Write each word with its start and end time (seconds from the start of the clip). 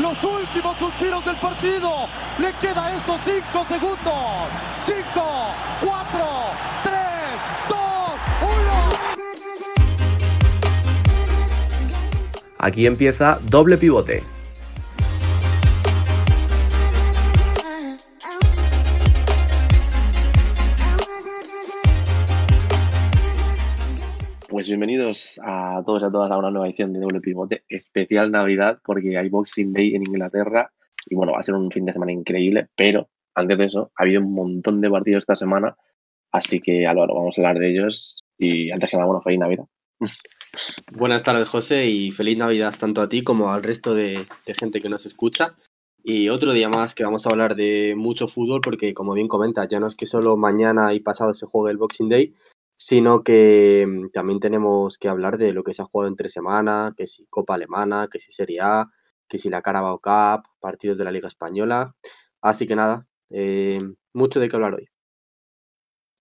los 0.00 0.22
últimos 0.24 0.76
suspiros 0.78 1.24
del 1.24 1.36
partido. 1.36 1.90
Le 2.38 2.52
queda 2.54 2.96
estos 2.96 3.20
5 3.24 3.64
segundos. 3.66 4.48
5, 4.84 5.02
4, 5.80 6.20
3, 6.84 6.94
2, 7.68 7.78
1. 8.42 8.50
Aquí 12.58 12.86
empieza 12.86 13.38
doble 13.42 13.76
pivote. 13.76 14.39
Bienvenidos 24.70 25.40
a 25.42 25.82
todos 25.84 26.02
y 26.02 26.04
a 26.04 26.10
todas 26.12 26.30
a 26.30 26.38
una 26.38 26.52
nueva 26.52 26.68
edición 26.68 26.92
de 26.92 27.00
Doble 27.00 27.20
Pivote, 27.20 27.64
especial 27.68 28.30
Navidad, 28.30 28.78
porque 28.84 29.18
hay 29.18 29.28
Boxing 29.28 29.72
Day 29.72 29.96
en 29.96 30.02
Inglaterra 30.02 30.70
y 31.08 31.16
bueno, 31.16 31.32
va 31.32 31.40
a 31.40 31.42
ser 31.42 31.56
un 31.56 31.72
fin 31.72 31.84
de 31.84 31.92
semana 31.92 32.12
increíble, 32.12 32.68
pero 32.76 33.08
antes 33.34 33.58
de 33.58 33.64
eso, 33.64 33.90
ha 33.96 34.04
habido 34.04 34.20
un 34.20 34.32
montón 34.32 34.80
de 34.80 34.88
partidos 34.88 35.22
esta 35.22 35.34
semana, 35.34 35.76
así 36.30 36.60
que 36.60 36.86
Álvaro, 36.86 37.16
vamos 37.16 37.36
a 37.36 37.40
hablar 37.40 37.58
de 37.58 37.68
ellos 37.68 38.24
y 38.38 38.70
antes 38.70 38.90
que 38.90 38.96
nada, 38.96 39.06
bueno, 39.06 39.20
feliz 39.20 39.40
Navidad. 39.40 39.64
Buenas 40.92 41.24
tardes, 41.24 41.48
José, 41.48 41.86
y 41.86 42.12
feliz 42.12 42.38
Navidad 42.38 42.74
tanto 42.78 43.02
a 43.02 43.08
ti 43.08 43.24
como 43.24 43.52
al 43.52 43.64
resto 43.64 43.94
de, 43.94 44.28
gente 44.58 44.80
que 44.80 44.88
nos 44.88 45.04
escucha. 45.04 45.56
Y 46.04 46.28
otro 46.28 46.52
día 46.52 46.68
más 46.68 46.94
que 46.94 47.02
vamos 47.02 47.26
a 47.26 47.30
hablar 47.30 47.56
de 47.56 47.94
mucho 47.96 48.28
fútbol, 48.28 48.60
porque 48.60 48.94
como 48.94 49.14
bien 49.14 49.26
comentas, 49.26 49.68
ya 49.68 49.80
no 49.80 49.88
es 49.88 49.96
que 49.96 50.06
solo 50.06 50.36
mañana 50.36 50.94
y 50.94 51.00
pasado 51.00 51.34
se 51.34 51.46
juegue 51.46 51.72
el 51.72 51.76
Boxing 51.76 52.08
Day, 52.08 52.34
sino 52.80 53.22
que 53.22 53.84
mm, 53.86 54.08
también 54.10 54.40
tenemos 54.40 54.96
que 54.96 55.08
hablar 55.08 55.36
de 55.36 55.52
lo 55.52 55.62
que 55.62 55.74
se 55.74 55.82
ha 55.82 55.84
jugado 55.84 56.08
entre 56.08 56.30
semana, 56.30 56.94
que 56.96 57.06
si 57.06 57.26
Copa 57.26 57.54
Alemana, 57.54 58.08
que 58.10 58.20
si 58.20 58.32
Serie 58.32 58.60
A, 58.62 58.90
que 59.28 59.36
si 59.36 59.50
la 59.50 59.60
Carabao 59.60 60.00
Cup, 60.00 60.48
partidos 60.60 60.96
de 60.96 61.04
la 61.04 61.12
Liga 61.12 61.28
Española. 61.28 61.94
Así 62.40 62.66
que 62.66 62.74
nada, 62.76 63.06
eh, 63.28 63.80
mucho 64.14 64.40
de 64.40 64.48
qué 64.48 64.56
hablar 64.56 64.74
hoy. 64.76 64.88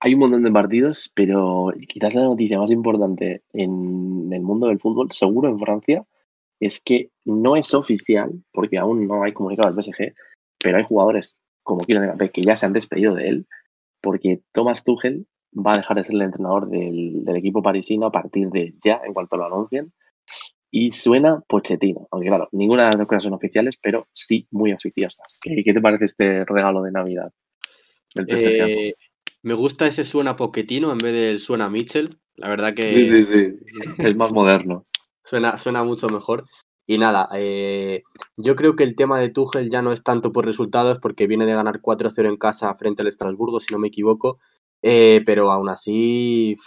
Hay 0.01 0.15
un 0.15 0.19
montón 0.19 0.43
de 0.43 0.51
partidos, 0.51 1.09
pero 1.15 1.71
quizás 1.87 2.15
la 2.15 2.23
noticia 2.23 2.59
más 2.59 2.71
importante 2.71 3.41
en 3.53 4.29
el 4.33 4.41
mundo 4.41 4.67
del 4.67 4.79
fútbol, 4.79 5.13
seguro 5.13 5.47
en 5.47 5.59
Francia, 5.59 6.05
es 6.59 6.81
que 6.81 7.09
no 7.23 7.55
es 7.55 7.73
oficial, 7.73 8.43
porque 8.51 8.77
aún 8.77 9.07
no 9.07 9.23
hay 9.23 9.31
comunicado 9.31 9.69
al 9.69 9.81
PSG, 9.81 10.13
pero 10.61 10.77
hay 10.77 10.83
jugadores 10.83 11.39
como 11.63 11.85
Kylian 11.85 12.05
Mbappé 12.07 12.31
que 12.31 12.43
ya 12.43 12.57
se 12.57 12.65
han 12.65 12.73
despedido 12.73 13.15
de 13.15 13.29
él, 13.29 13.47
porque 14.01 14.41
Thomas 14.51 14.83
Tuchel 14.83 15.25
va 15.53 15.73
a 15.73 15.77
dejar 15.77 15.97
de 15.97 16.03
ser 16.03 16.15
el 16.15 16.21
entrenador 16.21 16.69
del, 16.69 17.23
equipo 17.35 17.61
parisino 17.61 18.07
a 18.07 18.11
partir 18.11 18.49
de 18.49 18.73
ya, 18.83 19.01
en 19.05 19.13
cuanto 19.13 19.37
lo 19.37 19.45
anuncien. 19.45 19.93
Y 20.71 20.91
suena 20.91 21.41
Pochettino, 21.47 22.07
aunque 22.11 22.27
claro, 22.27 22.47
ninguna 22.51 22.83
de 22.83 22.89
las 22.89 22.97
dos 22.97 23.07
cosas 23.07 23.23
son 23.23 23.33
oficiales, 23.33 23.77
pero 23.81 24.07
sí 24.13 24.47
muy 24.51 24.71
oficiosas. 24.71 25.39
¿Qué, 25.41 25.63
te 25.63 25.81
parece 25.81 26.05
este 26.05 26.45
regalo 26.45 26.83
de 26.83 26.91
Navidad? 26.91 27.31
Eh, 28.27 28.93
me 29.41 29.53
gusta 29.55 29.87
ese 29.87 30.03
suena 30.03 30.35
Pochettino 30.35 30.91
en 30.91 30.99
vez 30.99 31.13
del 31.13 31.39
suena 31.39 31.69
Mitchell. 31.69 32.19
La 32.35 32.49
verdad 32.49 32.75
que. 32.75 32.89
Sí, 32.89 33.05
sí, 33.05 33.25
sí. 33.25 33.53
es 33.97 34.15
más 34.15 34.31
moderno. 34.31 34.85
Suena, 35.23 35.57
suena 35.57 35.83
mucho 35.83 36.07
mejor. 36.09 36.45
Y 36.89 36.97
nada, 36.97 37.29
eh, 37.35 38.01
yo 38.35 38.55
creo 38.55 38.75
que 38.75 38.83
el 38.83 38.95
tema 38.95 39.19
de 39.19 39.29
Tuchel 39.29 39.69
ya 39.69 39.83
no 39.83 39.91
es 39.91 40.01
tanto 40.01 40.31
por 40.31 40.47
resultados, 40.47 40.97
porque 40.99 41.27
viene 41.27 41.45
de 41.45 41.53
ganar 41.53 41.81
4-0 41.81 42.27
en 42.27 42.37
casa 42.37 42.73
frente 42.73 43.03
al 43.03 43.07
Estrasburgo, 43.07 43.59
si 43.59 43.71
no 43.71 43.79
me 43.79 43.89
equivoco, 43.89 44.39
eh, 44.81 45.21
pero 45.25 45.51
aún 45.51 45.69
así, 45.69 46.57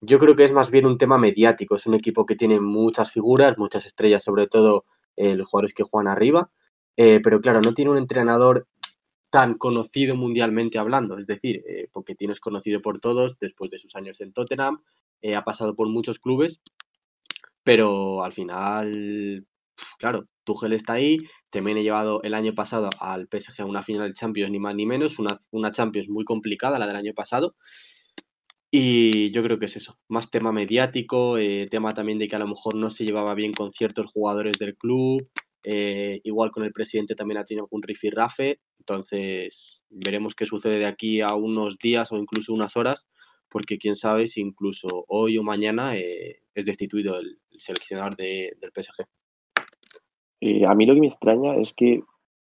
yo 0.00 0.18
creo 0.18 0.36
que 0.36 0.44
es 0.44 0.52
más 0.52 0.70
bien 0.70 0.86
un 0.86 0.98
tema 0.98 1.18
mediático. 1.18 1.76
Es 1.76 1.86
un 1.86 1.94
equipo 1.94 2.26
que 2.26 2.36
tiene 2.36 2.60
muchas 2.60 3.10
figuras, 3.10 3.58
muchas 3.58 3.86
estrellas, 3.86 4.24
sobre 4.24 4.46
todo 4.46 4.84
eh, 5.16 5.34
los 5.34 5.48
jugadores 5.48 5.74
que 5.74 5.84
juegan 5.84 6.08
arriba. 6.08 6.50
Eh, 6.96 7.20
pero 7.22 7.40
claro, 7.40 7.60
no 7.60 7.74
tiene 7.74 7.90
un 7.90 7.98
entrenador 7.98 8.66
tan 9.30 9.54
conocido 9.58 10.16
mundialmente 10.16 10.78
hablando. 10.78 11.18
Es 11.18 11.26
decir, 11.26 11.62
porque 11.92 12.14
tienes 12.14 12.40
conocido 12.40 12.80
por 12.80 12.98
todos 13.00 13.38
después 13.38 13.70
de 13.70 13.78
sus 13.78 13.94
años 13.94 14.20
en 14.20 14.32
Tottenham, 14.32 14.82
ha 15.36 15.44
pasado 15.44 15.74
por 15.74 15.88
muchos 15.88 16.18
clubes, 16.18 16.60
pero 17.62 18.24
al 18.24 18.32
final, 18.32 19.46
claro, 19.98 20.26
Tuchel 20.44 20.72
está 20.72 20.94
ahí, 20.94 21.18
también 21.50 21.78
he 21.78 21.82
llevado 21.82 22.22
el 22.22 22.34
año 22.34 22.54
pasado 22.54 22.90
al 23.00 23.28
PSG 23.28 23.62
a 23.62 23.66
una 23.66 23.82
final 23.82 24.08
de 24.08 24.14
Champions, 24.14 24.50
ni 24.50 24.58
más 24.58 24.74
ni 24.74 24.86
menos, 24.86 25.18
una, 25.18 25.40
una 25.50 25.72
Champions 25.72 26.08
muy 26.08 26.24
complicada, 26.24 26.78
la 26.78 26.86
del 26.86 26.96
año 26.96 27.14
pasado. 27.14 27.54
Y 28.70 29.30
yo 29.30 29.42
creo 29.42 29.58
que 29.58 29.66
es 29.66 29.76
eso, 29.76 29.98
más 30.08 30.30
tema 30.30 30.52
mediático, 30.52 31.38
eh, 31.38 31.68
tema 31.70 31.94
también 31.94 32.18
de 32.18 32.28
que 32.28 32.36
a 32.36 32.38
lo 32.38 32.46
mejor 32.46 32.74
no 32.74 32.90
se 32.90 33.04
llevaba 33.04 33.34
bien 33.34 33.54
con 33.54 33.72
ciertos 33.72 34.06
jugadores 34.12 34.58
del 34.58 34.76
club, 34.76 35.26
eh, 35.64 36.20
igual 36.24 36.50
con 36.50 36.64
el 36.64 36.72
presidente 36.72 37.14
también 37.14 37.38
ha 37.38 37.44
tenido 37.44 37.64
algún 37.64 37.82
rifirrafe, 37.82 38.60
entonces 38.78 39.82
veremos 39.88 40.34
qué 40.34 40.44
sucede 40.44 40.78
de 40.78 40.86
aquí 40.86 41.22
a 41.22 41.34
unos 41.34 41.78
días 41.78 42.12
o 42.12 42.18
incluso 42.18 42.52
unas 42.52 42.76
horas, 42.76 43.06
porque 43.48 43.78
quién 43.78 43.96
sabe 43.96 44.28
si 44.28 44.40
incluso 44.42 45.04
hoy 45.08 45.38
o 45.38 45.42
mañana 45.42 45.96
eh, 45.96 46.42
es 46.54 46.64
destituido 46.66 47.18
el, 47.18 47.38
seleccionador 47.58 48.16
del 48.16 48.72
PSG. 48.74 49.06
Eh, 50.40 50.66
a 50.66 50.74
mí 50.74 50.86
lo 50.86 50.94
que 50.94 51.00
me 51.00 51.06
extraña 51.06 51.56
es 51.56 51.72
que 51.74 52.02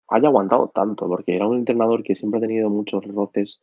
haya 0.08 0.28
aguantado 0.28 0.70
tanto, 0.74 1.08
porque 1.08 1.36
era 1.36 1.46
un 1.46 1.58
entrenador 1.58 2.02
que 2.02 2.14
siempre 2.14 2.38
ha 2.38 2.42
tenido 2.42 2.68
muchos 2.68 3.04
roces, 3.06 3.62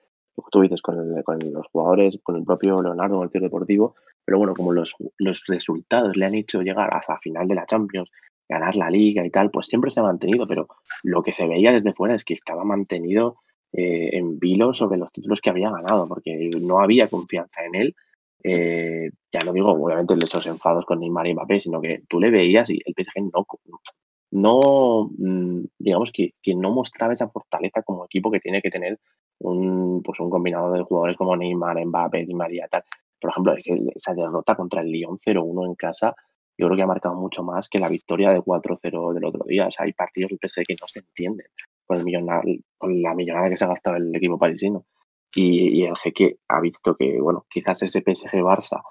tú 0.51 0.61
dices, 0.61 0.81
con, 0.81 0.95
los 0.97 1.67
jugadores, 1.71 2.17
con 2.23 2.37
el 2.37 2.43
propio 2.43 2.81
Leonardo, 2.81 3.17
con 3.17 3.25
el 3.25 3.31
tío 3.31 3.41
deportivo, 3.41 3.95
pero 4.23 4.37
bueno, 4.37 4.53
como 4.53 4.71
los, 4.71 4.95
resultados 5.47 6.15
le 6.15 6.25
han 6.25 6.35
hecho 6.35 6.61
llegar 6.61 6.93
hasta 6.93 7.17
final 7.19 7.47
de 7.47 7.55
la 7.55 7.65
Champions, 7.65 8.09
ganar 8.49 8.75
la 8.75 8.89
liga 8.89 9.25
y 9.25 9.29
tal, 9.29 9.51
pues 9.51 9.67
siempre 9.67 9.91
se 9.91 9.99
ha 9.99 10.03
mantenido, 10.03 10.47
pero 10.47 10.67
lo 11.03 11.21
que 11.21 11.33
se 11.33 11.47
veía 11.47 11.71
desde 11.73 11.93
fuera 11.93 12.15
es 12.15 12.23
que 12.23 12.33
estaba 12.33 12.63
mantenido 12.63 13.37
eh, 13.73 14.09
en 14.13 14.39
vilo 14.39 14.73
sobre 14.73 14.97
los 14.97 15.11
títulos 15.11 15.41
que 15.41 15.49
había 15.49 15.69
ganado, 15.69 16.07
porque 16.07 16.49
no 16.61 16.79
había 16.79 17.09
confianza 17.09 17.65
en 17.65 17.75
él. 17.75 17.95
Eh, 18.43 19.09
ya 19.33 19.43
no 19.43 19.51
digo, 19.51 19.71
obviamente, 19.71 20.13
esos 20.23 20.45
enfados 20.47 20.85
con 20.85 21.01
Neymar 21.01 21.27
y 21.27 21.33
Mbappé, 21.33 21.59
sino 21.59 21.81
que 21.81 22.03
tú 22.07 22.21
le 22.21 22.29
veías 22.29 22.69
y 22.69 22.79
el 22.85 22.93
PSG 22.93 23.31
no, 23.33 23.45
no, 24.31 25.09
mm, 25.17 25.65
digamos 25.79 26.11
que, 26.13 26.33
que, 26.41 26.55
no 26.55 26.71
mostraba 26.71 27.13
esa 27.13 27.29
fortaleza 27.29 27.81
como 27.83 28.05
equipo 28.05 28.31
que 28.31 28.39
tiene 28.39 28.61
que 28.61 28.69
tener 28.69 28.99
un, 29.39 30.01
pues 30.03 30.19
un 30.19 30.29
combinado 30.29 30.71
de 30.73 30.83
jugadores 30.83 31.17
como 31.17 31.35
Neymar, 31.35 31.85
Mbappé, 31.85 32.25
Di 32.25 32.33
María, 32.33 32.67
tal. 32.67 32.83
Por 33.19 33.31
ejemplo, 33.31 33.55
esa 33.95 34.13
derrota 34.13 34.55
contra 34.55 34.81
el 34.81 34.91
Lyon 34.91 35.19
0-1 35.19 35.65
en 35.65 35.75
casa, 35.75 36.15
yo 36.57 36.67
creo 36.67 36.75
que 36.75 36.83
ha 36.83 36.87
marcado 36.87 37.15
mucho 37.15 37.43
más 37.43 37.67
que 37.69 37.79
la 37.79 37.89
victoria 37.89 38.31
de 38.31 38.39
4-0 38.39 39.13
del 39.13 39.25
otro 39.25 39.43
día. 39.47 39.67
O 39.67 39.71
sea, 39.71 39.85
hay 39.85 39.93
partidos 39.93 40.29
del 40.29 40.39
PSG 40.39 40.63
que 40.67 40.75
no 40.79 40.87
se 40.87 40.99
entienden 40.99 41.47
con, 41.85 41.97
el 41.99 42.63
con 42.77 43.01
la 43.01 43.15
millonada 43.15 43.49
que 43.49 43.57
se 43.57 43.65
ha 43.65 43.69
gastado 43.69 43.97
el 43.97 44.15
equipo 44.15 44.37
parisino. 44.37 44.85
Y, 45.35 45.81
y 45.81 45.83
el 45.85 45.95
jeque 45.97 46.37
ha 46.47 46.59
visto 46.59 46.95
que, 46.95 47.19
bueno, 47.19 47.45
quizás 47.49 47.83
ese 47.83 48.03
PSG-Barça 48.03 48.81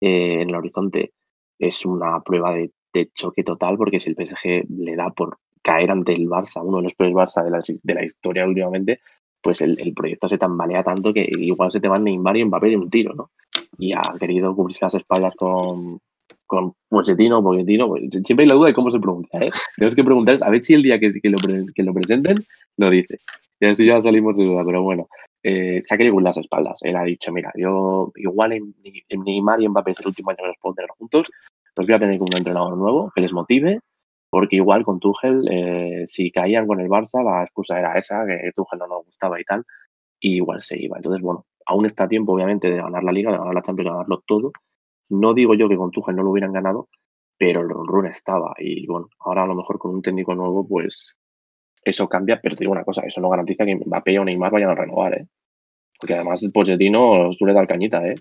eh, 0.00 0.42
en 0.42 0.50
el 0.50 0.54
horizonte 0.54 1.12
es 1.58 1.84
una 1.86 2.20
prueba 2.20 2.52
de 2.52 2.70
de 2.98 3.10
choque 3.12 3.42
total, 3.42 3.76
porque 3.76 4.00
si 4.00 4.10
el 4.10 4.16
PSG 4.16 4.66
le 4.68 4.96
da 4.96 5.10
por 5.10 5.38
caer 5.62 5.90
ante 5.90 6.12
el 6.14 6.28
Barça, 6.28 6.62
uno 6.64 6.78
de 6.78 6.84
los 6.84 6.94
peores 6.94 7.14
Barça 7.14 7.44
de 7.44 7.50
la, 7.50 7.60
de 7.60 7.94
la 7.94 8.04
historia 8.04 8.46
últimamente, 8.46 9.00
pues 9.42 9.60
el, 9.62 9.92
proyecto 9.94 10.28
se 10.28 10.38
tambalea 10.38 10.82
tanto 10.82 11.12
que 11.12 11.24
igual 11.28 11.70
se 11.70 11.80
te 11.80 11.88
van 11.88 12.04
Neymar 12.04 12.36
y 12.36 12.44
Mbappé 12.44 12.68
de 12.68 12.76
un 12.76 12.90
tiro, 12.90 13.14
¿no? 13.14 13.30
Y 13.78 13.92
ha 13.92 14.14
querido 14.18 14.54
cubrirse 14.56 14.84
las 14.84 14.94
espaldas 14.94 15.34
con, 15.36 16.00
con 16.46 16.74
Pochettino, 16.88 17.42
Pochettino, 17.42 17.88
pues, 17.88 18.02
siempre 18.24 18.42
hay 18.44 18.48
la 18.48 18.54
duda 18.54 18.68
de 18.68 18.74
cómo 18.74 18.90
se 18.90 18.98
pronuncia, 18.98 19.38
¿eh? 19.40 19.50
Tenemos 19.76 19.94
que 19.94 20.04
preguntar, 20.04 20.38
a 20.42 20.50
ver 20.50 20.62
si 20.64 20.74
el 20.74 20.82
día 20.82 20.98
que, 20.98 21.12
que, 21.20 21.30
lo, 21.30 21.38
que 21.74 21.82
lo 21.82 21.94
presenten, 21.94 22.44
lo 22.76 22.90
dice. 22.90 23.18
Y 23.60 23.66
así 23.66 23.86
ya 23.86 24.00
salimos 24.00 24.36
de 24.36 24.44
duda, 24.44 24.64
pero 24.64 24.82
bueno, 24.82 25.08
eh, 25.42 25.80
se 25.80 25.94
ha 25.94 25.98
querido 25.98 26.18
las 26.18 26.36
espaldas. 26.36 26.80
Él 26.82 26.96
ha 26.96 27.04
dicho, 27.04 27.32
mira, 27.32 27.52
yo 27.54 28.12
igual 28.16 28.52
en, 28.52 28.74
en 28.82 29.20
Neymar 29.22 29.62
y 29.62 29.68
Mbappé 29.68 29.92
es 29.92 30.00
el 30.00 30.08
último 30.08 30.30
año 30.30 30.38
que 30.38 30.48
los 30.48 30.56
puedo 30.60 30.74
tener 30.74 30.90
juntos, 30.90 31.28
pues 31.76 31.86
voy 31.86 31.94
a 31.94 31.98
tener 31.98 32.20
un 32.22 32.34
entrenador 32.34 32.76
nuevo 32.76 33.12
que 33.14 33.20
les 33.20 33.34
motive, 33.34 33.80
porque 34.30 34.56
igual 34.56 34.82
con 34.84 34.98
Tuchel, 34.98 35.46
eh, 35.50 36.02
si 36.06 36.30
caían 36.32 36.66
con 36.66 36.80
el 36.80 36.88
Barça, 36.88 37.22
la 37.22 37.44
excusa 37.44 37.78
era 37.78 37.98
esa, 37.98 38.24
que 38.26 38.50
Tuchel 38.56 38.78
no 38.78 38.86
nos 38.86 39.04
gustaba 39.04 39.38
y 39.38 39.44
tal, 39.44 39.64
y 40.18 40.36
igual 40.36 40.62
se 40.62 40.82
iba. 40.82 40.96
Entonces, 40.96 41.22
bueno, 41.22 41.44
aún 41.66 41.84
está 41.84 42.04
a 42.04 42.08
tiempo, 42.08 42.32
obviamente, 42.32 42.70
de 42.70 42.78
ganar 42.78 43.04
la 43.04 43.12
Liga, 43.12 43.30
de 43.30 43.38
ganar 43.38 43.54
la 43.54 43.60
Champions, 43.62 43.88
de 43.88 43.92
ganarlo 43.92 44.22
todo. 44.26 44.52
No 45.10 45.34
digo 45.34 45.54
yo 45.54 45.68
que 45.68 45.76
con 45.76 45.90
Tuchel 45.90 46.16
no 46.16 46.22
lo 46.22 46.30
hubieran 46.30 46.52
ganado, 46.52 46.88
pero 47.38 47.60
el 47.60 47.68
run 47.68 48.06
estaba. 48.06 48.54
Y 48.58 48.86
bueno, 48.86 49.08
ahora 49.20 49.42
a 49.44 49.46
lo 49.46 49.54
mejor 49.54 49.78
con 49.78 49.94
un 49.94 50.02
técnico 50.02 50.34
nuevo, 50.34 50.66
pues 50.66 51.14
eso 51.84 52.08
cambia, 52.08 52.40
pero 52.42 52.56
te 52.56 52.60
digo 52.64 52.72
una 52.72 52.84
cosa, 52.84 53.02
eso 53.06 53.20
no 53.20 53.28
garantiza 53.28 53.66
que 53.66 53.76
Mbappé 53.76 54.18
o 54.18 54.24
Neymar 54.24 54.50
vayan 54.50 54.70
a 54.70 54.74
renovar, 54.74 55.14
¿eh? 55.14 55.26
Porque 56.00 56.14
además 56.14 56.42
el 56.42 56.52
Pochettino 56.52 57.32
suele 57.34 57.54
dar 57.54 57.66
cañita, 57.66 58.06
¿eh? 58.06 58.16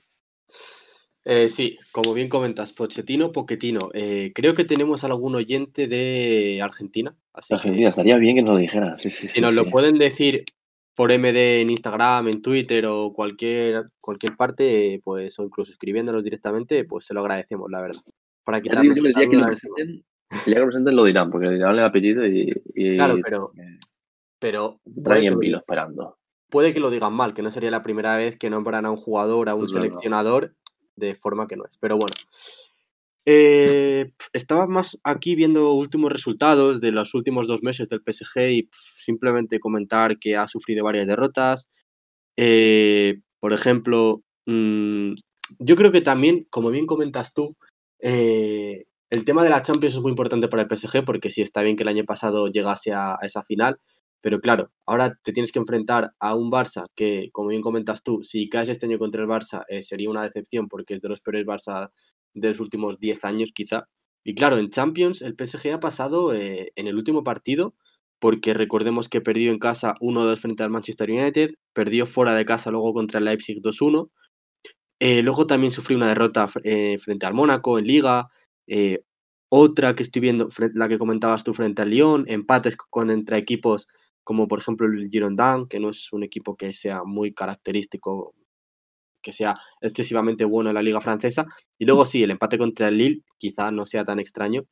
Eh, 1.28 1.50
sí, 1.50 1.80
como 1.92 2.14
bien 2.14 2.30
comentas, 2.30 2.72
Pochettino, 2.72 3.32
Pochettino. 3.32 3.90
Eh, 3.94 4.32
creo 4.36 4.54
que 4.54 4.64
tenemos 4.64 5.04
algún 5.04 5.34
oyente 5.36 5.88
de 5.88 6.62
Argentina. 6.62 7.16
Argentina, 7.50 7.90
estaría 7.90 8.18
bien 8.18 8.36
que 8.36 8.44
nos 8.44 8.54
lo 8.54 8.60
dijeran. 8.60 8.98
si 8.98 9.42
nos 9.42 9.56
lo 9.56 9.70
pueden 9.72 9.98
decir 9.98 10.46
por 10.94 11.12
MD 11.12 11.62
en 11.62 11.72
Instagram, 11.72 12.28
en 12.30 12.42
Twitter 12.42 12.86
o 12.86 13.12
cualquier, 13.12 13.90
cualquier 14.00 14.38
parte, 14.38 15.02
pues, 15.04 15.38
o 15.40 15.44
incluso 15.44 15.72
escribiéndonos 15.72 16.24
directamente, 16.24 16.86
pues 16.86 17.06
se 17.06 17.14
lo 17.16 17.22
agradecemos, 17.22 17.70
la 17.72 17.82
verdad. 17.82 18.02
Para 18.46 18.62
quitarnos 18.62 18.96
el 18.96 19.04
día 19.14 19.28
que 19.30 19.36
lo 19.36 19.46
presenten, 19.48 19.88
El 20.30 20.46
día 20.46 20.54
que 20.54 20.60
lo 20.60 20.66
presenten 20.68 20.96
lo 20.96 21.04
dirán, 21.04 21.32
porque 21.32 21.50
dirán 21.50 21.74
el 21.74 21.80
apellido 21.84 22.26
y. 22.26 22.54
y 22.76 22.96
Claro, 22.96 23.18
pero, 23.24 23.52
pero 24.40 24.80
estarán 24.86 25.18
ahí 25.18 25.24
puede, 25.24 25.28
en 25.28 25.34
que, 25.34 25.40
vilo 25.40 25.52
lo- 25.54 25.60
esperando. 25.60 26.18
puede 26.50 26.74
que 26.74 26.80
lo 26.80 26.90
digan 26.92 27.14
mal, 27.14 27.34
que 27.34 27.42
no 27.42 27.52
sería 27.52 27.72
la 27.72 27.84
primera 27.84 28.16
vez 28.16 28.38
que 28.38 28.50
nombran 28.52 28.86
a 28.86 28.92
un 28.92 28.98
jugador, 28.98 29.50
a 29.50 29.56
un 29.56 29.68
seleccionador 29.68 30.54
de 30.96 31.16
forma 31.16 31.48
que 31.48 31.58
no 31.58 31.66
es. 31.66 31.78
Pero 31.80 31.98
bueno. 31.98 32.16
Eh, 33.28 34.12
estaba 34.34 34.68
más 34.68 35.00
aquí 35.04 35.34
viendo 35.34 35.74
últimos 35.74 36.12
resultados 36.12 36.80
de 36.80 36.92
los 36.92 37.16
últimos 37.16 37.48
dos 37.48 37.64
meses 37.64 37.90
del 37.90 38.02
PSG 38.02 38.52
y 38.52 38.70
simplemente 38.98 39.60
comentar 39.60 40.20
que 40.20 40.36
ha 40.38 40.48
sufrido 40.48 40.84
varias 40.84 41.08
derrotas. 41.08 41.70
Eh, 42.38 43.22
por 43.40 43.54
ejemplo, 43.54 44.22
mm, 44.46 45.14
yo 45.60 45.76
creo 45.76 45.92
que 45.92 46.02
también, 46.02 46.46
como 46.52 46.70
bien 46.70 46.86
comentas 46.86 47.34
tú, 47.34 47.56
eh, 48.00 48.86
el 49.10 49.26
tema 49.26 49.44
de 49.44 49.50
la 49.50 49.62
Champions 49.64 49.96
es 49.96 50.02
muy 50.02 50.12
importante 50.12 50.48
para 50.48 50.64
el 50.64 50.68
PSG 50.68 51.04
porque 51.06 51.32
sí 51.32 51.42
está 51.42 51.62
bien 51.62 51.76
que 51.78 51.84
el 51.84 51.90
año 51.90 52.06
pasado 52.06 52.48
llegase 52.48 52.94
a 52.94 53.18
esa 53.22 53.44
final, 53.44 53.80
pero 54.26 54.42
claro, 54.42 54.72
ahora 54.88 55.20
te 55.24 55.34
tienes 55.34 55.52
que 55.52 55.60
enfrentar 55.60 56.10
a 56.20 56.34
un 56.34 56.50
Barça 56.50 56.88
que, 56.96 57.30
como 57.32 57.50
bien 57.50 57.62
comentas 57.62 58.02
tú, 58.02 58.24
si 58.24 58.50
caes 58.50 58.70
este 58.70 58.88
año 58.88 58.98
contra 58.98 59.22
el 59.22 59.28
Barça 59.28 59.64
eh, 59.70 59.84
sería 59.84 60.10
una 60.10 60.24
decepción 60.24 60.68
porque 60.68 60.96
es 60.96 61.02
de 61.02 61.10
los 61.10 61.22
peores 61.22 61.46
Barça 61.46 61.92
de 62.34 62.48
los 62.48 62.60
últimos 62.60 62.98
10 63.00 63.24
años 63.24 63.52
quizá. 63.54 63.88
Y 64.24 64.34
claro, 64.34 64.58
en 64.58 64.72
Champions 64.72 65.22
el 65.22 65.36
PSG 65.36 65.74
ha 65.76 65.80
pasado 65.80 66.34
eh, 66.34 66.72
en 66.76 66.88
el 66.88 66.96
último 66.96 67.24
partido 67.24 67.76
porque 68.20 68.56
recordemos 68.56 69.10
que 69.10 69.22
perdió 69.22 69.52
en 69.52 69.60
casa 69.60 69.94
1-2 70.00 70.40
frente 70.40 70.64
al 70.64 70.72
Manchester 70.72 71.12
United, 71.12 71.52
perdió 71.72 72.08
fuera 72.08 72.34
de 72.34 72.46
casa 72.48 72.72
luego 72.72 72.96
contra 72.96 73.20
el 73.20 73.26
Leipzig 73.26 73.62
2-1, 73.62 74.10
eh, 75.00 75.22
luego 75.22 75.46
también 75.46 75.72
sufrió 75.72 75.98
una 75.98 76.08
derrota 76.10 76.48
fr- 76.48 77.00
frente 77.00 77.28
al 77.28 77.36
Mónaco 77.36 77.78
en 77.78 77.86
Liga, 77.86 78.28
otra 79.50 79.96
que 79.96 80.04
estoy 80.04 80.22
viendo, 80.22 80.50
la 80.74 80.90
que 80.90 80.98
comentabas 80.98 81.44
tú 81.44 81.54
frente 81.54 81.84
al 81.84 81.92
Lyon, 81.92 82.26
empates 82.28 82.76
con 82.76 83.12
entre 83.12 83.38
equipos 83.38 83.88
como 84.26 84.50
por 84.50 84.60
ejemplo 84.60 84.88
el 84.88 85.10
Girondin, 85.10 85.68
que 85.70 85.80
no 85.80 85.90
es 85.92 86.12
un 86.12 86.24
equipo 86.24 86.58
que 86.58 86.74
sea 86.74 87.04
muy 87.06 87.34
característico, 87.34 88.34
que 89.24 89.32
sea 89.32 89.56
excesivamente 89.80 90.44
bueno 90.44 90.70
en 90.72 90.76
la 90.76 90.82
liga 90.84 91.00
francesa, 91.00 91.46
y 91.80 91.86
luego 91.86 92.06
sí, 92.06 92.22
el 92.24 92.32
empate 92.32 92.58
contra 92.58 92.90
el 92.90 92.98
Lille 92.98 93.22
quizá 93.38 93.72
no 93.72 93.86
sea 93.86 94.04
tan 94.04 94.20
extraño, 94.20 94.64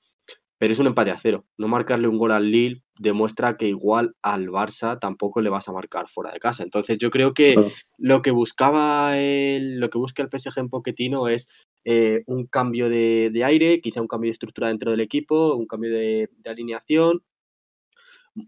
pero 0.60 0.74
es 0.74 0.80
un 0.80 0.88
empate 0.88 1.12
a 1.12 1.20
cero. 1.20 1.46
No 1.58 1.68
marcarle 1.68 2.08
un 2.08 2.18
gol 2.18 2.32
al 2.32 2.50
Lille 2.50 2.82
demuestra 2.98 3.58
que 3.58 3.68
igual 3.68 4.16
al 4.22 4.48
Barça 4.50 4.98
tampoco 5.00 5.42
le 5.42 5.50
vas 5.50 5.68
a 5.68 5.74
marcar 5.74 6.08
fuera 6.08 6.32
de 6.32 6.40
casa. 6.40 6.64
Entonces 6.64 6.98
yo 7.00 7.10
creo 7.10 7.34
que 7.34 7.54
Claro. 7.54 7.72
lo 7.98 8.22
que 8.22 8.32
buscaba 8.32 9.18
el, 9.18 9.80
lo 9.80 9.90
que 9.90 9.98
busca 9.98 10.24
el 10.24 10.30
PSG 10.30 10.60
en 10.60 10.70
Pochettino 10.70 11.28
es 11.28 11.50
eh, 11.84 12.24
un 12.28 12.46
cambio 12.48 12.88
de, 12.88 13.30
de 13.34 13.44
aire, 13.44 13.82
quizá 13.82 14.00
un 14.02 14.08
cambio 14.08 14.30
de 14.30 14.34
estructura 14.34 14.70
dentro 14.70 14.92
del 14.92 15.02
equipo, 15.02 15.56
un 15.56 15.68
cambio 15.68 15.92
de, 15.92 16.30
de 16.38 16.50
alineación, 16.50 17.22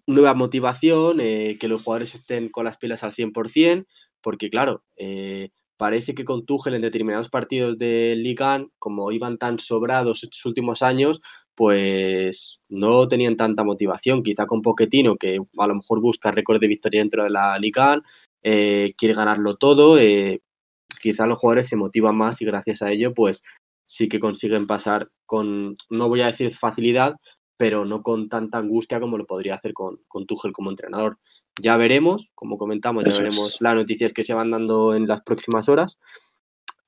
nueva 0.07 0.33
motivación, 0.33 1.19
eh, 1.21 1.57
que 1.59 1.67
los 1.67 1.83
jugadores 1.83 2.15
estén 2.15 2.49
con 2.49 2.65
las 2.65 2.77
pilas 2.77 3.03
al 3.03 3.13
100%, 3.13 3.85
porque 4.21 4.49
claro, 4.49 4.83
eh, 4.97 5.49
parece 5.77 6.15
que 6.15 6.25
con 6.25 6.45
Tuchel 6.45 6.75
en 6.75 6.81
determinados 6.81 7.29
partidos 7.29 7.77
de 7.77 8.15
Liga, 8.17 8.55
1, 8.55 8.71
como 8.79 9.11
iban 9.11 9.37
tan 9.37 9.59
sobrados 9.59 10.23
estos 10.23 10.45
últimos 10.45 10.81
años, 10.81 11.21
pues 11.55 12.59
no 12.69 13.07
tenían 13.07 13.37
tanta 13.37 13.63
motivación. 13.63 14.23
Quizá 14.23 14.45
con 14.45 14.61
Pochettino, 14.61 15.15
que 15.15 15.39
a 15.57 15.67
lo 15.67 15.75
mejor 15.75 16.01
busca 16.01 16.31
récord 16.31 16.59
de 16.59 16.67
victoria 16.67 17.01
dentro 17.01 17.23
de 17.23 17.29
la 17.29 17.57
Liga, 17.59 17.93
1, 17.93 18.03
eh, 18.43 18.93
quiere 18.97 19.15
ganarlo 19.15 19.55
todo, 19.55 19.97
eh, 19.97 20.41
quizá 21.01 21.25
los 21.25 21.39
jugadores 21.39 21.67
se 21.67 21.75
motivan 21.75 22.15
más 22.15 22.41
y 22.41 22.45
gracias 22.45 22.81
a 22.81 22.91
ello, 22.91 23.13
pues 23.13 23.41
sí 23.83 24.09
que 24.09 24.19
consiguen 24.19 24.67
pasar 24.67 25.09
con, 25.25 25.77
no 25.89 26.09
voy 26.09 26.21
a 26.21 26.27
decir 26.27 26.51
facilidad, 26.51 27.15
pero 27.57 27.85
no 27.85 28.01
con 28.01 28.29
tanta 28.29 28.57
angustia 28.57 28.99
como 28.99 29.17
lo 29.17 29.25
podría 29.25 29.55
hacer 29.55 29.73
con, 29.73 29.99
con 30.07 30.25
Tuchel 30.25 30.53
como 30.53 30.69
entrenador. 30.69 31.17
Ya 31.61 31.77
veremos, 31.77 32.29
como 32.35 32.57
comentamos, 32.57 33.03
ya 33.03 33.11
Eso 33.11 33.19
veremos 33.19 33.55
es. 33.55 33.61
las 33.61 33.75
noticias 33.75 34.11
que 34.13 34.23
se 34.23 34.33
van 34.33 34.51
dando 34.51 34.93
en 34.93 35.07
las 35.07 35.21
próximas 35.21 35.69
horas 35.69 35.99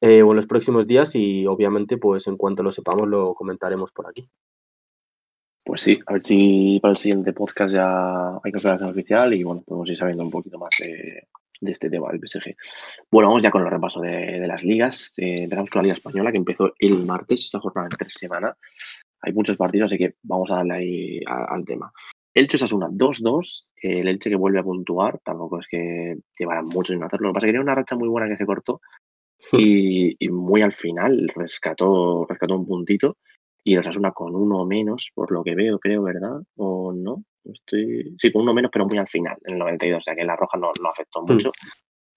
eh, 0.01 0.21
o 0.21 0.31
en 0.31 0.37
los 0.37 0.45
próximos 0.45 0.87
días 0.87 1.15
y 1.15 1.47
obviamente 1.47 1.97
pues 1.97 2.27
en 2.27 2.37
cuanto 2.37 2.63
lo 2.63 2.71
sepamos 2.71 3.07
lo 3.07 3.33
comentaremos 3.33 3.91
por 3.91 4.07
aquí. 4.07 4.29
Pues 5.63 5.81
sí, 5.81 5.99
a 6.05 6.13
ver 6.13 6.21
si 6.21 6.79
para 6.81 6.93
el 6.93 6.97
siguiente 6.97 7.33
podcast 7.33 7.73
ya 7.73 8.37
hay 8.43 8.51
confirmación 8.51 8.89
oficial 8.89 9.33
y 9.33 9.43
bueno, 9.43 9.63
podemos 9.65 9.89
ir 9.89 9.97
sabiendo 9.97 10.23
un 10.23 10.31
poquito 10.31 10.57
más 10.57 10.69
de, 10.79 11.27
de 11.59 11.71
este 11.71 11.89
tema 11.89 12.09
del 12.09 12.21
PSG. 12.25 12.55
Bueno, 13.11 13.29
vamos 13.29 13.43
ya 13.43 13.51
con 13.51 13.63
el 13.63 13.69
repaso 13.69 13.99
de, 13.99 14.39
de 14.39 14.47
las 14.47 14.63
ligas. 14.63 15.13
Eh, 15.17 15.47
con 15.49 15.67
la 15.75 15.81
Liga 15.83 15.95
Española 15.95 16.31
que 16.31 16.37
empezó 16.37 16.73
el 16.79 17.05
martes, 17.05 17.47
esa 17.47 17.59
jornada 17.59 17.89
de 17.89 17.97
tres 17.97 18.13
semanas. 18.15 18.55
Hay 19.21 19.33
muchos 19.33 19.57
partidos, 19.57 19.87
así 19.91 19.97
que 19.97 20.15
vamos 20.23 20.49
a 20.51 20.55
darle 20.57 20.73
ahí 20.73 21.19
a- 21.25 21.45
al 21.53 21.65
tema. 21.65 21.91
Elche 22.33 22.57
Osasuna 22.57 22.87
2-2, 22.91 23.67
eh, 23.81 24.01
el 24.01 24.07
Elche 24.07 24.29
que 24.29 24.35
vuelve 24.35 24.59
a 24.59 24.63
puntuar, 24.63 25.19
tampoco 25.23 25.59
es 25.59 25.67
que 25.69 26.17
llevará 26.37 26.61
mucho 26.61 26.93
sin 26.93 27.03
hacerlo. 27.03 27.27
Lo 27.27 27.33
que 27.33 27.37
pasa 27.37 27.47
es 27.47 27.49
que 27.49 27.53
tenía 27.53 27.63
una 27.63 27.75
racha 27.75 27.95
muy 27.95 28.07
buena 28.07 28.27
que 28.27 28.37
se 28.37 28.45
cortó 28.45 28.79
y, 29.53 30.15
y 30.19 30.29
muy 30.29 30.61
al 30.61 30.73
final 30.73 31.29
rescató, 31.35 32.25
rescató 32.29 32.55
un 32.55 32.67
puntito 32.67 33.17
y 33.63 33.73
el 33.73 33.79
Osasuna 33.79 34.11
con 34.11 34.35
uno 34.35 34.65
menos, 34.65 35.11
por 35.13 35.31
lo 35.31 35.43
que 35.43 35.55
veo, 35.55 35.79
creo, 35.79 36.03
¿verdad? 36.03 36.41
¿O 36.57 36.93
no? 36.93 37.23
Estoy... 37.43 38.15
Sí, 38.19 38.31
con 38.31 38.43
uno 38.43 38.53
menos, 38.53 38.71
pero 38.71 38.85
muy 38.85 38.97
al 38.97 39.07
final, 39.07 39.35
en 39.45 39.53
el 39.53 39.59
92, 39.59 39.99
o 39.99 40.03
sea 40.03 40.15
que 40.15 40.23
la 40.23 40.35
roja 40.35 40.57
no, 40.57 40.71
no 40.81 40.89
afectó 40.89 41.21
mucho. 41.33 41.51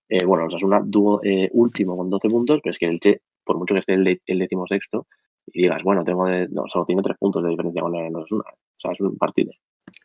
Eh, 0.08 0.24
bueno, 0.26 0.42
el 0.44 0.48
Osasuna 0.48 0.84
tuvo 0.88 1.20
eh, 1.24 1.48
último 1.52 1.96
con 1.96 2.10
12 2.10 2.28
puntos, 2.28 2.60
pero 2.62 2.72
es 2.72 2.78
que 2.78 2.86
el 2.86 3.00
Che, 3.00 3.20
por 3.44 3.56
mucho 3.58 3.74
que 3.74 3.80
esté 3.80 3.94
el, 3.94 4.20
el 4.26 4.38
decimosexto, 4.38 5.06
y 5.52 5.62
digas, 5.62 5.82
bueno, 5.82 6.04
tengo 6.04 6.26
de, 6.26 6.48
no, 6.48 6.64
solo 6.66 6.84
tiene 6.84 7.02
tres 7.02 7.16
puntos 7.18 7.42
de 7.42 7.50
diferencia 7.50 7.82
con 7.82 7.94
el 7.94 8.14
Osasuna. 8.14 8.44
O 8.50 8.80
sea, 8.80 8.92
es 8.92 9.00
un 9.00 9.16
partido. 9.16 9.52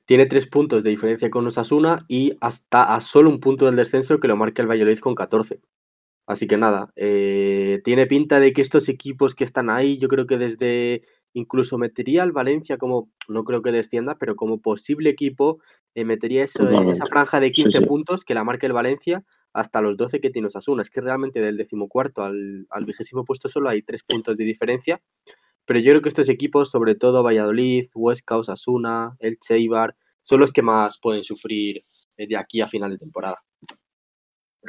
Tiene 0.06 0.26
tres 0.26 0.48
puntos 0.48 0.84
de 0.84 0.90
diferencia 0.90 1.30
con 1.30 1.46
Osasuna 1.48 2.06
y 2.08 2.34
hasta 2.42 2.96
a 2.96 3.02
solo 3.02 3.30
un 3.30 3.40
punto 3.40 3.66
del 3.66 3.76
descenso 3.76 4.20
que 4.20 4.28
lo 4.28 4.38
marca 4.38 4.62
el 4.62 4.70
Valladolid 4.70 5.00
con 5.00 5.16
14. 5.16 5.60
Así 6.28 6.48
que 6.48 6.58
nada, 6.58 6.92
eh, 6.96 7.82
tiene 7.84 8.08
pinta 8.08 8.40
de 8.40 8.52
que 8.52 8.62
estos 8.62 8.90
equipos 8.90 9.36
que 9.36 9.44
están 9.44 9.70
ahí, 9.70 10.00
yo 10.00 10.08
creo 10.08 10.26
que 10.26 10.40
desde 10.40 11.04
incluso 11.34 11.78
metería 11.78 12.24
al 12.24 12.32
Valencia 12.32 12.78
como, 12.78 13.12
no 13.28 13.44
creo 13.44 13.62
que 13.62 13.72
descienda, 13.72 14.18
pero 14.18 14.36
como 14.36 14.60
posible 14.60 15.10
equipo, 15.12 15.60
eh, 15.94 16.06
metería 16.06 16.44
eso, 16.44 16.68
esa 16.90 17.06
franja 17.06 17.40
de 17.40 17.48
Sí, 17.48 17.64
15 17.64 17.80
sí. 17.80 17.86
puntos 17.86 18.24
que 18.24 18.34
la 18.34 18.44
marca 18.44 18.66
el 18.66 18.74
Valencia 18.74 19.24
hasta 19.56 19.82
los 19.82 19.96
12 19.96 20.20
que 20.20 20.30
tiene 20.30 20.50
Osasuna. 20.50 20.82
Es 20.82 20.90
que 20.90 21.00
realmente 21.00 21.40
del 21.40 21.56
decimocuarto 21.56 22.24
al, 22.24 22.68
al 22.70 22.86
vigésimo 22.86 23.24
puesto 23.24 23.48
solo 23.48 23.70
hay 23.70 23.82
tres 23.82 24.04
puntos 24.04 24.38
de 24.38 24.44
diferencia. 24.44 25.02
Pero 25.66 25.80
yo 25.80 25.92
creo 25.94 26.02
que 26.02 26.10
estos 26.10 26.30
equipos, 26.30 26.70
sobre 26.70 26.96
todo 26.96 27.24
Valladolid, 27.24 27.88
Huesca, 27.96 28.38
Osasuna, 28.38 29.16
El 29.20 29.38
Eibar, 29.50 29.96
son 30.22 30.42
los 30.42 30.52
que 30.52 30.62
más 30.62 31.00
pueden 31.02 31.24
sufrir 31.24 31.86
eh, 32.18 32.28
de 32.28 32.38
aquí 32.38 32.60
a 32.62 32.68
final 32.68 32.92
de 32.92 32.98
temporada. 32.98 33.42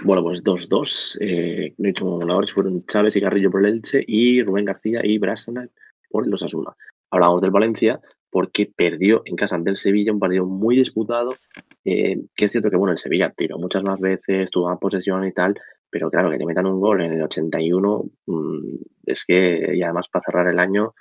Bueno, 0.05 0.23
pues 0.23 0.45
2-2. 0.45 1.19
Eh, 1.21 1.75
no 1.79 1.85
he 1.85 1.89
dicho 1.89 2.05
como 2.05 2.19
voladores, 2.19 2.53
fueron 2.53 2.87
Chávez 2.87 3.17
y 3.17 3.21
Carrillo 3.21 3.51
por 3.51 3.67
el 3.67 3.75
Elche 3.75 4.05
y 4.07 4.43
Rubén 4.43 4.67
García 4.67 5.01
y 5.03 5.19
Brasana 5.19 5.69
por 6.11 6.29
los 6.29 6.45
Asuna. 6.45 6.77
Hablamos 7.11 7.41
del 7.41 7.51
Valencia 7.51 8.01
porque 8.31 8.71
perdió 8.75 9.23
en 9.25 9.37
casa 9.37 9.55
ante 9.57 9.71
el 9.71 9.77
Sevilla, 9.77 10.13
un 10.13 10.21
partido 10.21 10.47
muy 10.47 10.77
disputado. 10.77 11.35
eh, 11.85 12.19
que 12.35 12.47
es 12.47 12.53
cierto 12.53 12.71
que 12.71 12.77
bueno, 12.77 12.93
el 12.93 12.99
Sevilla 12.99 13.33
tiró 13.37 13.59
muchas 13.59 13.83
más 13.83 14.01
veces, 14.01 14.51
tuvo 14.51 14.69
más 14.69 14.79
posesión 14.79 15.25
y 15.27 15.33
tal, 15.33 15.59
pero 15.91 16.11
claro, 16.11 16.31
que 16.31 16.39
te 16.39 16.47
metan 16.47 16.67
un 16.67 16.81
gol 16.81 17.01
en 17.01 17.13
el 17.13 17.23
81, 17.23 18.05
mm, 18.27 18.77
es 19.07 19.25
que, 19.25 19.73
y 19.75 19.83
además 19.83 20.09
para 20.09 20.25
cerrar 20.25 20.49
el 20.49 20.59
año, 20.59 20.95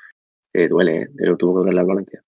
eh, 0.54 0.68
duele, 0.68 0.98
¿eh? 0.98 1.10
pero 1.18 1.38
tuvo 1.38 1.56
que 1.56 1.66
doler 1.66 1.80
al 1.80 1.86
Valencia. 1.86 2.24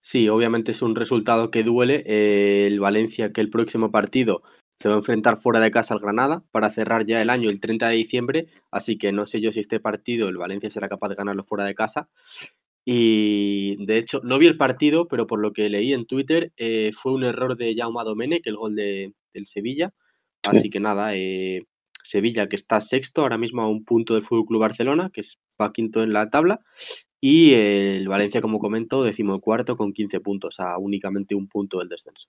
Sí, 0.00 0.28
obviamente 0.28 0.70
es 0.72 0.80
un 0.82 0.96
resultado 0.96 1.50
que 1.50 1.62
duele. 1.62 2.02
Eh, 2.06 2.66
el 2.66 2.80
Valencia, 2.80 3.32
que 3.32 3.42
el 3.42 3.50
próximo 3.50 3.90
partido 3.90 4.42
se 4.76 4.88
va 4.88 4.94
a 4.94 4.98
enfrentar 4.98 5.36
fuera 5.36 5.60
de 5.60 5.70
casa 5.70 5.92
al 5.92 6.00
Granada 6.00 6.42
para 6.52 6.70
cerrar 6.70 7.04
ya 7.04 7.20
el 7.20 7.28
año 7.28 7.50
el 7.50 7.60
30 7.60 7.88
de 7.88 7.96
diciembre. 7.96 8.46
Así 8.70 8.96
que 8.96 9.12
no 9.12 9.26
sé 9.26 9.42
yo 9.42 9.52
si 9.52 9.60
este 9.60 9.78
partido 9.78 10.28
el 10.28 10.38
Valencia 10.38 10.70
será 10.70 10.88
capaz 10.88 11.10
de 11.10 11.16
ganarlo 11.16 11.44
fuera 11.44 11.64
de 11.64 11.74
casa. 11.74 12.08
Y 12.92 13.76
de 13.86 13.98
hecho, 13.98 14.20
no 14.24 14.36
vi 14.40 14.48
el 14.48 14.56
partido, 14.56 15.06
pero 15.06 15.28
por 15.28 15.38
lo 15.38 15.52
que 15.52 15.68
leí 15.68 15.92
en 15.92 16.06
Twitter, 16.06 16.50
eh, 16.56 16.90
fue 17.00 17.12
un 17.12 17.22
error 17.22 17.56
de 17.56 17.76
Jaume 17.76 18.02
Domenech, 18.02 18.44
el 18.48 18.56
gol 18.56 18.74
de, 18.74 19.14
del 19.32 19.46
Sevilla. 19.46 19.94
Así 20.42 20.70
que 20.70 20.80
nada, 20.80 21.14
eh, 21.14 21.62
Sevilla 22.02 22.48
que 22.48 22.56
está 22.56 22.80
sexto 22.80 23.22
ahora 23.22 23.38
mismo 23.38 23.62
a 23.62 23.68
un 23.68 23.84
punto 23.84 24.14
del 24.14 24.24
Fútbol 24.24 24.46
Club 24.46 24.60
Barcelona, 24.62 25.08
que 25.14 25.20
es 25.20 25.38
va 25.60 25.72
quinto 25.72 26.02
en 26.02 26.12
la 26.12 26.30
tabla. 26.30 26.62
Y 27.20 27.52
el 27.52 28.08
Valencia, 28.08 28.40
como 28.40 28.58
comento, 28.58 29.04
decimocuarto 29.04 29.76
con 29.76 29.92
15 29.92 30.18
puntos, 30.18 30.58
a 30.58 30.76
únicamente 30.76 31.36
un 31.36 31.46
punto 31.46 31.78
del 31.78 31.90
descenso. 31.90 32.26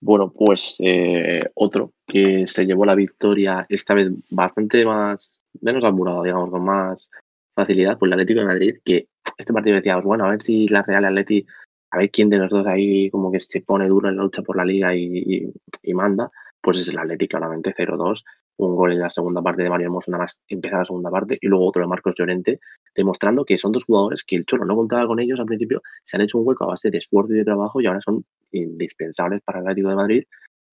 Bueno, 0.00 0.32
pues 0.32 0.76
eh, 0.78 1.50
otro 1.54 1.94
que 2.06 2.46
se 2.46 2.64
llevó 2.64 2.84
la 2.84 2.94
victoria, 2.94 3.66
esta 3.68 3.94
vez 3.94 4.12
bastante 4.30 4.86
más, 4.86 5.42
menos 5.60 5.82
apurado, 5.82 6.22
digamos, 6.22 6.50
con 6.50 6.64
más 6.64 7.10
facilidad, 7.54 7.98
fue 7.98 8.08
el 8.08 8.14
Atlético 8.14 8.40
de 8.40 8.46
Madrid, 8.46 8.74
que 8.84 9.08
este 9.38 9.52
partido 9.52 9.76
decíamos, 9.76 10.04
bueno, 10.04 10.24
a 10.26 10.30
ver 10.30 10.42
si 10.42 10.68
la 10.68 10.82
Real 10.82 11.04
Atleti, 11.04 11.46
a 11.90 11.98
ver 11.98 12.10
quién 12.10 12.28
de 12.30 12.38
los 12.38 12.50
dos 12.50 12.66
ahí 12.66 13.10
como 13.10 13.30
que 13.32 13.40
se 13.40 13.60
pone 13.60 13.86
duro 13.88 14.08
en 14.08 14.16
la 14.16 14.22
lucha 14.24 14.42
por 14.42 14.56
la 14.56 14.64
liga 14.64 14.94
y, 14.94 15.04
y- 15.26 15.52
y 15.82 15.94
manda, 15.94 16.30
pues 16.60 16.78
es 16.80 16.88
el 16.88 16.98
Atlético, 16.98 17.36
claramente 17.38 17.72
0-2, 17.76 18.24
un 18.56 18.76
gol 18.76 18.92
en 18.92 19.00
la 19.00 19.10
segunda 19.10 19.42
parte 19.42 19.62
de 19.62 19.70
Mario 19.70 19.86
Hermoso, 19.86 20.10
nada 20.10 20.22
más 20.24 20.40
empezar 20.48 20.78
la 20.80 20.84
segunda 20.84 21.10
parte, 21.10 21.38
y 21.40 21.46
luego 21.48 21.66
otro 21.66 21.82
de 21.82 21.88
Marcos 21.88 22.14
Llorente, 22.16 22.60
demostrando 22.94 23.44
que 23.44 23.58
son 23.58 23.72
dos 23.72 23.84
jugadores 23.84 24.22
que 24.24 24.36
el 24.36 24.46
Cholo 24.46 24.64
no 24.64 24.76
contaba 24.76 25.06
con 25.06 25.18
ellos 25.20 25.40
al 25.40 25.46
principio, 25.46 25.82
se 26.04 26.16
han 26.16 26.22
hecho 26.22 26.38
un 26.38 26.46
hueco 26.46 26.64
a 26.64 26.68
base 26.68 26.90
de 26.90 26.98
esfuerzo 26.98 27.32
y 27.34 27.38
de 27.38 27.44
trabajo 27.44 27.80
y 27.80 27.86
ahora 27.86 28.00
son 28.00 28.24
indispensables 28.52 29.40
para 29.42 29.58
el 29.58 29.64
Atlético 29.66 29.88
de 29.88 29.96
Madrid. 29.96 30.24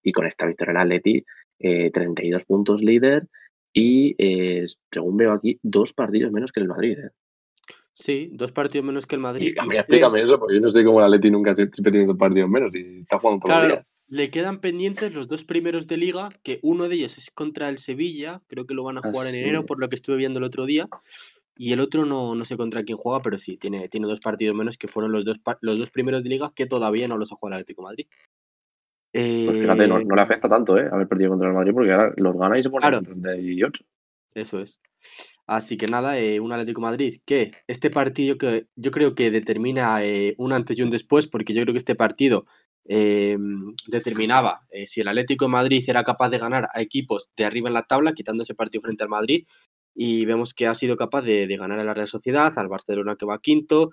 Y 0.04 0.12
con 0.12 0.26
esta 0.26 0.46
victoria 0.46 0.72
el 0.72 0.78
Atleti, 0.78 1.26
32 1.60 2.44
puntos 2.46 2.82
líder 2.82 3.28
y, 3.74 4.16
según 4.92 5.18
veo 5.18 5.32
aquí, 5.32 5.60
dos 5.63 5.94
partidos 5.94 6.32
menos 6.32 6.51
que 6.51 6.60
el 6.60 6.68
Madrid. 6.68 6.98
¿eh? 7.00 7.10
Sí, 7.94 8.30
dos 8.34 8.51
partidos 8.51 8.86
menos 8.86 9.06
que 9.06 9.16
el 9.16 9.22
Madrid. 9.22 9.54
Y, 9.56 9.75
explícame 9.75 10.22
eso, 10.22 10.40
porque 10.40 10.56
yo 10.56 10.62
no 10.62 10.72
sé 10.72 10.84
cómo 10.84 11.00
el 11.00 11.06
Atleti 11.06 11.32
nunca 11.32 11.56
se 11.56 11.63
está 11.63 11.84
teniendo 11.84 12.18
partidos 12.18 12.50
menos 12.50 12.74
y 12.75 13.01
está 13.01 13.20
jugando 13.20 13.46
todos 13.46 13.60
los 13.60 13.68
días. 13.68 13.86
Le 14.08 14.30
quedan 14.30 14.60
pendientes 14.60 15.13
los 15.13 15.30
dos 15.30 15.46
primeros 15.46 15.88
de 15.88 15.96
liga, 15.96 16.30
que 16.44 16.60
uno 16.63 16.90
de 16.90 16.96
ellos 16.96 17.18
es 17.18 17.32
contra 17.32 17.70
el 17.70 17.78
Sevilla, 17.78 18.42
creo 18.48 18.66
que 18.66 18.74
lo 18.74 18.84
van 18.84 18.98
a 18.98 19.01
jugar 19.01 19.28
en 19.28 19.36
enero, 19.36 19.66
por 19.66 19.80
lo 19.80 19.88
que 19.88 19.96
estuve 19.96 20.18
viendo 20.18 20.40
el 20.40 20.44
otro 20.44 20.66
día. 20.66 20.90
Y 21.56 21.72
el 21.74 21.80
otro 21.80 22.06
no, 22.06 22.36
no 22.36 22.44
sé 22.44 22.58
contra 22.58 22.84
quién 22.84 22.98
juega, 22.98 23.22
pero 23.22 23.38
sí, 23.38 23.56
tiene, 23.58 23.88
tiene 23.88 24.08
dos 24.08 24.20
partidos 24.20 24.56
menos, 24.56 24.78
que 24.78 24.88
fueron 24.88 25.12
los 25.12 25.24
dos, 25.24 25.38
los 25.62 25.78
dos 25.78 25.92
primeros 25.92 26.24
de 26.24 26.30
liga 26.30 26.51
que 26.56 26.66
todavía 26.66 27.08
no 27.08 27.18
los 27.18 27.32
ha 27.32 27.36
jugado 27.36 27.56
el 27.56 27.62
Atlético 27.62 27.84
Madrid. 27.84 28.08
Pues 29.12 29.58
fíjate, 29.60 29.88
no, 29.88 30.00
le 30.00 30.22
afecta 30.22 30.48
tanto, 30.48 30.77
¿eh? 30.77 30.88
Haber 30.91 31.08
perdido 31.08 31.32
contra 31.32 31.50
el 31.50 31.53
Madrid, 31.53 31.74
porque 31.74 31.91
ahora 31.91 32.13
los 32.15 32.38
gana 32.38 32.58
y 32.58 32.63
se 32.63 32.70
pone 32.70 32.82
claro. 32.82 33.01
38. 33.01 33.84
Eso 34.34 34.60
es. 34.62 34.80
Así 35.48 35.77
que 35.77 35.88
nada, 35.88 36.18
eh, 36.18 36.39
un 36.39 36.53
Atlético 36.53 36.80
Madrid 36.80 37.20
que 37.25 37.51
este 37.68 37.89
partido 37.89 38.38
que 38.38 38.68
yo 38.75 38.91
creo 38.91 39.15
que 39.15 39.32
determina 39.32 40.03
eh, 40.03 40.34
un 40.38 40.53
antes 40.53 40.77
y 40.77 40.82
un 40.82 40.91
después, 40.91 41.27
porque 41.27 41.53
yo 41.53 41.62
creo 41.63 41.74
que 41.74 41.80
este 41.80 41.96
partido 41.96 42.46
eh, 42.86 43.38
determinaba 43.88 44.62
si 44.86 45.01
el 45.01 45.10
Atlético 45.10 45.46
de 45.46 45.51
Madrid 45.51 45.84
era 45.88 46.03
capaz 46.03 46.30
de 46.30 46.38
ganar 46.38 46.70
a 46.74 46.82
equipos 46.82 47.30
de 47.36 47.46
arriba 47.46 47.68
en 47.68 47.74
la 47.74 47.84
tabla, 47.84 48.13
quitando 48.13 48.44
ese 48.44 48.56
partido 48.56 48.82
frente 48.82 49.03
al 49.03 49.10
Madrid, 49.10 49.46
y 49.94 50.25
vemos 50.25 50.53
que 50.53 50.68
ha 50.68 50.74
sido 50.74 50.96
capaz 50.96 51.22
de, 51.24 51.48
ganar 51.58 51.80
a 51.80 51.84
la 51.84 51.94
Real 51.94 52.08
Sociedad, 52.08 52.53
al 52.56 52.70
Barcelona 52.70 53.15
que 53.18 53.25
va 53.25 53.39
quinto, 53.39 53.91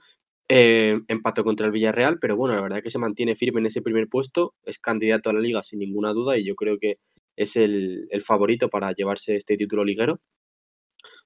eh, 0.48 1.00
empató 1.08 1.44
contra 1.44 1.66
el 1.66 1.72
Villarreal, 1.72 2.18
pero 2.18 2.36
bueno, 2.36 2.54
la 2.54 2.62
verdad 2.62 2.78
es 2.78 2.84
que 2.84 2.90
se 2.90 2.98
mantiene 2.98 3.36
firme 3.36 3.60
en 3.60 3.66
ese 3.66 3.82
primer 3.82 4.08
puesto, 4.08 4.54
es 4.64 4.78
candidato 4.78 5.30
a 5.30 5.32
la 5.32 5.40
liga 5.40 5.62
sin 5.62 5.78
ninguna 5.80 6.12
duda 6.12 6.38
y 6.38 6.44
yo 6.46 6.54
creo 6.54 6.78
que 6.78 6.98
es 7.36 7.56
el, 7.56 8.08
favorito 8.24 8.68
para 8.68 8.92
llevarse 8.92 9.36
este 9.36 9.56
título 9.56 9.84
liguero. 9.84 10.20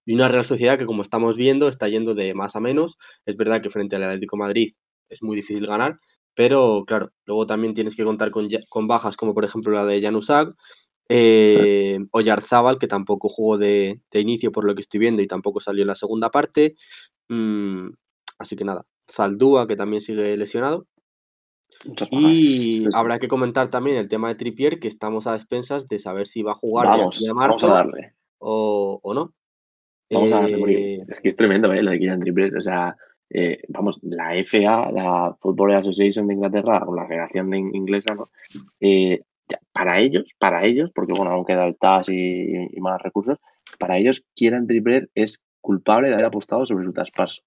Y 0.05 0.15
una 0.15 0.29
Real 0.29 0.45
Sociedad 0.45 0.79
que, 0.79 0.87
como 0.87 1.03
estamos 1.03 1.37
viendo, 1.37 1.69
está 1.69 1.89
yendo 1.89 2.15
de 2.15 2.35
más 2.35 2.57
a 2.57 2.61
menos. 2.61 2.99
Es 3.25 3.37
verdad 3.37 3.63
que 3.63 3.71
frente 3.71 3.97
al 3.97 4.03
Atlético 4.03 4.37
Madrid 4.37 4.75
es 5.09 5.23
muy 5.23 5.37
difícil 5.37 5.67
ganar, 5.67 6.01
pero 6.35 6.85
claro, 6.87 7.13
luego 7.25 7.47
también 7.47 7.75
tienes 7.75 7.95
que 7.95 8.05
contar 8.05 8.31
con, 8.31 8.49
con 8.69 8.89
bajas 8.89 9.17
como 9.17 9.35
por 9.35 9.45
ejemplo 9.45 9.73
la 9.73 9.87
de 9.87 10.03
Januzak, 10.03 10.55
eh, 11.09 11.99
Oyarzábal, 12.11 12.79
que 12.79 12.89
tampoco 12.89 13.29
jugó 13.29 13.59
de, 13.59 14.01
inicio 14.13 14.51
por 14.53 14.65
lo 14.65 14.75
que 14.75 14.83
estoy 14.83 15.01
viendo 15.01 15.23
y 15.23 15.27
tampoco 15.27 15.61
salió 15.61 15.83
en 15.83 15.89
la 15.89 15.95
segunda 15.95 16.31
parte. 16.31 16.75
Mm, 17.29 17.91
así 18.39 18.57
que 18.57 18.65
nada, 18.65 18.85
Zaldúa, 19.11 19.67
que 19.67 19.77
también 19.77 20.01
sigue 20.01 20.37
lesionado. 20.37 20.87
Y 22.11 22.85
habrá 22.95 23.19
que 23.19 23.29
comentar 23.29 23.71
también 23.71 23.97
el 23.97 24.09
tema 24.09 24.29
de 24.29 24.35
Tripier, 24.37 24.79
que 24.79 24.89
estamos 24.89 25.27
a 25.27 25.35
expensas 25.35 25.89
de 25.89 25.99
saber 25.99 26.27
si 26.27 26.43
va 26.43 26.53
a 26.53 26.57
jugar 26.57 26.87
vamos, 26.87 27.23
vamos 27.35 27.65
a 27.65 27.69
darle. 27.69 28.15
O, 28.39 29.01
no. 29.15 29.33
Vamos 30.11 30.33
a 30.33 30.41
darle, 30.41 30.59
porque 30.59 30.95
eh, 30.95 31.05
es 31.09 31.21
que 31.21 31.31
es 31.31 31.37
tremendo, 31.37 31.73
¿eh? 31.73 31.83
Lo 31.83 31.91
de 31.91 31.99
Kylian 31.99 32.21
Trippier. 32.21 32.57
O 32.57 32.61
sea, 32.61 32.97
eh, 33.31 33.63
vamos, 33.69 33.99
la 34.03 34.33
FA, 34.45 34.93
la 34.93 35.37
Football 35.41 35.73
Association 35.75 36.27
de 36.27 36.35
Inglaterra, 36.35 36.85
o 36.87 36.95
la 36.95 37.07
Federación 37.07 37.53
Inglesa, 37.55 38.15
¿no? 38.15 38.31
Eh, 38.81 39.23
para 39.73 40.01
ellos, 40.01 40.25
para 40.39 40.65
ellos, 40.65 40.91
porque 40.95 41.13
bueno, 41.13 41.33
aún 41.33 41.45
queda 41.45 41.67
el 41.67 41.77
TAS 41.77 42.09
y, 42.09 42.69
más 42.81 43.03
recursos, 43.03 43.39
para 43.79 43.99
ellos, 43.99 44.25
Kieran 44.35 44.67
Trippier 44.67 45.11
es 45.15 45.41
culpable 45.61 46.09
de 46.09 46.15
haber 46.15 46.27
apostado 46.27 46.65
sobre 46.67 46.85
su 46.85 46.93
traspaso 46.93 47.43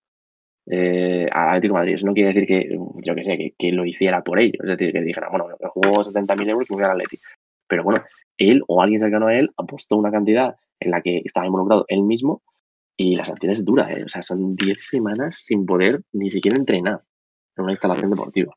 eh, 0.67 1.27
a 1.31 1.50
Atlético 1.50 1.75
Madrid. 1.75 1.95
Eso 1.95 2.07
no 2.07 2.13
quiere 2.13 2.34
decir 2.34 2.48
que, 2.48 2.77
yo 3.03 3.15
que 3.15 3.24
sé, 3.24 3.53
que, 3.57 3.72
lo 3.72 3.86
hiciera 3.86 4.24
por 4.24 4.39
ellos. 4.39 4.60
Es 4.62 4.77
decir, 4.77 4.91
que 4.91 5.01
dijera, 5.01 5.29
bueno, 5.29 5.48
que 5.60 5.67
jugó 5.67 6.03
70.000 6.03 6.50
euros 6.50 6.69
me 6.69 6.75
voy 6.75 6.86
al 6.86 6.91
Atlético. 6.91 7.24
Pero 7.67 7.84
bueno, 7.84 8.03
él 8.38 8.63
o 8.67 8.81
alguien 8.81 9.01
cercano 9.01 9.27
a 9.27 9.36
él 9.36 9.51
apostó 9.57 9.95
una 9.95 10.12
cantidad 10.12 10.55
en 10.79 10.91
la 10.91 11.01
que 11.01 11.22
estaba 11.24 11.45
involucrado 11.45 11.86
él 11.88 12.03
mismo 12.03 12.41
y 12.98 13.15
la 13.15 13.25
sanción 13.25 13.51
es 13.51 13.65
dura. 13.65 13.91
¿eh? 13.91 14.03
O 14.03 14.10
sea, 14.10 14.22
son 14.22 14.55
10 14.55 14.77
semanas 14.79 15.38
sin 15.43 15.65
poder 15.65 16.01
ni 16.13 16.29
siquiera 16.29 16.57
entrenar 16.57 17.01
en 17.57 17.63
una 17.63 17.74
instalación 17.74 18.10
deportiva. 18.10 18.53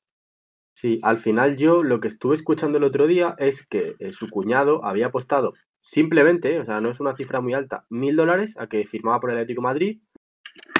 Sí, 0.74 1.00
al 1.02 1.18
final 1.18 1.56
yo 1.56 1.82
lo 1.82 2.00
que 2.00 2.08
estuve 2.08 2.36
escuchando 2.36 2.78
el 2.78 2.84
otro 2.84 3.08
día 3.08 3.34
es 3.38 3.66
que 3.66 3.96
eh, 3.98 4.12
su 4.12 4.28
cuñado 4.28 4.84
había 4.84 5.06
apostado 5.06 5.54
simplemente, 5.80 6.60
o 6.60 6.64
sea, 6.64 6.80
no 6.80 6.90
es 6.90 7.00
una 7.00 7.16
cifra 7.16 7.40
muy 7.40 7.54
alta, 7.54 7.84
mil 7.88 8.14
dólares 8.14 8.54
a 8.58 8.68
que 8.68 8.86
firmaba 8.86 9.20
por 9.20 9.30
el 9.30 9.38
Atlético 9.38 9.62
Madrid. 9.62 10.00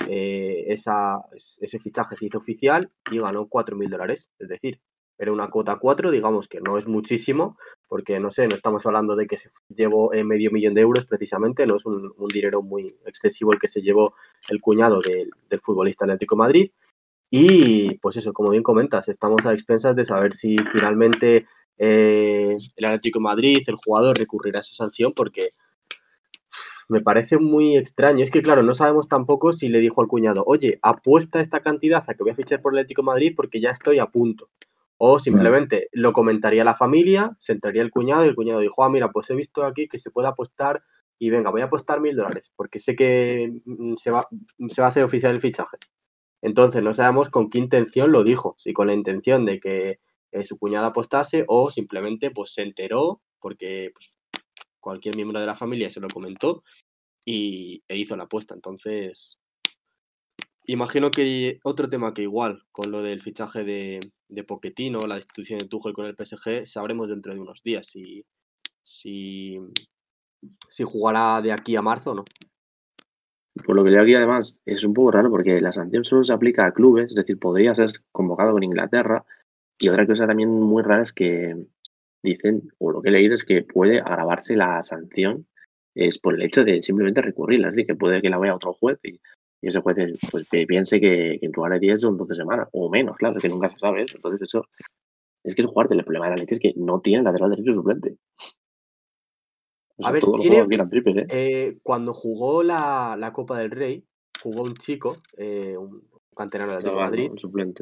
Eh, 0.09 0.65
esa, 0.69 1.21
ese 1.61 1.79
fichaje 1.79 2.17
se 2.17 2.27
hizo 2.27 2.39
oficial 2.39 2.91
y 3.11 3.19
ganó 3.19 3.47
cuatro 3.49 3.77
mil 3.77 3.91
dólares. 3.91 4.31
Es 4.39 4.49
decir, 4.49 4.81
era 5.19 5.33
una 5.33 5.51
cuota 5.51 5.77
4, 5.77 6.11
digamos 6.13 6.47
que 6.49 6.61
no 6.61 6.79
es 6.79 6.87
muchísimo, 6.87 7.59
porque 7.89 8.21
no 8.21 8.31
sé, 8.31 8.47
no 8.47 8.55
estamos 8.55 8.87
hablando 8.87 9.17
de 9.17 9.27
que 9.27 9.37
se 9.37 9.51
llevó 9.69 10.15
eh, 10.15 10.23
medio 10.23 10.53
millón 10.53 10.75
de 10.75 10.83
euros 10.83 11.07
precisamente, 11.07 11.67
no 11.67 11.77
es 11.77 11.87
un, 11.87 12.15
dinero 12.33 12.63
muy 12.63 12.95
excesivo 13.05 13.53
el 13.53 13.59
que 13.59 13.67
se 13.67 13.83
llevó 13.83 14.15
el 14.49 14.61
cuñado 14.61 15.01
del, 15.01 15.31
del 15.51 15.61
futbolista 15.61 16.05
Atlético 16.05 16.37
Madrid. 16.37 16.71
Y 17.31 17.95
pues 17.99 18.17
eso, 18.17 18.33
como 18.33 18.51
bien 18.51 18.63
comentas, 18.63 19.09
estamos 19.09 19.45
a 19.45 19.53
expensas 19.53 19.97
de 19.97 20.07
saber 20.07 20.35
si 20.35 20.57
finalmente 20.73 21.47
eh, 21.79 22.57
el 22.77 22.85
Atlético 22.85 23.19
de 23.19 23.25
Madrid, 23.25 23.59
el 23.67 23.77
jugador, 23.77 24.19
recurrirá 24.19 24.59
a 24.59 24.61
esa 24.61 24.75
sanción 24.75 25.13
porque 25.15 25.53
me 26.89 27.01
parece 27.01 27.39
muy 27.39 27.77
extraño. 27.77 28.25
Es 28.25 28.31
que, 28.31 28.43
claro, 28.43 28.63
no 28.63 28.75
sabemos 28.75 29.09
tampoco 29.09 29.53
si 29.53 29.69
le 29.69 29.79
dijo 29.79 30.01
al 30.01 30.09
cuñado, 30.09 30.43
oye, 30.47 30.79
apuesta 30.83 31.41
esta 31.41 31.61
cantidad 31.61 32.05
a 32.07 32.15
que 32.15 32.23
voy 32.23 32.33
a 32.33 32.37
fichar 32.37 32.63
por 32.63 32.73
el 32.73 32.81
Atlético 32.81 33.03
de 33.03 33.07
Madrid 33.07 33.33
porque 33.37 33.61
ya 33.61 33.71
estoy 33.71 33.99
a 33.99 34.07
punto. 34.07 34.49
O 34.97 35.21
simplemente 35.21 35.89
lo 35.93 36.13
comentaría 36.13 36.65
la 36.65 36.75
familia, 36.75 37.37
sentaría 37.39 37.83
el 37.83 37.91
cuñado 37.91 38.25
y 38.25 38.29
el 38.29 38.35
cuñado 38.35 38.61
dijo, 38.61 38.83
ah, 38.83 38.89
mira, 38.89 39.11
pues 39.13 39.31
he 39.31 39.35
visto 39.35 39.65
aquí 39.65 39.87
que 39.87 39.99
se 39.99 40.11
puede 40.11 40.27
apostar 40.27 40.83
y 41.21 41.31
venga, 41.31 41.51
voy 41.51 41.61
a 41.61 41.67
apostar 41.67 42.01
mil 42.01 42.17
dólares 42.17 42.53
porque 42.57 42.79
sé 42.79 42.97
que 42.97 43.61
mm, 43.65 43.95
se 43.95 44.11
va, 44.11 44.27
se 44.69 44.81
va 44.81 44.89
a 44.89 44.91
hacer 44.91 45.05
oficial 45.05 45.33
el 45.35 45.41
fichaje. 45.41 45.77
Entonces 46.43 46.83
no 46.83 46.95
sabemos 46.95 47.29
con 47.31 47.51
qué 47.51 47.59
intención 47.59 48.13
lo 48.13 48.25
dijo, 48.25 48.55
si 48.59 48.73
con 48.73 48.89
la 48.89 48.95
intención 48.95 49.45
de 49.45 49.61
que 49.61 50.01
eh, 50.33 50.45
su 50.45 50.59
cuñada 50.59 50.89
apostase 50.89 51.45
o 51.47 51.71
simplemente 51.71 52.31
pues 52.31 52.53
se 52.53 52.63
enteró 52.63 53.21
porque 53.41 53.91
pues, 53.95 54.18
cualquier 54.89 55.17
miembro 55.17 55.39
de 55.39 55.45
la 55.45 55.55
familia 55.55 55.91
se 55.91 56.01
lo 56.01 56.09
comentó 56.09 56.65
y, 57.23 57.83
e 57.87 57.99
hizo 57.99 58.17
la 58.17 58.25
apuesta. 58.25 58.55
Entonces, 58.55 59.39
imagino 60.65 61.11
que 61.11 61.61
otro 61.63 61.91
tema 61.91 62.15
que 62.15 62.23
igual 62.23 62.63
con 62.73 62.91
lo 62.91 63.03
del 63.03 63.21
fichaje 63.21 63.65
de, 63.65 64.01
de 64.29 64.45
Pochettino, 64.45 65.01
la 65.01 65.19
institución 65.19 65.59
de 65.59 65.69
Tuchel 65.69 65.93
con 65.93 66.07
el 66.07 66.17
PSG, 66.17 66.67
sabremos 66.67 67.11
dentro 67.11 67.35
de 67.35 67.41
unos 67.41 67.63
días 67.63 67.87
si, 67.87 68.25
si, 68.83 69.59
si 70.71 70.85
jugará 70.85 71.43
de 71.43 71.53
aquí 71.53 71.77
a 71.77 71.83
marzo 71.83 72.13
o 72.13 72.15
no. 72.15 72.25
Por 73.67 73.77
lo 73.77 73.85
que 73.85 73.91
leo 73.91 74.03
aquí, 74.03 74.15
además, 74.15 74.63
es 74.65 74.85
un 74.85 74.95
poco 74.95 75.11
raro 75.11 75.29
porque 75.29 75.61
la 75.61 75.73
sanción 75.73 76.05
solo 76.05 76.25
se 76.25 76.33
aplica 76.33 76.65
a 76.65 76.73
clubes, 76.73 77.11
es 77.11 77.15
decir, 77.15 77.39
podría 77.39 77.75
ser 77.75 77.91
convocado 78.11 78.53
con 78.53 78.63
Inglaterra. 78.63 79.27
Y 79.79 79.91
otra 79.91 80.07
cosa 80.07 80.27
también 80.27 80.49
muy 80.49 80.83
rara 80.83 81.03
es 81.03 81.13
que 81.13 81.57
dicen, 82.23 82.71
o 82.79 82.91
lo 82.91 83.03
que 83.03 83.09
he 83.09 83.13
leído 83.13 83.35
es 83.35 83.45
que 83.45 83.63
puede 83.63 84.01
agravarse 84.01 84.57
la 84.57 84.83
sanción 84.83 85.47
es 85.95 86.19
por 86.19 86.35
el 86.35 86.43
hecho 86.43 86.65
de 86.65 86.81
simplemente 86.83 87.23
recurrirla, 87.23 87.69
es 87.69 87.75
decir, 87.75 87.87
que 87.87 87.97
puede 87.97 88.23
que 88.23 88.31
la 88.31 88.39
vaya 88.39 88.53
a 88.53 88.57
otro 88.57 88.73
juez 88.73 88.99
y, 89.03 89.21
ese 89.61 89.81
juez 89.81 89.97
pues, 90.31 90.49
piense 90.49 91.01
que, 91.01 91.39
en 91.43 91.51
lugar 91.51 91.73
de 91.73 91.81
10 91.81 92.01
son 92.01 92.17
12 92.17 92.37
semanas, 92.37 92.69
o 92.73 92.89
menos, 92.89 93.17
claro, 93.17 93.39
es 93.39 93.43
que 93.43 93.49
nunca 93.49 93.69
se 93.69 93.79
sabe 93.79 94.03
eso. 94.03 94.15
Entonces, 94.15 94.43
eso 94.43 94.65
es 95.43 95.57
que 95.57 95.63
es 95.63 95.69
jugarte. 95.69 95.97
El 95.97 96.05
problema 96.05 96.27
de 96.27 96.31
la 96.31 96.37
leche 96.37 96.55
es 96.55 96.61
que 96.61 96.75
no 96.77 97.01
tiene 97.01 97.25
lateral 97.25 97.51
derecho 97.51 97.73
suplente 97.73 98.19
a 100.05 100.13
ver, 100.13 100.23
¿eh? 100.25 101.27
Eh, 101.29 101.79
cuando 101.83 102.15
jugó 102.15 102.63
la, 102.63 103.31
Copa 103.35 103.59
del 103.59 103.71
Rey, 103.71 104.05
jugó 104.43 104.63
un 104.63 104.77
chico, 104.77 105.17
eh, 105.37 105.77
un 105.77 106.03
canterano 106.39 106.79
de 106.79 106.91
Madrid, 106.93 107.31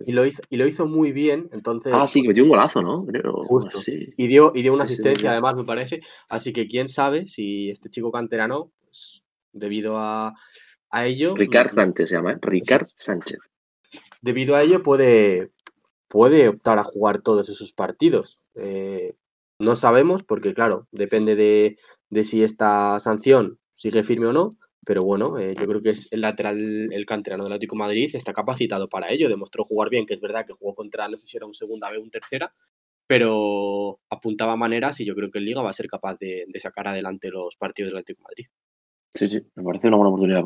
y, 0.07 0.13
lo 0.13 0.27
hizo, 0.27 0.43
y 0.51 0.57
lo 0.57 0.67
hizo 0.67 0.87
muy 0.87 1.13
bien. 1.13 1.49
Entonces, 1.53 1.93
ah, 1.95 2.09
sí, 2.09 2.23
que 2.23 2.29
metió 2.29 2.43
un 2.43 2.49
golazo, 2.49 2.83
¿no? 2.83 3.07
Justo. 3.45 3.79
Y, 3.87 4.27
dio, 4.27 4.51
y 4.55 4.63
dio 4.63 4.73
una 4.73 4.85
asistencia, 4.85 5.31
además, 5.31 5.55
me 5.55 5.65
parece. 5.65 6.01
Así 6.29 6.53
que 6.53 6.67
quién 6.67 6.89
sabe 6.89 7.27
si 7.29 7.71
este 7.71 7.91
chico 7.91 8.11
canterano, 8.11 8.73
pues, 8.83 9.23
debido 9.53 9.99
a, 9.99 10.35
ello. 11.05 11.37
Ricard 11.37 11.69
Sánchez 11.69 12.09
se 12.09 12.15
llama, 12.15 12.33
¿eh? 12.33 12.39
Ricard 12.41 12.89
Sánchez. 12.97 13.39
Debido 14.23 14.57
a 14.57 14.63
ello, 14.63 14.83
puede, 14.83 15.51
puede 16.09 16.49
optar 16.49 16.79
a 16.79 16.85
jugar 16.85 17.21
todos 17.21 17.51
esos 17.51 17.73
partidos. 17.73 18.41
no 19.59 19.77
sabemos, 19.77 20.23
porque, 20.25 20.55
claro, 20.55 20.89
depende 20.91 21.37
de, 21.37 21.77
de 22.09 22.25
si 22.25 22.43
esta 22.43 22.99
sanción 22.99 23.59
sigue 23.75 24.03
firme 24.03 24.27
o 24.27 24.33
no, 24.33 24.57
pero 24.87 25.02
bueno, 25.02 25.37
eh, 25.37 25.57
yo 25.59 25.66
creo 25.66 25.83
que 25.83 25.90
es 25.90 26.07
el 26.12 26.21
lateral, 26.21 26.93
el 26.93 27.07
canterano 27.07 27.43
del 27.43 27.55
Atlético 27.55 27.75
Madrid 27.75 28.09
está 28.14 28.33
capacitado 28.33 28.88
para 28.88 29.11
ello, 29.11 29.28
demostró 29.28 29.64
jugar 29.64 29.90
bien, 29.90 30.07
que 30.07 30.14
es 30.14 30.21
verdad 30.21 30.47
que 30.47 30.52
jugó 30.52 30.76
contra, 30.76 31.09
no 31.09 31.19
sé 31.19 31.26
si 31.26 31.37
era 31.37 31.45
un 31.45 31.55
segunda 31.55 31.90
B 31.90 31.99
o 31.99 32.02
un 32.02 32.11
tercera, 32.12 32.55
pero 33.09 33.99
apuntaba 34.09 34.55
maneras 34.55 35.00
y 35.00 35.05
yo 35.05 35.16
creo 35.16 35.33
que 35.33 35.40
el 35.40 35.45
Liga 35.45 35.61
va 35.61 35.71
a 35.71 35.75
ser 35.75 35.88
capaz 35.88 36.16
de, 36.21 36.47
sacar 36.61 36.87
adelante 36.87 37.31
los 37.31 37.57
partidos 37.57 37.90
del 37.90 37.99
Atlético 37.99 38.21
de 38.21 38.23
Madrid. 38.23 38.47
Sí, 39.12 39.28
sí, 39.28 39.40
me 39.57 39.64
parece 39.64 39.88
una 39.88 39.97
buena 39.97 40.11
oportunidad 40.11 40.45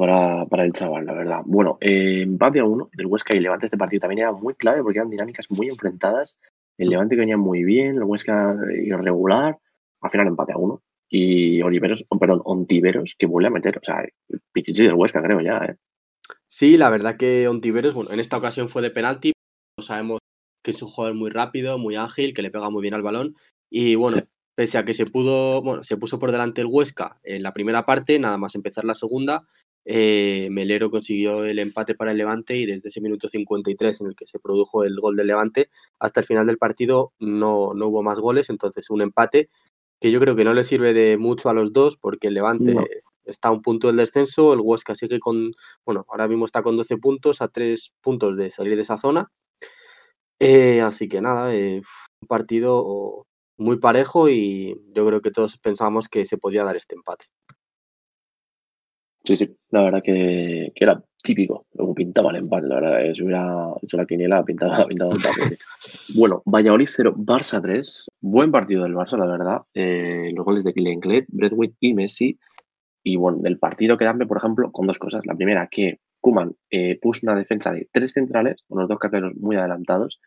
para, 0.48 0.64
el 0.64 0.72
chaval, 0.72 1.04
la 1.04 1.12
verdad. 1.12 1.40
Bueno, 1.44 1.76
eh, 1.78 2.22
empate 2.22 2.60
a 2.60 2.64
uno 2.64 2.88
del 2.94 3.08
Huesca 3.08 3.36
y 3.36 3.40
Levante 3.40 3.66
este 3.66 3.76
partido 3.76 4.00
también 4.00 4.20
era 4.20 4.32
muy 4.32 4.54
clave 4.54 4.82
porque 4.82 5.00
eran 5.00 5.10
dinámicas 5.10 5.50
muy 5.50 5.68
enfrentadas. 5.68 6.38
El 6.78 6.88
Levante 6.88 7.14
que 7.14 7.20
venía 7.20 7.36
muy 7.36 7.62
bien, 7.62 7.96
el 7.96 8.04
Huesca 8.04 8.56
irregular, 8.74 9.58
al 10.00 10.10
final 10.10 10.28
empate 10.28 10.52
a 10.54 10.56
uno. 10.56 10.80
Y 11.10 11.60
Oliveros, 11.62 12.04
perdón, 12.18 12.40
Ontiveros 12.44 13.16
que 13.18 13.26
vuelve 13.26 13.48
a 13.48 13.50
meter, 13.50 13.76
o 13.78 13.84
sea, 13.84 14.06
Pichichi 14.52 14.84
del 14.84 14.94
Huesca 14.94 15.22
creo 15.22 15.40
ya, 15.40 15.58
¿eh? 15.58 15.76
Sí, 16.48 16.76
la 16.76 16.88
verdad 16.88 17.16
que 17.16 17.48
Ontiveros, 17.48 17.94
bueno, 17.94 18.12
en 18.12 18.20
esta 18.20 18.36
ocasión 18.36 18.68
fue 18.68 18.82
de 18.82 18.90
penalti, 18.90 19.32
sabemos 19.80 20.20
que 20.62 20.70
es 20.70 20.82
un 20.82 20.88
jugador 20.88 21.16
muy 21.16 21.30
rápido, 21.30 21.78
muy 21.78 21.96
ágil, 21.96 22.32
que 22.32 22.42
le 22.42 22.50
pega 22.50 22.70
muy 22.70 22.82
bien 22.82 22.94
al 22.94 23.02
balón. 23.02 23.36
Y 23.70 23.96
bueno, 23.96 24.22
pese 24.54 24.78
a 24.78 24.84
que 24.84 24.94
se 24.94 25.06
pudo, 25.06 25.62
bueno, 25.62 25.82
se 25.84 25.96
puso 25.96 26.18
por 26.18 26.32
delante 26.32 26.60
el 26.60 26.68
Huesca 26.68 27.18
en 27.24 27.42
la 27.42 27.52
primera 27.52 27.84
parte, 27.84 28.18
nada 28.18 28.36
más 28.36 28.54
empezar 28.54 28.84
la 28.84 28.94
segunda, 28.94 29.46
eh, 29.84 30.48
Melero 30.50 30.90
consiguió 30.90 31.44
el 31.44 31.58
empate 31.58 31.94
para 31.94 32.12
el 32.12 32.18
Levante 32.18 32.56
y 32.56 32.66
desde 32.66 32.90
ese 32.90 33.00
minuto 33.00 33.28
53 33.28 34.00
en 34.02 34.08
el 34.08 34.14
que 34.14 34.26
se 34.26 34.38
produjo 34.38 34.84
el 34.84 35.00
gol 35.00 35.16
del 35.16 35.28
Levante 35.28 35.70
hasta 35.98 36.20
el 36.20 36.26
final 36.26 36.46
del 36.46 36.58
partido 36.58 37.12
no, 37.18 37.72
no 37.74 37.88
hubo 37.88 38.02
más 38.02 38.18
goles, 38.18 38.50
entonces 38.50 38.90
un 38.90 39.00
empate 39.00 39.48
que 40.00 40.10
yo 40.10 40.20
creo 40.20 40.34
que 40.34 40.44
no 40.44 40.54
le 40.54 40.64
sirve 40.64 40.92
de 40.92 41.18
mucho 41.18 41.48
a 41.48 41.54
los 41.54 41.72
dos 41.72 41.96
porque 41.96 42.28
el 42.28 42.34
Levante 42.34 42.74
está 43.24 43.48
a 43.48 43.52
un 43.52 43.62
punto 43.62 43.86
del 43.86 43.96
descenso, 43.96 44.52
el 44.52 44.60
Huesca 44.60 44.94
sigue 44.94 45.20
con, 45.20 45.52
bueno, 45.84 46.04
ahora 46.08 46.26
mismo 46.26 46.46
está 46.46 46.62
con 46.62 46.76
12 46.76 46.96
puntos, 46.96 47.42
a 47.42 47.48
3 47.48 47.92
puntos 48.00 48.36
de 48.36 48.50
salir 48.50 48.76
de 48.76 48.82
esa 48.82 48.98
zona. 48.98 49.30
Eh, 50.38 50.80
así 50.80 51.08
que 51.08 51.20
nada, 51.20 51.54
eh, 51.54 51.82
un 52.22 52.28
partido 52.28 53.26
muy 53.58 53.78
parejo 53.78 54.28
y 54.28 54.74
yo 54.94 55.06
creo 55.06 55.20
que 55.20 55.30
todos 55.30 55.58
pensábamos 55.58 56.08
que 56.08 56.24
se 56.24 56.38
podía 56.38 56.64
dar 56.64 56.76
este 56.76 56.94
empate. 56.94 57.26
Sí, 59.24 59.36
sí, 59.36 59.54
la 59.68 59.82
verdad 59.82 60.02
que, 60.02 60.72
era 60.74 61.04
típico, 61.22 61.66
luego 61.74 61.94
pintaba 61.94 62.30
el 62.30 62.36
empate, 62.36 62.66
la 62.66 62.74
verdad, 62.76 63.04
eh, 63.04 63.14
si 63.14 63.22
hubiera 63.22 63.74
hecho 63.82 63.96
la 63.96 64.06
quiniela, 64.06 64.44
pintaba, 64.44 64.84
pintaba 64.88 65.12
el 65.12 65.16
empate. 65.16 65.58
bueno, 66.14 66.42
Valladolid 66.46 66.88
0, 66.88 67.14
Barça 67.16 67.60
3, 67.60 68.06
buen 68.20 68.50
partido 68.50 68.84
del 68.84 68.94
Barça, 68.94 69.18
la 69.18 69.26
verdad, 69.26 69.62
los 69.74 70.44
goles 70.44 70.64
de 70.64 70.72
Kylian 70.72 71.00
Clet, 71.00 71.26
y 71.80 71.94
Messi, 71.94 72.38
y 73.02 73.16
bueno, 73.16 73.38
del 73.38 73.58
partido 73.58 73.96
quedarme, 73.96 74.26
por 74.26 74.36
ejemplo, 74.36 74.70
con 74.72 74.86
dos 74.86 74.98
cosas. 74.98 75.24
La 75.24 75.34
primera, 75.34 75.68
que 75.70 76.00
Kuman 76.20 76.54
eh, 76.70 76.98
puso 77.00 77.20
una 77.24 77.34
defensa 77.34 77.72
de 77.72 77.88
tres 77.92 78.12
centrales, 78.12 78.62
con 78.68 78.80
los 78.80 78.88
dos 78.88 78.98
carteros 78.98 79.34
muy 79.36 79.56
adelantados, 79.56 80.20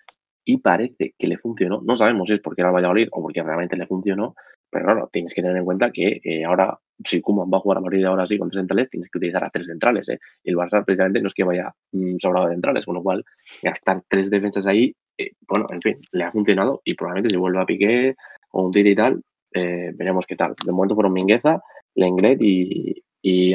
y 0.43 0.57
parece 0.57 1.13
que 1.17 1.27
le 1.27 1.37
funcionó. 1.37 1.81
No 1.83 1.95
sabemos 1.95 2.27
si 2.27 2.33
es 2.33 2.41
porque 2.41 2.61
era 2.61 2.69
el 2.69 2.75
Valladolid 2.75 3.07
o 3.11 3.21
porque 3.21 3.43
realmente 3.43 3.77
le 3.77 3.87
funcionó, 3.87 4.35
pero 4.73 4.85
claro, 4.85 5.09
tienes 5.11 5.33
que 5.33 5.41
tener 5.41 5.55
en 5.55 5.65
cuenta 5.65 5.91
que 5.91 6.19
eh, 6.23 6.43
ahora, 6.43 6.77
si 7.05 7.21
Kuman 7.21 7.49
va 7.51 7.57
a 7.57 7.61
jugar 7.61 7.77
a 7.77 7.81
partir 7.81 8.05
ahora 8.05 8.27
sí 8.27 8.37
con 8.37 8.49
tres 8.49 8.61
centrales, 8.61 8.89
tienes 8.89 9.09
que 9.09 9.19
utilizar 9.19 9.43
a 9.43 9.49
tres 9.49 9.67
centrales. 9.67 10.09
¿eh? 10.09 10.19
Y 10.43 10.49
el 10.49 10.57
Barça 10.57 10.83
precisamente 10.83 11.21
no 11.21 11.27
es 11.27 11.33
que 11.33 11.43
vaya 11.43 11.73
mm, 11.91 12.17
sobrado 12.17 12.47
de 12.47 12.55
centrales, 12.55 12.85
con 12.85 12.95
lo 12.95 13.03
cual 13.03 13.23
gastar 13.61 14.01
tres 14.07 14.29
defensas 14.29 14.65
ahí, 14.67 14.95
eh, 15.17 15.31
bueno, 15.47 15.67
en 15.69 15.81
fin, 15.81 15.99
le 16.11 16.23
ha 16.23 16.31
funcionado 16.31 16.81
y 16.83 16.95
probablemente 16.95 17.29
si 17.29 17.37
vuelve 17.37 17.61
a 17.61 17.65
Piqué 17.65 18.15
o 18.51 18.65
un 18.65 18.71
Titi 18.71 18.89
y 18.89 18.95
tal, 18.95 19.21
veremos 19.53 20.25
qué 20.25 20.35
tal. 20.35 20.55
De 20.65 20.71
momento 20.71 20.95
fueron 20.95 21.13
Mingueza, 21.13 21.61
Lenglet 21.95 22.41
y, 22.41 23.03
y. 23.21 23.53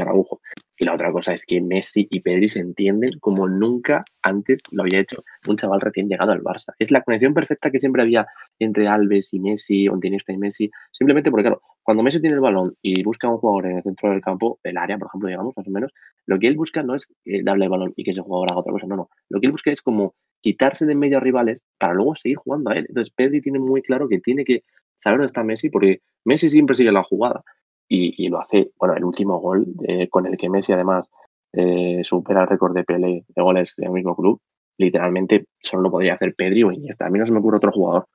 Y 0.78 0.84
la 0.84 0.94
otra 0.94 1.10
cosa 1.10 1.34
es 1.34 1.44
que 1.44 1.60
Messi 1.60 2.06
y 2.08 2.20
Pedri 2.20 2.48
se 2.48 2.60
entienden 2.60 3.18
como 3.18 3.48
nunca 3.48 4.04
antes 4.22 4.62
lo 4.70 4.84
había 4.84 5.00
hecho 5.00 5.24
un 5.48 5.56
chaval 5.56 5.80
recién 5.80 6.08
llegado 6.08 6.30
al 6.30 6.40
Barça. 6.40 6.72
Es 6.78 6.92
la 6.92 7.02
conexión 7.02 7.34
perfecta 7.34 7.72
que 7.72 7.80
siempre 7.80 8.02
había 8.02 8.26
entre 8.60 8.86
Alves 8.86 9.34
y 9.34 9.40
Messi, 9.40 9.88
o 9.88 9.98
Iniesta 10.00 10.32
y 10.32 10.38
Messi, 10.38 10.70
simplemente 10.92 11.32
porque, 11.32 11.42
claro, 11.42 11.62
cuando 11.82 12.04
Messi 12.04 12.20
tiene 12.20 12.36
el 12.36 12.40
balón 12.40 12.70
y 12.80 13.02
busca 13.02 13.26
a 13.26 13.30
un 13.32 13.38
jugador 13.38 13.66
en 13.66 13.76
el 13.78 13.82
centro 13.82 14.10
del 14.10 14.20
campo, 14.20 14.60
el 14.62 14.76
área, 14.76 14.98
por 14.98 15.08
ejemplo, 15.08 15.28
digamos, 15.28 15.54
más 15.56 15.66
o 15.66 15.70
menos, 15.70 15.92
lo 16.26 16.38
que 16.38 16.46
él 16.46 16.56
busca 16.56 16.82
no 16.84 16.94
es 16.94 17.08
eh, 17.24 17.42
darle 17.42 17.64
el 17.64 17.70
balón 17.70 17.92
y 17.96 18.04
que 18.04 18.12
ese 18.12 18.20
jugador 18.20 18.52
haga 18.52 18.60
otra 18.60 18.72
cosa, 18.72 18.86
no, 18.86 18.96
no. 18.96 19.10
Lo 19.28 19.40
que 19.40 19.46
él 19.46 19.52
busca 19.52 19.72
es 19.72 19.82
como 19.82 20.14
quitarse 20.40 20.86
de 20.86 20.94
medio 20.94 21.16
a 21.16 21.20
rivales 21.20 21.60
para 21.78 21.94
luego 21.94 22.14
seguir 22.14 22.36
jugando 22.36 22.70
a 22.70 22.74
él. 22.74 22.86
Entonces, 22.88 23.12
Pedri 23.12 23.40
tiene 23.40 23.58
muy 23.58 23.82
claro 23.82 24.08
que 24.08 24.20
tiene 24.20 24.44
que 24.44 24.62
saber 24.94 25.18
dónde 25.18 25.26
está 25.26 25.42
Messi 25.42 25.70
porque 25.70 26.02
Messi 26.24 26.48
siempre 26.48 26.76
sigue 26.76 26.92
la 26.92 27.02
jugada 27.02 27.42
y, 27.88 28.28
lo 28.28 28.40
hace, 28.40 28.70
bueno, 28.78 28.94
el 28.94 29.04
último 29.04 29.38
gol 29.40 29.66
con 30.10 30.26
el 30.26 30.36
que 30.36 30.50
Messi 30.50 30.72
además 30.72 31.08
eh, 31.52 32.04
supera 32.04 32.42
el 32.42 32.48
récord 32.48 32.74
de 32.74 32.84
Pelé 32.84 33.24
de 33.26 33.42
goles 33.42 33.74
del 33.76 33.90
mismo 33.90 34.14
club, 34.14 34.40
literalmente 34.76 35.46
solo 35.60 35.84
lo 35.84 35.90
podría 35.90 36.14
hacer 36.14 36.34
Pedri 36.34 36.62
o 36.62 36.72
Iniesta. 36.72 37.06
A 37.06 37.10
mí 37.10 37.18
no 37.18 37.24
se 37.24 37.32
me 37.32 37.38
ocurre 37.38 37.56
otro 37.56 37.72
jugador, 37.72 38.06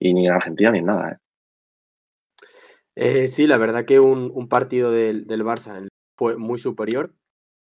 y 0.00 0.12
ni 0.12 0.26
en 0.26 0.32
Argentina 0.32 0.72
ni 0.72 0.78
en 0.80 0.86
nada. 0.86 1.12
¿eh? 1.12 1.16
Eh, 2.96 3.28
sí, 3.28 3.46
la 3.46 3.56
verdad 3.56 3.84
que 3.84 4.00
un, 4.00 4.48
partido 4.48 4.90
del, 4.90 5.26
Barça 5.26 5.86
fue 6.16 6.36
muy 6.36 6.58
superior. 6.58 7.14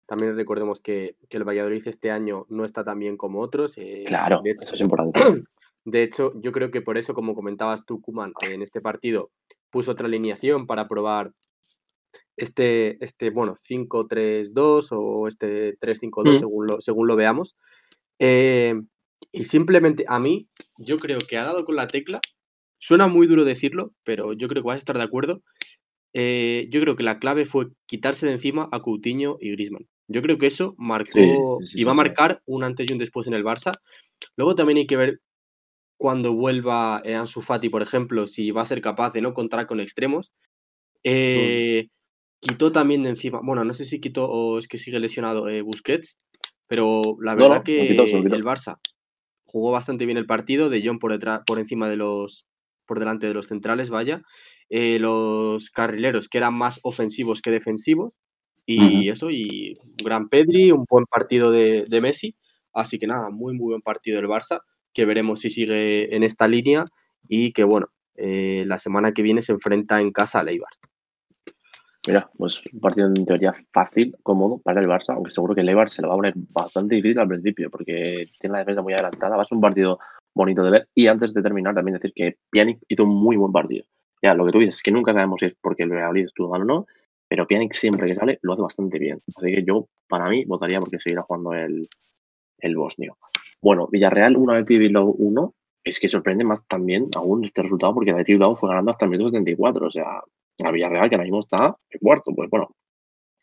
También 0.08 0.36
recordemos 0.36 0.82
que, 0.82 1.16
el 1.30 1.44
Valladolid 1.44 1.88
este 1.88 2.10
año 2.10 2.46
no 2.50 2.66
está 2.66 2.84
tan 2.84 3.00
bien 3.00 3.18
como 3.18 3.42
otros. 3.42 3.76
claro, 4.08 4.42
eso 4.44 4.74
es 4.74 4.82
importante. 4.82 5.20
De 5.86 6.02
hecho, 6.02 6.34
yo 6.42 6.52
creo 6.52 6.72
que 6.72 6.82
por 6.82 6.98
eso, 6.98 7.14
como 7.14 7.36
comentabas 7.36 7.86
tú, 7.86 8.02
Kuman, 8.02 8.34
en 8.50 8.64
este 8.64 8.82
partido 8.82 9.30
puso 9.76 9.92
otra 9.92 10.08
alineación 10.08 10.68
para 10.68 10.88
probar 10.88 11.34
este, 12.38 13.04
este 13.04 13.30
bueno, 13.30 13.56
5-3-2 13.56 14.88
o 14.92 15.28
este 15.28 15.78
3-5-2 15.80 16.38
mm. 16.38 16.40
según, 16.40 16.68
lo, 16.68 16.80
según 16.80 17.08
lo 17.08 17.18
veamos. 17.18 17.58
Eh, 18.18 18.74
y 19.34 19.44
simplemente 19.44 20.06
a 20.08 20.18
mí, 20.18 20.48
yo 20.78 20.96
creo 20.96 21.18
que 21.18 21.38
ha 21.38 21.44
dado 21.44 21.66
con 21.66 21.76
la 21.76 21.88
tecla. 21.88 22.22
Suena 22.80 23.08
muy 23.08 23.28
duro 23.28 23.44
decirlo, 23.44 23.92
pero 24.06 24.32
yo 24.32 24.48
creo 24.48 24.64
que 24.64 24.68
vas 24.68 24.76
a 24.76 24.78
estar 24.78 24.98
de 24.98 25.04
acuerdo. 25.04 25.42
Eh, 26.14 26.70
yo 26.72 26.80
creo 26.80 26.96
que 26.96 27.04
la 27.04 27.20
clave 27.20 27.46
fue 27.46 27.68
quitarse 27.86 28.28
de 28.28 28.32
encima 28.32 28.70
a 28.72 28.82
Coutinho 28.82 29.36
y 29.42 29.52
Griezmann. 29.52 29.90
Yo 30.08 30.22
creo 30.22 30.38
que 30.38 30.48
eso 30.48 30.74
marcó 30.78 31.60
y 31.74 31.84
va 31.84 31.92
a 31.92 31.96
marcar 31.96 32.42
un 32.46 32.64
antes 32.64 32.90
y 32.90 32.94
un 32.94 33.00
después 33.00 33.28
en 33.28 33.34
el 33.34 33.44
Barça. 33.44 33.74
Luego 34.38 34.56
también 34.56 34.78
hay 34.78 34.88
que 34.88 34.96
ver 34.96 35.20
cuando 35.98 36.34
vuelva 36.34 37.02
eh, 37.04 37.16
Ansu 37.16 37.42
Fati, 37.42 37.70
por 37.70 37.82
ejemplo, 37.82 38.28
si 38.28 38.52
va 38.52 38.62
a 38.62 38.66
ser 38.66 38.82
capaz 38.82 39.12
de 39.14 39.22
no 39.22 39.34
contar 39.34 39.66
con 39.68 39.80
extremos. 39.80 40.32
Eh, 41.04 41.88
quitó 42.40 42.72
también 42.72 43.04
de 43.04 43.10
encima, 43.10 43.40
bueno, 43.44 43.64
no 43.64 43.74
sé 43.74 43.86
si 43.86 44.00
quitó 44.00 44.30
o 44.30 44.60
es 44.60 44.68
que 44.68 44.78
sigue 44.78 45.00
lesionado 45.00 45.48
eh, 45.50 45.62
Busquets, 45.62 46.18
pero 46.68 47.02
la 47.22 47.36
verdad 47.36 47.64
que 47.64 47.92
el 47.92 48.44
Barça 48.44 48.80
jugó 49.46 49.72
bastante 49.72 50.06
bien 50.06 50.18
el 50.18 50.26
partido, 50.26 50.70
de 50.70 50.82
John 50.86 51.00
por, 51.00 51.12
detrás, 51.12 51.42
por 51.46 51.60
encima 51.60 51.88
de 51.88 51.96
los, 51.96 52.46
por 52.86 53.00
delante 53.00 53.28
de 53.28 53.34
los 53.34 53.48
centrales, 53.48 53.90
vaya. 53.90 54.22
los 54.70 55.70
carrileros 55.70 56.28
que 56.28 56.40
eran 56.40 56.56
más 56.56 56.80
ofensivos 56.84 57.42
que 57.42 57.52
defensivos, 57.52 58.16
y 58.68 59.10
eso, 59.10 59.30
y 59.30 59.78
un 59.84 59.96
gran 60.04 60.28
Pedri, 60.28 60.72
un 60.72 60.86
buen 60.90 61.06
partido 61.06 61.52
de, 61.52 61.86
de 61.88 62.02
Messi. 62.02 62.36
Así 62.74 62.98
que 62.98 63.06
nada, 63.06 63.30
muy, 63.30 63.54
muy 63.54 63.70
buen 63.70 63.82
partido 63.82 64.18
del 64.18 64.28
Barça 64.28 64.62
que 64.96 65.06
veremos 65.06 65.42
si 65.42 65.52
sigue 65.52 66.16
en 66.16 66.24
esta 66.24 66.48
línea 66.48 66.86
y 67.28 67.52
que, 67.52 67.64
bueno, 67.64 67.88
eh, 68.16 68.64
la 68.66 68.80
semana 68.80 69.12
que 69.12 69.22
viene 69.22 69.42
se 69.42 69.52
enfrenta 69.52 70.00
en 70.02 70.12
casa 70.12 70.40
a 70.40 70.44
Leibar. 70.44 70.72
Mira, 72.08 72.30
pues 72.38 72.62
un 72.72 72.80
partido 72.80 73.08
en 73.08 73.26
teoría 73.26 73.54
fácil, 73.74 74.16
cómodo 74.24 74.60
para 74.60 74.80
el 74.80 74.88
Barça, 74.88 75.14
aunque 75.14 75.32
seguro 75.32 75.54
que 75.54 75.62
el 75.62 75.70
Eibar 75.70 75.92
se 75.92 76.02
lo 76.02 76.08
va 76.08 76.14
a 76.14 76.18
poner 76.18 76.34
bastante 76.36 76.96
difícil 76.96 77.20
al 77.20 77.28
principio, 77.28 77.70
porque 77.70 78.28
tiene 78.40 78.54
la 78.54 78.60
defensa 78.60 78.82
muy 78.82 78.94
adelantada. 78.94 79.36
Va 79.36 79.44
a 79.44 79.46
ser 79.46 79.56
un 79.56 79.62
partido 79.62 80.00
bonito 80.34 80.64
de 80.64 80.72
ver. 80.72 80.88
Y 80.96 81.08
antes 81.08 81.34
de 81.34 81.42
terminar, 81.42 81.74
también 81.74 81.96
decir 81.96 82.14
que 82.16 82.38
Pjanic 82.50 82.80
hizo 82.88 83.04
un 83.04 83.16
muy 83.16 83.36
buen 83.36 83.52
partido. 83.52 83.86
Ya, 84.22 84.34
lo 84.34 84.46
que 84.46 84.52
tú 84.52 84.60
dices 84.60 84.76
es 84.76 84.84
que 84.84 84.92
nunca 84.92 85.14
sabemos 85.14 85.40
si 85.40 85.48
es 85.48 85.56
porque 85.60 85.84
el 85.84 85.90
Real 85.90 86.16
estuvo 86.18 86.50
mal 86.50 86.62
o 86.62 86.66
no, 86.66 86.86
pero 87.28 87.48
Pjanic 87.48 87.74
siempre 87.74 88.08
que 88.08 88.16
sale 88.16 88.40
lo 88.44 88.54
hace 88.54 88.62
bastante 88.62 89.00
bien. 89.00 89.20
Así 89.36 89.54
que 89.54 89.64
yo, 89.66 89.88
para 90.08 90.30
mí, 90.30 90.46
votaría 90.46 90.80
porque 90.80 91.00
seguirá 91.00 91.24
jugando 91.24 91.54
el, 91.54 91.90
el 92.60 92.78
bosnio. 92.78 93.18
Bueno, 93.66 93.88
Villarreal 93.92 94.38
1, 94.38 94.54
Athletic 94.54 94.78
Bilbao 94.78 95.08
1. 95.18 95.56
Es 95.84 96.00
que 96.00 96.08
sorprende 96.08 96.44
más 96.44 96.68
también 96.68 97.08
aún 97.16 97.44
este 97.44 97.64
resultado 97.64 97.96
porque 97.96 98.12
Athletic 98.12 98.36
Bilbao 98.36 98.56
fue 98.56 98.70
ganando 98.70 98.92
hasta 98.92 99.06
el 99.06 99.10
minuto 99.10 99.32
74. 99.32 99.88
O 99.88 99.90
sea, 99.90 100.22
a 100.64 100.72
Villarreal 100.72 101.10
que 101.10 101.16
ahora 101.16 101.24
mismo 101.24 101.40
está 101.40 101.76
en 101.90 102.00
cuarto. 102.00 102.32
Pues 102.36 102.48
bueno, 102.52 102.76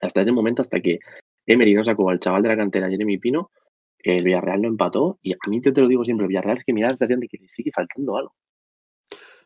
hasta 0.01 0.23
ese 0.23 0.31
momento, 0.31 0.63
hasta 0.63 0.79
que 0.79 1.01
Emery 1.45 1.75
no 1.75 1.83
sacó 1.83 2.09
al 2.09 2.21
chaval 2.21 2.45
de 2.45 2.51
la 2.51 2.57
cantera, 2.57 2.89
Jeremy 2.89 3.19
Pino, 3.19 3.51
el 3.99 4.23
Villarreal 4.23 4.63
lo 4.63 4.69
empató. 4.69 5.19
Y 5.23 5.33
a 5.33 5.39
mí 5.49 5.61
yo 5.61 5.73
te 5.73 5.81
lo 5.81 5.89
digo 5.89 6.05
siempre, 6.05 6.27
el 6.27 6.29
Villarreal 6.29 6.59
es 6.59 6.65
que 6.65 6.73
mira 6.73 6.87
la 6.87 6.91
sensación 6.91 7.19
de 7.19 7.27
que 7.27 7.39
le 7.39 7.49
sigue 7.49 7.73
faltando 7.75 8.17
algo. 8.17 8.33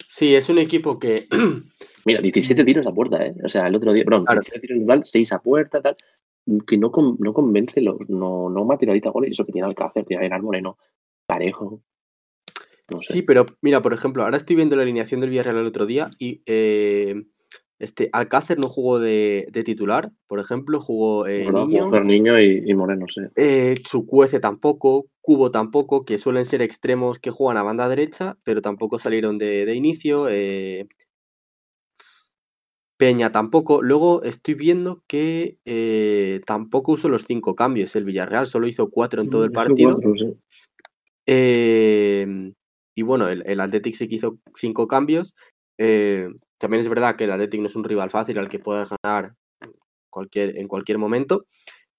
Sí, 0.07 0.35
es 0.35 0.47
un 0.51 0.59
equipo 0.59 0.99
que. 0.99 1.27
Mira, 2.05 2.21
17 2.21 2.65
tiros 2.65 2.87
a 2.87 2.93
puerta, 2.93 3.25
¿eh? 3.25 3.35
O 3.43 3.49
sea, 3.49 3.67
el 3.67 3.75
otro 3.75 3.95
día, 3.95 4.05
perdón, 4.05 4.27
17 4.31 4.61
tiros 4.61 4.77
en 4.77 4.87
total, 4.87 5.07
6 5.07 5.33
a 5.33 5.39
puerta, 5.39 5.81
tal 5.81 5.97
que 6.67 6.79
no, 6.79 6.93
no 7.19 7.33
convence, 7.33 7.81
los, 7.81 7.97
no, 8.09 8.49
no 8.51 8.65
materializa 8.65 9.11
goles, 9.11 9.33
eso 9.33 9.45
que 9.45 9.53
tiene 9.53 9.67
Alcácer, 9.67 10.05
tiene 10.05 10.33
a 10.33 10.39
Moreno, 10.39 10.79
parejo. 11.27 11.83
Sí, 13.01 13.23
pero 13.23 13.47
mira, 13.63 13.83
por 13.83 13.93
ejemplo, 13.93 14.23
ahora 14.23 14.37
estoy 14.37 14.57
viendo 14.57 14.77
la 14.77 14.83
alineación 14.83 15.21
del 15.21 15.31
Villarreal 15.31 15.59
el 15.59 15.67
otro 15.67 15.87
día 15.87 16.11
y 16.19 16.43
eh, 16.47 17.25
Este, 17.79 18.09
Alcácer 18.13 18.59
no 18.59 18.69
jugó 18.69 19.01
de, 19.01 19.51
titular, 19.65 20.11
por 20.27 20.39
ejemplo, 20.39 20.81
jugó 20.81 21.27
eh, 21.27 21.51
Niño. 21.51 21.91
Niño 22.01 22.41
y, 22.41 22.73
Moreno, 22.75 23.07
sí. 23.13 23.21
Eh, 23.35 23.75
Chucuece 23.83 24.41
tampoco, 24.41 25.07
Cubo 25.21 25.51
tampoco, 25.51 26.05
que 26.05 26.17
suelen 26.17 26.47
ser 26.47 26.63
extremos 26.63 27.19
que 27.19 27.31
juegan 27.31 27.59
a 27.59 27.63
banda 27.63 27.89
derecha, 27.89 28.39
pero 28.45 28.63
tampoco 28.63 28.99
salieron 28.99 29.37
de, 29.37 29.75
inicio. 29.75 30.29
Eh, 30.31 30.87
Peña 32.97 33.31
tampoco. 33.31 33.83
Luego 33.83 34.23
estoy 34.23 34.55
viendo 34.55 35.03
que 35.07 35.59
eh, 35.65 36.41
tampoco 36.47 36.93
usó 36.93 37.09
los 37.09 37.25
cinco 37.27 37.55
cambios 37.55 37.95
el 37.95 38.05
Villarreal, 38.05 38.47
solo 38.47 38.67
hizo 38.67 38.91
cuatro 38.91 39.23
en 39.23 39.31
todo 39.31 39.45
el 39.45 39.53
partido. 39.53 39.99
Em, 41.27 42.55
y 42.95 43.03
bueno, 43.03 43.29
el, 43.29 43.43
el 43.47 43.61
Athletic 43.61 43.95
sí 43.95 44.09
que 44.09 44.15
hizo 44.15 44.39
cinco 44.57 44.89
cambios. 44.89 45.35
Eh, 45.79 46.29
también 46.59 46.81
es 46.81 46.89
verdad 46.89 47.17
que 47.17 47.25
el 47.25 47.33
Athletic 47.33 47.61
no 47.61 47.67
es 47.67 47.77
un 47.77 47.85
rival 47.85 48.11
fácil 48.11 48.39
al 48.39 48.49
que 48.49 48.61
puedas 48.61 48.89
ganar 49.03 49.35
cualquier, 50.09 50.57
en 50.57 50.69
cualquier 50.69 50.99
momento. 50.99 51.45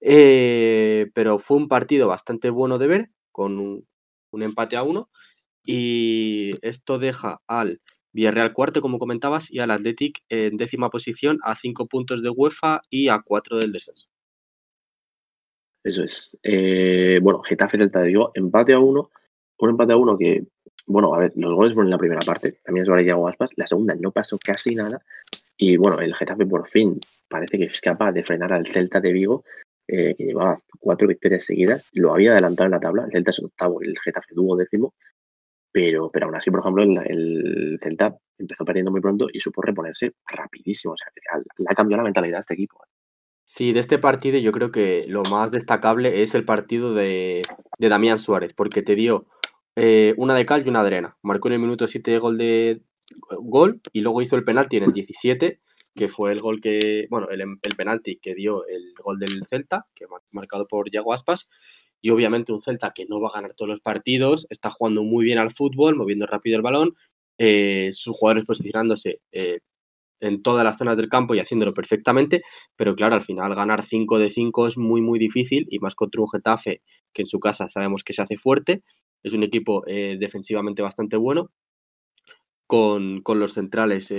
Eh, 0.01 1.11
pero 1.13 1.37
fue 1.37 1.57
un 1.57 1.67
partido 1.67 2.07
bastante 2.07 2.49
bueno 2.49 2.77
de 2.77 2.87
ver, 2.87 3.09
con 3.31 3.59
un, 3.59 3.85
un 4.31 4.43
empate 4.43 4.77
a 4.77 4.83
uno. 4.83 5.09
Y 5.63 6.51
esto 6.61 6.97
deja 6.97 7.41
al 7.45 7.81
Villarreal 8.17 8.51
cuarto, 8.51 8.81
como 8.81 8.97
comentabas, 8.97 9.51
y 9.51 9.59
al 9.59 9.69
Athletic 9.69 10.23
en 10.27 10.57
décima 10.57 10.89
posición 10.89 11.37
a 11.43 11.55
cinco 11.55 11.85
puntos 11.85 12.23
de 12.23 12.31
UEFA 12.31 12.81
y 12.89 13.09
a 13.09 13.21
cuatro 13.21 13.57
del 13.57 13.71
descenso. 13.71 14.07
Eso 15.83 16.03
es. 16.03 16.35
Eh, 16.41 17.19
bueno, 17.21 17.43
Getafe 17.43 17.77
Delta 17.77 18.01
de 18.01 18.07
Vigo, 18.07 18.31
empate 18.33 18.73
a 18.73 18.79
uno. 18.79 19.11
Un 19.59 19.69
empate 19.69 19.93
a 19.93 19.97
uno 19.97 20.17
que, 20.17 20.47
bueno, 20.87 21.13
a 21.13 21.19
ver, 21.19 21.33
los 21.35 21.53
goles 21.53 21.75
fueron 21.75 21.89
en 21.89 21.91
la 21.91 21.99
primera 21.99 22.21
parte. 22.21 22.59
También 22.65 22.91
es 22.91 23.05
que 23.05 23.11
Aspas. 23.11 23.51
La 23.55 23.67
segunda 23.67 23.93
no 23.93 24.11
pasó 24.11 24.39
casi 24.43 24.73
nada. 24.73 24.99
Y 25.55 25.77
bueno, 25.77 25.99
el 25.99 26.15
Getafe 26.15 26.47
por 26.47 26.67
fin 26.67 26.99
parece 27.29 27.59
que 27.59 27.65
es 27.65 27.79
capaz 27.79 28.13
de 28.13 28.23
frenar 28.23 28.51
al 28.51 28.65
Celta 28.65 28.99
de 28.99 29.13
Vigo, 29.13 29.43
eh, 29.87 30.15
que 30.17 30.25
llevaba 30.25 30.59
cuatro 30.79 31.07
victorias 31.07 31.45
seguidas. 31.45 31.87
Lo 31.93 32.15
había 32.15 32.31
adelantado 32.31 32.65
en 32.65 32.71
la 32.71 32.79
tabla. 32.79 33.03
El 33.05 33.11
Celta 33.11 33.29
es 33.29 33.39
octavo 33.43 33.83
y 33.83 33.89
el 33.89 33.99
Getafe 33.99 34.33
tuvo 34.33 34.57
décimo. 34.57 34.95
Pero, 35.71 36.09
pero 36.11 36.25
aún 36.25 36.35
así, 36.35 36.49
por 36.49 36.61
ejemplo, 36.61 36.83
el, 36.83 37.79
Celta 37.81 38.15
empezó 38.37 38.65
perdiendo 38.65 38.91
muy 38.91 39.01
pronto 39.01 39.27
y 39.31 39.39
supo 39.39 39.61
reponerse 39.61 40.13
rapidísimo. 40.25 40.93
O 40.93 40.97
sea, 40.97 41.07
le 41.57 41.65
ha 41.69 41.75
cambiado 41.75 42.01
la 42.01 42.05
mentalidad 42.05 42.37
a 42.37 42.41
este 42.41 42.53
equipo. 42.53 42.83
¿eh? 42.83 42.89
Sí, 43.49 43.71
de 43.71 43.79
este 43.79 43.97
partido 43.97 44.37
yo 44.39 44.51
creo 44.51 44.71
que 44.71 45.05
lo 45.07 45.23
más 45.31 45.51
destacable 45.51 46.21
es 46.21 46.35
el 46.35 46.43
partido 46.43 46.93
de, 46.93 47.43
Damián 47.79 48.19
Suárez, 48.19 48.53
porque 48.53 48.81
te 48.81 48.93
dio 48.93 49.25
eh, 49.77 50.13
una 50.17 50.35
de 50.35 50.45
cal 50.45 50.65
y 50.65 50.69
una 50.69 50.81
de 50.81 50.87
arena. 50.87 51.17
Marcó 51.21 51.47
en 51.47 51.53
el 51.53 51.59
minuto 51.61 51.87
7 51.87 52.11
de 52.11 52.19
gol 52.19 52.37
de 52.37 52.81
gol 53.39 53.79
y 53.93 54.01
luego 54.01 54.21
hizo 54.21 54.35
el 54.35 54.43
penalti 54.43 54.75
en 54.75 54.83
el 54.83 54.91
17, 54.91 55.61
que 55.95 56.09
fue 56.09 56.33
el 56.33 56.41
gol 56.41 56.59
que, 56.59 57.07
bueno, 57.09 57.29
el, 57.29 57.39
el 57.39 57.75
penalti 57.77 58.17
que 58.17 58.35
dio 58.35 58.67
el 58.67 58.93
gol 59.01 59.17
del 59.17 59.45
Celta, 59.45 59.85
que 59.95 60.05
marcado 60.31 60.67
por 60.67 60.91
Yago 60.91 61.13
Aspas, 61.13 61.47
y 62.01 62.09
obviamente 62.09 62.53
un 62.53 62.61
Celta 62.61 62.91
que 62.93 63.05
no 63.05 63.19
va 63.19 63.29
a 63.29 63.33
ganar 63.33 63.53
todos 63.53 63.69
los 63.69 63.81
partidos, 63.81 64.47
está 64.49 64.71
jugando 64.71 65.03
muy 65.03 65.25
bien 65.25 65.39
al 65.39 65.53
fútbol, 65.53 65.95
moviendo 65.95 66.25
rápido 66.27 66.57
el 66.57 66.61
balón, 66.61 66.95
eh, 67.37 67.91
sus 67.93 68.15
jugadores 68.15 68.45
posicionándose 68.45 69.19
eh, 69.31 69.59
en 70.19 70.41
todas 70.41 70.63
las 70.63 70.77
zonas 70.77 70.97
del 70.97 71.09
campo 71.09 71.35
y 71.35 71.39
haciéndolo 71.39 71.73
perfectamente, 71.73 72.41
pero 72.75 72.95
claro, 72.95 73.15
al 73.15 73.23
final 73.23 73.53
ganar 73.55 73.85
5 73.85 74.17
de 74.17 74.29
5 74.29 74.67
es 74.67 74.77
muy, 74.77 75.01
muy 75.01 75.19
difícil 75.19 75.67
y 75.69 75.79
más 75.79 75.95
contra 75.95 76.21
un 76.21 76.29
Getafe 76.29 76.81
que 77.13 77.23
en 77.23 77.27
su 77.27 77.39
casa 77.39 77.69
sabemos 77.69 78.03
que 78.03 78.13
se 78.13 78.23
hace 78.23 78.37
fuerte, 78.37 78.83
es 79.23 79.33
un 79.33 79.43
equipo 79.43 79.83
eh, 79.87 80.17
defensivamente 80.19 80.81
bastante 80.81 81.17
bueno, 81.17 81.51
con, 82.67 83.23
los 83.25 83.53
centrales 83.53 84.11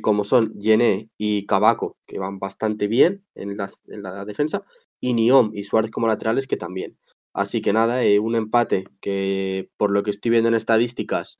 como 0.00 0.24
son 0.24 0.52
Yené 0.58 1.08
y 1.16 1.46
Cabaco, 1.46 1.96
que 2.04 2.18
van 2.18 2.40
bastante 2.40 2.88
bien 2.88 3.24
en 3.36 3.56
la, 3.56 3.70
en 3.86 4.02
la 4.02 4.24
defensa, 4.24 4.64
y 5.00 5.14
Niom 5.14 5.52
y 5.54 5.64
Suárez 5.64 5.90
como 5.90 6.06
laterales 6.08 6.46
que 6.46 6.56
también. 6.56 6.96
Así 7.32 7.60
que 7.60 7.72
nada, 7.72 8.02
eh, 8.02 8.18
un 8.18 8.34
empate 8.34 8.84
que 9.00 9.68
por 9.76 9.90
lo 9.90 10.02
que 10.02 10.10
estoy 10.10 10.30
viendo 10.30 10.48
en 10.48 10.54
estadísticas 10.54 11.38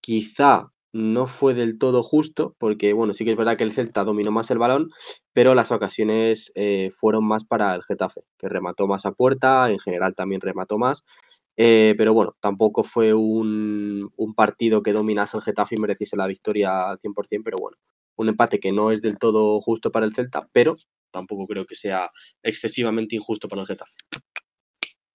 quizá 0.00 0.70
no 0.92 1.26
fue 1.26 1.54
del 1.54 1.78
todo 1.78 2.02
justo, 2.02 2.54
porque 2.58 2.92
bueno, 2.92 3.14
sí 3.14 3.24
que 3.24 3.32
es 3.32 3.36
verdad 3.36 3.56
que 3.56 3.64
el 3.64 3.72
Celta 3.72 4.04
dominó 4.04 4.32
más 4.32 4.50
el 4.50 4.58
balón, 4.58 4.90
pero 5.32 5.54
las 5.54 5.70
ocasiones 5.70 6.50
eh, 6.54 6.90
fueron 6.98 7.24
más 7.24 7.44
para 7.44 7.74
el 7.74 7.82
Getafe, 7.84 8.22
que 8.38 8.48
remató 8.48 8.86
más 8.86 9.06
a 9.06 9.12
puerta, 9.12 9.70
en 9.70 9.78
general 9.78 10.14
también 10.14 10.40
remató 10.40 10.78
más, 10.78 11.04
eh, 11.56 11.94
pero 11.96 12.12
bueno, 12.14 12.34
tampoco 12.40 12.82
fue 12.84 13.14
un, 13.14 14.10
un, 14.16 14.34
partido 14.34 14.82
que 14.82 14.92
dominase 14.92 15.36
el 15.36 15.42
Getafe 15.42 15.76
y 15.76 15.78
mereciese 15.78 16.16
la 16.16 16.26
victoria 16.26 16.90
al 16.90 16.98
100%, 16.98 17.42
pero 17.44 17.58
bueno, 17.60 17.76
un 18.16 18.28
empate 18.28 18.58
que 18.60 18.72
no 18.72 18.90
es 18.90 19.02
del 19.02 19.18
todo 19.18 19.60
justo 19.60 19.92
para 19.92 20.06
el 20.06 20.14
Celta, 20.14 20.48
pero 20.52 20.76
tampoco 21.10 21.46
creo 21.46 21.66
que 21.66 21.76
sea 21.76 22.10
excesivamente 22.42 23.16
injusto 23.16 23.48
para 23.48 23.62
el 23.62 23.68
Getafe. 23.68 23.92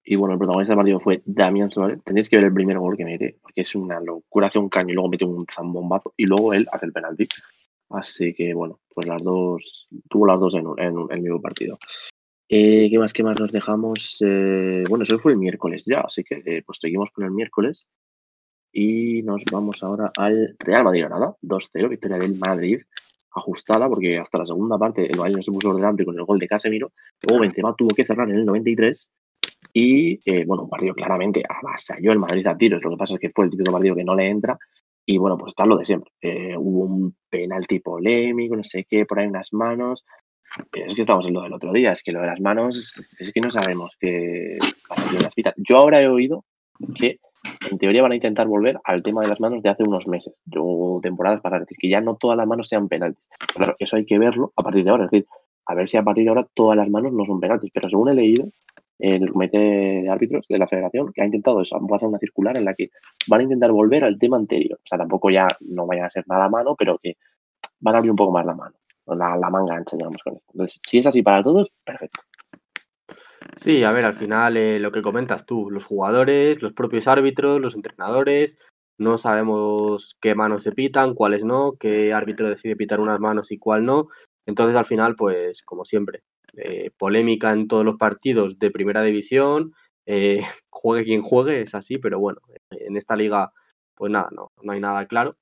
Y 0.08 0.16
bueno, 0.16 0.34
el 0.34 0.38
protagonista 0.38 0.74
del 0.74 0.78
partido 0.78 1.00
fue 1.00 1.24
Damián 1.26 1.72
Suárez. 1.72 2.00
Tenéis 2.04 2.30
que 2.30 2.36
ver 2.36 2.46
el 2.46 2.54
primer 2.54 2.78
gol 2.78 2.96
que 2.96 3.06
mete, 3.06 3.40
porque 3.42 3.62
es 3.62 3.74
una 3.74 4.00
locura, 4.00 4.48
hace 4.48 4.60
un 4.60 4.70
caño 4.70 4.92
y 4.92 4.94
luego 4.94 5.10
mete 5.10 5.26
un 5.26 5.48
zambombazo 5.48 6.14
y 6.16 6.28
luego 6.28 6.54
él 6.54 6.68
hace 6.72 6.86
el 6.86 6.94
penalti. 6.94 7.28
Así 7.90 8.34
que 8.36 8.54
bueno, 8.54 8.80
pues 8.94 9.08
las 9.08 9.24
dos, 9.24 9.88
tuvo 10.08 10.28
las 10.28 10.40
dos 10.40 10.54
en, 10.54 10.66
el 11.10 11.22
mismo 11.22 11.42
partido. 11.42 11.80
Eh, 12.48 12.88
¿Qué 12.92 13.00
más, 13.00 13.14
qué 13.14 13.24
más 13.24 13.40
nos 13.40 13.52
dejamos? 13.52 14.18
Eh, 14.24 14.84
bueno, 14.88 15.04
eso 15.04 15.18
fue 15.18 15.32
el 15.32 15.40
miércoles 15.40 15.86
ya, 15.88 16.02
así 16.02 16.24
que 16.24 16.44
eh, 16.46 16.62
pues 16.64 16.78
seguimos 16.80 17.10
con 17.12 17.26
el 17.26 17.32
miércoles. 17.32 17.88
Y 18.72 19.24
nos 19.24 19.44
vamos 19.52 19.82
ahora 19.82 20.12
al 20.18 20.56
Real 20.60 20.84
Madrid-Granada, 20.84 21.36
2-0, 21.42 21.90
victoria 21.90 22.18
del 22.18 22.36
Madrid 22.36 22.82
ajustada, 23.36 23.88
porque 23.88 24.18
hasta 24.18 24.40
la 24.40 24.46
segunda 24.46 24.78
parte 24.78 25.06
el 25.06 25.20
Bayern 25.20 25.44
se 25.44 25.52
puso 25.52 25.70
por 25.70 25.76
delante 25.76 26.06
con 26.06 26.18
el 26.18 26.26
gol 26.26 26.40
de 26.40 26.48
Casemiro. 26.48 26.92
Luego 27.22 27.42
Benzema 27.42 27.76
tuvo 27.76 27.94
que 27.94 28.06
cerrar 28.06 28.30
en 28.30 28.38
el 28.38 28.46
93 28.46 29.12
y, 29.74 30.20
eh, 30.26 30.46
bueno, 30.46 30.64
un 30.64 30.70
partido 30.70 30.94
claramente 30.94 31.44
avasalló 31.48 32.12
el 32.12 32.20
Madrid 32.20 32.48
a 32.48 32.58
tiros. 32.58 32.82
Lo 32.82 32.92
que 32.92 32.98
pasa 32.98 33.16
es 33.16 33.20
que 33.20 33.30
fue 33.30 33.46
el 33.46 33.52
típico 33.52 33.72
partido 33.72 33.96
que 33.96 34.04
no 34.04 34.16
le 34.16 34.30
entra. 34.30 34.58
Y 35.06 35.18
bueno, 35.18 35.38
pues 35.38 35.50
está 35.50 35.66
lo 35.66 35.78
de 35.78 35.86
siempre. 35.86 36.12
Eh, 36.22 36.56
hubo 36.58 36.86
un 36.86 37.16
penalti 37.30 37.80
polémico, 37.80 38.56
no 38.56 38.64
sé 38.64 38.86
qué, 38.90 39.06
por 39.06 39.20
ahí 39.20 39.28
unas 39.28 39.52
manos. 39.52 40.06
Pero 40.72 40.88
es 40.88 40.96
que 40.96 41.02
estamos 41.02 41.28
en 41.28 41.34
lo 41.34 41.42
del 41.42 41.54
otro 41.54 41.74
día, 41.74 41.92
es 41.92 42.02
que 42.02 42.14
lo 42.14 42.22
de 42.22 42.28
las 42.28 42.40
manos, 42.40 42.96
es 43.20 43.32
que 43.34 43.42
no 43.42 43.52
sabemos 43.52 43.92
qué 44.00 44.58
Yo 45.58 45.78
ahora 45.78 46.02
he 46.02 46.08
oído 46.08 46.46
que 46.98 47.20
en 47.70 47.78
teoría 47.78 48.02
van 48.02 48.12
a 48.12 48.16
intentar 48.16 48.48
volver 48.48 48.80
al 48.84 49.04
tema 49.04 49.22
de 49.22 49.28
las 49.28 49.40
manos 49.40 49.64
de 49.64 49.70
hace 49.70 49.84
unos 49.84 50.08
meses, 50.08 50.34
o 50.58 51.00
temporadas 51.02 51.42
para 51.42 51.60
decir 51.60 51.78
que 51.78 51.90
ya 51.90 52.02
no 52.02 52.16
todas 52.16 52.38
las 52.38 52.48
manos 52.48 52.68
sean 52.68 52.88
penaltis. 52.88 53.24
Claro, 53.54 53.76
eso 53.80 53.96
hay 53.96 54.06
que 54.06 54.20
verlo 54.20 54.54
a 54.56 54.64
partir 54.64 54.84
de 54.84 54.90
ahora, 54.90 55.06
es 55.06 55.12
decir, 55.12 55.28
a 55.66 55.74
ver 55.74 55.90
si 55.90 55.98
a 55.98 56.04
partir 56.04 56.24
de 56.24 56.30
ahora 56.30 56.48
todas 56.54 56.78
las 56.78 56.90
manos 56.90 57.14
no 57.14 57.26
son 57.26 57.40
penaltis, 57.40 57.72
pero 57.74 57.90
según 57.90 58.10
he 58.10 58.14
leído, 58.14 58.46
el 59.00 59.30
comité 59.32 59.58
de 59.58 60.10
árbitros 60.10 60.46
de 60.48 60.58
la 60.58 60.68
federación 60.68 61.12
que 61.14 61.22
ha 61.22 61.26
intentado 61.26 61.62
eso, 61.62 61.76
a 61.76 61.96
hacer 61.96 62.08
una 62.08 62.20
circular 62.20 62.58
en 62.58 62.66
la 62.66 62.74
que 62.74 62.92
van 63.28 63.42
a 63.42 63.44
intentar 63.44 63.72
volver 63.72 64.04
al 64.04 64.18
tema 64.18 64.38
anterior. 64.38 64.80
O 64.82 64.88
sea, 64.88 64.98
tampoco 64.98 65.30
ya 65.30 65.48
no 65.62 65.86
vaya 65.86 66.06
a 66.06 66.10
ser 66.10 66.24
nada 66.28 66.46
a 66.46 66.50
mano, 66.50 66.76
pero 66.78 66.98
que 66.98 67.18
van 67.80 67.96
a 67.96 67.98
abrir 67.98 68.12
un 68.12 68.18
poco 68.18 68.32
más 68.32 68.46
la 68.46 68.56
mano, 68.56 68.76
la, 69.08 69.36
la 69.36 69.50
manga 69.50 69.76
ancha, 69.76 69.98
digamos, 69.98 70.22
con 70.24 70.36
esto. 70.36 70.52
Entonces, 70.54 70.80
si 70.86 71.00
es 71.00 71.08
así 71.08 71.22
para 71.22 71.44
todos, 71.44 71.72
perfecto. 71.84 72.22
Sí, 73.58 73.84
a 73.84 73.92
ver, 73.92 74.06
al 74.06 74.16
final 74.16 74.58
eh, 74.58 74.80
lo 74.80 74.92
que 74.92 75.02
comentas 75.02 75.46
tú, 75.46 75.70
los 75.70 75.86
jugadores, 75.86 76.62
los 76.62 76.74
propios 76.74 77.08
árbitros, 77.08 77.62
los 77.62 77.76
entrenadores, 77.76 78.58
no 78.98 79.18
sabemos 79.18 80.16
qué 80.22 80.36
manos 80.36 80.64
se 80.64 80.72
pitan, 80.72 81.14
cuáles 81.14 81.44
no, 81.44 81.74
qué 81.80 82.14
árbitro 82.14 82.50
decide 82.50 82.76
pitar 82.76 83.00
unas 83.00 83.20
manos 83.20 83.52
y 83.52 83.58
cuál 83.58 83.86
no. 83.86 84.08
Entonces, 84.46 84.76
al 84.76 84.86
final, 84.86 85.16
pues, 85.16 85.62
como 85.64 85.86
siempre, 85.86 86.22
eh, 86.58 86.92
polémica 86.98 87.52
en 87.52 87.68
todos 87.68 87.86
los 87.86 87.98
partidos 87.98 88.58
de 88.60 88.72
primera 88.72 89.02
división, 89.04 89.74
eh, 90.06 90.42
juegue 90.70 91.04
quien 91.04 91.22
juegue, 91.22 91.62
es 91.62 91.76
así, 91.76 91.98
pero 91.98 92.20
bueno, 92.20 92.40
en 92.72 92.98
esta 92.98 93.16
liga, 93.16 93.52
pues 93.96 94.12
nada, 94.12 94.30
no, 94.32 94.52
no 94.64 94.72
hay 94.74 94.80
nada 94.80 95.06
claro. 95.08 95.36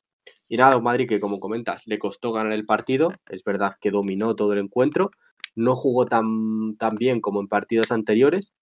Y 0.48 0.58
nada, 0.58 0.80
Madrid 0.80 1.08
que 1.10 1.20
como 1.20 1.40
comentas, 1.40 1.82
le 1.86 2.00
costó 2.00 2.32
ganar 2.32 2.54
el 2.54 2.66
partido, 2.66 3.14
es 3.30 3.44
verdad 3.44 3.74
que 3.82 3.92
dominó 3.92 4.36
todo 4.36 4.54
el 4.54 4.60
encuentro, 4.60 5.12
no 5.56 5.76
jugó 5.76 6.06
tan, 6.06 6.76
tan 6.78 6.96
bien 6.96 7.22
como 7.22 7.42
en 7.42 7.48
partidos 7.48 7.92
anteriores, 7.92 8.54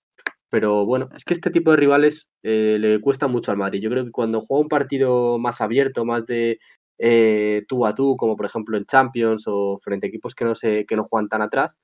pero 0.51 0.85
bueno, 0.85 1.07
es 1.15 1.23
que 1.23 1.33
este 1.33 1.49
tipo 1.49 1.71
de 1.71 1.77
rivales 1.77 2.27
eh, 2.43 2.77
le 2.77 2.99
cuesta 2.99 3.27
mucho 3.27 3.51
al 3.51 3.57
Madrid. 3.57 3.81
Yo 3.81 3.89
creo 3.89 4.03
que 4.03 4.11
cuando 4.11 4.41
juega 4.41 4.63
un 4.63 4.67
partido 4.67 5.39
más 5.39 5.61
abierto, 5.61 6.03
más 6.03 6.25
de 6.25 6.59
eh, 6.99 7.63
tú 7.69 7.85
a 7.85 7.95
tú, 7.95 8.17
como 8.17 8.35
por 8.35 8.45
ejemplo 8.45 8.77
en 8.77 8.85
Champions 8.85 9.45
o 9.47 9.79
frente 9.81 10.07
a 10.07 10.09
equipos 10.09 10.35
que 10.35 10.43
no, 10.45 10.53
se, 10.53 10.85
que 10.85 10.97
no 10.97 11.05
juegan 11.05 11.29
tan 11.29 11.41
atrás, 11.41 11.77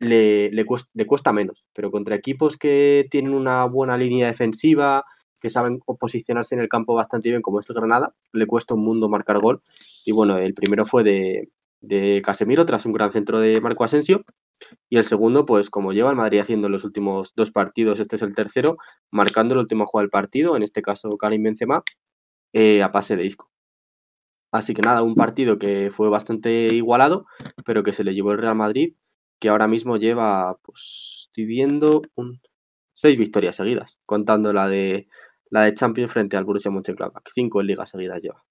le, 0.00 0.64
cuesta, 0.66 0.90
le 0.94 1.06
cuesta 1.06 1.32
menos. 1.32 1.64
Pero 1.72 1.92
contra 1.92 2.16
equipos 2.16 2.56
que 2.56 3.06
tienen 3.08 3.34
una 3.34 3.64
buena 3.66 3.96
línea 3.96 4.26
defensiva, 4.26 5.04
que 5.40 5.50
saben 5.50 5.78
posicionarse 5.78 6.56
en 6.56 6.60
el 6.60 6.68
campo 6.68 6.94
bastante 6.94 7.28
bien, 7.28 7.42
como 7.42 7.60
es 7.60 7.70
el 7.70 7.76
Granada, 7.76 8.14
le 8.32 8.46
cuesta 8.46 8.74
un 8.74 8.82
mundo 8.84 9.08
marcar 9.08 9.38
gol. 9.38 9.62
Y 10.04 10.10
bueno, 10.10 10.38
el 10.38 10.54
primero 10.54 10.84
fue 10.84 11.04
de, 11.04 11.50
de 11.80 12.20
Casemiro 12.24 12.66
tras 12.66 12.84
un 12.84 12.92
gran 12.92 13.12
centro 13.12 13.38
de 13.38 13.60
Marco 13.60 13.84
Asensio 13.84 14.24
y 14.88 14.96
el 14.96 15.04
segundo, 15.04 15.46
pues 15.46 15.70
como 15.70 15.92
lleva 15.92 16.10
el 16.10 16.16
Madrid 16.16 16.40
haciendo 16.40 16.68
los 16.68 16.84
últimos 16.84 17.34
dos 17.34 17.50
partidos, 17.50 18.00
este 18.00 18.16
es 18.16 18.22
el 18.22 18.34
tercero, 18.34 18.78
marcando 19.10 19.54
el 19.54 19.60
último 19.60 19.86
juego 19.86 20.02
del 20.02 20.10
partido, 20.10 20.56
en 20.56 20.62
este 20.62 20.82
caso 20.82 21.16
Karim 21.16 21.42
Benzema, 21.42 21.82
eh, 22.52 22.82
a 22.82 22.92
pase 22.92 23.16
de 23.16 23.22
disco. 23.22 23.50
Así 24.50 24.74
que 24.74 24.82
nada, 24.82 25.02
un 25.02 25.14
partido 25.14 25.58
que 25.58 25.90
fue 25.90 26.08
bastante 26.08 26.68
igualado, 26.74 27.26
pero 27.66 27.82
que 27.82 27.92
se 27.92 28.04
le 28.04 28.14
llevó 28.14 28.32
el 28.32 28.38
Real 28.38 28.54
Madrid, 28.54 28.94
que 29.40 29.50
ahora 29.50 29.68
mismo 29.68 29.98
lleva, 29.98 30.56
pues 30.62 31.26
estoy 31.28 31.44
viendo, 31.44 32.02
un, 32.14 32.40
seis 32.94 33.18
victorias 33.18 33.56
seguidas, 33.56 33.98
contando 34.06 34.52
la 34.52 34.68
de 34.68 35.06
la 35.50 35.62
de 35.62 35.74
Champions 35.74 36.12
frente 36.12 36.36
al 36.36 36.44
Borussia 36.44 36.70
Mönchengladbach. 36.70 37.24
Cinco 37.34 37.60
en 37.60 37.68
ligas 37.68 37.90
seguidas 37.90 38.20
lleva. 38.22 38.44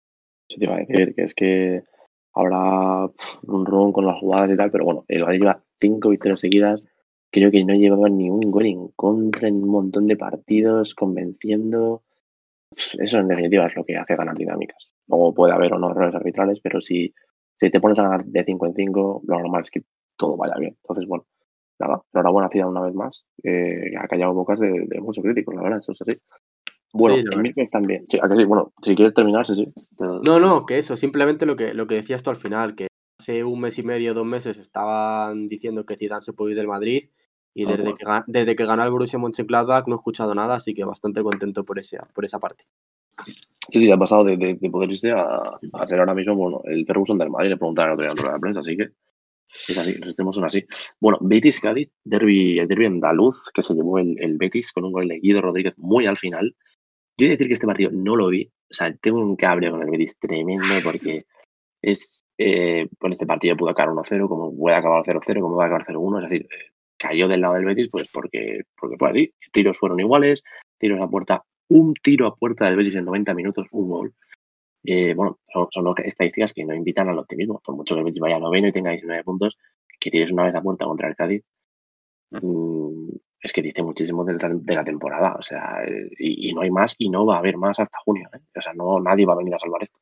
Yo 0.50 0.58
te 0.58 0.66
iba 0.66 0.76
a 0.76 0.80
decir 0.80 1.14
que 1.16 1.24
es 1.24 1.34
que 1.34 1.84
habrá 2.40 3.12
un 3.44 3.66
run 3.66 3.92
con 3.92 4.06
las 4.06 4.20
jugadas 4.20 4.52
y 4.52 4.58
tal, 4.58 4.72
pero 4.72 4.86
bueno, 4.86 5.06
el 5.08 5.24
Madrid 5.24 5.40
lleva 5.40 5.64
cinco 5.80 6.10
victorias 6.10 6.40
seguidas. 6.40 6.84
Creo 7.32 7.52
que 7.52 7.64
no 7.66 7.74
llevaba 7.74 8.10
ni 8.10 8.30
un 8.30 8.52
gol 8.52 8.66
en 8.66 8.88
contra 8.90 9.48
en 9.48 9.64
un 9.64 9.70
montón 9.70 10.08
de 10.08 10.16
partidos, 10.18 10.96
convenciendo. 10.96 12.04
Eso 13.00 13.20
en 13.20 13.28
definitiva 13.28 13.68
es 13.68 13.76
lo 13.76 13.84
que 13.84 13.98
hace 13.98 14.16
ganar 14.16 14.36
dinámicas. 14.36 14.94
Luego 15.08 15.34
puede 15.34 15.54
haber 15.54 15.74
o 15.74 15.80
no 15.80 15.92
errores 15.92 16.16
arbitrales, 16.16 16.60
pero 16.62 16.82
si, 16.82 17.14
si 17.60 17.70
te 17.70 17.80
pones 17.80 18.00
a 18.00 18.04
ganar 18.04 18.26
de 18.26 18.44
5 18.44 18.66
en 18.68 18.74
5, 18.76 19.22
lo 19.26 19.40
normal 19.40 19.64
es 19.64 19.72
que 19.72 19.84
todo 20.18 20.38
vaya 20.38 20.56
bien. 20.58 20.76
Entonces, 20.84 21.08
bueno, 21.08 21.26
nada, 21.80 22.02
enhorabuena 22.14 22.50
Ciudad 22.50 22.70
una 22.70 22.82
vez 22.82 22.94
más, 22.94 23.26
que 23.42 23.94
ha 23.98 24.08
callado 24.08 24.34
bocas 24.34 24.60
de, 24.60 24.86
de 24.88 25.02
muchos 25.02 25.24
críticos, 25.24 25.56
la 25.56 25.62
verdad, 25.64 25.80
eso 25.80 25.94
es 25.94 26.02
así. 26.02 26.18
Bueno, 26.94 27.18
Sí, 27.18 27.24
la 27.24 27.36
en 27.36 27.42
Milkes 27.42 27.70
también. 27.70 28.06
Sí, 28.08 28.18
¿a 28.22 28.28
que 28.28 28.36
sí? 28.36 28.44
Bueno, 28.44 28.74
si 28.82 28.96
quieres 28.96 29.14
terminar, 29.14 29.46
sí, 29.46 29.56
sí. 29.56 29.74
No, 30.00 30.40
no, 30.40 30.66
que 30.66 30.78
eso, 30.78 30.96
simplemente 30.96 31.46
lo 31.46 31.56
que, 31.56 31.74
lo 31.74 31.88
que 31.88 31.96
decías 31.96 32.24
tú 32.24 32.30
al 32.30 32.38
final, 32.38 32.76
que 32.76 32.88
hace 33.20 33.44
un 33.44 33.60
mes 33.60 33.78
y 33.78 33.84
medio, 33.84 34.14
dos 34.14 34.26
meses 34.26 34.58
estaban 34.58 35.48
diciendo 35.50 35.86
que 35.86 35.98
Zidane 35.98 36.24
se 36.24 36.34
puede 36.34 36.52
ir 36.52 36.58
del 36.58 36.68
Madrid 36.68 37.10
y 37.54 37.66
desde 37.66 37.94
que, 37.96 38.06
desde 38.28 38.56
que 38.56 38.66
ganó 38.66 38.84
el 38.84 38.92
Borussia 38.92 39.20
Mönchengladbach 39.20 39.88
no 39.88 39.96
he 39.96 39.98
escuchado 39.98 40.34
nada, 40.36 40.56
así 40.56 40.74
que 40.74 40.84
bastante 40.84 41.24
contento 41.24 41.64
por 41.64 41.80
esa, 41.80 42.08
por 42.14 42.24
esa 42.24 42.40
parte. 42.40 42.66
Sí, 43.70 43.80
sí, 43.80 43.92
ha 43.92 43.98
pasado 43.98 44.24
de, 44.24 44.38
de, 44.38 44.54
de 44.54 44.70
poder 44.70 44.92
irse 44.92 45.12
a, 45.12 45.60
a 45.74 45.88
ser 45.88 46.00
ahora 46.00 46.14
mismo, 46.14 46.36
bueno, 46.36 46.62
el 46.66 46.86
Ferguson 46.86 47.18
del 47.18 47.30
Madrid, 47.30 47.50
le 47.50 47.58
preguntaron 47.58 47.94
otro 47.94 48.04
día 48.06 48.12
en 48.12 48.34
de 48.34 48.40
prensa, 48.40 48.60
así 48.62 48.78
que 48.78 48.90
es 49.68 49.78
así, 49.78 49.96
los 49.96 50.36
son 50.36 50.46
así. 50.46 50.66
Bueno, 51.00 51.18
Betis 51.22 51.60
Cádiz, 51.60 51.90
derby, 52.04 52.66
derby 52.68 52.86
andaluz, 52.86 53.42
que 53.54 53.64
se 53.64 53.74
llevó 53.74 53.98
el, 54.00 54.16
el 54.20 54.38
Betis 54.38 54.72
con 54.72 54.86
un 54.86 54.92
gol 54.92 55.08
de 55.08 55.20
Guido 55.20 55.42
Rodríguez 55.42 55.74
muy 55.78 56.06
al 56.06 56.18
final. 56.18 56.56
Yo 57.18 57.26
he 57.26 57.30
de 57.30 57.36
decir 57.36 57.48
que 57.48 57.54
este 57.54 57.68
partido 57.68 57.92
no 57.92 58.16
lo 58.16 58.28
vi, 58.28 58.46
o 58.70 58.74
sea, 58.74 58.94
tengo 58.96 59.20
un 59.20 59.36
cabreo 59.36 59.72
con 59.72 59.82
el 59.82 59.90
Betis 59.90 60.20
tremendo 60.20 60.66
porque 60.84 61.26
es, 61.82 62.24
eh, 62.38 62.88
con 63.00 63.12
este 63.12 63.26
partido 63.26 63.58
pudo 63.58 63.70
acabar 63.70 63.94
1-0, 63.96 64.28
como 64.28 64.56
puede 64.56 64.76
acabar 64.76 65.04
0-0, 65.04 65.42
como 65.42 65.56
puede 65.56 65.68
acabar 65.68 65.86
0-1, 65.88 66.24
es 66.24 66.30
decir, 66.30 66.48
cayó 66.98 67.28
del 67.28 67.42
lado 67.42 67.56
del 67.56 67.66
Betis 67.66 67.90
pues 67.92 68.10
porque, 68.12 68.62
porque 68.80 68.98
fue 68.98 69.10
así, 69.10 69.34
tiros 69.52 69.78
fueron 69.78 70.00
iguales, 70.00 70.44
tiros 70.78 71.02
a 71.02 71.08
puerta, 71.08 71.44
un 71.70 71.94
tiro 71.96 72.28
a 72.28 72.36
puerta 72.36 72.66
del 72.66 72.76
Betis 72.76 72.96
en 72.96 73.06
90 73.06 73.34
minutos, 73.34 73.68
un 73.72 73.90
gol. 73.90 74.14
Eh, 74.84 75.14
bueno, 75.16 75.40
son, 75.52 75.96
estadísticas 76.04 76.54
que 76.54 76.64
no 76.64 76.74
invitan 76.74 77.10
al 77.10 77.18
optimismo. 77.20 77.62
Por 77.64 77.76
mucho 77.76 77.96
que 77.96 78.00
el 78.00 78.06
Betis 78.06 78.22
vaya 78.22 78.40
noveno 78.40 78.68
y 78.68 78.72
tenga 78.72 78.92
19 78.92 79.24
puntos, 79.24 79.58
que 80.00 80.12
tires 80.12 80.32
una 80.32 80.46
vez 80.46 80.56
a 80.56 80.62
puerta 80.62 80.86
contra 80.86 81.10
el 81.10 81.16
Cádiz, 81.16 81.44
mm, 82.32 83.10
es 83.48 83.54
que 83.54 83.62
dice 83.62 83.82
muchísimo 83.82 84.24
de 84.24 84.34
la, 84.34 84.50
de 84.50 84.76
la 84.76 84.84
temporada. 84.84 85.36
O 85.40 85.42
sea, 85.42 85.84
eh, 85.86 86.10
y, 86.20 86.50
y 86.50 86.54
no 86.54 86.62
hay 86.62 86.72
más 86.72 86.96
y 86.98 87.10
no 87.10 87.26
va 87.26 87.36
a 87.36 87.40
haber 87.40 87.58
más 87.58 87.80
hasta 87.80 87.98
junio. 88.06 88.30
¿eh? 88.34 88.40
O 88.56 88.62
sea, 88.62 88.74
no, 88.74 89.00
nadie 89.00 89.26
va 89.26 89.34
a 89.34 89.38
venir 89.38 89.56
a 89.56 89.60
salvar 89.60 89.82
esto. 89.82 90.00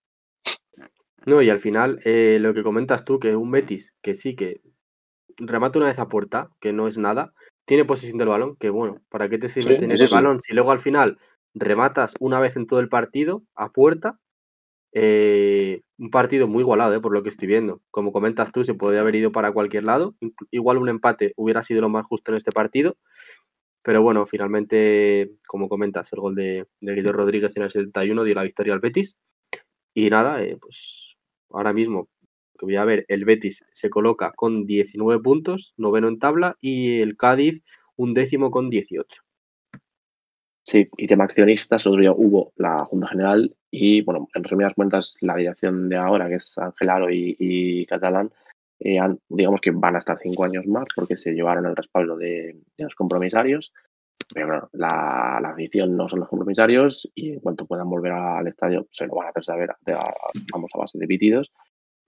No, 1.25 1.41
y 1.41 1.49
al 1.49 1.59
final, 1.59 2.01
eh, 2.05 2.37
lo 2.39 2.53
que 2.53 2.63
comentas 2.63 3.05
tú, 3.05 3.19
que 3.19 3.35
un 3.35 3.49
Betis, 3.49 3.93
que 4.01 4.13
sí, 4.13 4.35
que 4.35 4.61
remata 5.37 5.79
una 5.79 5.87
vez 5.87 5.99
a 5.99 6.07
puerta, 6.07 6.49
que 6.59 6.71
no 6.71 6.87
es 6.87 6.97
nada, 6.97 7.33
tiene 7.65 7.85
posesión 7.85 8.17
del 8.17 8.27
balón, 8.27 8.55
que 8.57 8.69
bueno, 8.69 9.01
¿para 9.09 9.27
qué 9.27 9.37
te 9.37 9.49
sirve 9.49 9.73
Sí, 9.73 9.79
tener 9.79 9.99
el 9.99 10.07
sí. 10.07 10.13
balón 10.13 10.41
si 10.41 10.53
luego 10.53 10.71
al 10.71 10.79
final 10.79 11.17
rematas 11.53 12.13
una 12.19 12.39
vez 12.39 12.57
en 12.57 12.67
todo 12.67 12.79
el 12.79 12.89
partido 12.89 13.41
a 13.55 13.69
puerta? 13.69 14.19
Eh, 14.97 15.81
un 15.97 16.09
partido 16.09 16.47
muy 16.47 16.61
igualado, 16.61 16.95
eh, 16.95 17.01
por 17.01 17.11
lo 17.11 17.21
que 17.21 17.27
estoy 17.27 17.49
viendo. 17.49 17.81
Como 17.91 18.13
comentas 18.13 18.53
tú, 18.53 18.63
se 18.63 18.73
podría 18.73 19.01
haber 19.01 19.15
ido 19.15 19.33
para 19.33 19.51
cualquier 19.51 19.83
lado. 19.83 20.15
Igual 20.51 20.77
un 20.77 20.87
empate 20.87 21.33
hubiera 21.35 21.63
sido 21.63 21.81
lo 21.81 21.89
más 21.89 22.05
justo 22.05 22.31
en 22.31 22.37
este 22.37 22.51
partido. 22.51 22.95
Pero 23.83 24.01
bueno, 24.01 24.25
finalmente, 24.25 25.31
como 25.45 25.67
comentas, 25.67 26.11
el 26.13 26.21
gol 26.21 26.35
de, 26.35 26.65
de 26.79 26.95
Guido 26.95 27.11
Rodríguez 27.11 27.55
en 27.57 27.63
el 27.63 27.71
71 27.71 28.23
dio 28.23 28.35
la 28.35 28.43
victoria 28.43 28.73
al 28.73 28.79
Betis. 28.79 29.17
Y 29.93 30.09
nada, 30.09 30.41
eh, 30.41 30.57
pues 30.59 31.17
ahora 31.49 31.73
mismo 31.73 32.07
que 32.57 32.65
voy 32.65 32.77
a 32.77 32.85
ver, 32.85 33.05
el 33.09 33.25
Betis 33.25 33.65
se 33.73 33.89
coloca 33.89 34.31
con 34.33 34.65
19 34.65 35.21
puntos, 35.21 35.73
noveno 35.75 36.07
en 36.07 36.19
tabla, 36.19 36.57
y 36.61 37.01
el 37.01 37.17
Cádiz 37.17 37.61
un 37.97 38.13
décimo 38.13 38.49
con 38.49 38.69
18. 38.69 39.21
Sí, 40.63 40.87
y 40.97 41.07
tema 41.07 41.25
accionistas, 41.25 41.85
otro 41.85 41.99
día 41.99 42.13
hubo 42.13 42.53
la 42.55 42.85
Junta 42.85 43.07
General 43.07 43.55
y, 43.77 44.01
bueno, 44.01 44.27
en 44.33 44.43
resumidas 44.43 44.73
cuentas, 44.73 45.17
la 45.21 45.35
dirección 45.35 45.89
de 45.89 45.97
ahora, 45.97 46.27
que 46.29 46.35
es 46.35 46.57
Ángel 46.57 46.89
Aro 46.89 47.09
y, 47.11 47.35
y 47.39 47.85
Catalán, 47.85 48.31
eh, 48.79 48.99
han- 48.99 49.19
digamos 49.29 49.59
que 49.61 49.71
van 49.71 49.95
a 49.95 49.99
estar 49.99 50.17
cinco 50.21 50.43
años 50.45 50.65
más 50.67 50.85
porque 50.95 51.17
se 51.17 51.33
llevaron 51.33 51.65
el 51.65 51.75
respaldo 51.75 52.15
de, 52.17 52.57
de 52.77 52.83
los 52.83 52.95
compromisarios. 52.95 53.73
Pero 54.33 54.47
claro, 54.47 54.69
la, 54.73 55.39
la 55.41 55.49
afición 55.49 55.95
no 55.95 56.09
son 56.09 56.19
los 56.21 56.29
compromisarios 56.29 57.09
y 57.13 57.33
en 57.33 57.39
cuanto 57.41 57.65
puedan 57.67 57.89
volver 57.89 58.11
al 58.13 58.47
estadio 58.47 58.87
se 58.91 59.05
lo 59.07 59.15
van 59.15 59.27
a 59.27 59.29
hacer 59.29 59.43
saber 59.43 59.69
de, 59.85 59.93
a- 59.93 60.13
vamos 60.53 60.71
a 60.73 60.77
base 60.79 60.97
de 60.97 61.05
pitidos. 61.07 61.51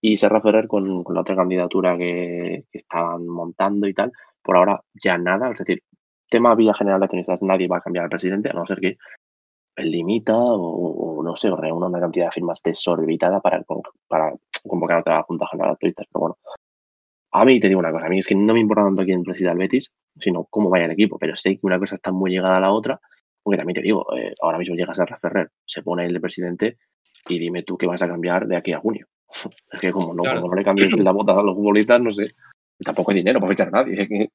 Y 0.01 0.17
Serra 0.17 0.41
Ferrer 0.41 0.67
con, 0.67 1.03
con 1.03 1.15
la 1.15 1.21
otra 1.21 1.35
candidatura 1.35 1.97
que, 1.97 2.63
que 2.71 2.77
estaban 2.77 3.27
montando 3.27 3.87
y 3.87 3.93
tal, 3.93 4.11
por 4.43 4.57
ahora 4.57 4.81
ya 5.03 5.17
nada, 5.17 5.51
es 5.51 5.57
decir, 5.59 5.81
tema 6.29 6.53
vía 6.55 6.73
general 6.73 6.99
de 6.99 7.05
accionistas, 7.05 7.41
nadie 7.41 7.67
va 7.67 7.77
a 7.77 7.81
cambiar 7.81 8.03
al 8.03 8.09
presidente, 8.09 8.49
a 8.49 8.53
no 8.53 8.65
ser 8.65 8.79
que 8.79 8.97
limita 9.77 10.35
o, 10.35 11.19
o 11.19 11.23
no 11.23 11.35
sé, 11.35 11.49
reúna 11.49 11.87
una 11.87 11.99
cantidad 11.99 12.25
de 12.25 12.31
firmas 12.31 12.61
desorbitada 12.63 13.39
para, 13.39 13.63
para 14.07 14.33
convocar 14.67 14.99
otra 14.99 15.23
junta 15.23 15.47
general 15.47 15.71
de 15.71 15.73
accionistas. 15.73 16.07
Pero 16.11 16.19
bueno, 16.21 16.35
a 17.31 17.45
mí 17.45 17.59
te 17.59 17.67
digo 17.67 17.79
una 17.79 17.91
cosa, 17.91 18.05
a 18.05 18.09
mí 18.09 18.19
es 18.19 18.27
que 18.27 18.35
no 18.35 18.53
me 18.53 18.59
importa 18.59 18.83
tanto 18.83 19.03
quién 19.03 19.23
presida 19.23 19.51
el 19.51 19.57
Betis, 19.57 19.91
sino 20.17 20.45
cómo 20.49 20.69
vaya 20.69 20.85
el 20.85 20.91
equipo, 20.91 21.17
pero 21.19 21.35
sé 21.35 21.55
que 21.55 21.65
una 21.65 21.79
cosa 21.79 21.95
está 21.95 22.11
muy 22.11 22.31
llegada 22.31 22.57
a 22.57 22.61
la 22.61 22.71
otra, 22.71 22.99
porque 23.43 23.57
también 23.57 23.75
te 23.75 23.81
digo, 23.81 24.05
eh, 24.17 24.33
ahora 24.41 24.57
mismo 24.57 24.75
llega 24.75 24.93
Serra 24.93 25.17
Ferrer, 25.17 25.49
se 25.65 25.81
pone 25.83 26.05
el 26.05 26.13
de 26.13 26.19
presidente 26.19 26.77
y 27.29 27.39
dime 27.39 27.63
tú 27.63 27.77
qué 27.77 27.85
vas 27.85 28.01
a 28.01 28.07
cambiar 28.07 28.47
de 28.47 28.55
aquí 28.57 28.73
a 28.73 28.79
junio. 28.79 29.07
Es 29.71 29.81
que 29.81 29.91
como 29.91 30.13
no, 30.13 30.23
Claro. 30.23 30.41
como 30.41 30.53
no 30.53 30.57
le 30.59 30.65
cambies 30.65 30.97
la 30.97 31.11
bota 31.11 31.33
a 31.33 31.43
los 31.43 31.55
futbolistas, 31.55 32.01
no 32.01 32.11
sé, 32.11 32.33
tampoco 32.83 33.11
hay 33.11 33.17
dinero 33.17 33.39
para 33.39 33.51
fichar 33.51 33.67
a 33.67 33.71
nadie. 33.71 34.29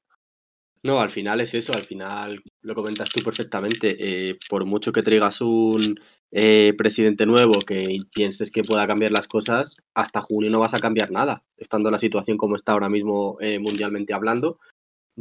No, 0.82 1.00
al 1.00 1.12
final 1.12 1.40
es 1.40 1.54
eso, 1.54 1.72
al 1.72 1.84
final 1.84 2.42
lo 2.62 2.74
comentas 2.74 3.08
tú 3.08 3.20
perfectamente. 3.22 3.96
eh, 3.98 4.38
por 4.48 4.64
mucho 4.64 4.92
que 4.92 5.02
traigas 5.02 5.40
un 5.40 5.96
eh, 6.32 6.72
presidente 6.78 7.26
nuevo 7.26 7.52
que 7.60 7.98
pienses 8.14 8.50
que 8.50 8.64
pueda 8.64 8.86
cambiar 8.86 9.12
las 9.12 9.28
cosas, 9.28 9.76
hasta 9.94 10.22
junio 10.22 10.50
no 10.50 10.60
vas 10.60 10.74
a 10.74 10.80
cambiar 10.80 11.10
nada, 11.10 11.44
estando 11.58 11.90
la 11.90 11.98
situación 11.98 12.38
como 12.38 12.56
está 12.56 12.72
ahora 12.72 12.88
mismo 12.88 13.36
eh, 13.40 13.58
mundialmente 13.58 14.14
hablando. 14.14 14.58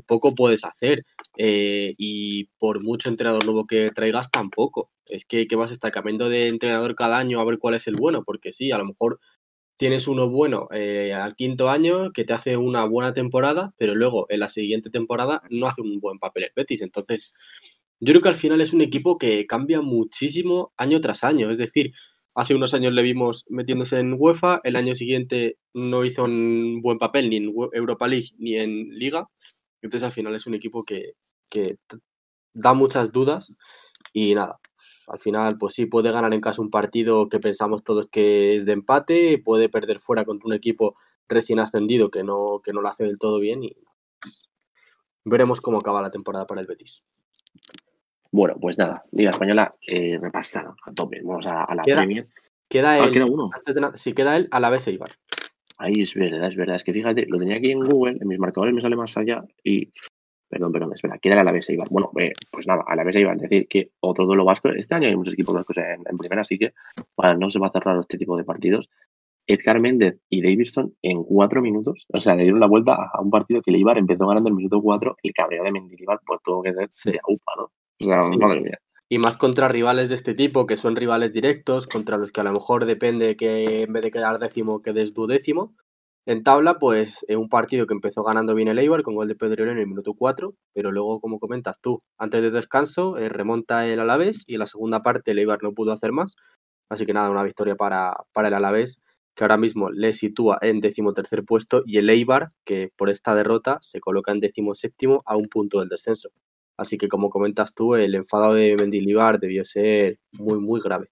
Poco 0.07 0.33
puedes 0.33 0.63
hacer 0.63 1.05
eh, 1.37 1.93
y 1.97 2.45
por 2.57 2.81
mucho 2.81 3.09
entrenador 3.09 3.43
nuevo 3.45 3.67
que 3.67 3.91
traigas 3.91 4.31
tampoco. 4.31 4.89
Es 5.05 5.25
que, 5.25 5.47
que 5.47 5.57
vas 5.57 5.71
a 5.71 5.73
estar 5.73 5.91
cambiando 5.91 6.29
de 6.29 6.47
entrenador 6.47 6.95
cada 6.95 7.17
año 7.17 7.41
a 7.41 7.45
ver 7.45 7.59
cuál 7.59 7.75
es 7.75 7.87
el 7.87 7.95
bueno, 7.97 8.23
porque 8.23 8.53
sí, 8.53 8.71
a 8.71 8.77
lo 8.77 8.85
mejor 8.85 9.19
tienes 9.81 10.07
uno 10.07 10.29
bueno 10.29 10.67
eh, 10.71 11.11
al 11.11 11.35
quinto 11.35 11.67
año 11.67 12.11
que 12.11 12.23
te 12.23 12.33
hace 12.33 12.55
una 12.55 12.85
buena 12.85 13.15
temporada, 13.15 13.73
pero 13.79 13.95
luego 13.95 14.27
en 14.29 14.41
la 14.41 14.47
siguiente 14.47 14.91
temporada 14.91 15.41
no 15.49 15.65
hace 15.65 15.81
un 15.81 15.99
buen 15.99 16.19
papel 16.19 16.43
el 16.43 16.51
Betis. 16.55 16.83
Entonces, 16.83 17.33
yo 17.99 18.11
creo 18.11 18.21
que 18.21 18.29
al 18.29 18.35
final 18.35 18.61
es 18.61 18.73
un 18.73 18.81
equipo 18.81 19.17
que 19.17 19.47
cambia 19.47 19.81
muchísimo 19.81 20.71
año 20.77 21.01
tras 21.01 21.23
año. 21.23 21.49
Es 21.49 21.57
decir, 21.57 21.93
hace 22.35 22.53
unos 22.53 22.75
años 22.75 22.93
le 22.93 23.01
vimos 23.01 23.43
metiéndose 23.49 23.97
en 23.97 24.13
UEFA, 24.15 24.61
el 24.63 24.75
año 24.75 24.93
siguiente 24.93 25.57
no 25.73 26.05
hizo 26.05 26.25
un 26.25 26.83
buen 26.83 26.99
papel 26.99 27.31
ni 27.31 27.37
en 27.37 27.51
Europa 27.73 28.07
League 28.07 28.29
ni 28.37 28.57
en 28.57 28.87
Liga. 28.99 29.29
Entonces, 29.81 30.05
al 30.05 30.13
final 30.13 30.35
es 30.35 30.45
un 30.45 30.53
equipo 30.53 30.85
que, 30.85 31.15
da 32.53 32.75
muchas 32.75 33.11
dudas 33.11 33.51
y 34.13 34.35
nada. 34.35 34.59
Al 35.11 35.19
final, 35.19 35.57
pues 35.57 35.73
sí, 35.73 35.85
puede 35.87 36.09
ganar 36.11 36.33
en 36.33 36.39
casa 36.41 36.61
un 36.61 36.69
partido 36.69 37.27
que 37.27 37.39
pensamos 37.39 37.83
todos 37.83 38.07
que 38.09 38.55
es 38.57 38.65
de 38.65 38.71
empate, 38.71 39.37
puede 39.43 39.67
perder 39.67 39.99
fuera 39.99 40.23
contra 40.23 40.47
un 40.47 40.53
equipo 40.53 40.95
recién 41.27 41.59
ascendido 41.59 42.09
que 42.09 42.23
no, 42.23 42.61
que 42.63 42.71
no 42.71 42.81
lo 42.81 42.87
hace 42.87 43.03
del 43.03 43.17
todo 43.19 43.39
bien 43.39 43.63
y 43.63 43.75
veremos 45.25 45.59
cómo 45.61 45.79
acaba 45.79 46.01
la 46.01 46.11
temporada 46.11 46.45
para 46.47 46.61
el 46.61 46.67
Betis. 46.67 47.03
Bueno, 48.31 48.55
pues 48.59 48.77
nada, 48.77 49.03
Liga 49.11 49.31
Española 49.31 49.75
eh, 49.85 50.17
repasada 50.21 50.73
a 50.85 50.93
tope. 50.93 51.21
Vamos 51.23 51.45
a, 51.47 51.63
a 51.65 51.75
la 51.75 51.83
Queda- 51.83 51.97
Premier. 51.97 52.27
Queda 52.69 52.93
Ah, 52.93 52.99
él, 53.05 53.11
queda 53.11 53.25
uno. 53.25 53.49
antes 53.53 53.75
de 53.75 53.81
nada, 53.81 53.97
sí, 53.97 54.13
queda 54.13 54.37
él 54.37 54.47
a 54.51 54.59
la 54.61 54.69
vez 54.69 54.87
Eibar. 54.87 55.11
Ahí 55.77 56.01
es 56.01 56.13
verdad, 56.13 56.47
es 56.47 56.55
verdad. 56.55 56.77
Es 56.77 56.85
que 56.85 56.93
fíjate, 56.93 57.25
lo 57.27 57.37
tenía 57.37 57.57
aquí 57.57 57.71
en 57.71 57.81
Google, 57.83 58.17
en 58.21 58.27
mis 58.29 58.39
marcadores 58.39 58.73
me 58.73 58.81
sale 58.81 58.95
más 58.95 59.17
allá 59.17 59.43
y. 59.63 59.91
Perdón, 60.51 60.73
perdón, 60.73 60.91
espera, 60.93 61.17
¿quién 61.17 61.31
era 61.31 61.45
la 61.45 61.53
vez 61.53 61.69
Eibar? 61.69 61.87
Bueno, 61.89 62.11
eh, 62.19 62.33
pues 62.51 62.67
nada, 62.67 62.83
a 62.85 62.95
la 62.95 63.05
vez 63.05 63.15
Eibar. 63.15 63.37
Es 63.37 63.43
decir, 63.43 63.67
que 63.69 63.91
otro 64.01 64.25
duelo 64.25 64.43
vasco. 64.43 64.67
Este 64.69 64.93
año 64.93 65.07
hay 65.07 65.15
muchos 65.15 65.33
equipos 65.33 65.55
vascos 65.55 65.77
en, 65.77 66.03
en 66.05 66.17
primera, 66.17 66.41
así 66.41 66.59
que 66.59 66.73
bueno, 67.15 67.37
no 67.37 67.49
se 67.49 67.57
va 67.57 67.67
a 67.67 67.71
cerrar 67.71 67.97
este 67.99 68.17
tipo 68.17 68.35
de 68.35 68.43
partidos. 68.43 68.89
Edgar 69.47 69.81
Méndez 69.81 70.19
y 70.29 70.41
Davidson 70.41 70.93
en 71.01 71.23
cuatro 71.23 71.61
minutos, 71.61 72.05
o 72.13 72.19
sea, 72.19 72.35
le 72.35 72.43
dieron 72.43 72.59
la 72.59 72.67
vuelta 72.67 72.93
a, 73.13 73.21
un 73.21 73.31
partido 73.31 73.61
que 73.61 73.71
el 73.71 73.77
Eibar 73.77 73.97
empezó 73.97 74.27
ganando 74.27 74.49
en 74.49 74.53
el 74.53 74.57
minuto 74.57 74.81
cuatro. 74.81 75.15
El 75.23 75.33
cabreo 75.33 75.63
de 75.63 75.71
Mendilibar, 75.71 76.19
pues 76.25 76.41
tuvo 76.43 76.61
que 76.61 76.73
ser 76.73 76.89
Sí. 76.95 77.11
de 77.11 77.19
aupa, 77.27 77.53
¿no? 77.57 77.63
O 77.63 78.03
sea, 78.03 78.23
Sí. 78.23 78.37
madre 78.37 78.61
mía. 78.61 78.77
y 79.09 79.17
más 79.17 79.35
contra 79.35 79.67
rivales 79.67 80.07
de 80.07 80.15
este 80.15 80.33
tipo, 80.33 80.65
que 80.65 80.77
son 80.77 80.95
rivales 80.95 81.33
directos, 81.33 81.85
contra 81.85 82.15
los 82.17 82.31
que 82.31 82.39
a 82.39 82.45
lo 82.45 82.53
mejor 82.53 82.85
depende 82.85 83.35
que 83.35 83.81
en 83.81 83.91
vez 83.91 84.03
de 84.03 84.11
quedar 84.11 84.39
décimo, 84.39 84.81
quedes 84.81 85.13
duodécimo. 85.13 85.73
En 86.27 86.43
tabla, 86.43 86.77
pues 86.77 87.25
un 87.29 87.49
partido 87.49 87.87
que 87.87 87.95
empezó 87.95 88.21
ganando 88.23 88.53
bien 88.53 88.67
el 88.67 88.77
Eibar 88.77 89.01
con 89.01 89.15
gol 89.15 89.27
de 89.27 89.35
Pedro 89.35 89.63
en 89.71 89.79
el 89.79 89.87
minuto 89.87 90.13
4, 90.13 90.53
pero 90.71 90.91
luego, 90.91 91.19
como 91.19 91.39
comentas 91.39 91.79
tú, 91.81 92.03
antes 92.17 92.43
de 92.43 92.51
descanso 92.51 93.17
eh, 93.17 93.27
remonta 93.27 93.87
el 93.87 93.99
Alavés 93.99 94.43
y 94.45 94.53
en 94.53 94.59
la 94.59 94.67
segunda 94.67 95.01
parte 95.01 95.31
el 95.31 95.39
Eibar 95.39 95.63
no 95.63 95.73
pudo 95.73 95.91
hacer 95.93 96.11
más. 96.11 96.35
Así 96.89 97.07
que 97.07 97.13
nada, 97.13 97.31
una 97.31 97.43
victoria 97.43 97.75
para, 97.75 98.15
para 98.33 98.49
el 98.49 98.53
Alavés, 98.53 99.01
que 99.35 99.43
ahora 99.43 99.57
mismo 99.57 99.89
le 99.89 100.13
sitúa 100.13 100.59
en 100.61 100.79
decimotercer 100.79 101.43
puesto, 101.43 101.81
y 101.85 101.97
el 101.97 102.09
Eibar, 102.09 102.49
que 102.65 102.91
por 102.95 103.09
esta 103.09 103.33
derrota 103.33 103.79
se 103.81 103.99
coloca 103.99 104.31
en 104.31 104.41
decimoséptimo 104.41 105.23
a 105.25 105.35
un 105.37 105.47
punto 105.47 105.79
del 105.79 105.89
descenso. 105.89 106.29
Así 106.77 106.97
que, 106.97 107.07
como 107.07 107.29
comentas 107.31 107.73
tú, 107.73 107.95
el 107.95 108.13
enfado 108.13 108.53
de 108.53 108.75
Mendilibar 108.75 109.39
debió 109.39 109.65
ser 109.65 110.19
muy, 110.33 110.59
muy 110.59 110.81
grave. 110.81 111.09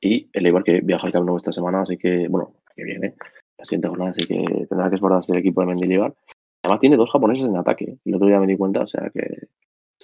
Y 0.00 0.30
el 0.32 0.46
Eibar 0.46 0.62
que 0.62 0.80
viaja 0.82 1.06
al 1.06 1.12
Camp 1.12 1.28
esta 1.36 1.52
semana, 1.52 1.82
así 1.82 1.96
que, 1.96 2.28
bueno, 2.28 2.54
que 2.76 2.84
viene, 2.84 3.14
la 3.58 3.64
siguiente 3.64 3.88
jornada, 3.88 4.10
así 4.10 4.26
que 4.26 4.66
tendrá 4.68 4.88
que 4.88 4.96
esforzarse 4.96 5.32
el 5.32 5.38
equipo 5.38 5.60
de 5.60 5.68
Mendilibar. 5.68 6.14
Además 6.62 6.80
tiene 6.80 6.96
dos 6.96 7.10
japoneses 7.10 7.46
en 7.46 7.56
ataque, 7.56 7.98
el 8.04 8.14
otro 8.14 8.26
día 8.26 8.40
me 8.40 8.46
di 8.46 8.56
cuenta, 8.56 8.82
o 8.82 8.86
sea 8.86 9.10
que 9.12 9.48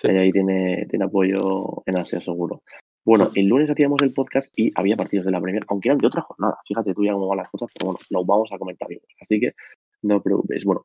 ahí 0.08 0.32
tiene, 0.32 0.86
tiene 0.88 1.04
apoyo 1.04 1.82
en 1.86 1.98
Asia 1.98 2.20
seguro. 2.20 2.62
Bueno, 3.04 3.30
el 3.34 3.46
lunes 3.46 3.70
hacíamos 3.70 4.00
el 4.02 4.12
podcast 4.12 4.52
y 4.56 4.72
había 4.74 4.96
partidos 4.96 5.26
de 5.26 5.32
la 5.32 5.40
Premier, 5.40 5.64
aunque 5.68 5.88
eran 5.88 5.98
de 5.98 6.06
otra 6.06 6.22
jornada. 6.22 6.58
Fíjate 6.66 6.94
tú 6.94 7.04
ya 7.04 7.12
cómo 7.12 7.28
van 7.28 7.38
las 7.38 7.48
cosas, 7.48 7.70
pero 7.74 7.86
bueno, 7.86 7.98
lo 8.10 8.24
vamos 8.24 8.52
a 8.52 8.58
comentar. 8.58 8.88
Así 9.20 9.40
que 9.40 9.54
no 10.02 10.18
te 10.18 10.24
preocupes. 10.24 10.64
Bueno, 10.64 10.84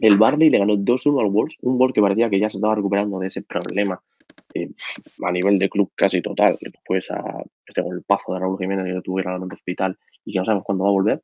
el 0.00 0.18
Barley 0.18 0.50
le 0.50 0.58
ganó 0.58 0.74
2-1 0.74 1.20
al 1.20 1.30
Wolves, 1.30 1.56
un 1.62 1.78
gol 1.78 1.92
que 1.92 2.00
parecía 2.00 2.28
que 2.28 2.40
ya 2.40 2.48
se 2.48 2.56
estaba 2.56 2.74
recuperando 2.74 3.18
de 3.20 3.28
ese 3.28 3.42
problema 3.42 4.02
eh, 4.54 4.70
a 5.22 5.32
nivel 5.32 5.58
de 5.58 5.68
club 5.68 5.90
casi 5.94 6.20
total, 6.20 6.58
que 6.58 6.70
fue 6.84 6.98
esa, 6.98 7.22
ese 7.66 7.82
golpazo 7.82 8.34
de 8.34 8.40
Raúl 8.40 8.58
Jiménez 8.58 8.92
que 8.92 9.00
tuvo 9.02 9.20
en 9.20 9.28
el 9.28 9.42
hospital 9.44 9.96
y 10.24 10.32
que 10.32 10.38
no 10.40 10.44
sabemos 10.44 10.64
cuándo 10.64 10.84
va 10.84 10.90
a 10.90 10.92
volver. 10.92 11.22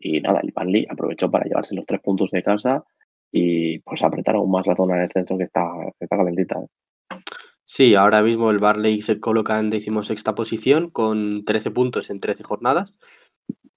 Y 0.00 0.20
nada, 0.20 0.40
el 0.42 0.52
Barley 0.52 0.86
aprovechó 0.88 1.30
para 1.30 1.44
llevarse 1.44 1.74
los 1.74 1.86
tres 1.86 2.00
puntos 2.00 2.30
de 2.30 2.42
casa 2.42 2.84
y 3.30 3.78
pues 3.80 4.02
apretar 4.02 4.34
aún 4.34 4.50
más 4.50 4.66
la 4.66 4.74
zona 4.74 4.96
de 4.96 5.02
descenso 5.02 5.36
que 5.36 5.44
está, 5.44 5.70
calentita. 6.08 6.58
¿eh? 6.60 7.18
Sí, 7.64 7.94
ahora 7.94 8.22
mismo 8.22 8.50
el 8.50 8.58
Barley 8.58 9.02
se 9.02 9.20
coloca 9.20 9.58
en 9.60 9.70
decimosexta 9.70 10.34
posición 10.34 10.90
con 10.90 11.44
13 11.44 11.70
puntos 11.70 12.10
en 12.10 12.20
13 12.20 12.42
jornadas. 12.42 12.94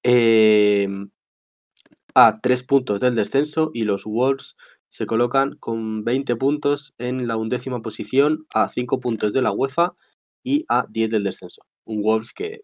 Eh, 0.01 0.87
a 2.15 2.39
3 2.41 2.63
puntos 2.63 3.01
del 3.01 3.15
descenso 3.15 3.71
y 3.73 3.83
los 3.83 4.05
Wolves 4.05 4.55
se 4.89 5.05
colocan 5.05 5.55
con 5.57 6.03
20 6.03 6.35
puntos 6.35 6.93
en 6.97 7.27
la 7.27 7.37
undécima 7.37 7.81
posición 7.81 8.45
a 8.53 8.71
5 8.71 8.99
puntos 8.99 9.33
de 9.33 9.41
la 9.41 9.51
UEFA 9.51 9.93
y 10.43 10.65
a 10.69 10.85
10 10.89 11.09
del 11.11 11.23
descenso. 11.23 11.63
Un 11.85 12.01
Wolves 12.01 12.31
que 12.31 12.61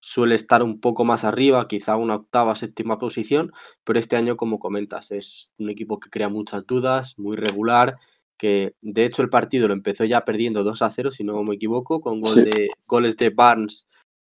suele 0.00 0.34
estar 0.34 0.62
un 0.62 0.80
poco 0.80 1.04
más 1.04 1.24
arriba, 1.24 1.68
quizá 1.68 1.96
una 1.96 2.16
octava, 2.16 2.54
séptima 2.56 2.98
posición, 2.98 3.52
pero 3.84 3.98
este 3.98 4.16
año, 4.16 4.36
como 4.36 4.58
comentas, 4.58 5.10
es 5.10 5.52
un 5.58 5.70
equipo 5.70 5.98
que 5.98 6.10
crea 6.10 6.28
muchas 6.28 6.66
dudas, 6.66 7.18
muy 7.18 7.36
regular, 7.36 7.96
que 8.38 8.74
de 8.82 9.04
hecho 9.04 9.22
el 9.22 9.30
partido 9.30 9.68
lo 9.68 9.74
empezó 9.74 10.04
ya 10.04 10.24
perdiendo 10.24 10.62
2 10.64 10.82
a 10.82 10.90
0, 10.90 11.10
si 11.10 11.24
no 11.24 11.42
me 11.42 11.54
equivoco, 11.54 12.00
con 12.00 12.20
gol 12.20 12.44
de, 12.44 12.68
goles 12.86 13.16
de 13.16 13.30
Barnes 13.30 13.88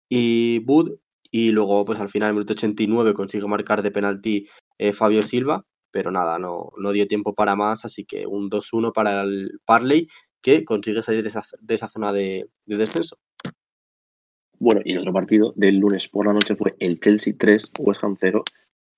y 0.09 0.59
Wood, 0.65 0.97
y 1.31 1.51
luego 1.51 1.85
pues 1.85 1.99
al 1.99 2.09
final, 2.09 2.27
en 2.27 2.29
el 2.29 2.35
minuto 2.35 2.53
89, 2.53 3.13
consigue 3.13 3.47
marcar 3.47 3.83
de 3.83 3.91
penalti 3.91 4.47
eh, 4.77 4.93
Fabio 4.93 5.21
Silva, 5.23 5.65
pero 5.91 6.11
nada, 6.11 6.39
no, 6.39 6.71
no 6.77 6.91
dio 6.91 7.07
tiempo 7.07 7.33
para 7.33 7.55
más, 7.55 7.85
así 7.85 8.05
que 8.05 8.25
un 8.25 8.49
2-1 8.49 8.93
para 8.93 9.21
el 9.21 9.59
Parley, 9.65 10.07
que 10.41 10.63
consigue 10.63 11.03
salir 11.03 11.23
de 11.23 11.29
esa, 11.29 11.43
de 11.59 11.75
esa 11.75 11.89
zona 11.89 12.13
de, 12.13 12.49
de 12.65 12.77
descenso. 12.77 13.17
Bueno, 14.59 14.81
y 14.83 14.91
el 14.91 14.99
otro 14.99 15.13
partido 15.13 15.53
del 15.55 15.77
lunes 15.77 16.09
por 16.09 16.25
la 16.25 16.33
noche 16.33 16.55
fue 16.55 16.75
el 16.79 16.99
Chelsea 16.99 17.33
3, 17.37 17.71
West 17.79 18.03
Ham 18.03 18.17
0. 18.19 18.43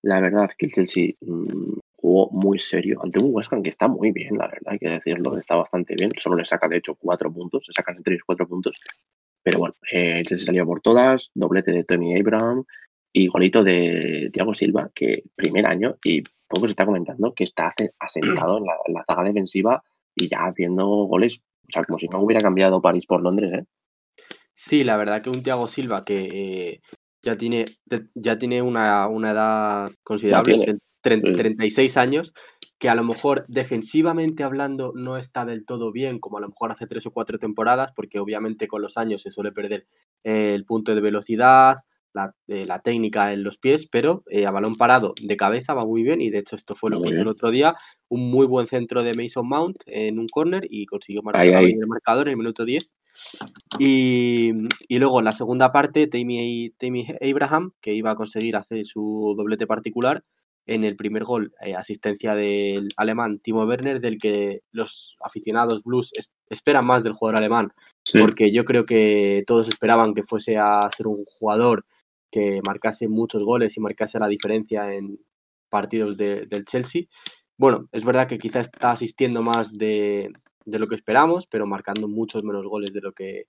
La 0.02 0.20
verdad 0.20 0.50
que 0.58 0.66
el 0.66 0.72
Chelsea 0.72 1.14
mmm, 1.22 1.78
jugó 1.94 2.32
muy 2.32 2.58
serio 2.58 3.00
ante 3.04 3.20
un 3.20 3.30
West 3.32 3.54
Ham 3.54 3.62
que 3.62 3.70
está 3.70 3.88
muy 3.88 4.12
bien, 4.12 4.38
la 4.38 4.48
verdad, 4.48 4.74
hay 4.74 4.80
que 4.80 4.90
decirlo, 4.90 5.38
está 5.38 5.56
bastante 5.56 5.94
bien. 5.96 6.12
Solo 6.20 6.38
le 6.38 6.46
saca, 6.46 6.68
de 6.68 6.78
hecho, 6.78 6.96
cuatro 6.96 7.32
puntos, 7.32 7.64
se 7.66 7.74
sacan 7.74 8.02
tres, 8.02 8.22
cuatro 8.26 8.48
puntos. 8.48 8.80
Pero 9.44 9.60
bueno, 9.60 9.76
eh, 9.92 10.20
el 10.20 10.26
Chelsea 10.26 10.48
salió 10.48 10.66
por 10.66 10.82
todas, 10.82 11.30
doblete 11.36 11.72
de 11.72 11.84
Tony 11.84 12.20
Abraham 12.20 12.66
y 13.14 13.28
golito 13.28 13.64
de 13.64 14.32
Thiago 14.34 14.56
Silva, 14.56 14.90
que 14.96 15.24
primer 15.36 15.68
año, 15.68 15.98
y 16.04 16.24
poco 16.48 16.68
se 16.68 16.72
está 16.72 16.86
comentando, 16.86 17.34
que 17.36 17.44
está 17.44 17.74
asentado 18.00 18.58
en 18.58 18.66
la, 18.66 18.74
en 18.88 18.94
la 18.96 19.06
zaga 19.06 19.24
defensiva 19.24 19.84
y 20.16 20.28
ya 20.28 20.46
haciendo 20.46 20.88
goles, 21.06 21.40
o 21.68 21.72
sea, 21.72 21.84
como 21.84 22.00
si 22.00 22.08
no 22.08 22.20
hubiera 22.20 22.42
cambiado 22.42 22.82
París 22.82 23.06
por 23.06 23.22
Londres, 23.22 23.54
¿eh? 23.54 23.66
Sí, 24.54 24.84
la 24.84 24.98
verdad 24.98 25.22
que 25.22 25.30
un 25.30 25.44
Thiago 25.44 25.68
Silva 25.68 26.04
que 26.04 26.30
eh, 26.32 26.82
ya 27.24 27.38
tiene, 27.38 27.66
ya 28.16 28.38
tiene 28.38 28.62
una, 28.62 29.08
una 29.08 29.32
edad 29.32 29.92
considerable, 30.04 30.78
36 31.02 31.98
años, 31.98 32.34
que 32.78 32.90
a 32.90 32.96
lo 32.96 33.04
mejor 33.04 33.46
defensivamente 33.48 34.44
hablando 34.44 34.92
no 34.96 35.18
está 35.18 35.46
del 35.46 35.66
todo 35.66 35.92
bien, 35.92 36.20
como 36.20 36.38
a 36.38 36.42
lo 36.42 36.50
mejor 36.50 36.72
hace 36.72 36.88
tres 36.88 37.06
o 37.06 37.12
cuatro 37.12 37.40
temporadas, 37.40 37.92
porque 37.96 38.20
obviamente 38.20 38.68
con 38.68 38.82
los 38.82 38.98
años 38.98 39.22
se 39.22 39.32
suele 39.32 39.52
perder 39.52 39.86
eh, 40.24 40.54
el 40.56 40.66
punto 40.66 40.94
de 40.94 41.02
velocidad, 41.02 41.78
la, 42.14 42.34
eh, 42.48 42.66
la, 42.66 42.80
técnica 42.80 43.34
en 43.34 43.44
los 43.44 43.58
pies, 43.58 43.88
pero 43.88 44.24
eh, 44.30 44.46
a 44.46 44.52
balón 44.52 44.76
parado 44.76 45.14
de 45.22 45.38
cabeza 45.38 45.74
va 45.74 45.86
muy 45.86 46.04
bien 46.04 46.22
y 46.22 46.30
de 46.30 46.40
hecho 46.40 46.56
esto 46.56 46.76
fue 46.76 46.90
lo 46.90 47.00
muy 47.00 47.08
que 47.08 47.14
hizo 47.14 47.22
el 47.22 47.30
otro 47.30 47.52
día, 47.52 47.76
un 48.10 48.30
muy 48.30 48.46
buen 48.46 48.68
centro 48.68 49.02
de 49.02 49.14
Mason 49.14 49.48
Mount 49.48 49.78
en 49.86 50.20
un 50.20 50.28
corner 50.28 50.68
y 50.70 50.86
consiguió 50.86 51.24
marcar 51.24 51.42
ahí, 51.42 51.54
ahí. 51.54 51.72
el 51.72 51.88
marcador 51.88 52.28
en 52.28 52.32
el 52.32 52.38
minuto 52.38 52.66
10. 52.66 52.90
Y, 53.80 54.52
y 54.88 55.00
luego 55.00 55.20
en 55.20 55.26
la 55.26 55.32
segunda 55.32 55.72
parte, 55.72 56.08
Tammy, 56.08 56.72
Tammy 56.78 57.08
Abraham, 57.22 57.72
que 57.82 57.94
iba 57.94 58.12
a 58.12 58.16
conseguir 58.16 58.56
hacer 58.56 58.86
su 58.86 59.34
doblete 59.38 59.68
particular, 59.68 60.24
en 60.66 60.84
el 60.84 60.96
primer 60.96 61.24
gol, 61.24 61.54
eh, 61.62 61.76
asistencia 61.76 62.36
del 62.36 62.90
alemán 62.98 63.40
Timo 63.40 63.66
Werner, 63.66 64.00
del 64.00 64.18
que 64.20 64.62
los 64.72 65.18
aficionados 65.22 65.84
blues 65.84 66.12
es, 66.16 66.32
esperan 66.50 66.86
más 66.86 67.04
del 67.04 67.14
jugador 67.14 67.38
alemán, 67.38 67.72
sí. 68.04 68.20
porque 68.20 68.52
yo 68.52 68.64
creo 68.64 68.86
que 68.86 69.44
todos 69.48 69.68
esperaban 69.68 70.14
que 70.14 70.24
fuese 70.24 70.58
a 70.58 70.90
ser 70.96 71.08
un 71.08 71.26
jugador 71.26 71.86
que 72.32 72.62
marcase 72.66 73.08
muchos 73.08 73.44
goles 73.44 73.76
y 73.76 73.82
marcase 73.82 74.20
la 74.20 74.28
diferencia 74.28 74.94
en 74.94 75.20
partidos 75.70 76.16
de, 76.18 76.46
del 76.46 76.66
Chelsea. 76.66 77.04
Bueno, 77.58 77.88
es 77.92 78.04
verdad 78.04 78.28
que 78.28 78.40
quizá 78.40 78.62
está 78.62 78.92
asistiendo 78.92 79.42
más 79.42 79.78
de, 79.78 80.32
de 80.66 80.80
lo 80.80 80.88
que 80.88 80.96
esperamos, 80.96 81.48
pero 81.48 81.66
marcando 81.66 82.08
muchos 82.08 82.44
menos 82.44 82.66
goles 82.66 82.94
de 82.94 83.02
lo 83.02 83.14
que 83.14 83.46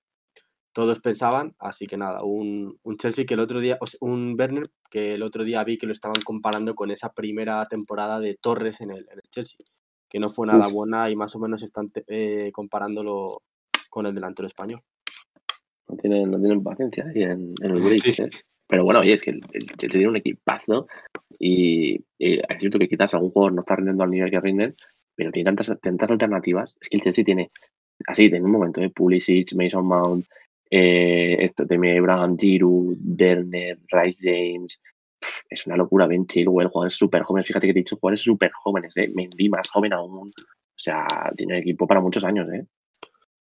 todos 0.72 1.00
pensaban, 1.00 1.54
así 1.58 1.86
que 1.86 1.96
nada, 1.96 2.24
un, 2.24 2.78
un, 2.82 2.96
Chelsea 2.96 3.26
que 3.26 3.34
el 3.34 3.40
otro 3.40 3.60
día, 3.60 3.76
o 3.80 3.86
sea, 3.86 3.98
un 4.00 4.34
Werner 4.38 4.70
que 4.90 5.14
el 5.14 5.22
otro 5.22 5.44
día 5.44 5.62
vi 5.64 5.76
que 5.76 5.86
lo 5.86 5.92
estaban 5.92 6.22
comparando 6.24 6.74
con 6.74 6.90
esa 6.90 7.12
primera 7.12 7.66
temporada 7.68 8.20
de 8.20 8.38
Torres 8.40 8.80
en 8.80 8.90
el, 8.90 9.06
en 9.10 9.18
el 9.18 9.30
Chelsea, 9.30 9.64
que 10.08 10.18
no 10.18 10.30
fue 10.30 10.46
nada 10.46 10.68
Uf. 10.68 10.72
buena 10.72 11.10
y 11.10 11.16
más 11.16 11.36
o 11.36 11.38
menos 11.38 11.62
están 11.62 11.90
eh, 12.06 12.50
comparándolo 12.52 13.42
con 13.90 14.06
el 14.06 14.14
delantero 14.14 14.48
español. 14.48 14.80
No 15.88 15.96
tienen, 15.96 16.30
no 16.30 16.38
tienen 16.38 16.62
paciencia 16.62 17.04
ahí 17.04 17.22
en, 17.22 17.54
en 17.60 17.70
el 17.70 17.82
sí. 18.00 18.22
¿eh? 18.22 18.30
Pero 18.66 18.84
bueno, 18.84 19.00
oye, 19.00 19.14
es 19.14 19.20
que 19.20 19.30
el, 19.30 19.42
el 19.52 19.66
Chelsea 19.76 19.98
tiene 19.98 20.08
un 20.08 20.16
equipazo 20.16 20.86
y, 21.38 21.96
y, 22.18 22.38
es 22.38 22.60
cierto 22.60 22.78
que 22.78 22.88
quizás 22.88 23.12
algún 23.12 23.30
jugador 23.30 23.52
no 23.52 23.60
está 23.60 23.76
rindiendo 23.76 24.02
al 24.02 24.10
nivel 24.10 24.30
que 24.30 24.40
rinden, 24.40 24.74
pero 25.14 25.30
tiene 25.30 25.46
tantas, 25.46 25.78
tantas 25.80 26.10
alternativas. 26.10 26.76
Es 26.80 26.88
que 26.88 26.96
el 26.96 27.02
Chelsea 27.02 27.24
tiene, 27.24 27.50
así, 28.06 28.26
en 28.26 28.44
un 28.44 28.50
momento, 28.50 28.80
de 28.80 28.86
¿eh? 28.86 28.90
Pulisic, 28.90 29.54
Mason 29.54 29.86
Mount, 29.86 30.26
eh, 30.74 31.36
esto 31.38 31.66
también 31.66 31.98
Abraham 31.98 32.38
Giroud, 32.38 32.96
Werner, 33.18 33.78
Rice 33.90 34.20
James. 34.22 34.80
Es 35.50 35.66
una 35.66 35.76
locura. 35.76 36.06
Ben 36.06 36.26
Chilwell, 36.26 36.68
jugadores 36.68 36.94
súper 36.94 37.22
jóvenes. 37.22 37.46
Fíjate 37.46 37.66
que 37.66 37.74
te 37.74 37.78
he 37.80 37.82
dicho 37.82 37.96
jugadores 37.96 38.22
súper 38.22 38.50
jóvenes. 38.52 38.96
¿eh? 38.96 39.12
Mendy 39.14 39.50
más 39.50 39.68
joven 39.68 39.92
aún. 39.92 40.28
O 40.28 40.78
sea, 40.78 41.06
tiene 41.36 41.58
equipo 41.58 41.86
para 41.86 42.00
muchos 42.00 42.24
años. 42.24 42.48
¿eh? 42.50 42.64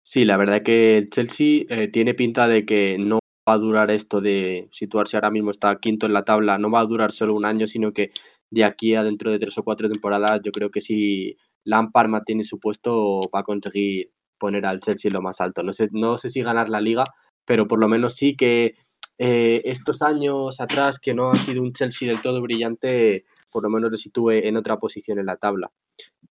Sí, 0.04 0.24
la 0.24 0.38
verdad 0.38 0.62
que 0.62 0.98
el 0.98 1.10
Chelsea 1.10 1.64
eh, 1.68 1.88
tiene 1.88 2.14
pinta 2.14 2.48
de 2.48 2.64
que 2.64 2.98
no 3.00 3.18
va 3.50 3.54
a 3.56 3.58
durar 3.58 3.90
esto 3.90 4.22
de 4.22 4.70
situarse 4.72 5.18
ahora 5.18 5.32
mismo 5.32 5.50
está 5.50 5.80
quinto 5.80 6.06
en 6.06 6.14
la 6.14 6.26
tabla. 6.26 6.60
No 6.60 6.70
va 6.70 6.82
a 6.82 6.86
durar 6.86 7.12
solo 7.12 7.34
un 7.34 7.46
año, 7.46 7.68
sino 7.68 7.92
que 7.92 8.12
de 8.52 8.64
aquí 8.64 8.94
a 8.94 9.04
dentro 9.04 9.32
de 9.32 9.40
tres 9.40 9.58
o 9.58 9.64
cuatro 9.64 9.90
temporadas, 9.90 10.42
yo 10.44 10.52
creo 10.52 10.70
que 10.70 10.82
si 10.82 11.38
Lampard 11.66 12.10
mantiene 12.10 12.44
su 12.44 12.60
puesto, 12.60 13.22
va 13.34 13.40
a 13.40 13.44
conseguir 13.44 14.12
poner 14.38 14.66
al 14.66 14.80
Chelsea 14.80 15.12
lo 15.12 15.22
más 15.22 15.42
alto. 15.42 15.64
No 15.64 15.74
sé, 15.74 15.90
no 15.92 16.18
sé 16.18 16.30
si 16.30 16.42
ganar 16.42 16.70
la 16.70 16.82
liga, 16.82 17.06
pero 17.46 17.68
por 17.68 17.80
lo 17.80 17.88
menos 17.88 18.16
sí 18.16 18.36
que 18.36 18.76
eh, 19.18 19.62
estos 19.66 20.02
años 20.02 20.60
atrás, 20.62 21.00
que 21.00 21.14
no 21.14 21.32
ha 21.32 21.36
sido 21.36 21.62
un 21.62 21.74
Chelsea 21.74 22.08
del 22.08 22.22
todo 22.22 22.42
brillante, 22.42 23.26
por 23.52 23.64
lo 23.64 23.70
menos 23.70 23.92
lo 23.92 23.98
sitúe 23.98 24.32
en 24.32 24.58
otra 24.58 24.78
posición 24.78 25.20
en 25.20 25.26
la 25.26 25.38
tabla. 25.38 25.72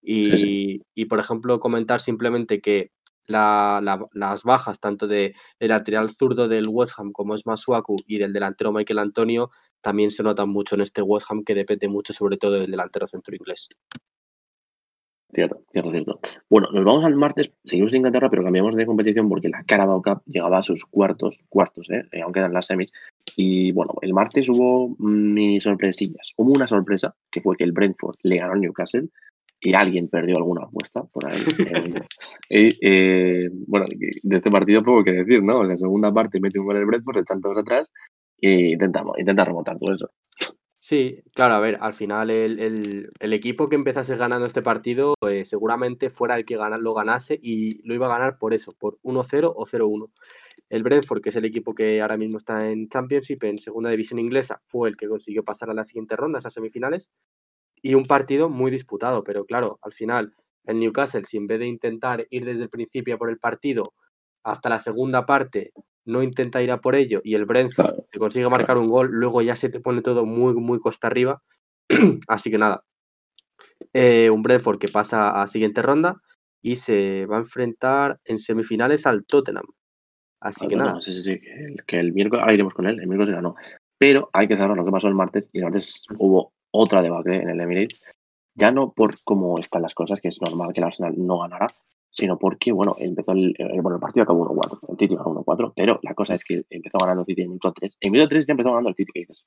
Y, 0.02 0.30
sí. 0.30 0.82
y 0.94 1.04
por 1.06 1.18
ejemplo, 1.18 1.60
comentar 1.60 2.00
simplemente 2.00 2.60
que 2.60 2.90
la, 3.26 3.80
la, 3.82 4.06
las 4.12 4.42
bajas 4.42 4.78
tanto 4.80 5.06
de 5.06 5.34
el 5.58 5.68
lateral 5.68 6.10
zurdo 6.10 6.46
del 6.46 6.68
West 6.68 6.92
Ham 6.98 7.12
como 7.12 7.34
es 7.34 7.46
Masuaku 7.46 7.96
y 8.06 8.18
del 8.18 8.34
delantero 8.34 8.70
Michael 8.70 8.98
Antonio 8.98 9.50
también 9.80 10.10
se 10.10 10.22
notan 10.22 10.50
mucho 10.50 10.74
en 10.74 10.82
este 10.82 11.02
West 11.02 11.26
Ham 11.30 11.42
que 11.44 11.54
depende 11.54 11.88
mucho 11.88 12.12
sobre 12.12 12.36
todo 12.36 12.52
del 12.52 12.70
delantero 12.70 13.08
centro 13.08 13.34
inglés. 13.34 13.68
Cierto, 15.34 15.62
cierto, 15.68 15.90
cierto. 15.90 16.20
Bueno, 16.48 16.68
nos 16.72 16.84
vamos 16.84 17.04
al 17.04 17.16
martes, 17.16 17.50
seguimos 17.64 17.92
en 17.92 17.98
Inglaterra, 17.98 18.30
pero 18.30 18.44
cambiamos 18.44 18.76
de 18.76 18.86
competición 18.86 19.28
porque 19.28 19.48
la 19.48 19.64
Carabao 19.64 20.00
Cup 20.00 20.22
llegaba 20.26 20.58
a 20.58 20.62
sus 20.62 20.84
cuartos, 20.84 21.36
cuartos, 21.48 21.90
¿eh? 21.90 22.04
eh 22.12 22.22
aún 22.22 22.32
quedan 22.32 22.52
las 22.52 22.66
semis. 22.66 22.92
Y 23.36 23.72
bueno, 23.72 23.94
el 24.02 24.14
martes 24.14 24.48
hubo 24.48 24.94
mini 24.98 25.60
sorpresillas. 25.60 26.32
Hubo 26.36 26.52
una 26.52 26.68
sorpresa, 26.68 27.16
que 27.32 27.40
fue 27.40 27.56
que 27.56 27.64
el 27.64 27.72
Brentford 27.72 28.16
le 28.22 28.36
ganó 28.36 28.52
al 28.52 28.60
Newcastle 28.60 29.08
y 29.60 29.74
alguien 29.74 30.08
perdió 30.08 30.36
alguna 30.36 30.66
apuesta 30.66 31.02
por 31.02 31.26
ahí. 31.26 31.42
y, 32.48 32.68
eh, 32.80 33.50
bueno, 33.66 33.86
de 33.88 34.36
este 34.36 34.50
partido 34.50 34.82
poco 34.82 35.02
que 35.02 35.12
decir, 35.12 35.42
¿no? 35.42 35.62
En 35.62 35.68
la 35.68 35.76
segunda 35.76 36.12
parte 36.12 36.38
mete 36.38 36.60
un 36.60 36.66
gol 36.66 36.76
el 36.76 36.86
Brentford, 36.86 37.18
echan 37.18 37.40
todos 37.40 37.58
atrás 37.58 37.90
e 38.40 38.70
intentamos, 38.72 39.18
intenta 39.18 39.44
remontar 39.44 39.78
todo 39.78 39.94
eso. 39.94 40.10
Sí, 40.86 41.22
claro, 41.32 41.54
a 41.54 41.60
ver, 41.60 41.78
al 41.80 41.94
final 41.94 42.28
el, 42.28 43.10
equipo 43.18 43.70
que 43.70 43.74
empezase 43.74 44.16
ganando 44.16 44.44
este 44.44 44.60
partido 44.60 45.14
pues, 45.18 45.48
seguramente 45.48 46.10
fuera 46.10 46.36
el 46.36 46.44
que 46.44 46.56
lo 46.56 46.92
ganase 46.92 47.40
y 47.42 47.80
lo 47.88 47.94
iba 47.94 48.04
a 48.04 48.18
ganar 48.18 48.36
por 48.38 48.52
eso, 48.52 48.74
por 48.74 48.98
1-0 49.02 49.50
o 49.56 49.64
0-1. 49.64 50.10
El 50.68 50.82
Brentford, 50.82 51.22
que 51.22 51.30
es 51.30 51.36
el 51.36 51.46
equipo 51.46 51.74
que 51.74 52.02
ahora 52.02 52.18
mismo 52.18 52.36
está 52.36 52.70
en 52.70 52.90
Championship, 52.90 53.44
en 53.44 53.56
segunda 53.56 53.88
división 53.88 54.18
inglesa, 54.18 54.60
fue 54.66 54.90
el 54.90 54.98
que 54.98 55.08
consiguió 55.08 55.42
pasar 55.42 55.70
a 55.70 55.74
la 55.74 55.86
siguiente 55.86 56.16
ronda, 56.16 56.40
a 56.44 56.50
semifinales, 56.50 57.10
y 57.80 57.94
un 57.94 58.06
partido 58.06 58.50
muy 58.50 58.70
disputado, 58.70 59.24
pero 59.24 59.46
claro, 59.46 59.78
al 59.80 59.94
final 59.94 60.34
el 60.66 60.80
Newcastle, 60.80 61.24
si 61.24 61.38
en 61.38 61.46
vez 61.46 61.60
de 61.60 61.66
intentar 61.66 62.26
ir 62.28 62.44
desde 62.44 62.64
el 62.64 62.68
principio 62.68 63.16
por 63.16 63.30
el 63.30 63.38
partido 63.38 63.94
hasta 64.42 64.68
la 64.68 64.80
segunda 64.80 65.24
parte, 65.24 65.72
no 66.04 66.22
intenta 66.22 66.62
ir 66.62 66.70
a 66.70 66.80
por 66.80 66.94
ello 66.94 67.20
y 67.24 67.34
el 67.34 67.44
Brentford 67.44 68.04
te 68.10 68.18
consigue 68.18 68.48
marcar 68.48 68.78
un 68.78 68.88
gol, 68.88 69.10
luego 69.10 69.42
ya 69.42 69.56
se 69.56 69.68
te 69.68 69.80
pone 69.80 70.02
todo 70.02 70.26
muy, 70.26 70.54
muy 70.54 70.78
costa 70.78 71.06
arriba. 71.06 71.42
Así 72.28 72.50
que 72.50 72.58
nada, 72.58 72.84
eh, 73.92 74.30
un 74.30 74.42
Brentford 74.42 74.78
que 74.78 74.88
pasa 74.88 75.42
a 75.42 75.46
siguiente 75.46 75.82
ronda 75.82 76.20
y 76.62 76.76
se 76.76 77.26
va 77.26 77.36
a 77.36 77.40
enfrentar 77.40 78.18
en 78.24 78.38
semifinales 78.38 79.06
al 79.06 79.24
Tottenham. 79.26 79.66
Así 80.40 80.66
que 80.66 80.76
nada. 80.76 81.00
Sí, 81.00 81.14
sí, 81.14 81.22
sí, 81.22 81.40
que 81.86 81.98
el, 81.98 82.12
miércoles, 82.12 82.42
ahora 82.42 82.54
iremos 82.54 82.74
con 82.74 82.86
él, 82.86 83.00
el 83.00 83.06
miércoles 83.06 83.34
ganó. 83.34 83.54
Pero 83.98 84.28
hay 84.32 84.48
que 84.48 84.56
saber 84.56 84.76
lo 84.76 84.84
que 84.84 84.90
pasó 84.90 85.08
el 85.08 85.14
martes 85.14 85.48
y 85.52 85.58
el 85.58 85.64
martes 85.64 86.04
hubo 86.18 86.52
otra 86.70 87.02
debacle 87.02 87.36
en 87.36 87.48
el 87.48 87.60
Emirates. 87.60 88.02
Ya 88.54 88.70
no 88.70 88.92
por 88.92 89.22
cómo 89.24 89.58
están 89.58 89.82
las 89.82 89.94
cosas, 89.94 90.20
que 90.20 90.28
es 90.28 90.40
normal 90.40 90.72
que 90.72 90.80
el 90.80 90.86
Arsenal 90.86 91.14
no 91.16 91.38
ganara, 91.38 91.66
sino 92.14 92.38
porque, 92.38 92.70
bueno, 92.70 92.94
empezó 92.98 93.32
el, 93.32 93.54
bueno, 93.82 93.96
el 93.96 94.00
partido 94.00 94.22
acabó 94.22 94.48
1-4, 94.48 94.78
el 94.88 94.98
City 94.98 95.16
ganó 95.16 95.34
1-4, 95.34 95.72
pero 95.74 95.98
la 96.02 96.14
cosa 96.14 96.36
es 96.36 96.44
que 96.44 96.64
empezó 96.70 96.98
ganando 96.98 97.22
el 97.22 97.26
City 97.26 97.40
en 97.40 97.46
el 97.46 97.48
minuto 97.50 97.72
3. 97.72 97.96
En 98.00 98.06
el 98.06 98.12
minuto 98.12 98.28
3 98.28 98.46
ya 98.46 98.52
empezó 98.52 98.70
ganando 98.70 98.88
el 98.90 98.94
City, 98.94 99.10
que 99.12 99.20
dices, 99.20 99.46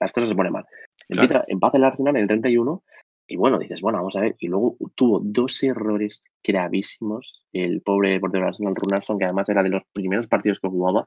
las 0.00 0.10
cosas 0.10 0.30
se 0.30 0.34
ponen 0.34 0.52
mal. 0.52 0.64
Empieza, 1.08 1.44
empata 1.46 1.76
el 1.76 1.84
Arsenal 1.84 2.16
en 2.16 2.22
el 2.22 2.28
31 2.28 2.82
y 3.28 3.36
bueno, 3.36 3.58
dices, 3.58 3.82
bueno, 3.82 3.98
vamos 3.98 4.16
a 4.16 4.22
ver. 4.22 4.34
Y 4.38 4.48
luego 4.48 4.76
tuvo 4.94 5.20
dos 5.22 5.62
errores 5.62 6.24
gravísimos 6.42 7.44
el 7.52 7.82
pobre 7.82 8.18
portero 8.18 8.46
Arsenal, 8.46 8.74
Runarsson, 8.74 9.18
que 9.18 9.26
además 9.26 9.48
era 9.50 9.62
de 9.62 9.68
los 9.68 9.82
primeros 9.92 10.26
partidos 10.26 10.58
que 10.58 10.68
jugaba, 10.68 11.06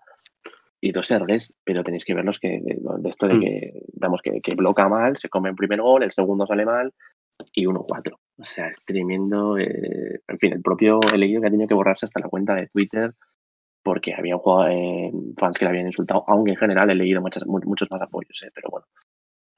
y 0.79 0.91
dos 0.91 1.09
errores, 1.09 1.55
pero 1.63 1.83
tenéis 1.83 2.05
que 2.05 2.13
verlos 2.13 2.39
que 2.39 2.61
de, 2.61 3.09
esto 3.09 3.27
de 3.27 3.33
hmm. 3.33 3.41
que, 3.41 3.73
vamos, 3.93 4.21
que, 4.21 4.41
que 4.41 4.55
bloca 4.55 4.87
mal, 4.87 5.17
se 5.17 5.29
come 5.29 5.49
el 5.49 5.55
primer 5.55 5.81
gol, 5.81 6.03
el 6.03 6.11
segundo 6.11 6.45
sale 6.45 6.65
mal, 6.65 6.93
y 7.53 7.65
1-4. 7.65 8.17
O 8.37 8.45
sea, 8.45 8.67
es 8.67 8.83
tremendo. 8.85 9.57
Eh, 9.57 10.21
en 10.27 10.39
fin, 10.39 10.53
el 10.53 10.61
propio 10.61 10.99
he 11.13 11.17
leído 11.17 11.41
que 11.41 11.47
ha 11.47 11.51
tenido 11.51 11.67
que 11.67 11.73
borrarse 11.73 12.05
hasta 12.05 12.19
la 12.19 12.29
cuenta 12.29 12.55
de 12.55 12.67
Twitter 12.67 13.13
porque 13.83 14.13
había 14.13 14.37
jugado, 14.37 14.69
eh, 14.69 15.11
fans 15.37 15.57
que 15.57 15.65
le 15.65 15.69
habían 15.69 15.87
insultado, 15.87 16.23
aunque 16.27 16.51
en 16.51 16.57
general 16.57 16.89
he 16.89 16.95
leído 16.95 17.21
muchas, 17.21 17.45
muchos 17.45 17.91
más 17.91 18.01
apoyos, 18.01 18.41
eh, 18.43 18.49
pero 18.55 18.69
bueno, 18.69 18.87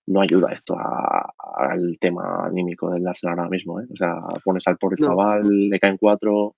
no 0.08 0.20
ayuda 0.22 0.52
esto 0.52 0.76
al 0.76 1.98
tema 2.00 2.48
anímico 2.48 2.90
del 2.90 3.08
Arsenal 3.08 3.38
ahora 3.40 3.50
mismo. 3.52 3.76
O 3.76 3.96
sea, 3.96 4.16
pones 4.44 4.68
al 4.68 4.78
pobre 4.78 4.98
chaval, 4.98 5.44
le 5.70 5.80
caen 5.80 5.98
cuatro. 5.98 6.56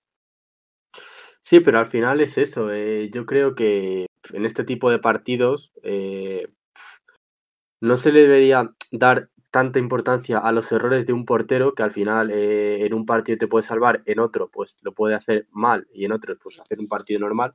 Sí, 1.42 1.60
pero 1.60 1.78
al 1.78 1.86
final 1.86 2.20
es 2.20 2.38
eso. 2.38 2.70
yo 2.74 3.26
creo 3.26 3.54
que 3.54 4.06
en 4.32 4.44
este 4.44 4.64
tipo 4.64 4.90
de 4.90 4.98
partidos 4.98 5.72
no 7.80 7.96
se 7.96 8.12
le 8.12 8.22
debería 8.22 8.70
dar 8.92 9.30
tanta 9.58 9.80
importancia 9.80 10.38
a 10.38 10.52
los 10.52 10.70
errores 10.70 11.04
de 11.04 11.12
un 11.12 11.24
portero 11.24 11.74
que 11.74 11.82
al 11.82 11.90
final 11.90 12.30
eh, 12.30 12.86
en 12.86 12.94
un 12.94 13.04
partido 13.04 13.38
te 13.38 13.48
puede 13.48 13.64
salvar, 13.64 14.04
en 14.06 14.20
otro 14.20 14.48
pues 14.48 14.76
lo 14.82 14.92
puede 14.92 15.16
hacer 15.16 15.48
mal 15.50 15.88
y 15.92 16.04
en 16.04 16.12
otro 16.12 16.38
pues 16.40 16.60
hacer 16.60 16.78
un 16.78 16.86
partido 16.86 17.18
normal, 17.18 17.54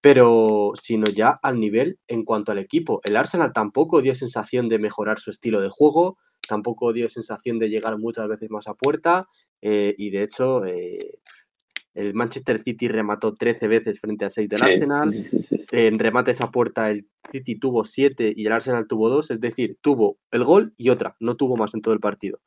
pero 0.00 0.72
sino 0.74 1.04
ya 1.06 1.38
al 1.40 1.60
nivel 1.60 2.00
en 2.08 2.24
cuanto 2.24 2.50
al 2.50 2.58
equipo. 2.58 3.00
El 3.04 3.16
Arsenal 3.16 3.52
tampoco 3.52 4.02
dio 4.02 4.12
sensación 4.16 4.68
de 4.68 4.80
mejorar 4.80 5.20
su 5.20 5.30
estilo 5.30 5.60
de 5.60 5.68
juego, 5.68 6.18
tampoco 6.48 6.92
dio 6.92 7.08
sensación 7.08 7.60
de 7.60 7.68
llegar 7.68 7.96
muchas 7.96 8.26
veces 8.26 8.50
más 8.50 8.66
a 8.66 8.74
puerta 8.74 9.28
eh, 9.62 9.94
y 9.96 10.10
de 10.10 10.24
hecho 10.24 10.64
eh, 10.64 11.20
el 12.06 12.14
Manchester 12.14 12.62
City 12.62 12.88
remató 12.88 13.34
13 13.34 13.68
veces 13.68 14.00
frente 14.00 14.24
a 14.24 14.30
6 14.30 14.48
del 14.48 14.62
Arsenal. 14.62 15.14
en 15.72 15.98
remates 15.98 16.40
a 16.40 16.50
puerta 16.50 16.90
el 16.90 17.06
City 17.30 17.58
tuvo 17.58 17.84
7 17.84 18.34
y 18.36 18.46
el 18.46 18.52
Arsenal 18.52 18.86
tuvo 18.86 19.08
2. 19.08 19.32
Es 19.32 19.40
decir, 19.40 19.76
tuvo 19.80 20.18
el 20.30 20.44
gol 20.44 20.72
y 20.76 20.90
otra. 20.90 21.16
No 21.20 21.36
tuvo 21.36 21.56
más 21.56 21.74
en 21.74 21.82
todo 21.82 21.94
el 21.94 22.00
partido. 22.00 22.40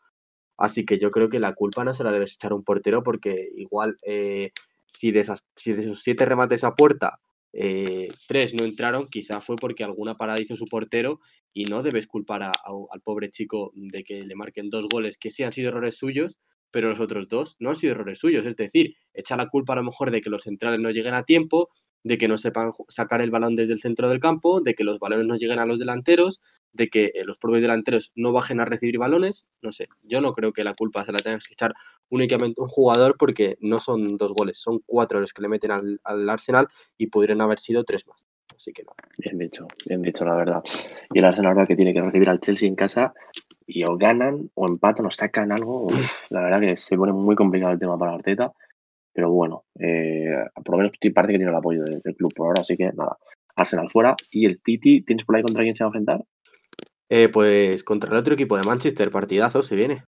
Así 0.58 0.86
que 0.86 1.00
yo 1.00 1.12
creo 1.12 1.30
que 1.30 1.40
la 1.40 1.54
culpa 1.54 1.84
no 1.84 1.94
se 1.94 2.04
la 2.04 2.12
debes 2.12 2.34
echar 2.34 2.52
a 2.52 2.56
un 2.56 2.64
portero 2.64 3.04
porque 3.04 3.50
igual 3.56 3.98
eh, 4.06 4.52
si, 4.88 5.12
de 5.12 5.22
esos 5.22 5.44
7 5.56 6.26
remates 6.26 6.64
a 6.64 6.76
puerta, 6.76 7.20
3 7.52 7.62
eh, 7.62 8.56
no 8.60 8.66
entraron, 8.66 9.08
quizá 9.08 9.42
fue 9.42 9.56
porque 9.56 9.84
alguna 9.84 10.18
parada 10.18 10.42
hizo 10.42 10.56
su 10.56 10.66
portero 10.66 11.20
y 11.54 11.66
no 11.66 11.82
debes 11.82 12.08
culpar 12.08 12.44
al 12.44 13.02
pobre 13.02 13.30
chico 13.30 13.72
de 13.74 14.04
que 14.04 14.24
le 14.24 14.36
marquen 14.36 14.70
dos 14.70 14.88
goles 14.92 15.18
que 15.18 15.32
sí 15.32 15.44
han 15.44 15.54
sido 15.54 15.70
errores 15.70 15.96
suyos 15.96 16.38
pero 16.72 16.90
los 16.90 17.00
otros 17.00 17.28
dos 17.30 17.56
no 17.60 17.70
han 17.70 17.76
sido 17.76 17.94
errores 17.94 18.20
suyos. 18.20 18.46
Es 18.46 18.56
decir, 18.56 18.96
echa 19.14 19.36
la 19.36 19.50
culpa 19.50 19.74
a 19.74 19.78
lo 19.78 19.84
mejor 19.84 20.12
de 20.12 20.22
que 20.22 20.30
los 20.30 20.44
centrales 20.44 20.80
no 20.80 20.92
lleguen 20.92 21.14
a 21.14 21.24
tiempo, 21.24 21.70
de 22.04 22.18
que 22.18 22.28
no 22.28 22.38
sepan 22.38 22.72
sacar 22.88 23.22
el 23.22 23.32
balón 23.32 23.56
desde 23.56 23.74
el 23.74 23.82
centro 23.82 24.10
del 24.10 24.20
campo, 24.20 24.62
de 24.62 24.74
que 24.74 24.84
los 24.84 25.00
balones 25.00 25.28
no 25.28 25.36
lleguen 25.36 25.60
a 25.60 25.66
los 25.66 25.80
delanteros, 25.80 26.40
de 26.72 26.90
que 26.90 27.06
eh, 27.14 27.26
los 27.26 27.38
propios 27.38 27.62
delanteros 27.62 28.12
no 28.16 28.32
bajen 28.32 28.60
a 28.60 28.66
recibir 28.66 28.98
balones. 28.98 29.46
No 29.62 29.72
sé, 29.74 29.88
yo 30.04 30.22
no 30.22 30.34
creo 30.34 30.54
que 30.54 30.64
la 30.64 30.74
culpa 30.74 31.06
se 31.06 31.12
la 31.12 31.20
tenga 31.20 31.40
que 31.40 31.54
echar 31.54 31.74
únicamente 32.10 32.62
un 32.62 32.70
jugador 32.70 33.18
porque 33.18 33.58
no 33.60 33.80
son 33.80 34.18
dos 34.18 34.34
goles, 34.34 34.60
son 34.60 34.80
cuatro 34.86 35.20
los 35.20 35.34
que 35.34 35.42
le 35.42 35.50
meten 35.50 35.72
al, 35.72 36.00
al 36.04 36.30
Arsenal 36.30 36.68
y 36.98 37.08
podrían 37.08 37.42
haber 37.42 37.60
sido 37.60 37.84
tres 37.84 38.08
más. 38.08 38.29
Así 38.56 38.74
que 38.74 38.84
no. 38.84 38.92
Bien 39.18 39.38
dicho, 39.38 39.68
bien 39.86 40.02
dicho, 40.02 40.26
la 40.26 40.36
verdad. 40.36 40.64
Y 41.14 41.20
el 41.20 41.26
Arsenal 41.26 41.54
ahora 41.54 41.68
que 41.68 41.76
tiene 41.76 41.94
que 41.94 42.02
recibir 42.02 42.30
al 42.30 42.40
Chelsea 42.40 42.68
en 42.68 42.76
casa 42.76 43.14
y 43.66 43.84
o 43.84 43.98
ganan 43.98 44.50
o 44.56 44.68
empatan 44.68 45.06
o 45.06 45.12
sacan 45.12 45.52
algo. 45.52 45.88
la 46.30 46.42
verdad 46.42 46.60
que 46.60 46.78
se 46.78 46.98
pone 46.98 47.14
muy 47.14 47.36
complicado 47.36 47.72
el 47.72 47.80
tema 47.80 47.98
para 47.98 48.14
Arteta. 48.14 48.52
Pero 49.14 49.32
bueno, 49.32 49.66
eh, 49.80 50.34
por 50.54 50.72
lo 50.72 50.78
menos 50.78 50.92
parece 51.14 51.34
que 51.34 51.40
tiene 51.40 51.52
el 51.52 51.58
apoyo 51.58 51.84
del, 51.84 52.02
club 52.16 52.34
por 52.34 52.48
ahora, 52.48 52.62
así 52.62 52.78
que 52.78 52.92
nada. 52.94 53.18
Arsenal 53.56 53.90
fuera. 53.90 54.16
¿Y 54.32 54.46
el 54.46 54.60
City 54.64 55.02
tienes 55.02 55.26
por 55.26 55.36
ahí 55.36 55.44
contra 55.44 55.64
quién 55.64 55.76
se 55.76 55.84
va 55.84 55.88
a 55.88 55.90
enfrentar? 55.90 56.24
Eh, 57.10 57.30
pues 57.30 57.84
contra 57.84 58.12
el 58.12 58.18
otro 58.18 58.36
equipo 58.36 58.56
de 58.56 58.68
Manchester, 58.68 59.12
partidazo 59.12 59.64
se 59.64 59.76
viene. 59.76 60.04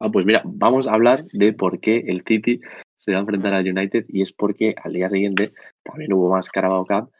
Ah, 0.00 0.10
pues 0.10 0.24
mira, 0.24 0.42
vamos 0.44 0.88
a 0.88 0.94
hablar 0.94 1.26
de 1.32 1.52
por 1.52 1.80
qué 1.80 2.04
el 2.06 2.22
City 2.22 2.60
se 2.96 3.12
va 3.12 3.18
a 3.18 3.20
enfrentar 3.20 3.52
al 3.52 3.68
United 3.68 4.06
y 4.08 4.22
es 4.22 4.32
porque 4.32 4.74
al 4.82 4.94
día 4.94 5.10
siguiente 5.10 5.52
también 5.82 6.12
hubo 6.12 6.30
más 6.30 6.48
Carabao 6.48 6.86
Cup 6.86 7.10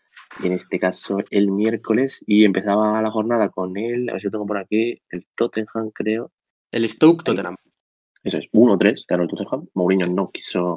en 0.43 0.53
este 0.53 0.79
caso 0.79 1.19
el 1.31 1.51
miércoles, 1.51 2.23
y 2.27 2.45
empezaba 2.45 3.03
la 3.03 3.11
jornada 3.11 3.49
con 3.49 3.77
él, 3.77 4.09
a 4.09 4.13
ver 4.13 4.21
si 4.21 4.27
lo 4.27 4.33
tengo 4.33 4.47
por 4.47 4.59
aquí, 4.59 5.01
el 5.11 5.27
Tottenham, 5.35 5.91
creo. 5.93 6.31
El 6.71 6.89
Stoke 6.89 7.25
Tottenham. 7.25 7.57
Eso 8.23 8.39
es, 8.39 8.49
1-3, 8.53 9.05
ganó 9.09 9.25
el 9.25 9.29
Tottenham. 9.29 9.67
Mourinho 9.75 10.07
no 10.07 10.31
quiso 10.31 10.75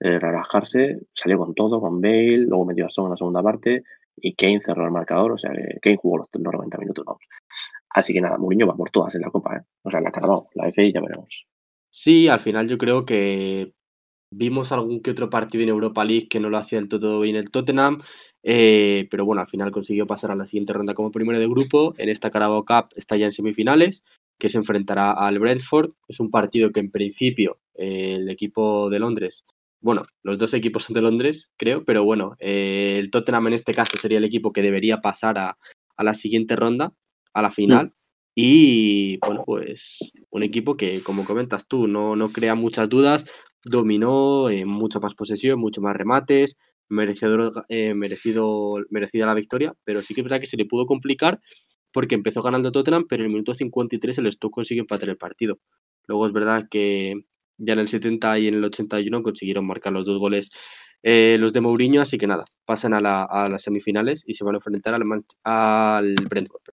eh, 0.00 0.18
relajarse, 0.18 1.00
salió 1.14 1.38
con 1.38 1.54
todo, 1.54 1.80
con 1.80 2.00
Bale, 2.00 2.38
luego 2.38 2.64
metió 2.64 2.84
a 2.84 2.88
Stone 2.88 3.06
en 3.06 3.10
la 3.12 3.16
segunda 3.16 3.42
parte, 3.42 3.82
y 4.16 4.34
Kane 4.34 4.60
cerró 4.64 4.84
el 4.84 4.92
marcador, 4.92 5.32
o 5.32 5.38
sea 5.38 5.50
que 5.52 5.80
Kane 5.80 5.96
jugó 5.96 6.18
los 6.18 6.28
90 6.32 6.78
minutos, 6.78 7.04
vamos. 7.04 7.22
Así 7.90 8.12
que 8.12 8.20
nada, 8.20 8.38
Mourinho 8.38 8.66
va 8.66 8.76
por 8.76 8.90
todas 8.90 9.14
en 9.14 9.22
la 9.22 9.30
Copa, 9.30 9.56
¿eh? 9.56 9.60
O 9.82 9.90
sea, 9.90 10.00
la 10.00 10.08
ha 10.08 10.12
cargado, 10.12 10.48
la 10.54 10.68
FA 10.68 10.82
ya 10.92 11.00
veremos. 11.00 11.46
Sí, 11.90 12.28
al 12.28 12.40
final 12.40 12.68
yo 12.68 12.76
creo 12.76 13.06
que 13.06 13.72
vimos 14.30 14.72
algún 14.72 15.00
que 15.00 15.12
otro 15.12 15.30
partido 15.30 15.62
en 15.62 15.70
Europa 15.70 16.04
League 16.04 16.28
que 16.28 16.40
no 16.40 16.50
lo 16.50 16.58
hacía 16.58 16.80
del 16.80 16.88
todo 16.88 17.20
bien 17.20 17.36
el 17.36 17.50
Tottenham. 17.50 18.02
Eh, 18.46 19.08
pero 19.10 19.24
bueno, 19.24 19.40
al 19.40 19.48
final 19.48 19.72
consiguió 19.72 20.06
pasar 20.06 20.30
a 20.30 20.36
la 20.36 20.44
siguiente 20.44 20.74
ronda 20.74 20.92
como 20.94 21.10
primero 21.10 21.40
de 21.40 21.48
grupo. 21.48 21.94
En 21.96 22.10
esta 22.10 22.30
Carabao 22.30 22.64
Cup 22.64 22.90
está 22.94 23.16
ya 23.16 23.24
en 23.24 23.32
semifinales, 23.32 24.04
que 24.38 24.50
se 24.50 24.58
enfrentará 24.58 25.12
al 25.12 25.38
Brentford. 25.38 25.92
Es 26.08 26.20
un 26.20 26.30
partido 26.30 26.70
que 26.70 26.80
en 26.80 26.90
principio 26.90 27.58
eh, 27.74 28.16
el 28.16 28.28
equipo 28.28 28.90
de 28.90 28.98
Londres, 28.98 29.44
bueno, 29.80 30.04
los 30.22 30.38
dos 30.38 30.52
equipos 30.52 30.84
son 30.84 30.94
de 30.94 31.00
Londres, 31.00 31.50
creo, 31.56 31.84
pero 31.84 32.04
bueno, 32.04 32.36
eh, 32.38 32.96
el 32.98 33.10
Tottenham 33.10 33.48
en 33.48 33.54
este 33.54 33.74
caso 33.74 33.96
sería 33.96 34.18
el 34.18 34.24
equipo 34.24 34.52
que 34.52 34.62
debería 34.62 35.00
pasar 35.00 35.38
a, 35.38 35.56
la 35.98 36.14
siguiente 36.14 36.54
ronda, 36.54 36.92
a 37.32 37.42
la 37.42 37.50
final. 37.50 37.92
Y 38.34 39.18
bueno, 39.18 39.44
pues 39.46 39.98
un 40.30 40.42
equipo 40.42 40.76
que, 40.76 41.00
como 41.02 41.24
comentas 41.24 41.66
tú, 41.68 41.86
no, 41.86 42.16
no 42.16 42.30
crea 42.30 42.54
muchas 42.54 42.88
dudas, 42.88 43.24
dominó 43.64 44.50
en 44.50 44.68
mucha 44.68 45.00
más 45.00 45.14
posesión, 45.14 45.60
mucho 45.60 45.80
más 45.80 45.96
remates, 45.96 46.56
merecedor, 46.88 47.64
eh, 47.68 47.94
merecido, 47.94 48.76
merecida 48.90 49.26
la 49.26 49.34
victoria, 49.34 49.74
pero 49.84 50.02
sí 50.02 50.14
que 50.14 50.20
es 50.20 50.24
verdad 50.24 50.40
que 50.40 50.46
se 50.46 50.56
le 50.56 50.66
pudo 50.66 50.86
complicar 50.86 51.40
porque 51.92 52.16
empezó 52.16 52.42
ganando 52.42 52.72
Tottenham, 52.72 53.06
pero 53.08 53.22
en 53.22 53.26
el 53.26 53.32
minuto 53.32 53.54
53 53.54 54.18
el 54.18 54.32
Stoke 54.32 54.54
consigue 54.54 54.80
empatar 54.80 55.08
el 55.08 55.16
partido. 55.16 55.58
Luego 56.06 56.26
es 56.26 56.32
verdad 56.32 56.68
que 56.70 57.14
Ya 57.58 57.74
en 57.74 57.78
el 57.80 57.88
70 57.88 58.38
y 58.40 58.48
en 58.48 58.54
el 58.54 58.64
81 58.64 59.22
consiguieron 59.22 59.66
marcar 59.66 59.92
los 59.92 60.04
dos 60.04 60.18
goles 60.18 60.50
eh, 61.04 61.36
los 61.38 61.52
de 61.52 61.60
Mourinho, 61.60 62.00
así 62.02 62.18
que 62.18 62.26
nada, 62.26 62.44
pasan 62.64 62.94
a, 62.94 63.00
las 63.00 63.62
semifinales 63.62 64.24
y 64.26 64.34
se 64.34 64.44
van 64.44 64.54
a 64.54 64.58
enfrentar 64.58 64.94
al, 64.94 65.02
al 65.44 66.14
Brentford. 66.30 66.73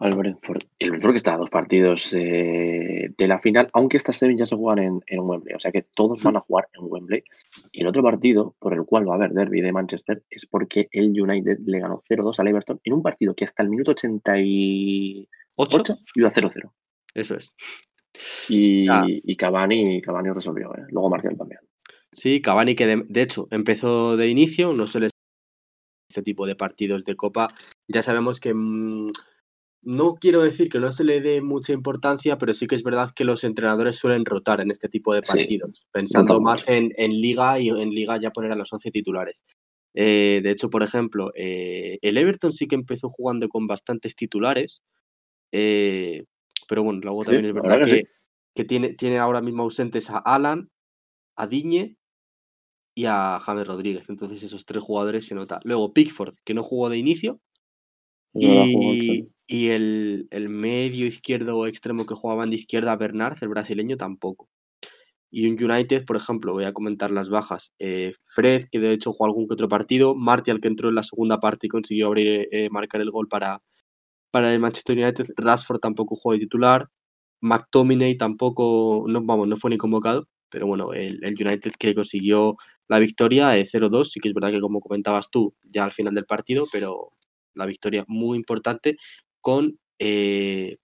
Al 0.00 0.16
Brentford. 0.16 0.62
El 0.78 0.90
Brentford 0.90 1.12
que 1.12 1.16
está 1.18 1.34
a 1.34 1.36
dos 1.36 1.50
partidos 1.50 2.10
eh, 2.14 3.12
de 3.16 3.28
la 3.28 3.38
final, 3.38 3.68
aunque 3.74 3.98
estas 3.98 4.16
semis 4.16 4.38
ya 4.38 4.46
se 4.46 4.56
juegan 4.56 5.02
en, 5.06 5.20
Wembley, 5.20 5.54
o 5.54 5.60
sea 5.60 5.70
que 5.70 5.82
todos 5.82 6.22
van 6.22 6.36
a 6.36 6.40
jugar 6.40 6.68
en 6.72 6.86
Wembley. 6.90 7.22
Y 7.70 7.82
el 7.82 7.86
otro 7.86 8.02
partido 8.02 8.56
por 8.58 8.72
el 8.72 8.84
cual 8.84 9.06
va 9.06 9.12
a 9.12 9.16
haber 9.16 9.32
derby 9.32 9.60
de 9.60 9.72
Manchester 9.72 10.22
es 10.30 10.46
porque 10.46 10.88
el 10.92 11.20
United 11.20 11.58
le 11.66 11.80
ganó 11.80 12.02
0-2 12.08 12.38
al 12.38 12.48
Everton 12.48 12.80
en 12.82 12.94
un 12.94 13.02
partido 13.02 13.34
que 13.34 13.44
hasta 13.44 13.62
el 13.62 13.68
minuto 13.68 13.90
88 13.90 15.98
iba 16.14 16.28
a 16.28 16.32
0-0. 16.32 16.72
Eso 17.14 17.36
es. 17.36 17.54
Y, 18.48 18.86
y 19.06 19.36
Cavani, 19.36 20.00
Cavani 20.00 20.30
resolvió, 20.30 20.74
¿eh? 20.74 20.86
luego 20.88 21.10
Marcial 21.10 21.36
también. 21.36 21.60
Sí, 22.12 22.40
Cavani 22.40 22.74
que 22.74 22.86
de, 22.86 23.22
hecho 23.22 23.48
empezó 23.50 24.16
de 24.16 24.28
inicio, 24.28 24.72
no 24.72 24.86
suele 24.86 25.10
este 26.08 26.22
tipo 26.22 26.46
de 26.46 26.56
partidos 26.56 27.04
de 27.04 27.16
Copa. 27.16 27.54
Ya 27.86 28.02
sabemos 28.02 28.40
que 28.40 28.52
mm, 28.52 29.12
no 29.82 30.16
quiero 30.16 30.42
decir 30.42 30.68
que 30.68 30.78
no 30.78 30.92
se 30.92 31.04
le 31.04 31.20
dé 31.20 31.40
mucha 31.40 31.72
importancia, 31.72 32.36
pero 32.36 32.52
sí 32.54 32.66
que 32.66 32.74
es 32.74 32.82
verdad 32.82 33.12
que 33.14 33.24
los 33.24 33.44
entrenadores 33.44 33.96
suelen 33.96 34.24
rotar 34.24 34.60
en 34.60 34.70
este 34.70 34.88
tipo 34.88 35.14
de 35.14 35.22
partidos, 35.22 35.86
pensando 35.90 36.40
más 36.40 36.68
en, 36.68 36.92
Liga 36.96 37.58
y 37.58 37.70
en 37.70 37.90
Liga 37.90 38.18
ya 38.20 38.30
poner 38.30 38.52
a 38.52 38.56
los 38.56 38.72
11 38.72 38.90
titulares. 38.90 39.44
Eh, 39.94 40.40
de 40.42 40.50
hecho, 40.50 40.68
por 40.68 40.82
ejemplo, 40.82 41.32
eh, 41.34 41.98
el 42.02 42.18
Everton 42.18 42.52
sí 42.52 42.66
que 42.66 42.74
empezó 42.74 43.08
jugando 43.08 43.48
con 43.48 43.66
bastantes 43.66 44.14
titulares, 44.14 44.82
eh, 45.50 46.24
pero 46.68 46.84
bueno, 46.84 47.00
luego 47.02 47.24
también 47.24 47.46
es 47.46 47.54
verdad 47.54 47.86
que, 48.54 48.64
tiene, 48.64 48.94
tiene 48.94 49.18
ahora 49.18 49.40
mismo 49.40 49.62
ausentes 49.62 50.10
a 50.10 50.18
Alan, 50.18 50.68
a 51.36 51.46
Diñe 51.46 51.96
y 52.94 53.06
a 53.06 53.38
James 53.40 53.66
Rodríguez. 53.66 54.04
Entonces 54.08 54.42
esos 54.42 54.66
tres 54.66 54.82
jugadores 54.82 55.26
se 55.26 55.34
nota. 55.34 55.60
Luego 55.64 55.92
Pickford, 55.92 56.34
que 56.44 56.52
no 56.52 56.62
jugó 56.62 56.90
de 56.90 56.98
inicio. 56.98 57.40
y, 58.34 59.26
el, 59.70 60.28
medio 60.48 61.06
izquierdo 61.06 61.58
o 61.58 61.66
extremo 61.66 62.06
que 62.06 62.14
jugaba 62.14 62.46
de 62.46 62.54
izquierda, 62.54 62.94
Bernard, 62.94 63.36
el 63.42 63.48
brasileño, 63.48 63.96
tampoco. 63.96 64.48
Y 65.30 65.46
un 65.48 65.62
United, 65.62 66.04
por 66.04 66.16
ejemplo, 66.16 66.52
voy 66.52 66.64
a 66.64 66.72
comentar 66.72 67.10
las 67.10 67.28
bajas. 67.30 67.72
Eh, 67.80 68.14
Fred, 68.26 68.68
que 68.70 68.78
de 68.78 68.92
hecho 68.92 69.12
jugó 69.12 69.26
algún 69.26 69.48
que 69.48 69.54
otro 69.54 69.68
partido. 69.68 70.14
Martial, 70.14 70.60
que 70.60 70.68
entró 70.68 70.88
en 70.88 70.96
la 70.96 71.02
segunda 71.02 71.40
parte 71.40 71.66
y 71.66 71.70
consiguió 71.70 72.06
abrir, 72.08 72.48
eh, 72.52 72.68
marcar 72.70 73.00
el 73.00 73.10
gol 73.10 73.28
para, 73.28 73.60
para 74.30 74.52
el 74.54 74.60
Manchester 74.60 74.98
United. 74.98 75.26
Rashford 75.36 75.80
tampoco 75.80 76.16
jugó 76.16 76.34
de 76.34 76.40
titular. 76.40 76.88
McTominay 77.40 78.16
tampoco, 78.18 79.04
no, 79.08 79.22
vamos, 79.22 79.48
no 79.48 79.56
fue 79.56 79.70
ni 79.70 79.78
convocado. 79.78 80.28
Pero 80.50 80.66
bueno, 80.66 80.92
el, 80.92 81.20
United 81.24 81.72
que 81.78 81.94
consiguió 81.94 82.56
la 82.88 82.98
victoria 83.00 83.48
de 83.50 83.66
0-2, 83.66 84.10
sí 84.12 84.20
que 84.20 84.28
es 84.28 84.34
verdad 84.34 84.50
que 84.50 84.60
como 84.60 84.80
comentabas 84.80 85.30
tú, 85.30 85.54
ya 85.64 85.84
al 85.84 85.92
final 85.92 86.14
del 86.14 86.26
partido, 86.26 86.66
pero 86.72 87.12
la 87.54 87.66
victoria 87.66 88.04
muy 88.08 88.36
importante 88.36 88.96
con 89.40 89.78
eh, 89.98 90.78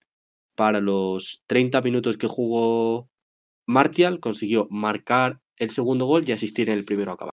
para 0.55 0.81
los 0.81 1.43
30 1.47 1.81
minutos 1.83 2.17
que 2.17 2.27
jugó 2.27 3.09
Martial, 3.67 4.21
consiguió 4.21 4.67
marcar 4.71 5.41
el 5.57 5.71
segundo 5.71 6.07
gol 6.07 6.25
y 6.27 6.33
asistir 6.33 6.71
el 6.71 6.85
primero 6.85 7.11
a 7.11 7.15
acabar. 7.15 7.35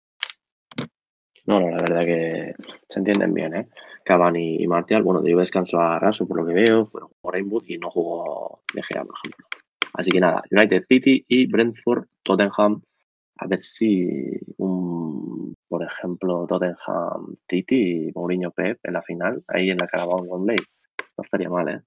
No, 1.46 1.60
no, 1.60 1.70
la 1.70 1.78
verdad 1.78 2.04
que 2.04 2.54
se 2.88 2.98
entienden 2.98 3.32
bien, 3.32 3.54
¿eh? 3.54 3.68
Cavani 4.04 4.56
y 4.62 4.66
Martial, 4.66 5.02
bueno, 5.02 5.22
dio 5.22 5.38
descanso 5.38 5.80
a 5.80 5.98
Raso 5.98 6.26
por 6.26 6.38
lo 6.38 6.46
que 6.46 6.52
veo, 6.52 6.90
pero 6.92 7.08
jugó 7.08 7.32
Rainbow 7.32 7.62
y 7.66 7.78
no 7.78 7.90
jugó 7.90 8.62
De 8.74 8.82
Gea, 8.82 9.04
por 9.04 9.14
ejemplo. 9.16 9.46
Así 9.94 10.10
que 10.10 10.20
nada, 10.20 10.42
United 10.50 10.84
City 10.88 11.24
y 11.26 11.46
Brentford, 11.46 12.06
Tottenham. 12.22 12.82
A 13.40 13.46
ver 13.46 13.60
si, 13.60 14.06
un, 14.56 15.54
por 15.68 15.82
ejemplo, 15.82 16.46
Tottenham 16.46 17.34
City 17.48 18.08
y 18.08 18.12
Mourinho 18.14 18.50
Pep 18.50 18.78
en 18.82 18.94
la 18.94 19.02
final, 19.02 19.42
ahí 19.48 19.70
en 19.70 19.78
la 19.78 19.86
Carabao 19.86 20.22
Wembley. 20.22 20.58
No 21.18 21.22
estaría 21.22 21.50
mal, 21.50 21.68
¿eh? 21.68 21.80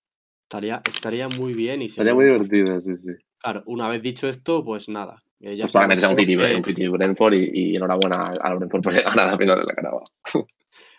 Estaría, 0.43 0.81
estaría 0.83 1.29
muy 1.29 1.53
bien. 1.53 1.81
Y 1.81 1.85
estaría 1.85 2.13
muy 2.13 2.25
divertido, 2.25 2.81
sí, 2.81 2.97
sí. 2.97 3.11
Claro, 3.39 3.63
una 3.65 3.87
vez 3.87 4.01
dicho 4.01 4.27
esto, 4.27 4.63
pues 4.63 4.89
nada. 4.89 5.23
Eh, 5.39 5.55
ya 5.55 5.63
pues 5.63 5.73
para 5.73 5.87
meterse 5.87 6.07
un 6.07 6.17
City, 6.17 6.35
un 6.35 6.63
City 6.63 6.87
Brentford 6.89 7.33
y, 7.33 7.75
enhorabuena 7.77 8.33
a 8.41 8.53
Brentford 8.55 8.81
por 8.83 8.93
ganar 9.03 9.31
la 9.31 9.37
final 9.37 9.59
de 9.59 9.65
la 9.65 9.73
Carabao. 9.73 10.03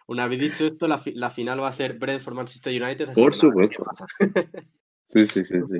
Una 0.08 0.26
vez 0.26 0.40
dicho 0.40 0.66
esto, 0.66 0.88
la, 0.88 1.02
la, 1.14 1.30
final 1.30 1.62
va 1.62 1.68
a 1.68 1.72
ser 1.72 1.98
Brentford 1.98 2.34
Manchester 2.34 2.82
United. 2.82 3.12
Por 3.12 3.34
supuesto. 3.34 3.84
sí, 5.06 5.26
sí, 5.26 5.44
sí, 5.44 5.60
sí. 5.60 5.78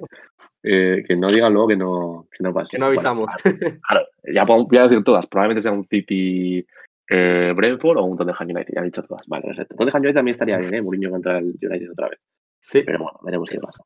Eh, 0.63 1.03
que 1.09 1.17
no 1.17 1.29
digan 1.29 1.53
luego 1.53 1.69
que 1.69 1.77
no, 1.77 2.29
que 2.31 2.45
no 2.45 2.53
pase. 2.53 2.77
Que 2.77 2.79
no 2.79 2.87
avisamos. 2.87 3.31
claro, 3.43 4.07
ya 4.33 4.45
voy 4.45 4.79
a 4.79 4.89
decir 4.89 5.03
todas. 5.03 5.27
Probablemente 5.27 5.63
sea 5.63 5.73
un 5.73 5.87
City 5.89 6.65
eh, 7.09 7.53
Brentford 7.57 7.99
o 7.99 8.05
un 8.05 8.17
Tottenham 8.17 8.51
United. 8.51 8.75
Ya 8.75 8.83
he 8.83 8.85
dicho 8.85 9.03
todas. 9.03 9.27
Vale, 9.27 9.45
perfecto. 9.45 9.75
Tottenham 9.77 10.03
United 10.03 10.15
también 10.15 10.33
estaría 10.33 10.59
bien, 10.59 10.75
¿eh? 10.75 10.83
Mourinho 10.83 11.11
contra 11.11 11.39
el 11.39 11.57
United 11.61 11.91
otra 11.91 12.11
vez. 12.11 12.21
Sí. 12.63 12.83
Pero 12.87 13.01
bueno, 13.01 13.19
veremos 13.23 13.51
qué 13.51 13.59
pasa. 13.59 13.85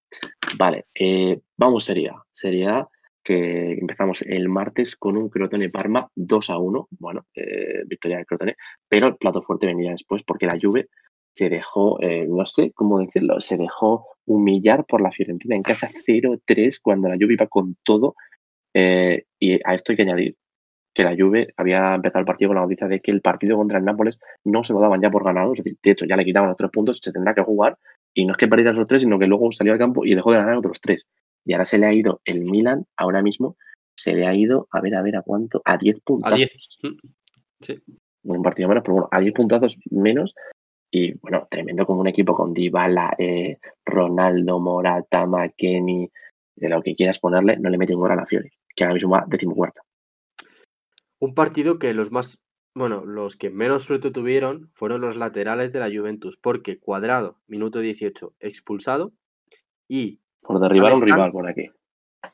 Vale, 0.56 0.86
eh, 0.94 1.40
vamos 1.56 1.84
Sería. 1.84 2.14
Sería 2.32 2.86
que 3.24 3.72
empezamos 3.72 4.22
el 4.22 4.48
martes 4.48 4.94
con 4.94 5.16
un 5.16 5.28
Crotone 5.28 5.68
Parma 5.68 6.08
2 6.14 6.50
a 6.50 6.58
1. 6.58 6.88
Bueno, 7.00 7.26
eh, 7.34 7.82
victoria 7.86 8.18
del 8.18 8.26
Crotone. 8.26 8.56
Pero 8.88 9.08
el 9.08 9.16
plato 9.16 9.42
fuerte 9.42 9.66
venía 9.66 9.90
después 9.90 10.22
porque 10.24 10.46
la 10.46 10.58
Juve 10.60 10.88
se 11.32 11.48
dejó, 11.48 12.00
eh, 12.00 12.26
no 12.28 12.46
sé 12.46 12.72
cómo 12.72 13.00
decirlo, 13.00 13.40
se 13.40 13.56
dejó 13.56 14.06
humillar 14.26 14.86
por 14.86 15.00
la 15.00 15.10
Fiorentina 15.10 15.56
en 15.56 15.62
casa 15.62 15.90
0-3 16.06 16.78
cuando 16.80 17.08
la 17.08 17.16
Juve 17.20 17.34
iba 17.34 17.46
con 17.48 17.76
todo. 17.82 18.14
Eh, 18.72 19.24
y 19.40 19.54
a 19.64 19.74
esto 19.74 19.92
hay 19.92 19.96
que 19.96 20.02
añadir 20.02 20.36
que 20.94 21.02
la 21.02 21.16
Juve 21.18 21.52
había 21.56 21.94
empezado 21.94 22.20
el 22.20 22.26
partido 22.26 22.50
con 22.50 22.56
la 22.56 22.62
noticia 22.62 22.88
de 22.88 23.00
que 23.00 23.10
el 23.10 23.22
partido 23.22 23.56
contra 23.56 23.78
el 23.78 23.84
Nápoles 23.84 24.18
no 24.44 24.64
se 24.64 24.72
lo 24.72 24.80
daban 24.80 25.02
ya 25.02 25.10
por 25.10 25.24
ganado, 25.24 25.52
es 25.52 25.58
decir, 25.58 25.76
de 25.82 25.90
hecho 25.90 26.06
ya 26.06 26.16
le 26.16 26.24
quitaban 26.24 26.48
los 26.48 26.56
tres 26.56 26.70
puntos, 26.70 27.00
se 27.02 27.12
tendrá 27.12 27.34
que 27.34 27.42
jugar 27.42 27.76
y 28.16 28.24
no 28.24 28.32
es 28.32 28.38
que 28.38 28.48
perdiera 28.48 28.72
los 28.72 28.86
tres, 28.86 29.02
sino 29.02 29.18
que 29.18 29.26
luego 29.26 29.52
salió 29.52 29.74
al 29.74 29.78
campo 29.78 30.04
y 30.04 30.14
dejó 30.14 30.32
de 30.32 30.38
ganar 30.38 30.56
otros 30.56 30.80
tres. 30.80 31.06
Y 31.44 31.52
ahora 31.52 31.66
se 31.66 31.78
le 31.78 31.86
ha 31.86 31.92
ido 31.92 32.20
el 32.24 32.40
Milan, 32.40 32.86
ahora 32.96 33.22
mismo 33.22 33.56
se 33.94 34.14
le 34.14 34.26
ha 34.26 34.34
ido, 34.34 34.66
a 34.70 34.80
ver, 34.80 34.94
a 34.96 35.02
ver, 35.02 35.16
a 35.16 35.22
cuánto, 35.22 35.60
a 35.64 35.76
10 35.76 36.00
puntos. 36.00 36.32
A 36.32 36.34
10. 36.34 36.50
Sí. 37.60 37.82
Un 38.24 38.42
partido 38.42 38.68
menos, 38.68 38.82
pero 38.82 38.94
bueno, 38.94 39.08
a 39.10 39.20
10 39.20 39.34
puntazos 39.34 39.78
menos 39.90 40.34
y 40.90 41.12
bueno, 41.18 41.46
tremendo 41.50 41.84
como 41.84 42.00
un 42.00 42.06
equipo 42.06 42.34
con 42.34 42.54
Dybala, 42.54 43.14
eh, 43.18 43.58
Ronaldo, 43.84 44.60
Morata, 44.60 45.26
McKenny, 45.26 46.10
de 46.56 46.68
lo 46.68 46.82
que 46.82 46.96
quieras 46.96 47.20
ponerle, 47.20 47.58
no 47.58 47.68
le 47.68 47.76
mete 47.76 47.94
un 47.94 48.00
gol 48.00 48.12
a 48.12 48.16
la 48.16 48.26
Fiore, 48.26 48.52
que 48.74 48.84
ahora 48.84 48.94
mismo 48.94 49.10
va 49.10 49.24
decimocuarta. 49.26 49.82
Un 51.18 51.34
partido 51.34 51.78
que 51.78 51.92
los 51.92 52.10
más, 52.10 52.38
bueno, 52.76 53.06
los 53.06 53.36
que 53.36 53.48
menos 53.48 53.84
suerte 53.84 54.10
tuvieron 54.10 54.68
fueron 54.74 55.00
los 55.00 55.16
laterales 55.16 55.72
de 55.72 55.80
la 55.80 55.88
Juventus, 55.88 56.36
porque 56.36 56.78
Cuadrado, 56.78 57.38
minuto 57.46 57.80
18, 57.80 58.34
expulsado, 58.38 59.14
y... 59.88 60.20
Por 60.42 60.60
derribar 60.60 60.92
un 60.92 61.00
rival 61.00 61.32
por 61.32 61.48
aquí. 61.48 61.70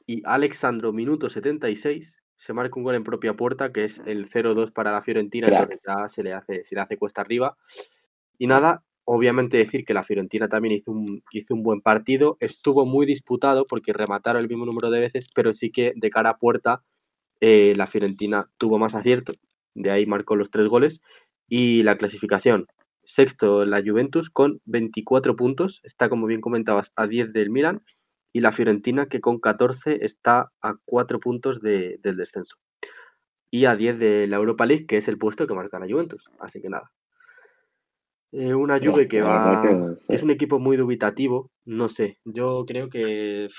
Y 0.05 0.21
Alexandro, 0.25 0.93
minuto 0.93 1.31
76, 1.31 2.19
se 2.35 2.53
marca 2.55 2.77
un 2.77 2.83
gol 2.83 2.97
en 2.97 3.05
propia 3.05 3.35
puerta, 3.35 3.73
que 3.73 3.85
es 3.85 4.03
el 4.05 4.29
0-2 4.29 4.73
para 4.73 4.91
la 4.91 5.03
Fiorentina, 5.03 5.47
que 5.47 5.79
ya 5.87 6.09
se 6.09 6.25
le 6.25 6.33
hace, 6.33 6.65
se 6.65 6.75
le 6.75 6.81
hace 6.81 6.97
cuesta 6.97 7.21
arriba. 7.21 7.57
Y 8.37 8.49
nada, 8.49 8.83
obviamente 9.05 9.59
decir 9.59 9.85
que 9.85 9.95
la 9.95 10.03
Fiorentina 10.03 10.49
también 10.49 10.75
hizo 10.75 10.91
un, 10.91 11.23
hizo 11.31 11.55
un 11.55 11.63
buen 11.63 11.83
partido, 11.83 12.37
estuvo 12.41 12.85
muy 12.85 13.07
disputado 13.07 13.65
porque 13.65 13.93
remataron 13.93 14.43
el 14.43 14.49
mismo 14.49 14.67
número 14.67 14.91
de 14.91 14.99
veces, 14.99 15.29
pero 15.33 15.53
sí 15.53 15.71
que 15.71 15.93
de 15.95 16.11
cara 16.11 16.31
a 16.31 16.39
puerta 16.39 16.83
eh, 17.41 17.75
la 17.77 17.87
Fiorentina 17.87 18.51
tuvo 18.59 18.81
más 18.81 18.97
acierto, 18.97 19.35
de 19.75 19.91
ahí 19.91 20.07
marcó 20.07 20.37
los 20.37 20.51
tres 20.51 20.69
goles 20.69 21.01
y 21.49 21.83
la 21.83 21.97
clasificación. 21.97 22.67
Sexto 23.05 23.65
la 23.65 23.83
Juventus 23.85 24.31
con 24.31 24.61
24 24.65 25.37
puntos, 25.37 25.81
está 25.83 26.09
como 26.09 26.27
bien 26.27 26.41
comentabas 26.41 26.93
a 26.97 27.07
10 27.07 27.33
del 27.33 27.51
Milan 27.51 27.83
y 28.33 28.41
la 28.41 28.53
Fiorentina 28.53 29.07
que 29.07 29.21
con 29.21 29.41
14 29.41 30.05
está 30.05 30.51
a 30.63 30.77
4 30.85 31.21
puntos 31.21 31.61
del 31.61 32.17
descenso 32.17 32.57
y 33.51 33.67
a 33.67 33.77
10 33.77 33.99
de 33.99 34.27
la 34.29 34.37
Europa 34.37 34.67
League 34.67 34.87
que 34.87 34.97
es 34.97 35.09
el 35.09 35.19
puesto 35.19 35.47
que 35.47 35.55
marca 35.55 35.79
la 35.79 35.87
Juventus. 35.87 36.25
Así 36.39 36.63
que 36.63 36.69
nada, 36.69 36.91
eh, 38.33 38.55
una 38.55 38.79
Juve 38.79 39.09
que 39.09 39.21
va. 39.21 39.95
Es 40.09 40.23
un 40.23 40.31
equipo 40.31 40.59
muy 40.59 40.77
dubitativo. 40.77 41.51
No 41.67 41.89
sé. 41.89 42.19
Yo 42.25 42.65
creo 42.67 42.89
que 42.89 43.51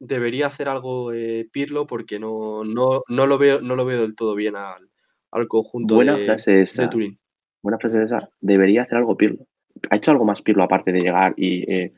debería 0.00 0.48
hacer 0.48 0.68
algo 0.68 1.12
eh, 1.12 1.48
Pirlo 1.52 1.86
porque 1.86 2.18
no, 2.18 2.64
no, 2.64 3.02
no, 3.08 3.26
lo 3.26 3.38
veo, 3.38 3.60
no 3.60 3.76
lo 3.76 3.84
veo 3.84 4.02
del 4.02 4.16
todo 4.16 4.34
bien 4.34 4.56
al, 4.56 4.87
al 5.30 5.48
conjunto 5.48 5.94
Buena 5.94 6.16
de, 6.16 6.24
frase 6.24 6.62
esa. 6.62 6.88
Turín. 6.88 7.18
Buena 7.62 7.78
frase 7.78 8.02
esa. 8.02 8.28
Debería 8.40 8.82
hacer 8.82 8.98
algo 8.98 9.16
Pirlo. 9.16 9.46
¿Ha 9.90 9.96
hecho 9.96 10.10
algo 10.10 10.24
más 10.24 10.42
Pirlo 10.42 10.62
aparte 10.62 10.92
de 10.92 11.00
llegar 11.00 11.34
y 11.36 11.70
eh, 11.72 11.92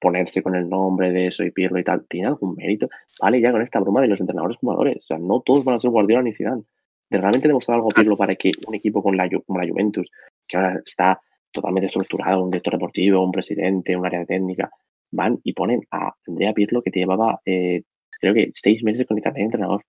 ponerse 0.00 0.42
con 0.42 0.54
el 0.54 0.68
nombre 0.68 1.12
de 1.12 1.28
eso 1.28 1.44
y 1.44 1.50
Pirlo 1.50 1.78
y 1.78 1.84
tal? 1.84 2.06
¿Tiene 2.06 2.28
algún 2.28 2.54
mérito? 2.54 2.88
Vale, 3.20 3.40
ya 3.40 3.52
con 3.52 3.62
esta 3.62 3.80
broma 3.80 4.00
de 4.00 4.08
los 4.08 4.20
entrenadores 4.20 4.56
jugadores. 4.58 4.98
O 4.98 5.02
sea, 5.02 5.18
no 5.18 5.40
todos 5.40 5.64
van 5.64 5.76
a 5.76 5.80
ser 5.80 5.90
Guardiola 5.90 6.22
ni 6.22 6.34
Zidane. 6.34 6.62
De 7.10 7.18
realmente 7.18 7.48
demostrar 7.48 7.76
algo 7.76 7.88
Pirlo 7.88 8.16
para 8.16 8.34
que 8.36 8.52
un 8.66 8.74
equipo 8.74 9.02
con 9.02 9.16
la, 9.16 9.28
como 9.46 9.60
la 9.60 9.68
Juventus 9.68 10.08
que 10.48 10.56
ahora 10.56 10.80
está 10.84 11.20
totalmente 11.50 11.86
estructurado, 11.86 12.42
un 12.42 12.50
director 12.50 12.72
deportivo, 12.72 13.22
un 13.22 13.32
presidente, 13.32 13.96
un 13.96 14.06
área 14.06 14.24
técnica, 14.24 14.70
van 15.10 15.38
y 15.44 15.52
ponen 15.52 15.82
a 15.90 16.14
Andrea 16.26 16.54
Pirlo, 16.54 16.82
que 16.82 16.90
te 16.90 17.00
llevaba 17.00 17.40
eh, 17.44 17.82
creo 18.22 18.34
que 18.34 18.50
seis 18.54 18.82
meses 18.82 19.06
con 19.06 19.18
el 19.18 19.32
de 19.32 19.42
entrenador. 19.42 19.84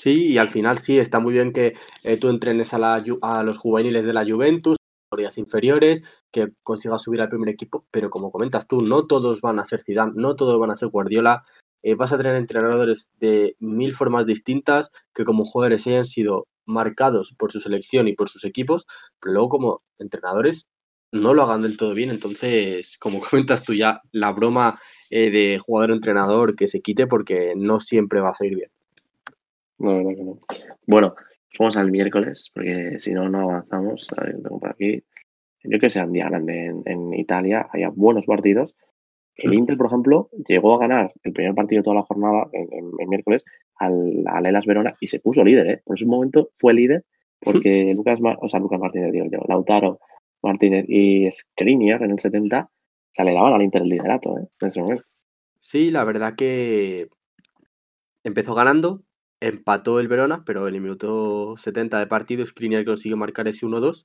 Sí, 0.00 0.28
y 0.28 0.38
al 0.38 0.48
final 0.48 0.78
sí, 0.78 0.98
está 0.98 1.20
muy 1.20 1.34
bien 1.34 1.52
que 1.52 1.74
eh, 2.04 2.16
tú 2.16 2.30
entrenes 2.30 2.72
a, 2.72 2.78
la, 2.78 3.04
los 3.42 3.58
juveniles 3.58 4.06
de 4.06 4.14
la 4.14 4.24
Juventus, 4.24 4.78
categorías 5.10 5.36
inferiores, 5.36 6.02
que 6.32 6.48
consigas 6.62 7.02
subir 7.02 7.20
al 7.20 7.28
primer 7.28 7.50
equipo, 7.50 7.84
pero 7.90 8.08
como 8.08 8.32
comentas 8.32 8.66
tú, 8.66 8.80
no 8.80 9.06
todos 9.06 9.42
van 9.42 9.58
a 9.58 9.66
ser 9.66 9.82
Zidane, 9.82 10.12
no 10.14 10.36
todos 10.36 10.58
van 10.58 10.70
a 10.70 10.76
ser 10.76 10.88
Guardiola, 10.88 11.44
eh, 11.82 11.96
vas 11.96 12.14
a 12.14 12.16
tener 12.16 12.34
entrenadores 12.36 13.10
de 13.20 13.56
mil 13.58 13.92
formas 13.92 14.24
distintas 14.24 14.90
que 15.14 15.26
como 15.26 15.44
jugadores 15.44 15.86
hayan 15.86 16.06
sido 16.06 16.46
marcados 16.64 17.34
por 17.38 17.52
su 17.52 17.60
selección 17.60 18.08
y 18.08 18.14
por 18.14 18.30
sus 18.30 18.46
equipos, 18.46 18.86
pero 19.20 19.34
luego 19.34 19.50
como 19.50 19.82
entrenadores 19.98 20.66
no 21.12 21.34
lo 21.34 21.42
hagan 21.42 21.60
del 21.60 21.76
todo 21.76 21.92
bien. 21.92 22.08
Entonces, 22.08 22.96
como 22.98 23.20
comentas 23.30 23.64
tú 23.64 23.74
ya, 23.74 24.00
la 24.12 24.32
broma 24.32 24.80
eh, 25.10 25.30
de 25.30 25.58
jugador-entrenador 25.58 26.56
que 26.56 26.68
se 26.68 26.80
quite 26.80 27.06
porque 27.06 27.52
no 27.54 27.80
siempre 27.80 28.22
va 28.22 28.30
a 28.30 28.34
salir 28.34 28.56
bien. 28.56 28.70
No, 29.80 29.96
verdad 29.96 30.16
que 30.16 30.24
no. 30.24 30.38
Bueno, 30.86 31.14
vamos 31.58 31.76
al 31.76 31.90
miércoles, 31.90 32.50
porque 32.54 32.98
si 32.98 33.12
no, 33.12 33.28
no 33.28 33.50
avanzamos. 33.50 34.06
A 34.16 34.24
ver, 34.24 34.42
tengo 34.42 34.60
por 34.60 34.70
aquí. 34.70 35.02
Yo 35.64 35.78
que 35.78 35.90
sea 35.90 36.04
un 36.04 36.12
día 36.12 36.28
grande 36.28 36.72
en, 36.84 37.14
Italia, 37.14 37.68
haya 37.72 37.90
buenos 37.90 38.24
partidos. 38.24 38.74
El 39.36 39.54
Inter, 39.54 39.76
por 39.76 39.86
ejemplo, 39.86 40.28
llegó 40.48 40.74
a 40.74 40.78
ganar 40.78 41.12
el 41.22 41.32
primer 41.32 41.54
partido 41.54 41.80
de 41.80 41.84
toda 41.84 41.96
la 41.96 42.02
jornada, 42.02 42.48
en, 42.52 43.08
miércoles, 43.08 43.42
al, 43.76 44.22
al 44.26 44.46
Elas 44.46 44.66
Verona 44.66 44.94
y 45.00 45.06
se 45.06 45.18
puso 45.18 45.42
líder, 45.42 45.66
¿eh? 45.66 45.82
Por 45.84 45.96
ese 45.96 46.06
momento 46.06 46.50
fue 46.58 46.74
líder 46.74 47.04
porque 47.40 47.92
Lucas, 47.96 48.18
o 48.40 48.48
sea, 48.48 48.60
Lucas 48.60 48.80
Martínez, 48.80 49.12
digo 49.12 49.26
yo, 49.30 49.40
Lautaro 49.48 49.98
Martínez 50.42 50.84
y 50.88 51.30
Skriniar 51.30 52.02
en 52.02 52.12
el 52.12 52.20
70 52.20 52.70
se 53.12 53.24
le 53.24 53.34
daban 53.34 53.54
al 53.54 53.62
Inter 53.62 53.82
el 53.82 53.88
liderato 53.88 54.38
¿eh? 54.38 54.46
en 54.60 54.68
ese 54.68 54.80
momento. 54.80 55.04
Sí, 55.58 55.90
la 55.90 56.04
verdad 56.04 56.34
que 56.36 57.08
empezó 58.24 58.54
ganando, 58.54 59.02
empató 59.40 60.00
el 60.00 60.08
Verona, 60.08 60.44
pero 60.44 60.68
en 60.68 60.74
el 60.74 60.80
minuto 60.80 61.56
70 61.56 61.98
de 61.98 62.06
partido 62.06 62.44
Skriniar 62.46 62.84
consiguió 62.84 63.16
marcar 63.16 63.48
ese 63.48 63.66
1-2. 63.66 64.04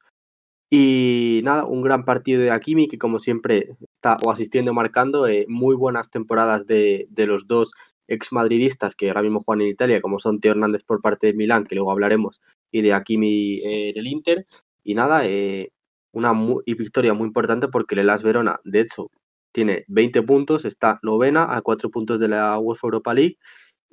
Y 0.69 1.41
nada, 1.43 1.65
un 1.65 1.81
gran 1.81 2.05
partido 2.05 2.41
de 2.41 2.51
Akimi 2.51 2.88
que 2.88 2.97
como 2.97 3.19
siempre 3.19 3.75
está 3.95 4.17
o 4.25 4.31
asistiendo 4.31 4.71
o 4.71 4.73
marcando, 4.73 5.27
eh, 5.27 5.45
muy 5.47 5.75
buenas 5.75 6.09
temporadas 6.09 6.65
de, 6.65 7.07
los 7.15 7.47
dos 7.47 7.71
ex 8.07 8.31
madridistas 8.31 8.95
que 8.95 9.09
ahora 9.09 9.21
mismo 9.21 9.43
juegan 9.43 9.61
en 9.61 9.69
Italia, 9.69 10.01
como 10.01 10.19
son 10.19 10.39
Teo 10.39 10.51
Hernández 10.51 10.83
por 10.83 11.01
parte 11.01 11.27
de 11.27 11.33
Milán, 11.33 11.65
que 11.65 11.75
luego 11.75 11.91
hablaremos, 11.91 12.41
y 12.71 12.81
de 12.81 12.93
Akimi 12.93 13.61
en 13.63 13.97
el 13.97 14.07
Inter. 14.07 14.47
Y 14.83 14.95
nada, 14.95 15.25
eh, 15.27 15.71
una 16.13 16.33
victoria 16.65 17.13
muy 17.13 17.27
importante 17.27 17.67
porque 17.67 17.95
el 17.95 18.01
Elas 18.01 18.23
Verona, 18.23 18.59
de 18.63 18.81
hecho, 18.81 19.11
tiene 19.51 19.86
20 19.88 20.23
puntos, 20.23 20.65
está 20.65 20.99
novena 21.03 21.55
a 21.55 21.61
4 21.61 21.89
puntos 21.89 22.19
de 22.19 22.27
la 22.27 22.59
UEFA 22.59 22.88
Europa 22.88 23.13
League 23.13 23.38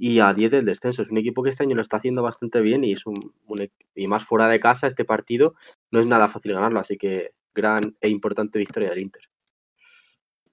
y 0.02 0.18
a 0.18 0.34
10 0.34 0.50
del 0.50 0.64
descenso. 0.64 1.02
Es 1.02 1.12
un 1.12 1.18
equipo 1.18 1.44
que 1.44 1.50
este 1.50 1.62
año 1.62 1.76
lo 1.76 1.82
está 1.82 1.98
haciendo 1.98 2.24
bastante 2.24 2.60
bien 2.60 2.82
y 2.82 2.90
es 2.90 3.06
un, 3.06 3.32
e-, 3.60 3.70
y 3.94 4.08
más 4.08 4.24
fuera 4.24 4.48
de 4.48 4.58
casa 4.58 4.88
este 4.88 5.04
partido 5.04 5.54
no 5.92 6.00
es 6.00 6.06
nada 6.06 6.26
fácil 6.26 6.54
ganarlo, 6.54 6.80
así 6.80 6.96
que 6.98 7.34
gran 7.54 7.94
e 8.00 8.08
importante 8.08 8.58
victoria 8.58 8.90
del 8.90 8.98
Inter. 8.98 9.22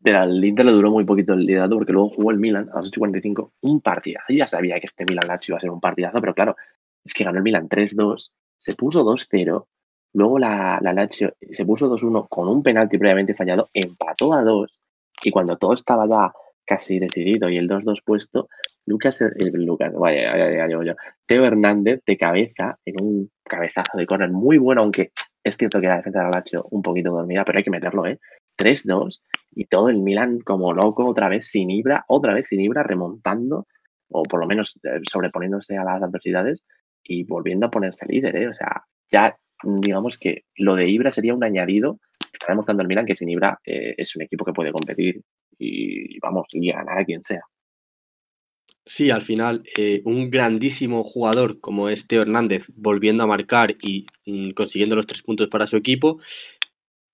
Pero 0.04 0.20
al 0.20 0.46
Inter 0.46 0.68
le 0.68 0.72
duró 0.72 0.92
muy 0.92 1.04
poquito 1.04 1.34
el 1.34 1.48
liderato 1.48 1.78
porque 1.78 1.94
luego 1.94 2.10
jugó 2.10 2.30
el 2.30 2.38
Milan 2.38 2.70
a 2.72 2.82
las 2.82 2.92
8.45 2.92 3.54
un 3.62 3.82
partidazo. 3.82 4.32
Ya 4.32 4.46
sabía 4.46 4.80
que 4.80 4.86
este 4.86 5.04
Milan 5.10 5.28
Lazio 5.28 5.54
iba 5.54 5.58
a 5.58 5.62
ser 5.62 5.72
un 5.72 5.82
partidazo, 5.82 6.22
pero 6.22 6.36
claro, 6.36 6.56
es 7.04 7.16
que 7.16 7.24
ganó 7.24 7.40
el 7.40 7.44
Milan 7.44 7.68
3-2, 7.68 8.30
se 8.60 8.76
puso 8.76 9.04
2-0 9.04 9.66
Luego 10.14 10.38
la, 10.38 10.80
la 10.82 10.94
Lazio 10.94 11.34
se 11.52 11.66
puso 11.66 11.90
2-1 11.90 12.28
con 12.30 12.48
un 12.48 12.62
penalti 12.62 13.00
previamente 13.00 13.34
fallado, 13.34 13.70
empató 13.74 14.34
a 14.34 14.44
2 14.44 14.80
y 15.24 15.32
cuando 15.32 15.58
todo 15.58 15.74
estaba 15.74 16.08
ya 16.08 16.32
casi 16.70 17.00
decidido 17.00 17.50
y 17.50 17.58
el 17.58 17.68
2-2 17.68 18.04
puesto, 18.06 18.48
Lucas, 18.86 19.22
el, 19.22 19.52
Lucas, 19.66 19.92
vaya, 19.94 20.32
vaya, 20.32 20.78
vaya, 20.78 20.96
Teo 21.26 21.44
Hernández 21.44 22.02
de 22.06 22.16
cabeza 22.16 22.78
en 22.86 23.04
un 23.04 23.32
cabezazo 23.44 23.98
de 23.98 24.06
córner 24.06 24.30
muy 24.30 24.60
bueno, 24.60 24.82
aunque 24.82 25.12
es 25.44 25.58
cierto 25.58 25.82
que 25.82 25.88
la 25.88 25.98
defensa 25.98 26.20
de 26.20 26.30
la 26.30 26.64
un 26.70 26.84
poquito 26.84 27.10
dormida, 27.10 27.44
pero 27.44 27.58
hay 27.58 27.64
que 27.64 27.72
meterlo, 27.72 28.06
¿eh? 28.06 28.20
3-2 28.56 29.22
y 29.56 29.66
todo 29.66 29.90
el 29.90 29.98
Milan 29.98 30.42
como 30.42 30.72
loco, 30.74 31.08
otra 31.08 31.28
vez 31.28 31.48
sin 31.48 31.72
Ibra, 31.72 32.06
otra 32.08 32.36
vez 32.36 32.50
sin 32.50 32.62
Ibra 32.62 32.84
remontando 32.84 33.66
o 34.10 34.22
por 34.24 34.40
lo 34.40 34.46
menos 34.46 34.80
eh, 34.84 35.00
sobreponiéndose 35.10 35.76
a 35.76 35.84
las 35.84 36.04
adversidades 36.04 36.64
y 37.04 37.24
volviendo 37.24 37.66
a 37.66 37.72
ponerse 37.72 38.06
líder, 38.06 38.36
¿eh? 38.36 38.48
O 38.48 38.54
sea, 38.54 38.84
ya 39.12 39.36
digamos 39.64 40.20
que 40.20 40.44
lo 40.56 40.76
de 40.76 40.88
Ibra 40.88 41.12
sería 41.12 41.34
un 41.34 41.44
añadido. 41.44 42.00
Está 42.32 42.48
demostrando 42.50 42.84
el 42.84 42.88
Milan 42.88 43.08
que 43.08 43.16
sin 43.16 43.30
Ibra 43.30 43.60
eh, 43.66 43.96
es 43.98 44.16
un 44.16 44.22
equipo 44.22 44.46
que 44.46 44.54
puede 44.54 44.72
competir 44.72 45.24
y, 45.60 46.20
vamos, 46.20 46.48
y 46.52 46.72
ganar 46.72 47.06
quien 47.06 47.24
sea. 47.24 47.42
Sí, 48.86 49.12
al 49.12 49.22
final, 49.22 49.64
eh, 49.78 50.02
un 50.06 50.32
grandísimo 50.32 51.04
jugador 51.04 51.60
como 51.60 51.90
es 51.90 52.08
Teo 52.08 52.24
Hernández 52.24 52.64
volviendo 52.76 53.24
a 53.24 53.28
marcar 53.28 53.76
y 53.82 54.08
mm, 54.26 54.52
consiguiendo 54.52 54.96
los 54.96 55.06
tres 55.06 55.22
puntos 55.22 55.48
para 55.48 55.68
su 55.68 55.78
equipo. 55.78 56.20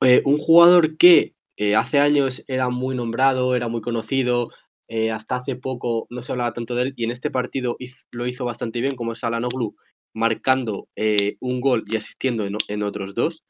Eh, 0.02 0.22
un 0.26 0.38
jugador 0.38 0.98
que 0.98 1.34
hace 1.78 2.00
años 2.00 2.44
era 2.48 2.70
muy 2.70 2.96
nombrado, 2.96 3.56
era 3.56 3.70
muy 3.70 3.80
conocido, 3.80 4.52
hasta 5.14 5.38
hace 5.38 5.56
poco 5.56 6.06
no 6.10 6.22
se 6.22 6.34
hablaba 6.34 6.54
tanto 6.54 6.76
de 6.76 6.84
él 6.84 6.94
y 6.98 7.06
en 7.06 7.12
este 7.12 7.32
partido 7.32 7.78
lo 8.12 8.28
hizo 8.28 8.44
bastante 8.44 8.82
bien, 8.82 8.96
como 8.98 9.14
es 9.14 9.24
Alanoglu, 9.24 9.74
marcando 10.16 10.88
eh, 10.96 11.36
un 11.42 11.62
gol 11.62 11.84
y 11.88 11.98
asistiendo 11.98 12.48
en, 12.68 12.84
otros 12.84 13.14
dos. 13.14 13.44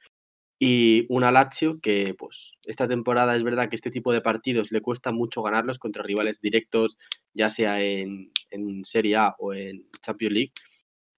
Y 0.58 1.06
una 1.10 1.32
Lazio 1.32 1.80
que, 1.82 2.16
pues, 2.18 2.54
esta 2.64 2.88
temporada 2.88 3.36
es 3.36 3.44
verdad 3.44 3.70
que 3.70 3.76
este 3.76 3.92
tipo 3.92 4.14
de 4.14 4.22
partidos 4.22 4.72
le 4.72 4.82
cuesta 4.82 5.12
mucho 5.12 5.42
ganarlos 5.42 5.80
contra 5.80 6.04
rivales 6.04 6.40
directos, 6.40 6.98
ya 7.34 7.50
sea 7.50 7.82
en, 7.82 8.32
Serie 8.84 9.18
A 9.18 9.36
o 9.38 9.54
en 9.54 9.86
Champions 10.02 10.34
League. 10.34 10.52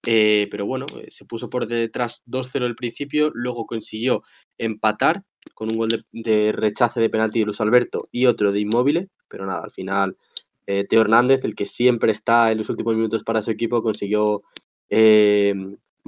Eh, 0.06 0.48
pero 0.50 0.66
bueno, 0.66 0.86
eh, 1.00 1.08
se 1.10 1.26
puso 1.26 1.50
por 1.50 1.68
detrás 1.68 2.24
2-0 2.26 2.66
al 2.66 2.76
principio, 2.76 3.30
luego 3.34 3.68
consiguió 3.68 4.24
empatar 4.58 5.24
con 5.54 5.70
un 5.70 5.78
gol 5.78 5.90
de, 6.12 6.52
rechace 6.52 7.00
de 7.00 7.10
penalti 7.10 7.40
de 7.40 7.46
Luis 7.46 7.62
Alberto 7.62 8.08
y 8.12 8.26
otro 8.26 8.52
de 8.52 8.60
Inmóvil, 8.60 9.10
pero 9.28 9.46
nada, 9.46 9.64
al 9.64 9.72
final 9.72 10.18
Teo 10.66 11.02
Hernández, 11.02 11.46
el 11.46 11.56
que 11.56 11.66
siempre 11.66 12.12
está 12.12 12.52
en 12.52 12.58
los 12.58 12.70
últimos 12.70 12.96
minutos 12.96 13.24
para 13.24 13.42
su 13.42 13.52
equipo, 13.52 13.82
consiguió 13.82 14.44
eh, 14.90 15.54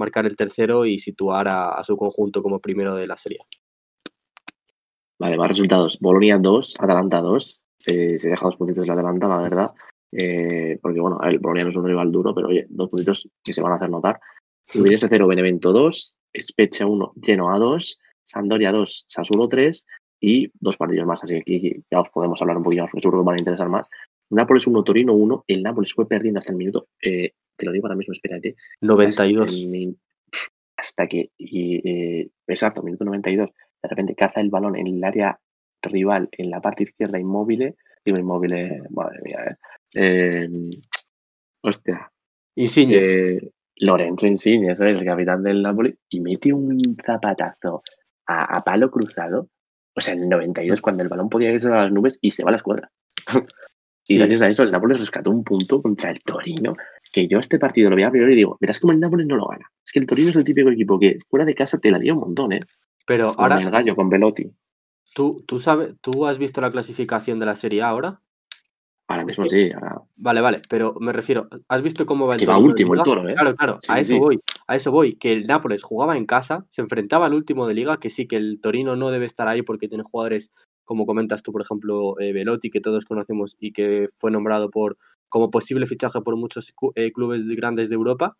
marcar 0.00 0.26
el 0.26 0.36
tercero 0.36 0.84
y 0.84 0.98
situar 0.98 1.46
a, 1.48 1.84
su 1.84 1.96
conjunto 1.96 2.42
como 2.42 2.58
primero 2.58 2.96
de 2.96 3.06
la 3.06 3.16
serie. 3.16 3.38
Vale, 5.18 5.36
más 5.36 5.48
resultados. 5.48 5.98
Bolonia 6.00 6.38
2, 6.38 6.76
Atalanta 6.80 7.20
2. 7.20 7.66
Eh, 7.86 8.18
se 8.18 8.28
deja 8.28 8.46
dos 8.46 8.56
puntitos 8.56 8.86
de 8.86 8.92
Atalanta, 8.92 9.28
la 9.28 9.42
verdad. 9.42 9.70
Eh, 10.10 10.78
porque, 10.82 11.00
bueno, 11.00 11.20
el 11.22 11.38
Bolonia 11.38 11.64
no 11.64 11.70
es 11.70 11.76
un 11.76 11.86
rival 11.86 12.10
duro, 12.10 12.34
pero 12.34 12.48
oye, 12.48 12.66
dos 12.68 12.88
puntitos 12.88 13.28
que 13.44 13.52
se 13.52 13.62
van 13.62 13.72
a 13.72 13.76
hacer 13.76 13.90
notar. 13.90 14.18
Udinese 14.74 15.08
0, 15.08 15.26
Benevento 15.26 15.72
2, 15.72 16.16
Spezia 16.40 16.86
1, 16.86 17.12
Genoa 17.22 17.58
2, 17.58 18.00
Sampdoria 18.24 18.72
2, 18.72 19.04
Sassuolo 19.08 19.48
3 19.48 19.86
y 20.20 20.50
dos 20.60 20.76
partidos 20.76 21.06
más. 21.06 21.22
Así 21.24 21.34
que 21.34 21.40
aquí 21.40 21.84
ya 21.90 22.00
os 22.00 22.10
podemos 22.10 22.40
hablar 22.40 22.56
un 22.56 22.62
poquito 22.62 22.82
más, 22.82 22.90
porque 22.90 23.02
seguro 23.02 23.18
que 23.18 23.20
os 23.20 23.26
van 23.26 23.36
a 23.36 23.40
interesar 23.40 23.68
más. 23.68 23.88
Nápoles 24.30 24.66
1, 24.66 24.84
Torino 24.84 25.12
1. 25.14 25.44
El 25.48 25.62
Nápoles 25.62 25.92
fue 25.92 26.06
perdiendo 26.06 26.38
hasta 26.38 26.52
el 26.52 26.58
minuto 26.58 26.86
te 27.60 27.66
lo 27.66 27.72
digo 27.72 27.86
ahora 27.86 27.96
mismo, 27.96 28.12
espérate. 28.12 28.56
92. 28.80 29.66
Hasta, 30.76 31.06
que, 31.06 31.30
y, 31.36 32.30
exacto, 32.46 32.82
minuto 32.82 33.04
92, 33.04 33.50
de 33.82 33.88
repente 33.88 34.14
caza 34.14 34.40
el 34.40 34.48
balón 34.48 34.76
en 34.76 34.86
el 34.86 35.04
área 35.04 35.38
rival, 35.82 36.28
en 36.32 36.50
la 36.50 36.60
parte 36.60 36.84
izquierda 36.84 37.18
inmóvil, 37.18 37.74
digo 38.04 38.18
inmóvil, 38.18 38.54
madre 38.90 39.20
mía, 39.22 39.58
eh, 39.94 40.44
em, 40.44 40.70
hostia. 41.62 42.10
Insigne. 42.56 42.96
Eh, 42.96 43.50
Lorenzo 43.76 44.26
Insigne, 44.26 44.76
¿sabes? 44.76 44.98
El 44.98 45.06
capitán 45.06 45.42
del 45.42 45.62
Napoli, 45.62 45.96
y 46.10 46.20
mete 46.20 46.52
un 46.52 46.96
zapatazo 47.04 47.82
a, 48.26 48.62
palo 48.62 48.90
cruzado, 48.90 49.48
o 49.94 50.00
sea, 50.00 50.14
en 50.14 50.24
el 50.24 50.28
92, 50.28 50.80
cuando 50.80 51.02
el 51.02 51.08
balón 51.08 51.28
podía 51.28 51.50
irse 51.50 51.66
a 51.66 51.82
las 51.82 51.92
nubes 51.92 52.18
y 52.20 52.30
se 52.30 52.44
va 52.44 52.50
a 52.50 52.52
la 52.52 52.56
escuadra. 52.58 52.90
y 54.06 54.18
gracias 54.18 54.42
a 54.42 54.48
eso 54.48 54.62
el 54.62 54.70
Napoli 54.70 54.96
rescató 54.96 55.30
un 55.30 55.42
punto 55.42 55.82
contra 55.82 56.10
el 56.10 56.20
Torino, 56.20 56.76
que 57.12 57.26
yo 57.26 57.38
este 57.38 57.58
partido 57.58 57.90
lo 57.90 57.96
voy 57.96 58.04
a 58.04 58.10
priori 58.10 58.32
y 58.32 58.36
digo, 58.36 58.56
verás 58.60 58.78
como 58.78 58.92
el 58.92 59.00
Nápoles 59.00 59.26
no 59.26 59.36
lo 59.36 59.46
gana. 59.46 59.70
Es 59.84 59.92
que 59.92 59.98
el 59.98 60.06
Torino 60.06 60.30
es 60.30 60.36
el 60.36 60.44
típico 60.44 60.70
equipo 60.70 60.98
que 60.98 61.18
fuera 61.28 61.44
de 61.44 61.54
casa 61.54 61.78
te 61.78 61.90
la 61.90 61.98
dio 61.98 62.14
un 62.14 62.20
montón, 62.20 62.52
¿eh? 62.52 62.60
Pero 63.06 63.34
ahora. 63.36 63.56
Con 63.56 63.64
el 63.64 63.70
gallo, 63.70 63.96
con 63.96 64.08
Velotti. 64.08 64.50
¿tú, 65.14 65.42
tú, 65.46 65.58
sabes, 65.58 65.94
¿Tú 66.00 66.26
has 66.26 66.38
visto 66.38 66.60
la 66.60 66.70
clasificación 66.70 67.38
de 67.38 67.46
la 67.46 67.56
Serie 67.56 67.82
A 67.82 67.88
ahora? 67.88 68.20
Ahora 69.08 69.24
mismo 69.24 69.44
sí. 69.46 69.70
Vale, 70.14 70.40
vale, 70.40 70.62
pero 70.68 70.94
me 71.00 71.12
refiero, 71.12 71.48
¿has 71.66 71.82
visto 71.82 72.06
cómo 72.06 72.28
va 72.28 72.34
el 72.34 72.40
Que 72.40 72.46
va 72.46 72.58
último 72.58 72.94
el 72.94 73.02
toro, 73.02 73.28
¿eh? 73.28 73.34
Claro, 73.34 73.56
claro, 73.56 73.78
a 73.88 73.98
eso 73.98 74.16
voy, 74.16 74.38
a 74.68 74.76
eso 74.76 74.92
voy, 74.92 75.16
que 75.16 75.32
el 75.32 75.48
Nápoles 75.48 75.82
jugaba 75.82 76.16
en 76.16 76.26
casa, 76.26 76.64
se 76.68 76.80
enfrentaba 76.80 77.26
al 77.26 77.34
último 77.34 77.66
de 77.66 77.74
liga, 77.74 77.98
que 77.98 78.08
sí 78.08 78.28
que 78.28 78.36
el 78.36 78.60
Torino 78.60 78.94
no 78.94 79.10
debe 79.10 79.26
estar 79.26 79.48
ahí 79.48 79.62
porque 79.62 79.88
tiene 79.88 80.04
jugadores, 80.04 80.52
como 80.84 81.06
comentas 81.06 81.42
tú, 81.42 81.50
por 81.50 81.62
ejemplo, 81.62 82.20
eh, 82.20 82.32
Velotti, 82.32 82.70
que 82.70 82.80
todos 82.80 83.04
conocemos 83.04 83.56
y 83.58 83.72
que 83.72 84.10
fue 84.18 84.30
nombrado 84.30 84.70
por 84.70 84.96
como 85.30 85.50
posible 85.50 85.86
fichaje 85.86 86.20
por 86.20 86.36
muchos 86.36 86.74
eh, 86.96 87.12
clubes 87.12 87.46
grandes 87.46 87.88
de 87.88 87.94
Europa 87.94 88.36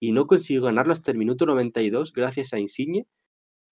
y 0.00 0.10
no 0.12 0.26
consiguió 0.26 0.62
ganarlo 0.62 0.92
hasta 0.92 1.12
el 1.12 1.18
minuto 1.18 1.46
92 1.46 2.12
gracias 2.12 2.52
a 2.52 2.58
Insigne. 2.58 3.06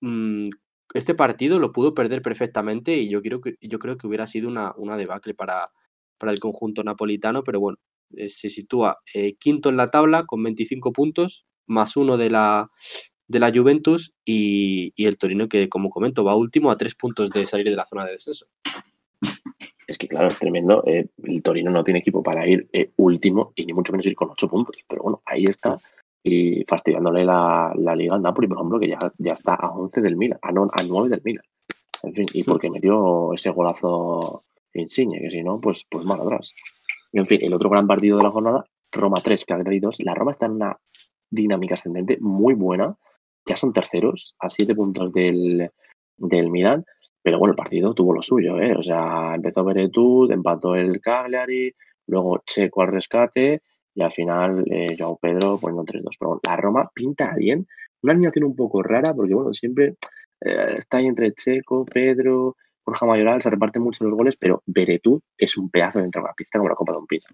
Mm, 0.01 0.51
este 0.95 1.14
partido 1.14 1.59
lo 1.59 1.73
pudo 1.73 1.95
perder 1.95 2.23
perfectamente 2.23 2.97
y 2.97 3.11
yo 3.11 3.21
creo 3.23 3.41
que, 3.41 3.57
yo 3.61 3.79
creo 3.79 3.97
que 3.99 4.07
hubiera 4.07 4.27
sido 4.27 4.49
una, 4.49 4.73
una 4.77 4.97
debacle 4.97 5.35
para, 5.35 5.71
para 6.19 6.31
el 6.33 6.41
conjunto 6.41 6.85
napolitano, 6.85 7.43
pero 7.43 7.59
bueno, 7.59 7.79
eh, 8.16 8.29
se 8.29 8.49
sitúa 8.51 8.99
eh, 9.14 9.35
quinto 9.39 9.69
en 9.71 9.77
la 9.77 9.89
tabla 9.89 10.25
con 10.27 10.43
25 10.43 10.93
puntos, 10.93 11.47
más 11.66 11.97
uno 11.97 12.16
de 12.16 12.31
la, 12.31 12.71
de 13.27 13.39
la 13.39 13.53
Juventus 13.53 14.12
y, 14.25 14.93
y, 14.97 15.07
el 15.07 15.19
Torino 15.19 15.49
que, 15.49 15.69
como 15.69 15.91
comento, 15.91 16.25
va 16.25 16.37
último 16.37 16.71
a 16.71 16.79
tres 16.79 16.95
puntos 16.95 17.31
de 17.31 17.47
salir 17.47 17.69
de 17.69 17.77
la 17.77 17.87
zona 17.87 18.05
de 18.07 18.12
descenso. 18.12 18.47
Es 19.89 19.97
que, 19.97 20.07
claro, 20.07 20.28
es 20.28 20.39
tremendo. 20.39 20.84
Eh, 20.86 21.07
el 21.24 21.43
Torino 21.43 21.70
no 21.70 21.82
tiene 21.82 22.01
equipo 22.01 22.22
para 22.22 22.47
ir 22.47 22.68
eh, 22.74 22.91
último 22.97 23.53
y 23.57 23.64
ni 23.64 23.72
mucho 23.72 23.91
menos 23.91 24.05
ir 24.05 24.14
con 24.14 24.30
ocho 24.30 24.47
puntos. 24.47 24.76
Pero 24.86 25.03
bueno, 25.03 25.22
ahí 25.24 25.45
está. 25.45 25.78
Y 26.22 26.62
fastidiándole 26.64 27.24
la, 27.24 27.72
la 27.74 27.97
liga 27.97 28.14
al 28.14 28.20
Napoli, 28.20 28.49
por 28.49 28.59
ejemplo, 28.59 28.78
que 28.78 28.89
ya, 28.89 28.99
ya 29.16 29.32
está 29.32 29.55
a 29.55 29.70
11 29.70 30.03
del 30.03 30.16
Milan, 30.16 30.39
a, 30.43 30.53
no, 30.53 30.68
a 30.70 30.82
9 30.82 31.09
del 31.09 31.22
Milan. 31.24 31.45
En 32.03 32.12
fin, 32.12 32.26
y 32.34 32.45
porque 32.45 32.68
metió 32.68 33.32
ese 33.32 33.49
golazo 33.49 34.45
Insigne, 34.74 35.20
que 35.20 35.30
si 35.30 35.43
no, 35.43 35.59
pues, 35.59 35.86
pues 35.89 36.05
mal 36.05 36.20
atrás. 36.20 36.55
Y 37.11 37.18
en 37.18 37.26
fin, 37.26 37.39
el 37.43 37.55
otro 37.55 37.70
gran 37.70 37.86
partido 37.86 38.18
de 38.18 38.24
la 38.24 38.30
jornada, 38.30 38.64
Roma 38.93 39.22
3, 39.24 39.43
Cagliari 39.47 39.80
2. 39.80 40.01
La 40.01 40.14
Roma 40.14 40.32
está 40.32 40.47
en 40.47 40.53
una 40.53 40.78
dinámica 41.30 41.74
ascendente 41.74 42.18
muy 42.20 42.53
buena. 42.53 42.95
Ya 43.47 43.57
son 43.57 43.72
terceros, 43.72 44.34
a 44.39 44.51
7 44.51 44.74
puntos 44.74 45.12
del, 45.14 45.70
del 46.18 46.51
Milan. 46.51 46.84
Pero 47.23 47.39
bueno, 47.39 47.53
el 47.53 47.57
partido 47.57 47.95
tuvo 47.95 48.14
lo 48.14 48.23
suyo, 48.23 48.61
¿eh? 48.61 48.75
O 48.77 48.83
sea, 48.83 49.35
empezó 49.35 49.64
Beretut, 49.64 50.31
empató 50.31 50.75
el 50.75 51.01
Cagliari, 51.01 51.75
luego 52.07 52.43
Checo 52.47 52.83
al 52.83 52.93
rescate 52.93 53.62
y 53.95 54.03
al 54.03 54.12
final 54.12 54.64
eh, 54.71 54.97
Joao 54.99 55.19
Pedro 55.19 55.59
poniendo 55.59 55.85
3-2. 55.85 56.16
Pero 56.19 56.29
bueno, 56.29 56.41
la 56.47 56.57
Roma 56.57 56.91
pinta 56.95 57.35
bien. 57.37 57.66
Una 58.03 58.12
alineación 58.12 58.45
un 58.45 58.57
poco 58.57 58.83
rara 58.83 59.12
porque, 59.12 59.35
bueno, 59.35 59.53
siempre 59.53 59.97
eh, 60.41 60.75
está 60.79 60.99
ahí 60.99 61.07
entre 61.07 61.33
Checo, 61.33 61.85
Pedro, 61.85 62.57
Borja 62.87 63.07
Mayoral, 63.07 63.43
se 63.43 63.51
reparten 63.51 63.83
mucho 63.83 64.05
los 64.05 64.14
goles, 64.14 64.37
pero 64.39 64.62
Beretut 64.66 65.23
es 65.37 65.59
un 65.59 65.69
pedazo 65.69 65.99
dentro 65.99 66.23
de 66.23 66.29
la 66.29 66.35
pista 66.35 66.59
como 66.59 66.69
la 66.69 66.77
Copa 66.77 66.93
de 66.93 66.99
un 66.99 67.07
Pino. 67.07 67.27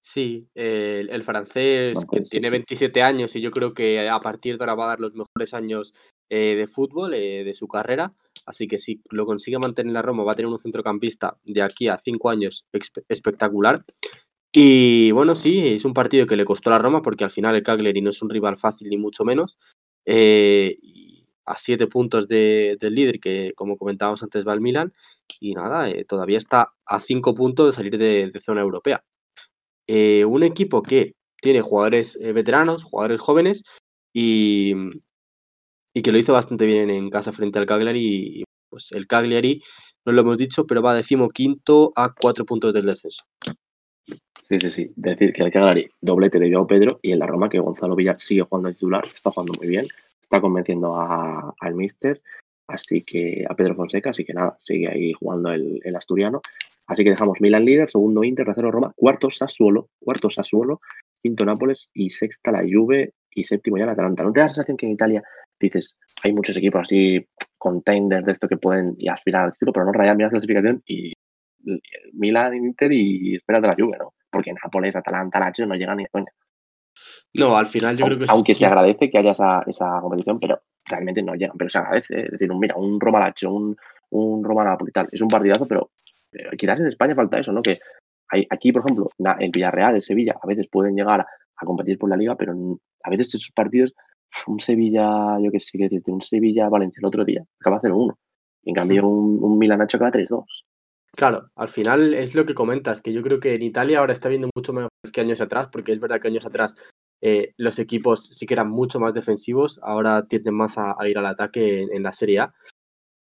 Sí, 0.00 0.48
el, 0.54 1.08
el 1.08 1.22
francés 1.22 1.98
que 2.10 2.26
sí, 2.26 2.32
tiene 2.32 2.48
sí. 2.48 2.52
27 2.52 3.02
años 3.02 3.34
y 3.36 3.40
yo 3.40 3.50
creo 3.50 3.72
que 3.72 4.06
a 4.06 4.20
partir 4.20 4.58
de 4.58 4.64
ahora 4.64 4.74
va 4.74 4.84
a 4.84 4.88
dar 4.88 5.00
los 5.00 5.14
mejores 5.14 5.54
años 5.54 5.94
eh, 6.28 6.56
de 6.56 6.66
fútbol 6.66 7.14
eh, 7.14 7.42
de 7.42 7.54
su 7.54 7.68
carrera. 7.68 8.12
Así 8.46 8.68
que 8.68 8.78
si 8.78 9.00
lo 9.10 9.26
consigue 9.26 9.58
mantener 9.58 9.88
en 9.88 9.94
la 9.94 10.02
Roma, 10.02 10.24
va 10.24 10.32
a 10.32 10.34
tener 10.36 10.50
un 10.50 10.58
centrocampista 10.58 11.36
de 11.44 11.62
aquí 11.62 11.88
a 11.88 11.98
5 11.98 12.30
años 12.30 12.66
espe- 12.72 13.04
espectacular. 13.08 13.84
Y 14.52 15.10
bueno, 15.12 15.34
sí, 15.34 15.66
es 15.68 15.84
un 15.84 15.94
partido 15.94 16.26
que 16.26 16.36
le 16.36 16.44
costó 16.44 16.70
a 16.70 16.74
la 16.74 16.78
Roma 16.78 17.02
porque 17.02 17.24
al 17.24 17.30
final 17.30 17.56
el 17.56 17.62
Cagliari 17.62 18.00
no 18.02 18.10
es 18.10 18.22
un 18.22 18.30
rival 18.30 18.56
fácil 18.58 18.88
ni 18.88 18.96
mucho 18.96 19.24
menos. 19.24 19.58
Eh, 20.06 20.78
a 21.46 21.58
7 21.58 21.86
puntos 21.86 22.28
de- 22.28 22.76
del 22.80 22.94
líder, 22.94 23.20
que 23.20 23.52
como 23.56 23.76
comentábamos 23.76 24.22
antes 24.22 24.46
va 24.46 24.54
el 24.54 24.60
Milan. 24.60 24.92
Y 25.40 25.54
nada, 25.54 25.90
eh, 25.90 26.04
todavía 26.04 26.38
está 26.38 26.72
a 26.86 27.00
5 27.00 27.34
puntos 27.34 27.66
de 27.66 27.72
salir 27.72 27.98
de, 27.98 28.40
zona 28.42 28.60
europea. 28.60 29.02
Eh, 29.86 30.24
un 30.24 30.42
equipo 30.42 30.82
que 30.82 31.14
tiene 31.40 31.60
jugadores 31.60 32.18
veteranos, 32.20 32.84
jugadores 32.84 33.20
jóvenes 33.20 33.64
y, 34.14 34.74
y 35.94 36.02
que 36.02 36.12
lo 36.12 36.18
hizo 36.18 36.32
bastante 36.32 36.66
bien 36.66 36.90
en 36.90 37.08
casa 37.08 37.32
frente 37.32 37.58
al 37.58 37.66
Cagliari. 37.66 38.40
Y 38.40 38.44
pues 38.68 38.90
el 38.92 39.06
Cagliari, 39.06 39.62
no 40.04 40.12
lo 40.12 40.20
hemos 40.20 40.36
dicho, 40.36 40.66
pero 40.66 40.82
va 40.82 40.94
decimoquinto 40.94 41.92
a 41.96 42.12
cuatro 42.12 42.44
puntos 42.44 42.74
del 42.74 42.86
descenso. 42.86 43.22
Sí, 44.48 44.60
sí, 44.60 44.70
sí. 44.70 44.90
Decir 44.96 45.32
que 45.32 45.42
el 45.42 45.52
Cagliari, 45.52 45.88
doblete 46.00 46.38
de 46.38 46.52
Joao 46.52 46.66
Pedro 46.66 46.98
y 47.00 47.12
en 47.12 47.20
la 47.20 47.26
Roma 47.26 47.48
que 47.48 47.60
Gonzalo 47.60 47.96
Villar 47.96 48.20
sigue 48.20 48.42
jugando 48.42 48.72
titular, 48.72 49.06
está 49.06 49.30
jugando 49.30 49.54
muy 49.58 49.68
bien, 49.68 49.86
está 50.20 50.40
convenciendo 50.40 50.94
al 50.98 51.74
míster, 51.74 52.20
así 52.66 53.02
que 53.02 53.44
a 53.48 53.54
Pedro 53.54 53.76
Fonseca, 53.76 54.10
así 54.10 54.24
que 54.24 54.34
nada, 54.34 54.56
sigue 54.58 54.88
ahí 54.88 55.12
jugando 55.12 55.50
el, 55.52 55.80
el 55.82 55.96
asturiano. 55.96 56.42
Así 56.86 57.02
que 57.02 57.10
dejamos 57.10 57.40
Milan 57.40 57.64
líder, 57.64 57.88
segundo 57.88 58.24
Inter, 58.24 58.44
tercero 58.44 58.70
Roma, 58.70 58.92
cuarto 58.94 59.30
Sassuolo, 59.30 59.88
cuarto 60.00 60.28
Sassuolo, 60.28 60.80
quinto 61.22 61.46
Nápoles 61.46 61.90
y 61.94 62.10
sexta 62.10 62.52
la 62.52 62.62
Juve 62.70 63.14
y 63.30 63.44
séptimo 63.44 63.78
ya 63.78 63.86
la 63.86 63.92
Atalanta. 63.92 64.22
¿No 64.22 64.32
te 64.32 64.40
da 64.40 64.44
la 64.44 64.48
sensación 64.50 64.76
que 64.76 64.84
en 64.84 64.92
Italia 64.92 65.22
dices, 65.60 65.98
hay 66.22 66.32
muchos 66.32 66.56
equipos 66.56 66.82
así, 66.82 67.26
contenders 67.58 68.24
de 68.26 68.32
esto 68.32 68.48
que 68.48 68.56
pueden 68.56 68.96
aspirar 69.10 69.44
al 69.44 69.52
título, 69.52 69.72
pero 69.72 69.86
no 69.86 69.92
rayan 69.92 70.16
bien 70.16 70.26
la 70.26 70.30
clasificación 70.32 70.82
y 70.86 71.12
y- 71.66 71.80
Milan, 72.12 72.54
Inter 72.54 72.92
y 72.92 73.36
espérate 73.36 73.66
la 73.66 73.74
Juve, 73.78 73.96
¿no? 73.98 74.12
Porque 74.30 74.52
Nápoles, 74.52 74.94
Atalanta, 74.96 75.40
Lazio 75.40 75.66
no 75.66 75.74
llegan 75.74 75.96
ni 75.96 76.02
de 76.04 76.10
coña. 76.10 76.30
No, 77.34 77.56
al 77.56 77.66
final 77.68 77.96
yo 77.96 78.04
creo 78.06 78.18
que 78.18 78.26
Aunque 78.28 78.52
es- 78.52 78.58
se 78.58 78.66
agradece 78.66 79.10
que 79.10 79.18
haya 79.18 79.32
esa, 79.32 79.62
esa 79.66 79.98
competición, 80.00 80.38
pero 80.38 80.60
realmente 80.84 81.22
no 81.22 81.34
llegan, 81.34 81.56
pero 81.56 81.70
se 81.70 81.78
agradece. 81.78 82.14
¿eh? 82.20 82.24
Es 82.26 82.30
decir, 82.32 82.50
un, 82.52 82.60
mira, 82.60 82.76
un 82.76 83.00
Roma 83.00 83.20
Lazio, 83.20 83.50
un, 83.50 83.76
un 84.10 84.44
Roma 84.44 84.64
Napoli, 84.64 84.92
tal, 84.92 85.08
es 85.10 85.20
un 85.20 85.28
partidazo, 85.28 85.66
pero 85.66 85.90
eh, 86.32 86.56
quizás 86.56 86.80
en 86.80 86.86
España 86.88 87.14
falta 87.14 87.38
eso, 87.38 87.50
¿no? 87.52 87.62
Que 87.62 87.78
hay, 88.28 88.46
aquí, 88.50 88.70
por 88.72 88.82
ejemplo, 88.82 89.10
el 89.40 89.50
Villarreal, 89.50 89.96
el 89.96 90.02
Sevilla, 90.02 90.36
a 90.40 90.46
veces 90.46 90.68
pueden 90.70 90.94
llegar 90.94 91.20
a, 91.22 91.26
a 91.56 91.64
competir 91.66 91.98
por 91.98 92.10
la 92.10 92.16
liga, 92.16 92.36
pero 92.36 92.52
a 93.02 93.10
veces 93.10 93.34
esos 93.34 93.50
partidos, 93.52 93.94
un 94.46 94.60
Sevilla, 94.60 95.38
yo 95.40 95.50
que 95.50 95.60
sé, 95.60 95.78
qué 95.78 95.84
decirte, 95.84 96.12
un 96.12 96.22
Sevilla-Valencia 96.22 97.00
el 97.00 97.06
otro 97.06 97.24
día, 97.24 97.44
acaba 97.60 97.80
0-1. 97.80 98.16
Y 98.64 98.70
en 98.70 98.74
cambio, 98.74 99.06
un, 99.06 99.42
un 99.42 99.58
Milan-Nacho 99.58 99.96
acaba 99.96 100.12
3-2. 100.12 100.44
Claro, 101.16 101.48
al 101.54 101.68
final 101.68 102.14
es 102.14 102.34
lo 102.34 102.44
que 102.44 102.54
comentas, 102.54 103.00
que 103.00 103.12
yo 103.12 103.22
creo 103.22 103.38
que 103.38 103.54
en 103.54 103.62
Italia 103.62 104.00
ahora 104.00 104.12
está 104.12 104.28
viendo 104.28 104.48
mucho 104.54 104.72
mejor 104.72 104.90
que 105.12 105.20
años 105.20 105.40
atrás, 105.40 105.68
porque 105.70 105.92
es 105.92 106.00
verdad 106.00 106.20
que 106.20 106.28
años 106.28 106.44
atrás 106.44 106.74
eh, 107.20 107.54
los 107.56 107.78
equipos 107.78 108.26
sí 108.26 108.46
que 108.46 108.54
eran 108.54 108.68
mucho 108.68 108.98
más 108.98 109.14
defensivos, 109.14 109.78
ahora 109.82 110.26
tienden 110.26 110.54
más 110.54 110.76
a, 110.76 110.96
a 110.98 111.08
ir 111.08 111.16
al 111.16 111.26
ataque 111.26 111.82
en, 111.82 111.94
en 111.94 112.02
la 112.02 112.12
Serie 112.12 112.40
A. 112.40 112.54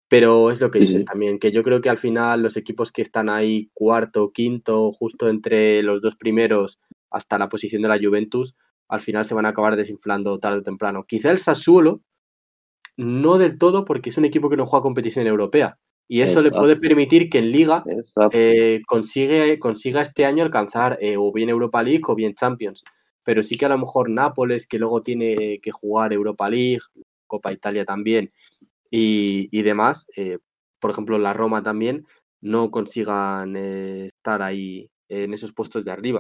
Pero 0.09 0.51
es 0.51 0.61
lo 0.61 0.71
que 0.71 0.81
dices 0.81 1.01
sí. 1.01 1.05
también, 1.05 1.39
que 1.39 1.53
yo 1.53 1.63
creo 1.63 1.81
que 1.81 1.89
al 1.89 1.99
final 1.99 2.43
los 2.43 2.57
equipos 2.57 2.93
que 2.93 3.03
están 3.03 3.29
ahí 3.29 3.71
cuarto, 3.73 4.31
quinto, 4.31 4.93
justo 4.93 5.29
entre 5.29 5.83
los 5.83 6.03
dos 6.03 6.17
primeros 6.17 6.81
hasta 7.11 7.39
la 7.39 7.49
posición 7.49 7.83
de 7.83 7.89
la 7.89 7.99
Juventus, 7.99 8.55
al 8.93 9.01
final 9.01 9.25
se 9.25 9.35
van 9.35 9.47
a 9.47 9.51
acabar 9.51 9.75
desinflando 9.75 10.39
tarde 10.39 10.59
o 10.59 10.63
temprano. 10.63 11.05
Quizá 11.09 11.31
el 11.31 11.39
Sassuolo, 11.39 12.03
no 12.99 13.39
del 13.39 13.57
todo, 13.57 13.87
porque 13.87 14.11
es 14.11 14.19
un 14.19 14.27
equipo 14.27 14.51
que 14.51 14.57
no 14.59 14.67
juega 14.67 14.83
competición 14.83 15.27
europea. 15.27 15.79
Y 16.09 16.21
eso 16.21 16.43
le 16.43 16.51
puede 16.51 16.77
permitir 16.77 17.31
que 17.31 17.39
en 17.39 17.53
Liga 17.53 17.85
eh, 18.33 18.83
consigue, 18.87 19.59
consiga 19.59 20.03
este 20.03 20.27
año 20.27 20.45
alcanzar 20.45 20.99
eh, 21.01 21.17
o 21.17 21.33
bien 21.33 21.49
Europa 21.49 21.83
League 21.83 22.03
o 22.07 22.15
bien 22.15 22.35
Champions. 22.35 22.85
Pero 23.25 23.43
sí 23.43 23.57
que 23.57 23.65
a 23.65 23.71
lo 23.71 23.79
mejor 23.79 24.11
Nápoles, 24.11 24.67
que 24.67 24.79
luego 24.79 25.03
tiene 25.03 25.59
que 25.63 25.71
jugar 25.71 26.13
Europa 26.13 26.51
League, 26.51 26.83
Copa 27.27 27.51
Italia 27.51 27.87
también 27.87 28.31
y, 28.91 29.49
y 29.51 29.63
demás, 29.63 30.07
eh, 30.17 30.37
por 30.81 30.91
ejemplo 30.91 31.17
la 31.17 31.33
Roma 31.33 31.63
también, 31.63 32.07
no 32.43 32.71
consigan 32.71 33.57
estar 33.57 34.43
ahí 34.43 34.91
en 35.09 35.33
esos 35.33 35.55
puestos 35.55 35.83
de 35.83 35.93
arriba. 35.93 36.19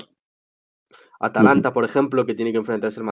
Atalanta, 1.22 1.72
por 1.72 1.84
ejemplo, 1.84 2.26
que 2.26 2.34
tiene 2.34 2.52
que 2.52 2.58
enfrentarse 2.58 3.00
en 3.00 3.10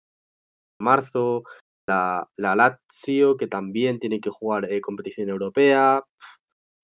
marzo, 0.80 1.44
la, 1.88 2.28
la 2.36 2.54
Lazio, 2.54 3.36
que 3.36 3.46
también 3.46 3.98
tiene 3.98 4.20
que 4.20 4.30
jugar 4.30 4.70
eh, 4.70 4.80
competición 4.80 5.28
europea. 5.30 6.04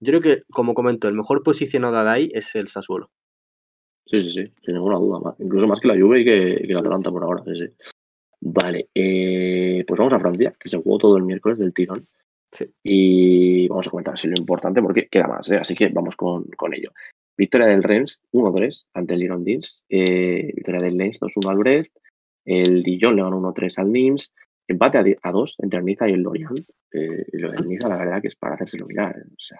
Yo 0.00 0.12
creo 0.12 0.20
que, 0.22 0.42
como 0.50 0.74
comento, 0.74 1.08
el 1.08 1.14
mejor 1.14 1.42
posicionado 1.42 2.02
de 2.02 2.10
ahí 2.10 2.30
es 2.32 2.54
el 2.54 2.68
Sassuolo. 2.68 3.10
Sí, 4.06 4.20
sí, 4.20 4.30
sí, 4.30 4.52
sin 4.64 4.74
ninguna 4.74 4.96
duda. 4.96 5.20
Más. 5.20 5.40
Incluso 5.40 5.66
más 5.66 5.78
que 5.78 5.88
la 5.88 5.94
Juve 6.00 6.20
y 6.20 6.24
que, 6.24 6.66
que 6.66 6.72
la 6.72 6.80
Atalanta 6.80 7.10
por 7.10 7.22
ahora. 7.22 7.44
Sí, 7.44 7.52
sí. 7.54 7.66
Vale, 8.40 8.88
eh, 8.94 9.84
pues 9.86 9.98
vamos 9.98 10.14
a 10.14 10.20
Francia, 10.20 10.54
que 10.58 10.68
se 10.68 10.78
jugó 10.78 10.96
todo 10.96 11.18
el 11.18 11.24
miércoles 11.24 11.58
del 11.58 11.74
tirón. 11.74 12.08
Sí. 12.50 12.64
Y 12.82 13.68
vamos 13.68 13.86
a 13.86 13.90
comentar 13.90 14.14
así 14.14 14.26
lo 14.26 14.34
importante 14.38 14.82
porque 14.82 15.06
queda 15.08 15.28
más, 15.28 15.50
¿eh? 15.50 15.58
así 15.58 15.74
que 15.74 15.88
vamos 15.90 16.16
con, 16.16 16.44
con 16.56 16.74
ello. 16.74 16.90
Victoria 17.36 17.68
del 17.68 17.82
Reims 17.82 18.20
1-3 18.32 18.88
ante 18.94 19.14
el 19.14 19.20
Girondins. 19.20 19.84
Eh, 19.88 20.52
victoria 20.54 20.80
del 20.82 20.96
Lens 20.96 21.18
2-1 21.20 21.50
al 21.50 21.56
Brest. 21.58 21.96
El 22.44 22.82
Dijon 22.82 23.16
le 23.16 23.22
ganó 23.22 23.40
1-3 23.40 23.78
al 23.78 23.92
Nims. 23.92 24.32
Empate 24.68 24.98
a, 24.98 25.02
di- 25.02 25.16
a 25.22 25.32
2 25.32 25.56
entre 25.60 25.78
el 25.80 25.84
Niza 25.86 26.08
y 26.08 26.12
el 26.12 26.22
Lorient. 26.22 26.68
Eh, 26.92 27.24
lo 27.32 27.50
del 27.52 27.66
Niza, 27.68 27.88
la 27.88 27.96
verdad, 27.96 28.20
que 28.20 28.28
es 28.28 28.36
para 28.36 28.54
hacérselo 28.54 28.86
mirar. 28.86 29.16
¿eh? 29.16 29.22
O 29.26 29.38
sea, 29.38 29.58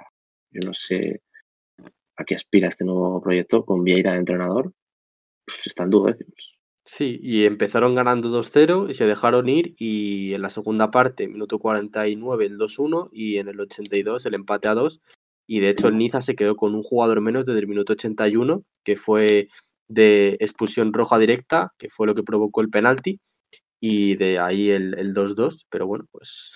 yo 0.51 0.61
no 0.67 0.75
sé 0.75 1.23
a 2.17 2.25
qué 2.25 2.35
aspira 2.35 2.69
este 2.69 2.85
nuevo 2.85 3.21
proyecto 3.23 3.65
con 3.65 3.83
Vieira 3.83 4.13
de 4.13 4.19
entrenador. 4.19 4.73
Pues 5.47 5.59
están 5.67 5.91
duodécimos. 5.91 6.59
Sí, 6.85 7.19
y 7.23 7.45
empezaron 7.45 7.95
ganando 7.95 8.31
2-0 8.31 8.91
y 8.91 8.95
se 8.95 9.07
dejaron 9.07 9.49
ir 9.49 9.75
y 9.79 10.33
en 10.35 10.43
la 10.43 10.51
segunda 10.51 10.91
parte, 10.91 11.29
minuto 11.29 11.59
49, 11.59 12.47
el 12.47 12.59
2-1 12.59 13.11
y 13.13 13.37
en 13.37 13.49
el 13.49 13.61
82 13.61 14.27
el 14.27 14.35
empate 14.35 14.69
a 14.69 14.75
2 14.75 15.01
y 15.51 15.59
de 15.59 15.71
hecho 15.71 15.89
el 15.89 15.99
Niza 15.99 16.23
se 16.23 16.37
quedó 16.37 16.55
con 16.55 16.77
un 16.77 16.85
jugador 16.85 17.21
menos 17.21 17.45
desde 17.45 17.59
el 17.59 17.67
minuto 17.67 17.95
81 17.95 18.63
que 18.85 18.95
fue 18.97 19.49
de 19.89 20.37
expulsión 20.39 20.93
roja 20.93 21.19
directa, 21.19 21.73
que 21.77 21.91
fue 21.91 22.07
lo 22.07 22.15
que 22.15 22.23
provocó 22.23 22.61
el 22.61 22.71
penalti 22.71 23.19
y 23.81 24.15
de 24.15 24.39
ahí 24.39 24.71
el, 24.71 24.97
el 24.97 25.13
2-2, 25.13 25.67
pero 25.69 25.89
bueno, 25.89 26.05
pues 26.13 26.53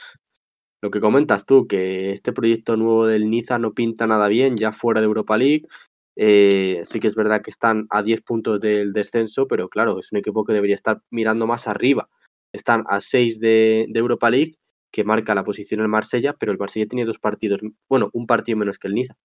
lo 0.80 0.92
que 0.92 1.00
comentas 1.00 1.44
tú, 1.44 1.66
que 1.66 2.12
este 2.12 2.32
proyecto 2.32 2.76
nuevo 2.76 3.04
del 3.08 3.28
Niza 3.30 3.58
no 3.58 3.72
pinta 3.72 4.06
nada 4.06 4.28
bien, 4.28 4.56
ya 4.56 4.72
fuera 4.72 5.00
de 5.00 5.06
Europa 5.06 5.36
League. 5.36 5.66
Eh, 6.14 6.82
sí 6.84 7.00
que 7.00 7.08
es 7.08 7.16
verdad 7.16 7.42
que 7.42 7.50
están 7.50 7.88
a 7.90 8.04
10 8.04 8.22
puntos 8.22 8.60
del 8.60 8.92
descenso, 8.92 9.48
pero 9.48 9.68
claro, 9.68 9.98
es 9.98 10.12
un 10.12 10.18
equipo 10.18 10.44
que 10.44 10.52
debería 10.52 10.76
estar 10.76 11.02
mirando 11.10 11.48
más 11.48 11.66
arriba. 11.66 12.08
Están 12.52 12.84
a 12.86 13.00
6 13.00 13.40
de, 13.40 13.86
de 13.88 13.98
Europa 13.98 14.30
League, 14.30 14.54
que 14.94 15.02
marca 15.02 15.34
la 15.34 15.42
posición 15.42 15.80
el 15.80 15.88
Marsella, 15.88 16.34
pero 16.38 16.52
el 16.52 16.58
Marsella 16.58 16.86
tiene 16.86 17.04
dos 17.04 17.18
partidos, 17.18 17.60
bueno, 17.88 18.10
un 18.12 18.28
partido 18.28 18.58
menos 18.58 18.78
que 18.78 18.86
el 18.86 18.94
Niza. 18.94 19.16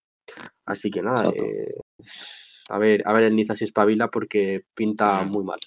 Así 0.65 0.89
que 0.89 1.03
nada, 1.03 1.29
eh, 1.29 1.75
A 2.69 2.79
ver, 2.79 3.03
a 3.05 3.13
ver 3.13 3.25
el 3.25 3.35
Niza 3.35 3.55
si 3.55 3.65
espabila 3.65 4.07
porque 4.07 4.63
pinta 4.73 5.23
muy 5.25 5.43
mal. 5.43 5.59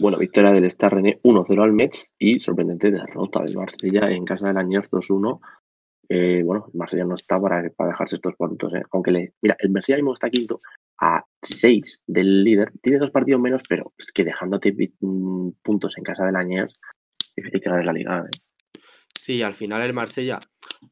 Bueno, 0.00 0.16
victoria 0.16 0.52
del 0.52 0.64
Star 0.64 0.94
René 0.94 1.20
1-0 1.22 1.62
al 1.62 1.72
Metz 1.74 2.14
y 2.18 2.40
sorprendente 2.40 2.90
derrota 2.90 3.42
del 3.42 3.56
Marsella 3.56 4.10
en 4.10 4.24
casa 4.24 4.46
del 4.46 4.56
2-1. 4.56 5.38
Eh, 6.08 6.42
bueno, 6.42 6.70
el 6.72 6.78
Marsella 6.78 7.04
no 7.04 7.14
está 7.14 7.38
para, 7.38 7.68
para 7.76 7.90
dejarse 7.90 8.16
estos 8.16 8.36
puntos. 8.36 8.72
¿eh? 8.72 8.84
Aunque 8.92 9.10
le. 9.10 9.34
Mira, 9.42 9.56
el 9.58 9.70
Marsella 9.70 9.98
mismo 9.98 10.14
está 10.14 10.30
quinto 10.30 10.62
a 10.98 11.22
6 11.42 12.04
del 12.06 12.42
líder. 12.42 12.72
Tiene 12.80 13.00
dos 13.00 13.10
partidos 13.10 13.42
menos, 13.42 13.60
pero 13.68 13.92
es 13.98 14.10
que 14.12 14.24
dejándote 14.24 14.74
mm, 15.00 15.50
puntos 15.62 15.98
en 15.98 16.04
casa 16.04 16.24
del 16.24 16.36
Añers, 16.36 16.74
difícil 17.36 17.60
que 17.60 17.68
ganes 17.68 17.84
la 17.84 17.92
liga. 17.92 18.24
¿eh? 18.24 18.47
Sí, 19.28 19.42
al 19.42 19.54
final 19.54 19.82
el 19.82 19.92
Marsella. 19.92 20.40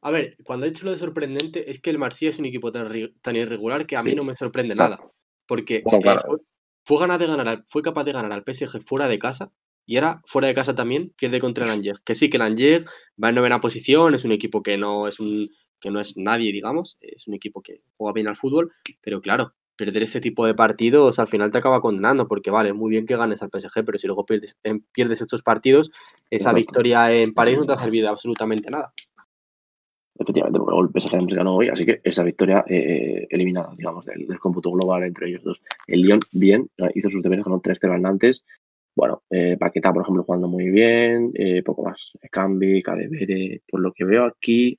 A 0.02 0.10
ver, 0.10 0.36
cuando 0.44 0.66
he 0.66 0.68
dicho 0.68 0.84
lo 0.84 0.90
de 0.90 0.98
sorprendente, 0.98 1.70
es 1.70 1.80
que 1.80 1.88
el 1.88 1.96
Marsella 1.96 2.32
es 2.32 2.38
un 2.38 2.44
equipo 2.44 2.70
tan, 2.70 2.86
tan 3.22 3.34
irregular 3.34 3.86
que 3.86 3.96
a 3.96 4.02
mí 4.02 4.14
no 4.14 4.24
me 4.24 4.36
sorprende 4.36 4.74
nada. 4.74 4.98
Porque 5.46 5.76
eh, 5.76 5.82
fue, 6.84 6.98
ganar 7.00 7.18
de 7.18 7.26
ganar, 7.28 7.64
fue 7.70 7.80
capaz 7.80 8.04
de 8.04 8.12
ganar 8.12 8.30
al 8.32 8.44
PSG 8.44 8.82
fuera 8.86 9.08
de 9.08 9.18
casa 9.18 9.52
y 9.86 9.96
ahora 9.96 10.20
fuera 10.26 10.48
de 10.48 10.54
casa 10.54 10.74
también 10.74 11.14
pierde 11.16 11.40
contra 11.40 11.64
el 11.64 11.70
Angers. 11.70 12.02
Que 12.02 12.14
sí, 12.14 12.28
que 12.28 12.36
el 12.36 12.42
Angers 12.42 12.84
va 13.22 13.30
en 13.30 13.36
novena 13.36 13.62
posición, 13.62 14.14
es 14.14 14.26
un 14.26 14.32
equipo 14.32 14.62
que 14.62 14.76
no 14.76 15.08
es 15.08 15.18
un 15.18 15.48
que 15.80 15.90
no 15.90 15.98
es 15.98 16.18
nadie, 16.18 16.52
digamos, 16.52 16.98
es 17.00 17.26
un 17.26 17.32
equipo 17.32 17.62
que 17.62 17.80
juega 17.96 18.12
bien 18.12 18.28
al 18.28 18.36
fútbol, 18.36 18.70
pero 19.00 19.22
claro, 19.22 19.54
perder 19.76 20.02
ese 20.02 20.20
tipo 20.20 20.46
de 20.46 20.54
partidos 20.54 21.18
al 21.18 21.28
final 21.28 21.50
te 21.50 21.58
acaba 21.58 21.80
condenando, 21.80 22.26
porque 22.26 22.50
vale, 22.50 22.72
muy 22.72 22.90
bien 22.90 23.06
que 23.06 23.16
ganes 23.16 23.42
al 23.42 23.50
PSG, 23.50 23.84
pero 23.84 23.98
si 23.98 24.06
luego 24.06 24.24
pierdes, 24.24 24.56
pierdes 24.92 25.20
estos 25.20 25.42
partidos, 25.42 25.90
esa 26.30 26.52
victoria 26.52 27.12
en 27.12 27.34
París 27.34 27.58
no 27.58 27.66
te 27.66 27.72
ha 27.72 27.78
servido 27.78 28.08
absolutamente 28.08 28.70
nada. 28.70 28.92
Efectivamente, 30.18 30.58
porque 30.58 30.78
el 30.80 31.02
PSG 31.02 31.34
ganó 31.36 31.56
hoy, 31.56 31.68
así 31.68 31.84
que 31.84 32.00
esa 32.02 32.22
victoria 32.22 32.64
eh, 32.66 33.26
eliminada, 33.28 33.74
digamos, 33.76 34.06
del, 34.06 34.26
cómputo 34.38 34.70
global 34.70 35.04
entre 35.04 35.28
ellos 35.28 35.42
dos. 35.44 35.60
El 35.86 36.00
Lyon, 36.00 36.20
bien, 36.32 36.70
hizo 36.94 37.10
sus 37.10 37.22
deberes, 37.22 37.44
ganó 37.44 37.60
3-0 37.60 38.08
antes. 38.08 38.44
Bueno, 38.96 39.22
eh, 39.28 39.58
Paqueta, 39.60 39.92
por 39.92 40.02
ejemplo, 40.02 40.24
jugando 40.24 40.48
muy 40.48 40.70
bien, 40.70 41.32
eh, 41.34 41.62
poco 41.62 41.82
más. 41.82 42.12
Cambi, 42.30 42.82
Cadevere, 42.82 43.60
por 43.68 43.80
lo 43.80 43.92
que 43.92 44.04
veo 44.04 44.24
aquí, 44.24 44.78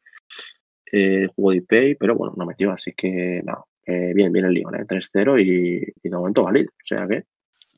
eh, 0.91 1.27
jugó 1.35 1.51
Pay, 1.67 1.95
pero 1.95 2.15
bueno, 2.15 2.33
no 2.35 2.45
metió, 2.47 2.71
así 2.71 2.93
que 2.93 3.41
nada, 3.43 3.63
eh, 3.87 4.11
bien, 4.13 4.31
bien 4.33 4.45
el 4.45 4.53
Lyon, 4.53 4.75
¿eh? 4.75 4.85
3-0 4.85 5.41
y, 5.41 5.93
de 6.03 6.15
momento 6.15 6.43
válido. 6.43 6.71
O 6.71 6.85
sea 6.85 7.07
que, 7.07 7.23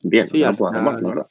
bien, 0.02 0.26
sí, 0.26 0.42
al, 0.42 0.56
final, 0.56 1.26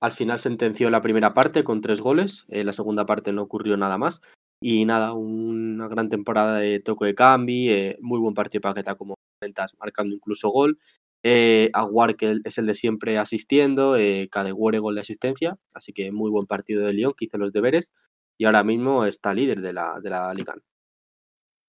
al 0.00 0.12
final 0.12 0.40
sentenció 0.40 0.90
la 0.90 1.02
primera 1.02 1.34
parte 1.34 1.62
con 1.62 1.82
tres 1.82 2.00
goles, 2.00 2.44
en 2.48 2.66
la 2.66 2.72
segunda 2.72 3.04
parte 3.06 3.32
no 3.32 3.42
ocurrió 3.42 3.76
nada 3.76 3.98
más. 3.98 4.22
Y 4.60 4.86
nada, 4.86 5.12
una 5.12 5.88
gran 5.88 6.08
temporada 6.08 6.58
de 6.58 6.80
toco 6.80 7.04
de 7.04 7.14
Cambi, 7.14 7.68
eh, 7.68 7.98
muy 8.00 8.18
buen 8.18 8.34
partido 8.34 8.62
Paqueta 8.62 8.94
como 8.94 9.16
comentas, 9.38 9.74
marcando 9.78 10.14
incluso 10.14 10.48
gol. 10.48 10.78
Eh, 11.22 11.70
Aguar, 11.74 12.16
que 12.16 12.38
es 12.44 12.58
el 12.58 12.66
de 12.66 12.74
siempre 12.74 13.18
asistiendo, 13.18 13.96
eh, 13.96 14.28
Cadewere 14.30 14.78
gol 14.78 14.94
de 14.94 15.00
asistencia, 15.02 15.56
así 15.74 15.92
que 15.92 16.12
muy 16.12 16.30
buen 16.30 16.46
partido 16.46 16.86
de 16.86 16.92
Lyon, 16.92 17.14
que 17.14 17.26
hizo 17.26 17.38
los 17.38 17.52
deberes 17.52 17.92
y 18.38 18.44
ahora 18.44 18.64
mismo 18.64 19.04
está 19.04 19.32
líder 19.32 19.60
de 19.60 19.72
la, 19.72 20.00
de 20.00 20.10
la 20.10 20.32
Liga. 20.34 20.54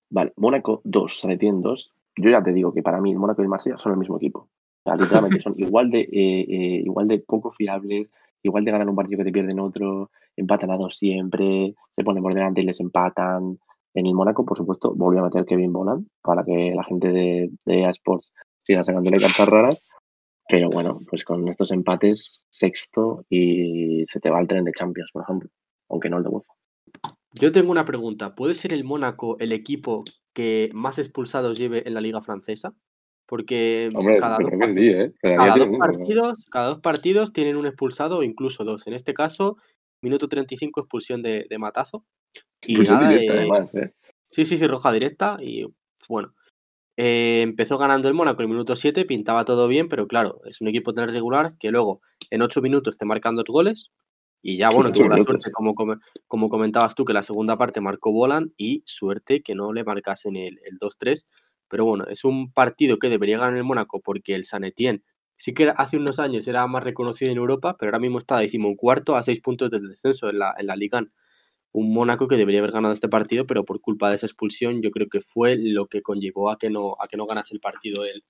Vale, 0.10 0.34
Mónaco 0.36 0.82
2, 0.84 1.20
Saletien 1.20 1.62
2, 1.62 1.95
yo 2.18 2.30
ya 2.30 2.43
te 2.43 2.53
digo 2.53 2.74
que 2.74 2.84
para 2.84 3.01
mí 3.01 3.11
el 3.11 3.20
Mónaco 3.20 3.41
y 3.41 3.45
el 3.45 3.49
Marsella 3.49 3.78
son 3.78 3.93
el 3.93 3.99
mismo 3.99 4.18
equipo. 4.18 4.39
O 4.39 4.49
sea, 4.84 4.95
literalmente 4.95 5.39
son 5.41 5.55
igual 5.57 5.89
de, 5.89 6.01
eh, 6.01 6.09
eh, 6.11 6.82
igual 6.86 7.07
de 7.07 7.20
poco 7.20 7.51
fiables, 7.51 8.09
igual 8.43 8.66
de 8.66 8.72
ganar 8.72 8.89
un 8.89 8.95
partido 8.95 9.20
que 9.20 9.26
te 9.26 9.32
pierden 9.32 9.59
otro, 9.59 10.11
empatan 10.36 10.72
a 10.72 10.78
dos 10.78 10.97
siempre, 10.97 11.74
se 11.95 12.03
ponen 12.03 12.24
por 12.24 12.34
delante 12.34 12.61
y 12.61 12.66
les 12.66 12.80
empatan. 12.80 13.59
En 13.93 14.05
el 14.05 14.13
Mónaco, 14.13 14.45
por 14.45 14.57
supuesto, 14.57 14.93
volvió 14.93 15.22
a 15.22 15.26
meter 15.26 15.45
Kevin 15.45 15.72
Boland 15.72 16.07
para 16.22 16.43
que 16.43 16.74
la 16.76 16.84
gente 16.84 17.07
de, 17.09 17.49
de 17.66 17.80
EA 17.80 17.91
Sports 17.91 18.34
siga 18.61 18.84
sacándole 18.84 19.18
cartas 19.20 19.47
raras. 19.47 19.84
Pero 20.47 20.70
bueno, 20.70 20.99
pues 21.09 21.24
con 21.24 21.47
estos 21.47 21.72
empates, 21.72 22.45
sexto 22.51 23.26
y 23.30 24.05
se 24.05 24.20
te 24.20 24.30
va 24.30 24.39
el 24.39 24.47
tren 24.47 24.63
de 24.63 24.74
Champions, 24.74 25.09
por 25.11 25.24
ejemplo, 25.24 25.49
aunque 25.89 26.09
no 26.09 26.18
el 26.18 26.24
de 26.24 26.30
UEFA. 26.30 26.53
Yo 27.34 27.51
tengo 27.51 27.72
una 27.72 27.86
pregunta. 27.86 28.36
¿Puede 28.36 28.53
ser 28.53 28.72
el 28.72 28.84
Mónaco 28.84 29.38
el 29.39 29.51
equipo 29.51 30.03
que 30.36 30.70
más 30.74 31.00
expulsados 31.00 31.58
lleve 31.58 31.88
en 31.88 31.94
la 31.96 32.02
liga 32.02 32.22
francesa, 32.22 32.76
porque 33.26 33.90
cada, 34.20 34.38
dos, 34.38 35.78
partidos, 35.80 36.46
cada 36.52 36.68
dos 36.68 36.82
partidos 36.82 37.34
tienen 37.34 37.56
un 37.56 37.66
expulsado 37.66 38.20
o 38.20 38.24
incluso 38.24 38.64
dos. 38.66 38.86
En 38.86 38.94
este 38.94 39.14
caso, 39.14 39.58
minuto 40.02 40.28
35 40.28 40.82
expulsión 40.82 41.24
de, 41.24 41.48
matazo. 41.58 42.06
Y 42.68 42.76
nada, 42.76 43.16
eh, 43.16 43.48
¿eh? 43.48 43.94
Sí, 44.30 44.46
sí, 44.46 44.58
sí, 44.58 44.68
roja 44.68 44.92
directa 44.92 45.38
y 45.42 45.66
bueno. 46.08 46.36
Eh, 46.98 47.42
empezó 47.42 47.78
ganando 47.78 48.08
el 48.08 48.14
Mónaco 48.14 48.42
en 48.42 48.46
el 48.46 48.52
minuto 48.52 48.76
7, 48.76 49.04
pintaba 49.06 49.44
todo 49.44 49.68
bien, 49.68 49.90
pero 49.90 50.08
claro, 50.08 50.40
es 50.46 50.62
un 50.62 50.70
equipo 50.70 50.94
tan 50.94 51.10
regular 51.10 51.58
que 51.60 51.70
luego 51.70 52.02
en 52.30 52.42
8 52.42 52.62
minutos 52.62 52.98
te 52.98 53.06
marcan 53.06 53.36
dos 53.36 53.46
goles, 53.48 53.92
y 54.48 54.58
ya, 54.58 54.70
bueno, 54.70 54.91
tuvo 54.91 55.10
la 55.10 55.16
suerte, 55.24 55.52
como, 55.52 55.74
como 56.28 56.50
comentabas 56.50 56.93
tú, 56.93 57.04
que 57.04 57.14
la 57.14 57.24
segunda 57.24 57.58
parte 57.58 57.82
marcó 57.82 58.12
Bolan 58.12 58.54
y 58.58 58.84
suerte 58.86 59.41
que 59.41 59.56
no 59.56 59.74
le 59.74 59.84
marcasen 59.84 60.36
el, 60.36 60.60
el 60.64 60.78
2-3. 60.78 61.26
Pero 61.68 61.86
bueno, 61.86 62.06
es 62.06 62.24
un 62.24 62.52
partido 62.54 63.00
que 63.00 63.10
debería 63.10 63.39
ganar 63.39 63.58
el 63.58 63.64
Mónaco 63.64 64.02
porque 64.02 64.36
el 64.36 64.46
San 64.46 64.64
Etienne 64.64 65.02
sí 65.36 65.56
que 65.56 65.74
hace 65.76 65.98
unos 65.98 66.20
años 66.20 66.48
era 66.48 66.68
más 66.68 66.84
reconocido 66.84 67.32
en 67.32 67.39
Europa, 67.39 67.76
pero 67.80 67.89
ahora 67.89 67.98
mismo 67.98 68.20
está 68.20 68.39
cuarto 68.78 69.16
a 69.16 69.24
seis 69.24 69.41
puntos 69.41 69.72
del 69.72 69.89
descenso 69.89 70.30
en 70.30 70.38
la, 70.38 70.54
en 70.60 70.68
la 70.68 70.76
Liga. 70.76 71.04
Un 71.72 71.91
Mónaco 71.91 72.28
que 72.28 72.38
debería 72.38 72.60
haber 72.60 72.72
ganado 72.72 72.93
este 72.93 73.10
partido, 73.10 73.48
pero 73.48 73.66
por 73.66 73.82
culpa 73.82 74.12
de 74.12 74.18
esa 74.18 74.28
expulsión 74.28 74.84
yo 74.84 74.91
creo 74.91 75.08
que 75.10 75.22
fue 75.22 75.58
lo 75.58 75.88
que 75.88 76.04
conllevó 76.04 76.52
a 76.52 76.60
que 76.60 76.70
no, 76.70 76.98
a 77.02 77.08
que 77.08 77.18
no 77.18 77.26
ganase 77.26 77.56
el 77.56 77.62
partido 77.62 78.06
el, 78.06 78.24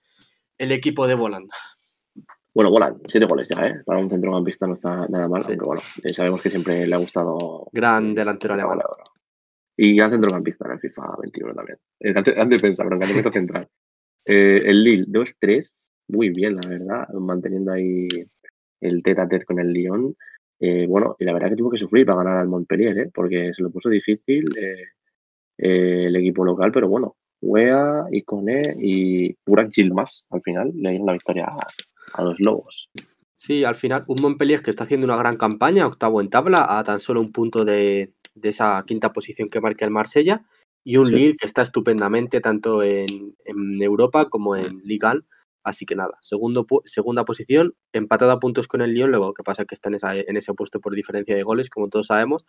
el 0.59 0.71
equipo 0.71 1.07
de 1.07 1.15
Volanda. 1.15 1.55
Bueno, 2.55 2.71
Volan, 2.71 3.01
siete 3.03 3.25
goles 3.25 3.49
ya, 3.49 3.67
¿eh? 3.67 3.81
Para 3.85 3.99
un 3.99 4.09
centrocampista 4.09 4.65
no 4.65 4.75
está 4.75 5.05
nada 5.09 5.27
mal, 5.27 5.43
aunque 5.45 5.65
bueno, 5.65 5.81
eh, 6.01 6.13
sabemos 6.13 6.41
que 6.41 6.49
siempre 6.49 6.87
le 6.87 6.95
ha 6.95 6.99
gustado. 6.99 7.67
Gran 7.73 8.15
delantero 8.15 8.53
alemán. 8.53 8.79
Y 9.75 9.93
gran 9.97 10.11
centrocampista 10.11 10.65
en 10.65 10.71
el 10.71 10.79
FIFA 10.79 11.17
21 11.21 11.53
también. 11.53 11.77
Eh, 11.99 12.13
antes, 12.15 12.49
de 12.49 12.59
pensar, 12.59 12.87
pero 12.87 13.27
en 13.27 13.33
central. 13.33 13.67
Eh, 14.23 14.61
el 14.67 14.83
Lille, 14.85 15.05
2-3, 15.05 15.89
muy 16.07 16.29
bien, 16.29 16.55
la 16.55 16.69
verdad, 16.69 17.09
manteniendo 17.09 17.73
ahí 17.73 18.07
el 18.79 19.03
tete 19.03 19.19
a 19.19 19.27
tete 19.27 19.43
con 19.43 19.59
el 19.59 19.73
Lyon. 19.73 20.15
Eh, 20.57 20.87
bueno, 20.87 21.17
y 21.19 21.25
la 21.25 21.33
verdad 21.33 21.49
que 21.49 21.57
tuvo 21.57 21.71
que 21.71 21.77
sufrir 21.77 22.05
para 22.05 22.23
ganar 22.23 22.37
al 22.37 22.47
Montpellier, 22.47 22.97
¿eh? 22.97 23.11
porque 23.13 23.51
se 23.53 23.63
lo 23.63 23.69
puso 23.69 23.89
difícil 23.89 24.45
el 25.57 26.15
equipo 26.15 26.45
local, 26.45 26.71
pero 26.71 26.87
bueno, 26.87 27.17
Wea, 27.41 28.05
Icone 28.11 28.77
y 28.79 29.35
Burak 29.45 29.73
Gilmas 29.73 30.25
al 30.29 30.41
final 30.41 30.71
le 30.73 30.91
dieron 30.91 31.07
la 31.07 31.13
victoria 31.13 31.53
a 32.15 32.23
los 32.23 32.39
Lobos. 32.39 32.89
Sí, 33.35 33.63
al 33.63 33.75
final 33.75 34.05
un 34.07 34.21
Montpellier 34.21 34.61
que 34.61 34.71
está 34.71 34.85
haciendo 34.85 35.05
una 35.05 35.17
gran 35.17 35.37
campaña, 35.37 35.85
octavo 35.85 36.21
en 36.21 36.29
tabla, 36.29 36.79
a 36.79 36.83
tan 36.83 36.99
solo 36.99 37.19
un 37.19 37.31
punto 37.31 37.65
de, 37.65 38.13
esa 38.41 38.83
quinta 38.87 39.11
posición 39.11 39.49
que 39.49 39.61
marca 39.61 39.85
el 39.85 39.91
Marsella, 39.91 40.45
y 40.83 40.97
un 40.97 41.11
Lille 41.11 41.35
que 41.35 41.45
está 41.45 41.63
estupendamente 41.63 42.41
tanto 42.41 42.81
en, 42.83 43.35
Europa 43.81 44.29
como 44.29 44.55
en 44.55 44.81
Liga. 44.83 45.15
Así 45.63 45.85
que 45.85 45.95
nada, 45.95 46.17
segundo, 46.21 46.65
segunda 46.85 47.25
posición, 47.25 47.73
empatado 47.91 48.31
a 48.31 48.39
puntos 48.39 48.67
con 48.67 48.81
el 48.81 48.93
Lyon, 48.93 49.09
luego 49.09 49.33
que 49.33 49.43
pasa 49.43 49.65
que 49.65 49.75
está 49.75 49.89
en, 49.89 49.95
esa, 49.95 50.15
en 50.15 50.37
ese 50.37 50.53
puesto 50.53 50.79
por 50.79 50.93
diferencia 50.93 51.35
de 51.35 51.43
goles, 51.43 51.69
como 51.69 51.89
todos 51.89 52.07
sabemos. 52.07 52.45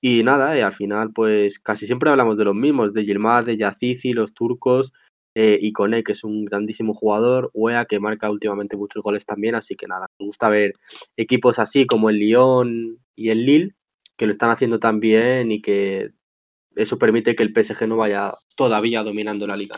Y 0.00 0.22
nada, 0.22 0.52
al 0.66 0.74
final, 0.74 1.12
pues 1.12 1.58
casi 1.58 1.86
siempre 1.86 2.10
hablamos 2.10 2.38
de 2.38 2.44
los 2.44 2.54
mismos, 2.54 2.94
de 2.94 3.04
Yilmaz, 3.04 3.44
de 3.44 3.56
Yazici, 3.56 4.12
los 4.12 4.32
turcos, 4.32 4.92
eh, 5.40 5.56
y 5.62 5.70
Cone, 5.70 6.02
que 6.02 6.10
es 6.10 6.24
un 6.24 6.44
grandísimo 6.44 6.94
jugador, 6.94 7.52
Wea, 7.54 7.84
que 7.84 8.00
marca 8.00 8.28
últimamente 8.28 8.76
muchos 8.76 9.04
goles 9.04 9.24
también, 9.24 9.54
así 9.54 9.76
que 9.76 9.86
nada, 9.86 10.08
me 10.18 10.26
gusta 10.26 10.48
ver 10.48 10.72
equipos 11.16 11.60
así 11.60 11.86
como 11.86 12.10
el 12.10 12.18
Lyon 12.18 12.98
y 13.14 13.28
el 13.28 13.46
Lille, 13.46 13.76
que 14.16 14.26
lo 14.26 14.32
están 14.32 14.50
haciendo 14.50 14.80
tan 14.80 14.98
bien 14.98 15.52
y 15.52 15.62
que 15.62 16.10
eso 16.74 16.98
permite 16.98 17.36
que 17.36 17.44
el 17.44 17.52
PSG 17.54 17.86
no 17.86 17.96
vaya 17.96 18.34
todavía 18.56 19.04
dominando 19.04 19.46
la 19.46 19.56
liga. 19.56 19.76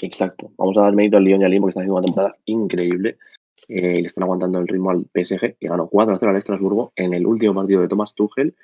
Exacto, 0.00 0.52
vamos 0.56 0.78
a 0.78 0.82
dar 0.82 0.94
mérito 0.94 1.16
al 1.16 1.24
Lyon 1.24 1.40
y 1.40 1.44
al 1.46 1.50
Lille 1.50 1.60
porque 1.60 1.70
están 1.70 1.82
haciendo 1.82 1.98
una 1.98 2.06
temporada 2.06 2.36
increíble. 2.44 3.18
Eh, 3.66 4.00
le 4.00 4.06
están 4.06 4.22
aguantando 4.22 4.60
el 4.60 4.68
ritmo 4.68 4.90
al 4.90 5.04
PSG 5.12 5.56
y 5.58 5.66
ganó 5.66 5.90
4-0 5.90 6.28
al 6.28 6.36
Estrasburgo 6.36 6.92
en 6.94 7.12
el 7.12 7.26
último 7.26 7.54
partido 7.54 7.80
de 7.80 7.88
Thomas 7.88 8.14
Tuchel 8.14 8.54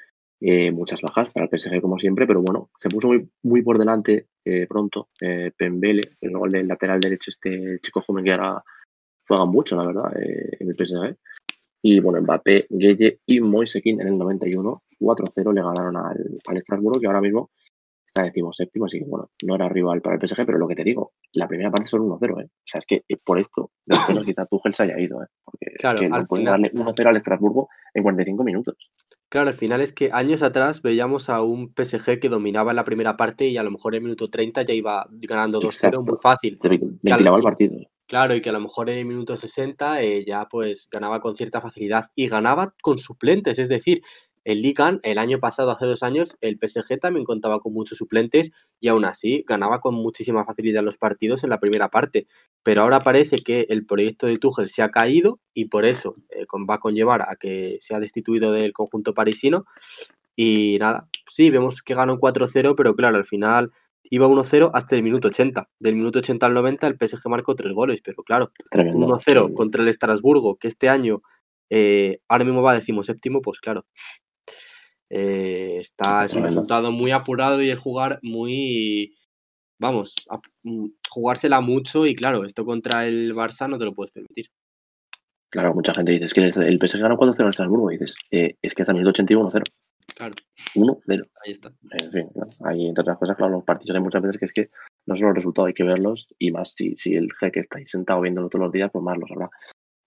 eh, 0.41 0.71
muchas 0.71 1.03
bajas 1.03 1.29
para 1.31 1.47
el 1.47 1.59
PSG 1.59 1.83
como 1.83 1.99
siempre, 1.99 2.27
pero 2.27 2.41
bueno, 2.43 2.71
se 2.79 2.89
puso 2.89 3.11
muy 3.43 3.63
por 3.63 3.79
delante 3.79 4.29
eh, 4.45 4.67
pronto 4.67 5.09
eh, 5.21 5.53
Pembele, 5.57 6.17
el 6.21 6.33
gol 6.33 6.53
del 6.53 6.69
lateral 6.69 7.01
derecho, 7.01 7.31
este 7.31 7.79
chico 7.81 8.03
joven 8.03 8.25
que 8.25 8.33
ahora 8.33 8.63
juega 9.27 9.45
mucho, 9.45 9.77
la 9.77 9.87
verdad, 9.87 10.17
eh, 10.21 10.57
en 10.59 10.69
el 10.69 10.77
PSG. 10.77 11.17
Y 11.83 12.01
bueno, 12.01 12.21
Mbappé, 12.21 12.67
Gueye 12.69 13.21
y 13.27 13.41
Moisekin 13.41 14.01
en 14.01 14.09
el 14.09 14.19
91, 14.19 14.83
4-0 14.99 15.55
le 15.55 15.63
ganaron 15.63 15.97
al, 15.97 16.39
al 16.47 16.57
Estrasburgo, 16.57 17.01
que 17.01 17.07
ahora 17.07 17.21
mismo 17.21 17.51
está 18.11 18.25
séptimo, 18.53 18.87
así 18.87 18.99
que 18.99 19.05
bueno, 19.05 19.31
no 19.45 19.55
era 19.55 19.69
rival 19.69 20.03
para 20.03 20.17
el 20.17 20.29
PSG, 20.29 20.45
pero 20.45 20.59
lo 20.59 20.69
que 20.69 20.75
te 20.75 20.85
digo, 20.85 21.13
la 21.33 21.49
primera 21.49 21.71
parte 21.71 21.89
son 21.89 22.03
1-0, 22.03 22.43
¿eh? 22.43 22.47
O 22.47 22.67
sea, 22.67 22.81
es 22.81 22.87
que 22.87 23.05
por 23.25 23.39
esto, 23.39 23.71
de 23.87 23.97
menos 24.09 24.25
quizá 24.25 24.47
Tuchel 24.47 24.75
se 24.75 24.83
haya 24.85 24.99
ido, 24.99 25.23
¿eh? 25.23 25.27
Porque 25.45 25.75
claro, 25.79 26.01
que 26.01 26.09
no 26.09 26.27
pueden 26.27 26.47
darle 26.47 26.73
1-0 26.73 27.07
al 27.07 27.17
Estrasburgo 27.17 27.69
en 27.95 28.03
45 28.03 28.45
minutos. 28.45 28.91
Claro, 29.31 29.49
al 29.49 29.55
final 29.55 29.81
es 29.81 29.93
que 29.93 30.11
años 30.13 30.43
atrás 30.43 30.83
veíamos 30.83 31.31
a 31.31 31.41
un 31.41 31.73
PSG 31.73 32.19
que 32.19 32.29
dominaba 32.29 32.73
en 32.73 32.77
la 32.77 32.85
primera 32.85 33.17
parte 33.17 33.47
y 33.47 33.57
a 33.57 33.63
lo 33.63 33.71
mejor 33.71 33.95
en 33.95 33.99
el 33.99 34.03
minuto 34.03 34.29
30 34.29 34.63
ya 34.63 34.75
iba 34.75 35.07
ganando 35.09 35.61
2-0 35.61 36.05
muy 36.05 36.19
fácil. 36.21 36.59
Ventilaba 37.01 37.37
el 37.37 37.43
partido. 37.45 37.79
Claro, 38.09 38.35
y 38.35 38.43
que 38.43 38.49
a 38.49 38.53
lo 38.53 38.59
mejor 38.59 38.91
en 38.91 38.99
el 38.99 39.05
minuto 39.05 39.37
60 39.37 40.03
eh, 40.03 40.25
ya 40.27 40.49
pues 40.51 40.89
ganaba 40.91 41.21
con 41.21 41.37
cierta 41.37 41.61
facilidad 41.61 42.07
y 42.17 42.27
ganaba 42.27 42.75
con 42.83 42.99
suplentes, 42.99 43.61
es 43.61 43.69
decir, 43.69 44.03
el 44.45 44.63
Ligan 44.63 45.01
el 45.03 45.19
año 45.19 45.39
pasado, 45.39 45.71
hace 45.71 45.87
dos 45.87 46.03
años, 46.03 46.37
el 46.41 46.59
PSG 46.59 46.99
también 46.99 47.25
contaba 47.25 47.61
con 47.61 47.73
muchos 47.73 47.99
suplentes 47.99 48.51
y 48.81 48.89
aún 48.89 49.05
así 49.05 49.45
ganaba 49.47 49.81
con 49.81 49.95
muchísima 49.95 50.45
facilidad 50.45 50.83
los 50.83 50.97
partidos 50.97 51.45
en 51.45 51.51
la 51.51 51.61
primera 51.61 51.89
parte. 51.89 52.27
Pero 52.63 52.83
ahora 52.83 53.01
parece 53.01 53.37
que 53.37 53.67
el 53.69 53.87
proyecto 53.87 54.27
de 54.27 54.39
Tuchel 54.39 54.69
se 54.69 54.83
ha 54.83 54.91
caído 54.91 55.41
y 55.55 55.67
por 55.67 55.85
eso 55.85 56.17
eh, 56.31 56.47
va 56.69 56.75
a 56.75 56.81
conllevar 56.81 57.23
a 57.23 57.37
que 57.37 57.79
sea 57.81 58.01
destituido 58.01 58.53
del 58.53 58.73
conjunto 58.73 59.15
parisino. 59.15 59.67
Y 60.37 60.79
nada, 60.81 61.09
sí, 61.29 61.51
vemos 61.51 61.83
que 61.83 61.95
ganó 61.95 62.19
4-0, 62.19 62.75
pero 62.77 62.95
claro, 62.97 63.17
al 63.17 63.27
final 63.27 63.73
iba 64.05 64.27
1-0 64.27 64.71
hasta 64.73 64.97
el 64.97 65.03
minuto 65.03 65.29
80. 65.29 65.69
Del 65.79 65.97
minuto 65.97 66.21
80 66.21 66.47
al 66.47 66.55
90 66.55 66.87
el 66.87 66.97
PSG 66.97 67.29
marcó 67.29 67.55
tres 67.55 67.73
goles, 67.73 68.01
pero 68.03 68.23
claro, 68.23 68.53
1-0 68.73 69.55
contra 69.55 69.83
el 69.83 69.89
Estrasburgo, 69.89 70.57
que 70.57 70.69
este 70.69 70.89
año 70.89 71.23
eh, 71.71 72.19
ahora 72.29 72.45
mismo 72.45 72.63
va 72.63 72.73
a 72.73 72.81
séptimo, 72.81 73.41
pues 73.41 73.61
claro. 73.61 73.87
Eh, 75.11 75.79
está, 75.81 76.25
es 76.25 76.35
un 76.35 76.45
resultado 76.45 76.93
muy 76.93 77.11
apurado 77.11 77.61
y 77.61 77.71
el 77.71 77.79
jugar 77.79 78.21
muy, 78.23 79.17
vamos, 79.79 80.15
mm, 80.63 80.87
jugársela 81.11 81.61
mucho 81.61 82.07
y 82.07 82.15
claro, 82.15 82.45
esto 82.45 82.65
contra 82.65 83.07
el 83.07 83.35
Barça 83.35 83.69
no 83.69 83.79
te 83.79 83.85
lo 83.85 83.95
puedes 83.95 84.13
permitir. 84.13 84.47
Claro, 85.51 85.75
mucha 85.75 85.93
gente 85.93 86.13
dice, 86.13 86.27
es 86.27 86.35
que 86.35 86.45
el 86.45 86.79
PSG 86.79 87.01
ganó 87.01 87.17
4-0 87.17 87.43
en 87.43 87.49
Estrasburgo 87.49 87.91
y 87.91 87.99
dices, 87.99 88.17
eh, 88.31 88.55
es 88.63 88.73
que 88.73 88.83
hasta 88.83 88.93
el 88.93 88.99
minuto 88.99 89.11
81 89.11 89.51
0 89.53 89.65
Claro. 90.15 90.35
1-0. 90.75 91.29
Ahí 91.45 91.53
está. 91.53 91.73
En 92.01 92.13
fin, 92.13 92.29
hay 92.65 92.87
entre 92.87 93.03
otras 93.03 93.19
cosas, 93.19 93.37
claro, 93.37 93.53
los 93.53 93.65
partidos 93.65 93.97
hay 93.97 94.03
muchas 94.03 94.23
veces 94.23 94.39
que 94.39 94.45
es 94.47 94.53
que 94.53 94.71
no 95.07 95.17
solo 95.17 95.31
el 95.31 95.37
resultado, 95.37 95.67
hay 95.67 95.75
que 95.75 95.83
verlos 95.83 96.29
y 96.39 96.53
más 96.53 96.75
si, 96.75 96.97
si 96.97 97.15
el 97.15 97.33
jeque 97.33 97.61
está 97.61 97.79
ahí 97.79 97.87
sentado 97.87 98.21
viéndolo 98.21 98.49
todos 98.49 98.65
los 98.65 98.73
días, 98.73 98.91
pues 98.93 99.03
más 99.03 99.19
lo 99.19 99.27
sabrá. 99.27 99.51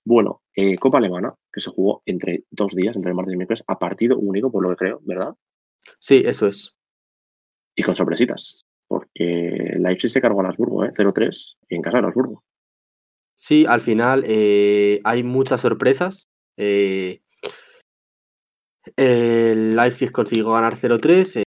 Bueno, 0.06 0.42
eh, 0.56 0.78
Copa 0.78 0.98
Alemana, 0.98 1.34
que 1.52 1.62
se 1.62 1.70
jugó 1.70 2.02
entre 2.06 2.44
dos 2.52 2.74
días, 2.74 2.96
entre 2.96 3.12
el 3.12 3.16
martes 3.16 3.32
y 3.32 3.34
el 3.34 3.38
miércoles, 3.38 3.64
a 3.68 3.80
partido 3.80 4.18
único, 4.18 4.52
por 4.52 4.64
lo 4.64 4.70
que 4.70 4.76
creo, 4.76 5.00
¿verdad? 5.04 5.36
Sí, 6.00 6.24
eso 6.26 6.48
es. 6.48 6.74
Y 7.76 7.84
con 7.84 7.96
sorpresitas, 7.96 8.66
porque 8.88 9.76
Leipzig 9.80 10.10
se 10.10 10.22
cargó 10.22 10.42
a 10.42 10.44
Lasburgo, 10.44 10.84
¿eh? 10.84 10.92
0-3, 10.94 11.58
en 11.70 11.82
casa 11.82 11.98
de 11.98 12.04
Lasburgo. 12.04 12.44
Sí, 13.36 13.66
al 13.68 13.82
final 13.82 14.24
eh, 14.28 15.02
hay 15.04 15.24
muchas 15.24 15.62
sorpresas. 15.62 16.28
Eh, 16.58 17.22
el 18.96 19.76
Leipzig 19.76 20.12
consiguió 20.12 20.52
ganar 20.52 20.78
0-3 20.78 21.38
eh, 21.38 21.44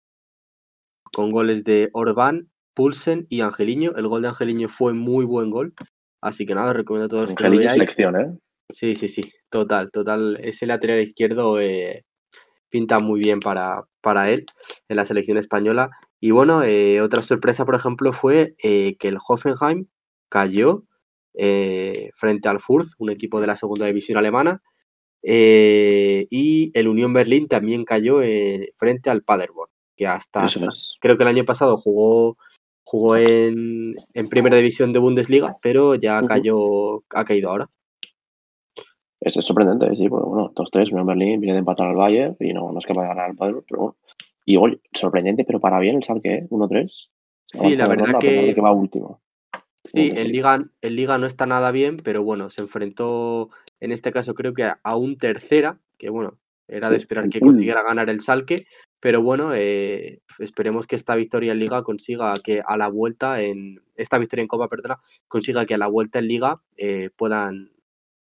con 1.12 1.30
goles 1.30 1.64
de 1.64 1.88
Orban, 1.92 2.51
Pulsen 2.74 3.26
y 3.28 3.40
Angeliño. 3.40 3.92
El 3.96 4.09
gol 4.09 4.22
de 4.22 4.28
Angeliño 4.28 4.68
fue 4.68 4.92
muy 4.92 5.24
buen 5.24 5.51
gol. 5.51 5.74
Así 6.21 6.47
que 6.47 6.55
nada, 6.55 6.73
recomiendo 6.73 7.07
a 7.07 7.09
todos 7.09 7.35
que 7.35 7.45
lo 7.45 7.51
veáis. 7.51 7.73
selección, 7.73 8.21
¿eh? 8.21 8.39
Sí, 8.71 8.95
sí, 8.95 9.09
sí, 9.09 9.33
total, 9.49 9.91
total. 9.91 10.39
Ese 10.43 10.66
lateral 10.66 11.01
izquierdo 11.01 11.61
eh, 11.61 12.05
pinta 12.68 12.99
muy 12.99 13.21
bien 13.21 13.41
para, 13.41 13.85
para 14.01 14.31
él 14.31 14.47
en 14.89 14.97
la 14.97 15.07
selección 15.07 15.39
española. 15.39 15.91
Y 16.21 16.31
bueno, 16.31 16.62
eh, 16.62 17.01
otra 17.01 17.23
sorpresa, 17.23 17.64
por 17.64 17.75
ejemplo, 17.75 18.12
fue 18.12 18.55
que 18.59 18.97
el 19.01 19.18
Hoffenheim 19.27 19.87
cayó 20.29 20.85
frente 21.33 22.49
al 22.49 22.61
Furth, 22.61 22.89
un 22.99 23.11
equipo 23.11 23.41
de 23.41 23.47
la 23.47 23.57
segunda 23.57 23.87
división 23.87 24.18
alemana, 24.18 24.61
eh, 25.23 26.27
y 26.31 26.71
el 26.75 26.89
Unión 26.89 27.12
Berlín 27.12 27.47
también 27.47 27.85
cayó 27.85 28.23
eh, 28.23 28.73
frente 28.77 29.11
al 29.11 29.23
Paderborn, 29.23 29.71
que 29.97 30.07
hasta, 30.07 30.47
creo 31.01 31.16
que 31.16 31.23
el 31.23 31.29
año 31.29 31.45
pasado 31.45 31.77
jugó 31.77 32.39
jugó 32.91 33.14
en, 33.14 33.95
primera 34.30 34.57
división 34.57 34.93
de 34.93 34.99
Bundesliga, 34.99 35.59
pero 35.62 35.95
ya 35.95 36.26
cayó, 36.26 37.05
ha 37.11 37.24
caído 37.24 37.51
ahora. 37.51 37.70
Es, 39.20 39.34
sorprendente, 39.34 39.95
sí, 39.95 40.09
porque 40.09 40.28
bueno, 40.28 40.53
2-3, 40.53 40.91
Unión 40.91 41.07
Berlín 41.07 41.41
viene 41.41 41.53
de 41.53 41.61
empatar 41.61 41.86
al 41.86 41.95
Bayern 41.95 42.36
y 42.41 42.53
no, 42.53 42.72
no 42.72 42.80
es 42.80 42.86
capaz 42.86 43.03
de 43.03 43.09
ganar 43.09 43.30
al 43.30 43.36
Paderborn, 43.36 43.64
pero 43.68 43.80
bueno. 43.80 43.97
Y 44.45 44.55
igual, 44.55 44.80
sorprendente, 44.93 45.45
pero 45.45 45.61
para 45.61 45.78
bien 45.78 45.99
el 45.99 46.03
Schalke, 46.03 46.49
1-3. 46.51 46.82
¿eh? 46.82 46.88
Sí, 47.53 47.76
la 47.76 47.86
verdad 47.86 48.18
que... 48.18 48.53
que 48.53 48.61
va 48.61 48.72
último. 48.72 49.20
Sí, 49.84 50.11
el 50.12 50.32
Liga, 50.32 50.64
el 50.80 50.97
Liga 50.97 51.16
no 51.16 51.26
está 51.26 51.47
nada 51.47 51.70
bien, 51.70 51.99
pero 51.99 52.24
bueno, 52.24 52.51
se 52.51 52.62
enfrentó 52.62 53.51
en 53.78 53.93
este 53.93 54.11
caso 54.11 54.34
creo 54.34 54.53
que 54.53 54.64
a 54.64 54.97
un 54.97 55.16
tercera, 55.16 55.78
que 55.97 56.11
bueno, 56.11 56.38
era 56.66 56.88
de 56.88 56.97
esperar 56.97 57.28
que 57.28 57.38
consiguiera 57.38 57.84
ganar 57.84 58.11
el 58.11 58.20
Salque, 58.20 58.66
pero 59.01 59.22
bueno, 59.22 59.55
eh, 59.55 60.20
esperemos 60.38 60.86
que 60.86 60.96
esta 60.96 61.14
victoria 61.14 61.53
en 61.53 61.59
Liga 61.59 61.82
consiga 61.82 62.34
que 62.44 62.62
a 62.64 62.76
la 62.76 62.88
vuelta, 62.88 63.40
en 63.40 63.80
esta 63.96 64.18
victoria 64.18 64.42
en 64.42 64.48
Copa, 64.48 64.68
perdona, 64.68 64.98
consiga 65.26 65.64
que 65.64 65.74
a 65.74 65.78
la 65.78 65.86
vuelta 65.86 66.18
en 66.18 66.28
Liga 66.28 66.61
eh, 66.76 67.09
puedan 67.16 67.70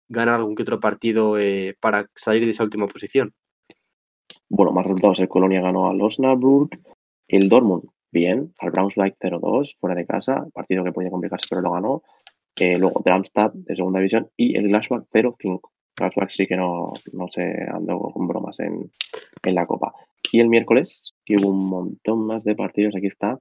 ganar 0.07 0.35
algún 0.35 0.55
que 0.55 0.63
otro 0.63 0.79
partido 0.79 1.37
eh, 1.37 1.75
para 1.81 2.09
salir 2.15 2.45
de 2.45 2.51
esa 2.51 2.63
última 2.63 2.87
posición. 2.87 3.33
Bueno, 4.47 4.71
más 4.71 4.85
resultados, 4.85 5.19
el 5.19 5.27
Colonia 5.27 5.61
ganó 5.61 5.87
al 5.87 6.01
Osnabrück, 6.01 6.75
el 7.27 7.49
Dortmund, 7.49 7.83
bien, 8.11 8.53
al 8.59 8.71
Braunschweig 8.71 9.15
0-2, 9.19 9.75
fuera 9.79 9.95
de 9.95 10.07
casa, 10.07 10.47
partido 10.53 10.83
que 10.83 10.93
podía 10.93 11.11
complicarse 11.11 11.45
pero 11.49 11.61
lo 11.61 11.71
ganó, 11.71 12.03
luego 12.57 13.01
Darmstadt 13.05 13.53
de 13.53 13.75
segunda 13.75 13.99
división 13.99 14.29
y 14.35 14.57
el 14.57 14.69
Glasgow 14.69 15.05
0-5. 15.13 15.59
Glasgow 15.95 16.27
sí 16.29 16.47
que 16.47 16.55
no, 16.55 16.91
no 17.13 17.27
se 17.27 17.43
andó 17.69 17.99
con 17.99 18.27
bromas 18.27 18.59
en, 18.59 18.91
en, 19.43 19.55
la 19.55 19.65
Copa. 19.65 19.93
Y 20.31 20.39
el 20.39 20.49
miércoles, 20.49 21.15
que 21.25 21.37
hubo 21.37 21.49
un 21.49 21.67
montón 21.67 22.25
más 22.25 22.43
de 22.43 22.55
partidos, 22.55 22.95
aquí 22.95 23.07
está. 23.07 23.39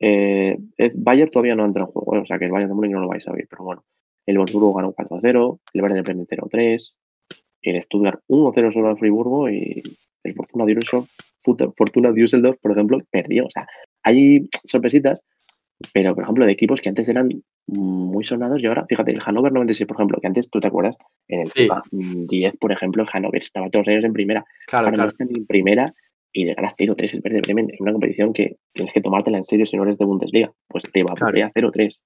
Eh, 0.00 0.58
Bayern 0.94 1.30
todavía 1.30 1.54
no 1.54 1.64
entra 1.64 1.84
en 1.84 1.88
juego, 1.88 2.22
o 2.22 2.26
sea 2.26 2.38
que 2.38 2.46
el 2.46 2.50
Bayern 2.50 2.70
de 2.70 2.74
Múnich 2.74 2.92
no 2.92 3.00
lo 3.00 3.08
vais 3.08 3.26
a 3.28 3.32
ver, 3.32 3.46
pero 3.48 3.64
bueno. 3.64 3.84
El 4.26 4.38
Wolfsburgo 4.38 4.72
ganó 4.72 4.94
4-0, 4.94 5.60
el 5.74 5.82
Bayern 5.82 5.96
de 5.96 6.02
Bremen 6.02 6.26
0-3, 6.26 6.96
el 7.62 7.82
Stuttgart 7.82 8.20
1-0 8.28 8.72
sobre 8.72 8.90
el 8.90 8.98
Friburgo 8.98 9.50
y 9.50 9.82
el 10.22 10.34
Fortuna 10.34 10.64
Düsseldorf, 10.64 11.08
Fortuna 11.76 12.12
Düsseldorf, 12.12 12.58
por 12.60 12.72
ejemplo, 12.72 12.98
perdió. 13.10 13.46
O 13.46 13.50
sea, 13.50 13.66
hay 14.02 14.48
sorpresitas, 14.64 15.22
pero, 15.92 16.14
por 16.14 16.24
ejemplo, 16.24 16.46
de 16.46 16.52
equipos 16.52 16.80
que 16.80 16.88
antes 16.88 17.08
eran 17.08 17.28
muy 17.66 18.24
sonados 18.24 18.62
y 18.62 18.66
ahora, 18.66 18.86
fíjate, 18.86 19.10
el 19.10 19.20
Hannover 19.20 19.52
96, 19.52 19.86
por 19.86 19.96
ejemplo, 19.96 20.18
que 20.20 20.26
antes, 20.26 20.48
¿tú 20.50 20.60
te 20.60 20.68
acuerdas? 20.68 20.96
En 21.28 21.40
el 21.40 21.48
FIFA 21.48 21.82
10, 21.90 22.56
por 22.56 22.72
ejemplo, 22.72 23.02
el 23.02 23.08
Hannover 23.08 23.42
estaba 23.42 23.70
todos 23.70 23.86
los 23.86 23.92
años 23.92 24.04
en 24.04 24.12
primera. 24.12 24.44
Claro, 24.66 24.86
ahora 24.86 24.96
claro. 24.96 25.08
están 25.08 25.28
en 25.34 25.46
primera 25.46 25.94
y 26.34 26.44
de 26.44 26.54
ganar 26.54 26.74
0-3 26.76 27.14
el 27.14 27.20
Verde 27.20 27.40
Bremen 27.40 27.70
en 27.70 27.76
una 27.78 27.92
competición 27.92 28.34
que 28.34 28.56
tienes 28.72 28.92
que 28.92 29.00
tomártela 29.00 29.38
en 29.38 29.44
serio 29.44 29.64
si 29.64 29.76
no 29.76 29.84
eres 29.84 29.96
de 29.96 30.04
Bundesliga. 30.04 30.52
Pues 30.68 30.84
te 30.92 31.02
va 31.02 31.12
a 31.12 31.14
claro. 31.14 31.50
0-3. 31.54 32.00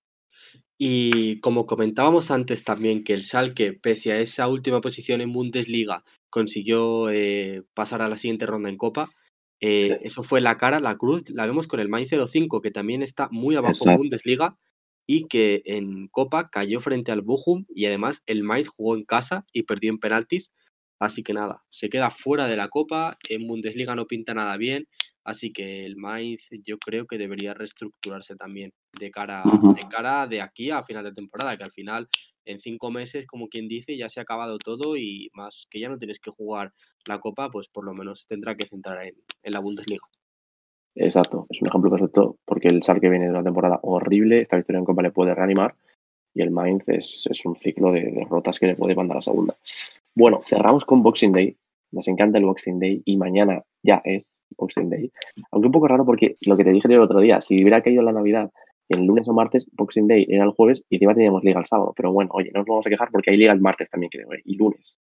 Y 0.76 1.40
como 1.40 1.66
comentábamos 1.66 2.30
antes 2.30 2.62
también, 2.62 3.02
que 3.02 3.14
el 3.14 3.22
Salke, 3.22 3.72
pese 3.72 4.12
a 4.12 4.20
esa 4.20 4.46
última 4.46 4.80
posición 4.80 5.20
en 5.20 5.32
Bundesliga, 5.32 6.04
consiguió 6.30 7.10
eh, 7.10 7.64
pasar 7.74 8.02
a 8.02 8.08
la 8.08 8.16
siguiente 8.16 8.46
ronda 8.46 8.68
en 8.68 8.76
Copa. 8.76 9.10
Eh, 9.60 9.98
eso 10.04 10.22
fue 10.22 10.40
la 10.40 10.56
cara, 10.58 10.78
la 10.78 10.96
cruz, 10.96 11.24
la 11.30 11.46
vemos 11.46 11.66
con 11.66 11.80
el 11.80 11.88
Mainz 11.88 12.10
05, 12.10 12.60
que 12.60 12.70
también 12.70 13.02
está 13.02 13.28
muy 13.32 13.56
abajo 13.56 13.88
en 13.88 13.96
Bundesliga 13.96 14.56
y 15.04 15.26
que 15.26 15.62
en 15.64 16.06
Copa 16.08 16.50
cayó 16.50 16.80
frente 16.80 17.10
al 17.10 17.22
Bochum 17.22 17.64
y 17.74 17.86
además 17.86 18.22
el 18.26 18.44
Mainz 18.44 18.68
jugó 18.68 18.94
en 18.94 19.04
casa 19.04 19.46
y 19.52 19.62
perdió 19.62 19.90
en 19.90 19.98
penaltis. 19.98 20.52
Así 20.98 21.22
que 21.22 21.32
nada, 21.32 21.62
se 21.70 21.88
queda 21.88 22.10
fuera 22.10 22.46
de 22.46 22.56
la 22.56 22.68
Copa, 22.68 23.16
en 23.28 23.46
Bundesliga 23.46 23.94
no 23.94 24.06
pinta 24.06 24.34
nada 24.34 24.56
bien, 24.56 24.86
así 25.24 25.52
que 25.52 25.86
el 25.86 25.96
Mainz 25.96 26.42
yo 26.64 26.78
creo 26.78 27.06
que 27.06 27.18
debería 27.18 27.54
reestructurarse 27.54 28.34
también 28.34 28.72
de 28.98 29.10
cara, 29.10 29.44
de 29.44 29.88
cara 29.88 30.26
de 30.26 30.40
aquí 30.40 30.70
a 30.70 30.82
final 30.82 31.04
de 31.04 31.12
temporada, 31.12 31.56
que 31.56 31.64
al 31.64 31.72
final 31.72 32.08
en 32.46 32.60
cinco 32.60 32.90
meses, 32.90 33.26
como 33.26 33.48
quien 33.48 33.68
dice, 33.68 33.96
ya 33.96 34.08
se 34.08 34.20
ha 34.20 34.22
acabado 34.24 34.58
todo 34.58 34.96
y 34.96 35.30
más 35.34 35.66
que 35.70 35.80
ya 35.80 35.88
no 35.88 35.98
tienes 35.98 36.18
que 36.18 36.30
jugar 36.30 36.72
la 37.06 37.20
Copa, 37.20 37.50
pues 37.50 37.68
por 37.68 37.84
lo 37.84 37.94
menos 37.94 38.26
tendrá 38.26 38.56
que 38.56 38.66
centrar 38.66 39.04
en, 39.06 39.14
en 39.42 39.52
la 39.52 39.60
Bundesliga. 39.60 40.02
Exacto, 40.96 41.46
es 41.50 41.60
un 41.62 41.68
ejemplo 41.68 41.90
perfecto 41.90 42.38
porque 42.44 42.68
el 42.68 42.80
que 42.80 43.08
viene 43.08 43.26
de 43.26 43.30
una 43.30 43.44
temporada 43.44 43.78
horrible, 43.82 44.40
esta 44.40 44.56
victoria 44.56 44.80
en 44.80 44.84
Copa 44.84 45.02
le 45.02 45.12
puede 45.12 45.34
reanimar 45.34 45.76
y 46.34 46.42
el 46.42 46.50
Mainz 46.50 46.88
es, 46.88 47.28
es 47.30 47.44
un 47.44 47.54
ciclo 47.54 47.92
de 47.92 48.10
derrotas 48.10 48.58
que 48.58 48.66
le 48.66 48.76
puede 48.76 48.96
mandar 48.96 49.16
a 49.16 49.18
la 49.18 49.22
segunda. 49.22 49.56
Bueno, 50.18 50.40
cerramos 50.42 50.84
con 50.84 51.04
Boxing 51.04 51.30
Day. 51.30 51.56
Nos 51.92 52.08
encanta 52.08 52.38
el 52.38 52.44
Boxing 52.44 52.80
Day 52.80 53.02
y 53.04 53.16
mañana 53.16 53.62
ya 53.84 54.02
es 54.04 54.42
Boxing 54.56 54.90
Day. 54.90 55.12
Aunque 55.52 55.66
un 55.66 55.72
poco 55.72 55.86
raro 55.86 56.04
porque 56.04 56.36
lo 56.40 56.56
que 56.56 56.64
te 56.64 56.72
dije 56.72 56.88
el 56.92 56.98
otro 56.98 57.20
día, 57.20 57.40
si 57.40 57.54
hubiera 57.62 57.84
caído 57.84 58.02
la 58.02 58.10
Navidad 58.10 58.50
el 58.88 59.04
lunes 59.04 59.28
o 59.28 59.32
martes, 59.32 59.70
Boxing 59.74 60.08
Day 60.08 60.26
era 60.28 60.42
el 60.42 60.50
jueves 60.50 60.82
y 60.90 60.96
encima 60.96 61.14
teníamos 61.14 61.44
liga 61.44 61.60
el 61.60 61.66
sábado. 61.66 61.92
Pero 61.96 62.10
bueno, 62.10 62.32
oye, 62.32 62.50
no 62.52 62.58
nos 62.58 62.66
vamos 62.66 62.84
a 62.84 62.90
quejar 62.90 63.10
porque 63.12 63.30
hay 63.30 63.36
liga 63.36 63.52
el 63.52 63.60
martes 63.60 63.90
también, 63.90 64.10
creo, 64.10 64.32
¿eh? 64.32 64.42
y 64.44 64.56
lunes. 64.56 64.96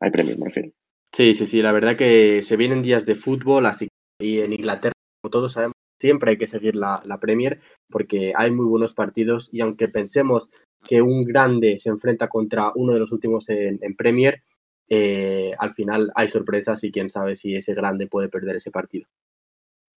Hay 0.00 0.10
premios, 0.10 0.38
me 0.38 0.46
refiero. 0.46 0.70
Sí, 1.14 1.34
sí, 1.34 1.46
sí, 1.46 1.62
la 1.62 1.70
verdad 1.70 1.96
que 1.96 2.42
se 2.42 2.56
vienen 2.56 2.82
días 2.82 3.06
de 3.06 3.14
fútbol, 3.14 3.64
así 3.64 3.86
y 4.20 4.40
en 4.40 4.52
Inglaterra 4.52 4.92
como 5.22 5.30
todos 5.30 5.52
sabemos, 5.52 5.74
siempre 6.00 6.32
hay 6.32 6.38
que 6.38 6.48
seguir 6.48 6.74
la, 6.76 7.18
Premier 7.20 7.60
porque 7.88 8.32
hay 8.36 8.50
muy 8.50 8.66
buenos 8.66 8.94
partidos 8.94 9.48
y 9.52 9.60
aunque 9.60 9.88
pensemos 9.88 10.50
que 10.86 11.02
un 11.02 11.22
grande 11.24 11.78
se 11.78 11.88
enfrenta 11.88 12.28
contra 12.28 12.72
uno 12.74 12.92
de 12.92 13.00
los 13.00 13.12
últimos 13.12 13.48
en, 13.48 13.78
Premier, 13.96 14.42
eh, 14.88 15.52
al 15.58 15.74
final 15.74 16.10
hay 16.14 16.28
sorpresas 16.28 16.82
y 16.84 16.90
quién 16.90 17.08
sabe 17.10 17.36
si 17.36 17.54
ese 17.54 17.74
grande 17.74 18.06
puede 18.06 18.28
perder 18.28 18.56
ese 18.56 18.70
partido. 18.70 19.06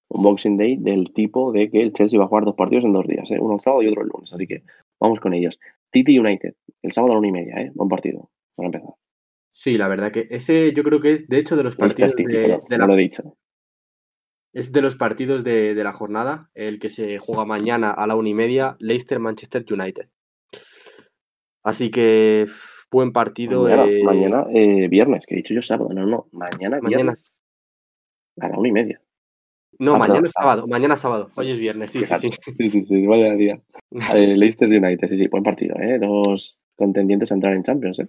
Un 0.09 0.23
Boxing 0.23 0.57
Day 0.57 0.75
del 0.77 1.13
tipo 1.13 1.51
de 1.53 1.69
que 1.71 1.81
el 1.81 1.93
Chelsea 1.93 2.19
va 2.19 2.25
a 2.25 2.27
jugar 2.27 2.43
dos 2.45 2.55
partidos 2.55 2.83
en 2.83 2.93
dos 2.93 3.07
días, 3.07 3.31
¿eh? 3.31 3.39
uno 3.39 3.53
el 3.53 3.61
sábado 3.61 3.81
y 3.81 3.87
otro 3.87 4.01
el 4.01 4.09
lunes, 4.09 4.33
así 4.33 4.45
que 4.45 4.63
vamos 4.99 5.19
con 5.21 5.33
ellos. 5.33 5.57
City 5.93 6.19
United, 6.19 6.55
el 6.81 6.91
sábado 6.91 7.13
a 7.13 7.15
la 7.15 7.19
una 7.19 7.27
y 7.29 7.31
media, 7.31 7.55
¿eh? 7.61 7.71
buen 7.73 7.87
partido, 7.89 8.29
para 8.55 8.67
empezar. 8.67 8.93
Sí, 9.53 9.77
la 9.77 9.87
verdad 9.87 10.11
que 10.11 10.27
ese 10.29 10.73
yo 10.73 10.83
creo 10.83 10.99
que 10.99 11.13
es 11.13 11.27
de 11.27 11.37
hecho 11.39 11.55
de 11.55 11.63
los 11.63 11.75
partidos 11.75 12.11
City, 12.11 12.25
de, 12.25 12.33
pero 12.41 12.63
de 12.69 12.77
no 12.77 12.87
la, 12.87 12.87
lo 12.87 12.93
he 12.95 13.01
dicho. 13.01 13.37
es 14.53 14.71
de 14.71 14.81
los 14.81 14.95
partidos 14.97 15.43
de, 15.43 15.73
de 15.75 15.83
la 15.83 15.93
jornada, 15.93 16.49
el 16.53 16.79
que 16.79 16.89
se 16.89 17.17
juega 17.17 17.45
mañana 17.45 17.91
a 17.91 18.05
la 18.07 18.15
una 18.15 18.29
y 18.29 18.33
media, 18.33 18.75
Leicester-Manchester 18.79 19.65
United. 19.71 20.09
Así 21.63 21.91
que 21.91 22.47
buen 22.91 23.11
partido. 23.13 23.63
Mañana, 23.63 23.85
eh, 23.87 24.03
mañana 24.03 24.45
eh, 24.53 24.87
viernes, 24.89 25.25
que 25.25 25.35
he 25.35 25.37
dicho 25.37 25.53
yo 25.53 25.61
sábado, 25.61 25.89
no, 25.93 26.05
no, 26.05 26.27
mañana, 26.31 26.79
mañana, 26.81 27.13
viernes 27.13 27.31
a 28.39 28.47
la 28.49 28.57
una 28.57 28.67
y 28.69 28.71
media. 28.71 29.01
no, 29.79 29.95
Ah, 29.95 29.97
mañana 29.97 30.13
perdón, 30.13 30.25
es 30.25 30.31
sábado, 30.31 30.67
mañana 30.67 30.97
sábado, 30.97 31.31
hoy 31.35 31.51
es 31.51 31.57
viernes, 31.57 31.91
sí, 31.91 32.03
sí, 32.03 32.15
sí. 32.19 32.31
Sí, 32.57 32.69
sí, 32.71 32.83
sí, 32.83 33.07
vaya 33.07 33.33
día. 33.33 33.61
Eh, 34.15 34.37
Leicester 34.37 34.69
United, 34.69 35.09
sí, 35.09 35.17
sí, 35.17 35.27
buen 35.27 35.43
partido, 35.43 35.75
¿eh? 35.77 35.99
Dos 35.99 36.65
contendientes 36.77 37.29
a 37.31 37.35
entrar 37.35 37.53
en 37.53 37.63
Champions, 37.63 37.99
¿eh? 37.99 38.07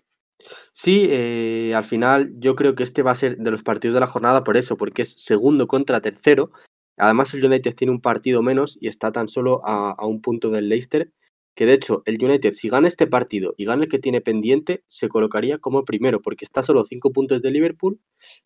Sí, 0.73 1.07
eh, 1.11 1.73
al 1.75 1.85
final 1.85 2.33
yo 2.39 2.55
creo 2.55 2.75
que 2.75 2.83
este 2.85 3.03
va 3.03 3.11
a 3.13 3.17
ser 3.17 3.37
de 3.39 3.51
los 3.51 3.63
partidos 3.63 3.95
de 3.95 4.01
la 4.01 4.07
jornada 4.07 4.45
por 4.45 4.57
eso, 4.57 4.77
porque 4.77 5.03
es 5.03 5.13
segundo 5.15 5.67
contra 5.67 6.01
tercero. 6.01 6.51
Además 6.97 7.33
el 7.35 7.45
United 7.45 7.75
tiene 7.75 7.93
un 7.93 8.01
partido 8.01 8.43
menos 8.43 8.79
y 8.81 8.89
está 8.89 9.11
tan 9.13 9.29
solo 9.29 9.61
a, 9.65 9.91
a 9.91 10.07
un 10.07 10.21
punto 10.21 10.51
del 10.51 10.69
Leicester, 10.69 11.11
que 11.55 11.67
de 11.67 11.75
hecho 11.75 12.03
el 12.07 12.23
United 12.23 12.55
si 12.55 12.69
gana 12.69 12.89
este 12.89 13.07
partido 13.07 13.55
y 13.57 13.65
gana 13.67 13.85
el 13.85 13.89
que 13.91 13.99
tiene 13.99 14.21
pendiente, 14.21 14.83
se 14.87 15.09
colocaría 15.09 15.59
como 15.59 15.85
primero, 15.85 16.21
porque 16.23 16.45
está 16.45 16.63
solo 16.63 16.85
cinco 16.85 17.13
puntos 17.13 17.43
de 17.43 17.51
Liverpool. 17.51 17.99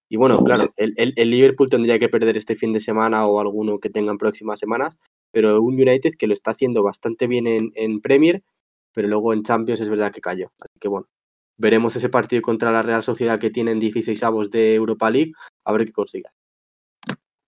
Y 0.08 0.16
bueno, 0.16 0.42
claro, 0.44 0.72
el, 0.76 0.94
el- 0.96 1.12
el 1.16 1.30
Liverpool 1.30 1.70
tendría 1.70 1.98
que 1.98 2.08
perder 2.08 2.36
este 2.36 2.56
fin 2.56 2.72
de 2.72 2.80
semana 2.80 3.26
o 3.26 3.40
alguno 3.40 3.78
que 3.78 3.90
tengan 3.90 4.18
próximas 4.18 4.58
semanas, 4.58 4.98
pero 5.30 5.60
un 5.62 5.74
United 5.74 6.14
que 6.18 6.26
lo 6.26 6.34
está 6.34 6.52
haciendo 6.52 6.82
bastante 6.82 7.26
bien 7.26 7.46
en, 7.46 7.70
en 7.74 8.00
Premier, 8.00 8.42
pero 8.92 9.06
luego 9.08 9.32
en 9.32 9.42
Champions 9.42 9.80
es 9.80 9.88
verdad 9.88 10.12
que 10.12 10.20
cayó. 10.20 10.50
Así 10.58 10.78
que 10.80 10.88
bueno, 10.88 11.06
veremos 11.58 11.94
ese 11.96 12.08
partido 12.08 12.42
contra 12.42 12.72
la 12.72 12.82
Real 12.82 13.02
Sociedad 13.04 13.38
que 13.38 13.50
tienen 13.50 13.78
16 13.78 14.22
avos 14.22 14.50
de 14.50 14.74
Europa 14.74 15.10
League, 15.10 15.32
a 15.64 15.72
ver 15.72 15.84
qué 15.86 15.92
consiga. 15.92 16.32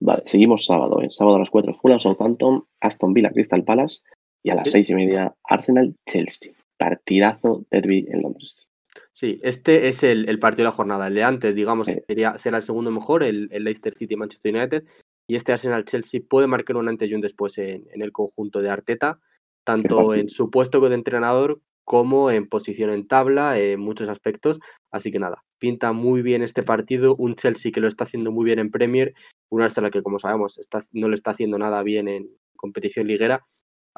Vale, 0.01 0.23
seguimos 0.25 0.65
sábado, 0.65 1.01
¿eh? 1.01 1.09
Sábado 1.09 1.35
a 1.35 1.39
las 1.39 1.49
4, 1.49 1.73
Fulham 1.73 1.99
Southampton, 1.99 2.63
Aston 2.79 3.13
Villa 3.13 3.31
Crystal 3.31 3.63
Palace 3.65 4.01
y 4.43 4.49
a 4.49 4.55
las 4.55 4.65
Sí. 4.65 4.71
seis 4.71 4.89
y 4.89 4.95
media 4.95 5.33
Arsenal 5.43 5.95
Chelsea. 6.07 6.53
Partidazo 6.77 7.65
derby 7.71 8.07
en 8.09 8.21
Londres. 8.21 8.65
Sí, 9.11 9.39
este 9.43 9.89
es 9.89 10.01
el, 10.03 10.29
el 10.29 10.39
partido 10.39 10.63
de 10.63 10.69
la 10.71 10.75
jornada. 10.75 11.07
El 11.07 11.15
de 11.15 11.23
antes, 11.23 11.53
digamos, 11.55 11.85
Sí. 11.85 11.95
sería, 12.07 12.37
será 12.37 12.57
el 12.57 12.63
segundo 12.63 12.89
mejor, 12.91 13.23
el, 13.23 13.49
el 13.51 13.63
Leicester 13.65 13.93
City 13.97 14.15
Manchester 14.15 14.55
United. 14.55 14.83
Y 15.27 15.35
este 15.35 15.51
Arsenal 15.51 15.85
Chelsea 15.85 16.21
puede 16.27 16.47
marcar 16.47 16.77
un 16.77 16.87
antes 16.87 17.09
y 17.09 17.13
un 17.13 17.21
después 17.21 17.57
en, 17.57 17.85
en 17.93 18.01
el 18.01 18.11
conjunto 18.11 18.61
de 18.61 18.69
Arteta, 18.69 19.19
tanto 19.63 20.15
en 20.15 20.29
su 20.29 20.49
puesto 20.49 20.79
de 20.87 20.95
entrenador 20.95 21.59
como 21.83 22.31
en 22.31 22.47
posición 22.47 22.91
en 22.91 23.07
tabla, 23.07 23.59
en 23.59 23.79
muchos 23.79 24.09
aspectos. 24.09 24.59
Así 24.91 25.11
que 25.11 25.19
nada, 25.19 25.43
pinta 25.59 25.91
muy 25.91 26.21
bien 26.21 26.41
este 26.41 26.63
partido. 26.63 27.15
Un 27.15 27.35
Chelsea 27.35 27.71
que 27.71 27.81
lo 27.81 27.87
está 27.87 28.05
haciendo 28.05 28.31
muy 28.31 28.45
bien 28.45 28.59
en 28.59 28.71
Premier, 28.71 29.13
un 29.49 29.61
Arsenal 29.61 29.91
que, 29.91 30.01
como 30.01 30.17
sabemos, 30.19 30.57
está, 30.57 30.85
no 30.91 31.09
le 31.09 31.15
está 31.15 31.31
haciendo 31.31 31.57
nada 31.59 31.83
bien 31.83 32.07
en 32.07 32.29
competición 32.55 33.05
liguera. 33.07 33.45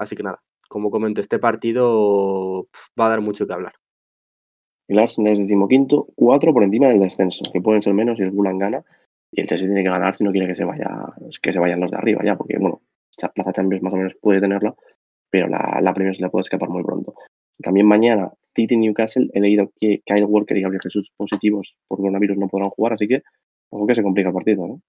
Así 0.02 0.16
que 0.16 0.24
nada, 0.24 0.42
como 0.68 0.90
comento, 0.90 1.22
este 1.22 1.38
partido 1.38 2.68
va 3.00 3.06
a 3.06 3.10
dar 3.10 3.22
mucho 3.22 3.46
que 3.46 3.54
hablar. 3.54 3.74
El 4.88 4.98
Arsenal 4.98 5.34
es 5.34 5.40
decimoquinto, 5.40 6.08
cuatro 6.16 6.54
por 6.54 6.64
encima 6.64 6.88
del 6.88 7.00
descenso, 7.00 7.44
que 7.54 7.62
pueden 7.62 7.84
ser 7.84 7.94
menos 7.94 8.18
si 8.18 8.24
el 8.24 8.32
Fulham 8.32 8.58
gana. 8.58 8.84
Y 9.32 9.42
el 9.42 9.48
Chelsea 9.48 9.68
tiene 9.68 9.84
que 9.84 9.90
ganar 9.90 10.16
si 10.16 10.24
no 10.24 10.32
quiere 10.32 10.48
que 10.48 10.56
se 10.56 10.64
vaya, 10.64 10.90
que 11.42 11.54
se 11.54 11.60
vayan 11.60 11.80
los 11.80 11.92
de 11.92 11.98
arriba 11.98 12.22
ya, 12.26 12.36
porque 12.36 12.58
bueno, 12.58 12.82
plaza 13.36 13.54
Champions 13.54 13.84
más 13.84 13.94
o 13.94 13.98
menos 13.98 14.14
puede 14.20 14.42
tenerla, 14.42 14.74
pero 15.30 15.48
la, 15.48 15.80
la 15.82 15.94
Premier 15.94 16.16
se 16.16 16.24
le 16.24 16.30
puede 16.30 16.42
escapar 16.42 16.70
muy 16.70 16.84
pronto. 16.84 17.14
También 17.62 17.86
mañana, 17.86 18.32
City 18.56 18.76
Newcastle, 18.78 19.30
he 19.34 19.40
leído 19.40 19.72
que 19.80 20.02
Kyle 20.04 20.26
Walker 20.26 20.58
y 20.58 20.64
Gabriel 20.64 20.82
Jesús 20.82 21.12
positivos 21.16 21.76
por 21.88 22.00
coronavirus 22.00 22.38
no 22.38 22.48
podrán 22.48 22.72
jugar, 22.72 22.94
así 22.94 23.08
que 23.08 23.22
ojo 23.70 23.86
que 23.86 23.96
se 23.96 24.04
complica 24.04 24.30
el 24.30 24.36
partido, 24.36 24.68
¿no? 24.68 24.82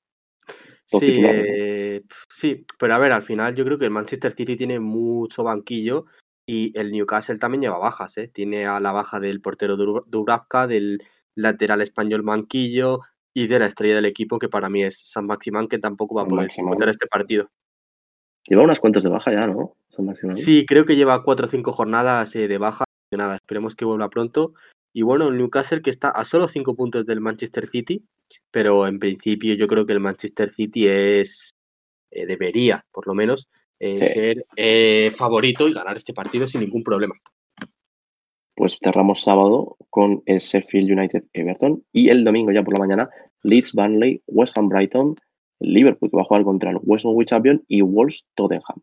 Sí, 0.87 1.21
eh, 1.25 2.03
sí, 2.29 2.67
pero 2.79 2.95
a 2.95 2.99
ver, 2.99 3.13
al 3.13 3.23
final 3.23 3.55
yo 3.55 3.65
creo 3.65 3.79
que 3.79 3.87
el 3.87 3.91
Manchester 3.91 4.33
City 4.33 4.57
tiene 4.57 4.79
mucho 4.79 5.43
banquillo 5.43 6.07
y 6.47 6.77
el 6.79 6.93
Newcastle 6.93 7.39
también 7.39 7.63
lleva 7.63 7.79
bajas, 7.79 8.19
¿eh? 8.19 8.29
Tiene 8.29 8.67
a 8.67 8.81
la 8.81 8.93
baja 8.93 9.21
del 9.21 9.41
portero 9.41 9.77
Dubravka, 9.77 10.67
del 10.67 11.03
lateral 11.35 11.81
español 11.81 12.23
Manquillo 12.23 13.01
y 13.35 13.47
de 13.47 13.59
la 13.59 13.67
estrella 13.67 13.97
del 13.97 14.05
equipo 14.05 14.39
que 14.39 14.49
para 14.49 14.69
mí 14.69 14.83
es 14.83 15.01
San 15.11 15.27
Maximán, 15.27 15.69
que 15.69 15.79
tampoco 15.79 16.17
va 16.17 16.23
a 16.23 16.27
poder 16.27 16.49
disputar 16.49 16.89
este 16.89 17.07
partido. 17.07 17.49
Lleva 18.47 18.63
unas 18.63 18.81
cuantas 18.81 19.05
de 19.05 19.11
baja 19.11 19.33
ya, 19.33 19.47
¿no? 19.47 19.77
San 19.91 20.07
Maximán. 20.07 20.37
Sí, 20.37 20.67
creo 20.67 20.85
que 20.85 20.97
lleva 20.97 21.23
cuatro 21.23 21.47
o 21.47 21.49
cinco 21.49 21.73
jornadas 21.73 22.35
eh, 22.37 22.49
de 22.49 22.59
baja. 22.59 22.85
Nada, 23.13 23.37
esperemos 23.37 23.75
que 23.75 23.85
vuelva 23.85 24.09
pronto. 24.09 24.55
Y 24.93 25.03
bueno, 25.03 25.29
el 25.29 25.39
Newcastle 25.39 25.83
que 25.83 25.91
está 25.91 26.11
a 26.11 26.25
solo 26.25 26.49
cinco 26.49 26.75
puntos 26.77 27.07
del 27.07 27.21
Manchester 27.21 27.67
City, 27.67 28.05
pero 28.51 28.87
en 28.87 28.99
principio 28.99 29.55
yo 29.55 29.67
creo 29.67 29.87
que 29.87 29.93
el 29.93 30.01
Manchester 30.01 30.51
City 30.51 30.87
es 30.87 31.55
eh, 32.11 32.27
debería, 32.27 32.85
por 32.93 33.07
lo 33.07 33.15
menos, 33.15 33.49
eh, 33.81 33.95
Sí. 33.95 34.05
ser 34.05 34.47
eh, 34.57 35.11
favorito 35.17 35.67
y 35.67 35.73
ganar 35.73 35.97
este 35.97 36.13
partido 36.13 36.47
sin 36.47 36.61
ningún 36.61 36.85
problema. 36.85 37.15
Pues 38.55 38.79
cerramos 38.85 39.23
sábado 39.23 39.77
con 39.89 40.23
el 40.27 40.39
Sheffield 40.39 40.91
United 40.91 41.25
Everton 41.33 41.83
y 41.91 42.11
el 42.11 42.23
domingo 42.23 42.53
ya 42.53 42.63
por 42.63 42.75
la 42.75 42.81
mañana 42.81 43.11
Leeds 43.43 43.73
Burnley, 43.73 44.23
West 44.27 44.57
Ham 44.57 44.69
Brighton, 44.69 45.17
Liverpool 45.59 46.11
que 46.11 46.17
va 46.17 46.23
a 46.23 46.27
jugar 46.27 46.45
contra 46.45 46.71
el 46.71 46.79
West 46.83 47.05
Bromwich 47.05 47.33
Albion 47.33 47.65
y 47.67 47.81
Wolves 47.81 48.27
Tottenham. 48.35 48.83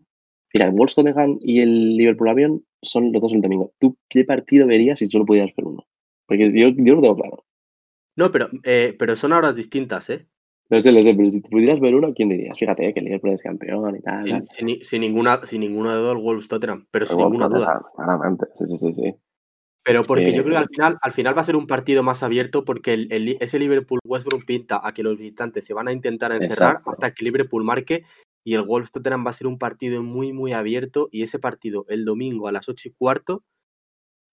Mira, 0.53 0.65
el 0.65 0.71
Wolves 0.71 0.95
Tottenham 0.95 1.37
y 1.41 1.59
el 1.61 1.95
Liverpool 1.95 2.29
Albion 2.29 2.65
son 2.81 3.11
los 3.11 3.21
dos 3.21 3.31
el 3.33 3.41
domingo. 3.41 3.71
¿Tú 3.79 3.95
qué 4.09 4.23
partido 4.23 4.65
verías 4.65 4.99
si 4.99 5.07
solo 5.07 5.25
pudieras 5.25 5.55
ver 5.55 5.67
uno? 5.67 5.85
Porque 6.29 6.51
yo, 6.53 6.69
yo 6.69 6.95
lo 6.95 7.01
tengo 7.01 7.15
claro. 7.17 7.43
No, 8.15 8.31
pero, 8.31 8.49
eh, 8.63 8.95
pero 8.97 9.15
son 9.15 9.33
horas 9.33 9.55
distintas, 9.55 10.09
¿eh? 10.09 10.25
No 10.69 10.81
sé, 10.81 10.91
lo 10.91 11.03
sé, 11.03 11.15
pero 11.15 11.29
si 11.31 11.41
pudieras 11.41 11.79
ver 11.79 11.95
uno, 11.95 12.13
¿quién 12.13 12.29
dirías? 12.29 12.57
Fíjate 12.57 12.87
eh, 12.87 12.93
que 12.93 12.99
el 12.99 13.05
Liverpool 13.05 13.31
es 13.31 13.41
campeón 13.41 13.95
y 13.95 14.01
tal. 14.01 14.23
Sin, 14.23 14.45
sin 14.45 14.85
sin 14.85 15.01
ninguna, 15.01 15.45
sin 15.47 15.61
ninguna 15.61 15.95
duda 15.95 16.11
el 16.11 16.19
Wolves 16.19 16.47
Tottenham, 16.47 16.85
pero 16.91 17.07
sin 17.07 17.17
Wolves 17.17 17.31
ninguna 17.39 17.57
duda. 17.57 17.81
Claramente. 17.95 18.45
Sí, 18.55 18.67
sí, 18.67 18.77
sí, 18.77 18.93
sí. 18.93 19.15
Pero 19.83 20.03
porque 20.03 20.31
yo 20.33 20.43
creo 20.43 20.45
que 20.45 20.51
que- 20.51 20.57
al 20.57 20.67
final, 20.69 20.97
al 21.01 21.11
final 21.13 21.37
va 21.37 21.41
a 21.41 21.45
ser 21.45 21.55
un 21.55 21.65
partido 21.65 22.03
más 22.03 22.21
abierto 22.21 22.65
porque 22.65 22.93
el, 22.93 23.11
el- 23.11 23.37
ese 23.39 23.57
Liverpool 23.57 23.99
Westbrook 24.05 24.45
pinta 24.45 24.79
a 24.85 24.93
que 24.93 25.01
los 25.01 25.17
visitantes 25.17 25.65
se 25.65 25.73
van 25.73 25.87
a 25.87 25.91
intentar 25.93 26.31
encerrar 26.31 26.73
Exacto. 26.75 26.91
hasta 26.91 27.11
que 27.13 27.23
Liverpool 27.25 27.63
marque 27.63 28.03
y 28.43 28.53
el 28.53 28.61
Wolves 28.61 28.91
Tottenham 28.91 29.25
va 29.25 29.31
a 29.31 29.33
ser 29.33 29.47
un 29.47 29.57
partido 29.57 30.03
muy 30.03 30.33
muy 30.33 30.53
abierto 30.53 31.09
y 31.11 31.23
ese 31.23 31.39
partido 31.39 31.85
el 31.89 32.05
domingo 32.05 32.47
a 32.47 32.51
las 32.51 32.69
8 32.69 32.89
y 32.89 32.91
cuarto 32.91 33.43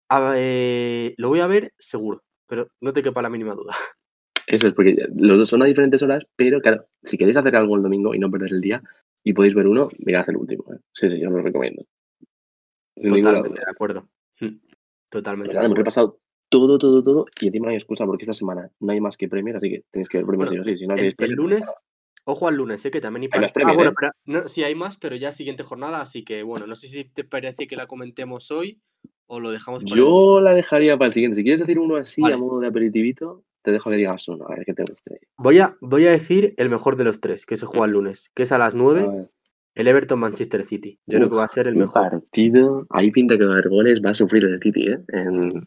a- 0.09 0.35
eh, 0.37 1.15
lo 1.17 1.29
voy 1.29 1.41
a 1.41 1.47
ver 1.47 1.73
seguro, 1.79 2.23
pero 2.47 2.69
no 2.81 2.93
te 2.93 3.03
quepa 3.03 3.23
la 3.23 3.31
mínima 3.31 3.55
duda. 3.55 3.73
Eso 4.47 4.69
es, 4.69 4.75
porque 4.75 4.97
los 5.17 5.39
dos 5.39 5.49
son 5.49 5.63
a 5.63 5.67
diferentes 5.67 6.03
horas, 6.03 6.25
pero 6.37 6.61
claro, 6.61 6.87
si 7.03 7.19
queréis 7.19 7.37
hacer 7.37 7.57
algo 7.57 7.77
el 7.77 7.83
domingo 7.83 8.15
y 8.15 8.19
no 8.19 8.31
perder 8.31 8.53
el 8.53 8.61
día 8.61 8.81
y 9.25 9.33
podéis 9.33 9.55
ver 9.57 9.67
uno, 9.67 9.89
mirad 9.99 10.29
el 10.29 10.37
último. 10.37 10.65
¿eh? 10.73 10.79
Sí, 10.93 11.11
sí, 11.11 11.19
yo 11.21 11.31
lo 11.31 11.43
recomiendo. 11.43 11.85
Sin 12.97 13.11
Totalmente 13.11 13.61
de 13.61 13.71
acuerdo. 13.71 14.09
Mm, 14.41 14.57
Totalmente. 15.09 15.53
Nada, 15.53 15.67
hemos 15.67 15.79
repasado 15.79 16.21
todo, 16.49 16.79
todo, 16.79 17.03
todo 17.03 17.27
y 17.41 17.49
encima 17.49 17.67
no 17.67 17.71
hay 17.71 17.77
excusa 17.77 18.07
porque 18.07 18.23
esta 18.23 18.33
semana 18.33 18.71
no 18.81 18.93
hay 18.93 19.01
más 19.01 19.17
que 19.17 19.29
Premier, 19.29 19.57
así 19.57 19.69
que 19.69 19.85
tenéis 19.91 20.09
que 20.09 20.19
ver 20.19 20.27
Premier 20.27 20.49
Bueno, 20.49 20.65
sí 20.65 20.71
o 20.71 20.73
sí. 20.75 20.79
Si 20.79 20.87
no 20.87 20.95
El, 20.95 21.15
el 21.19 21.31
lunes, 21.33 21.65
ojo 22.27 22.49
al 22.49 22.57
lunes, 22.57 22.83
sé 22.83 22.91
que 22.91 23.01
también 23.01 23.23
hay 23.23 23.29
partido. 23.29 23.69
Ah, 23.69 23.73
bueno, 23.75 23.91
¿eh? 23.91 23.95
pero 23.99 24.13
no, 24.27 24.49
sí 24.49 24.65
hay 24.65 24.75
más, 24.75 24.99
pero 24.99 25.17
ya 25.17 25.33
siguiente 25.33 25.63
jornada, 25.63 26.01
así 26.01 26.25
que 26.25 26.43
bueno, 26.43 26.67
no 26.67 26.77
sé 26.77 26.89
si 26.89 27.05
te 27.05 27.25
parece 27.25 27.67
que 27.67 27.77
la 27.77 27.87
comentemos 27.87 28.51
hoy 28.51 28.81
o 29.27 29.41
lo 29.41 29.51
dejamos 29.51 29.83
para 29.85 29.95
el 29.95 29.99
Yo 29.99 30.41
la 30.41 30.53
dejaría 30.53 30.97
para 30.97 31.07
el 31.07 31.13
siguiente. 31.13 31.37
Si 31.37 31.43
quieres 31.43 31.61
decir 31.61 31.79
uno 31.79 31.97
así 31.97 32.23
Vale. 32.23 32.35
a 32.35 32.39
modo 32.39 32.61
de 32.61 32.67
aperitivito, 32.67 33.45
te 33.63 33.73
dejo 33.73 33.91
que 33.91 33.97
digas 33.97 34.27
uno, 34.29 34.45
a 34.49 34.55
ver 34.55 34.65
qué 34.65 34.75
te 34.75 34.83
guste. 34.89 35.21
Voy 35.39 35.59
a, 35.61 35.77
voy 35.81 36.07
a 36.07 36.11
decir 36.11 36.55
el 36.57 36.69
mejor 36.69 36.97
de 36.97 37.05
los 37.05 37.21
tres, 37.21 37.47
que 37.47 37.57
se 37.57 37.67
juega 37.67 37.87
el 37.87 37.93
lunes, 37.93 38.31
que 38.35 38.43
es 38.45 38.53
a 38.53 38.59
las 38.59 38.75
A 38.75 38.77
9, 38.77 39.09
ver. 39.09 39.31
el 39.75 39.89
Everton 39.89 40.19
Manchester 40.19 40.67
City. 40.67 40.99
Yo 41.07 41.19
creo 41.19 41.31
que 41.31 41.37
va 41.37 41.45
a 41.45 41.49
ser 41.49 41.67
el 41.69 41.77
mejor. 41.77 41.93
partido. 42.11 42.87
Ahí 42.91 43.11
pinta 43.11 43.37
que 43.39 43.45
goles, 43.45 44.01
va 44.05 44.11
a 44.11 44.15
sufrir 44.15 44.45
el 44.45 44.61
City, 44.61 44.89
¿eh? 44.89 44.99
En, 45.09 45.65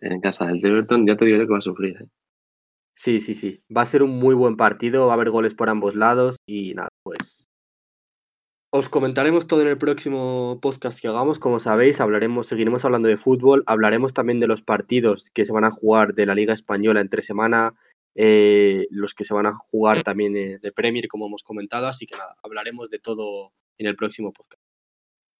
en 0.00 0.20
casa 0.20 0.46
del 0.46 0.64
Everton, 0.64 1.06
ya 1.06 1.16
te 1.16 1.24
digo 1.24 1.38
yo 1.38 1.46
que 1.46 1.52
va 1.52 1.58
a 1.58 1.62
sufrir. 1.62 1.96
¿eh? 2.00 2.06
Sí, 3.00 3.18
sí, 3.20 3.34
sí. 3.34 3.62
Va 3.74 3.80
a 3.80 3.86
ser 3.86 4.02
un 4.02 4.18
muy 4.18 4.34
buen 4.34 4.58
partido, 4.58 5.06
va 5.06 5.12
a 5.12 5.14
haber 5.14 5.30
goles 5.30 5.54
por 5.54 5.70
ambos 5.70 5.94
lados 5.94 6.36
y 6.46 6.74
nada, 6.74 6.90
pues. 7.02 7.48
Os 8.70 8.90
comentaremos 8.90 9.46
todo 9.46 9.62
en 9.62 9.68
el 9.68 9.78
próximo 9.78 10.58
podcast 10.60 11.00
que 11.00 11.08
hagamos. 11.08 11.38
Como 11.38 11.60
sabéis, 11.60 11.98
hablaremos, 12.02 12.46
seguiremos 12.46 12.84
hablando 12.84 13.08
de 13.08 13.16
fútbol, 13.16 13.62
hablaremos 13.64 14.12
también 14.12 14.38
de 14.38 14.48
los 14.48 14.60
partidos 14.60 15.24
que 15.32 15.46
se 15.46 15.52
van 15.52 15.64
a 15.64 15.70
jugar 15.70 16.12
de 16.12 16.26
la 16.26 16.34
Liga 16.34 16.52
Española 16.52 17.00
entre 17.00 17.22
semana, 17.22 17.72
eh, 18.16 18.86
los 18.90 19.14
que 19.14 19.24
se 19.24 19.32
van 19.32 19.46
a 19.46 19.54
jugar 19.54 20.02
también 20.02 20.36
eh, 20.36 20.58
de 20.60 20.70
Premier, 20.70 21.08
como 21.08 21.26
hemos 21.26 21.42
comentado. 21.42 21.86
Así 21.86 22.04
que 22.04 22.18
nada, 22.18 22.36
hablaremos 22.42 22.90
de 22.90 22.98
todo 22.98 23.54
en 23.78 23.86
el 23.86 23.96
próximo 23.96 24.30
podcast. 24.30 24.60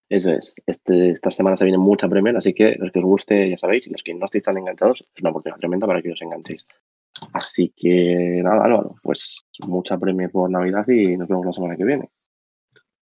Eso 0.09 0.33
es. 0.33 0.55
Este, 0.65 1.11
esta 1.11 1.31
semana 1.31 1.59
se 1.59 1.67
viene 1.67 1.77
mucha 1.77 2.09
Premier, 2.09 2.39
así 2.39 2.55
que 2.55 2.77
los 2.79 2.91
que 2.91 3.01
os 3.01 3.05
guste, 3.05 3.51
ya 3.51 3.59
sabéis, 3.59 3.87
y 3.87 3.91
los 3.91 4.03
que 4.03 4.15
no 4.15 4.25
estéis 4.25 4.45
tan 4.45 4.57
enganchados, 4.57 5.03
es 5.03 5.21
una 5.21 5.29
oportunidad 5.29 5.59
tremenda 5.59 5.87
para 5.87 6.01
que 6.01 6.11
os 6.11 6.23
enganchéis. 6.23 6.65
Así 7.33 7.73
que 7.77 8.41
nada, 8.43 8.65
Álvaro, 8.65 8.95
pues 9.03 9.47
mucha 9.67 9.99
Premier 9.99 10.31
por 10.31 10.51
Navidad 10.51 10.87
y 10.89 11.17
nos 11.17 11.29
vemos 11.29 11.47
la 11.47 11.53
semana 11.53 11.77
que 11.77 11.85
viene. 11.85 12.11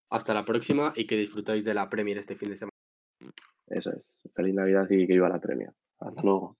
Hasta 0.09 0.33
la 0.33 0.45
próxima 0.45 0.93
y 0.95 1.05
que 1.05 1.15
disfrutéis 1.15 1.63
de 1.63 1.73
la 1.73 1.89
Premier 1.89 2.17
este 2.17 2.35
fin 2.35 2.49
de 2.49 2.57
semana. 2.57 2.75
Eso 3.67 3.91
es. 3.91 4.21
Feliz 4.33 4.55
Navidad 4.55 4.89
y 4.89 5.05
que 5.05 5.13
viva 5.13 5.29
la 5.29 5.39
Premier. 5.39 5.71
Hasta 5.99 6.21
luego. 6.21 6.57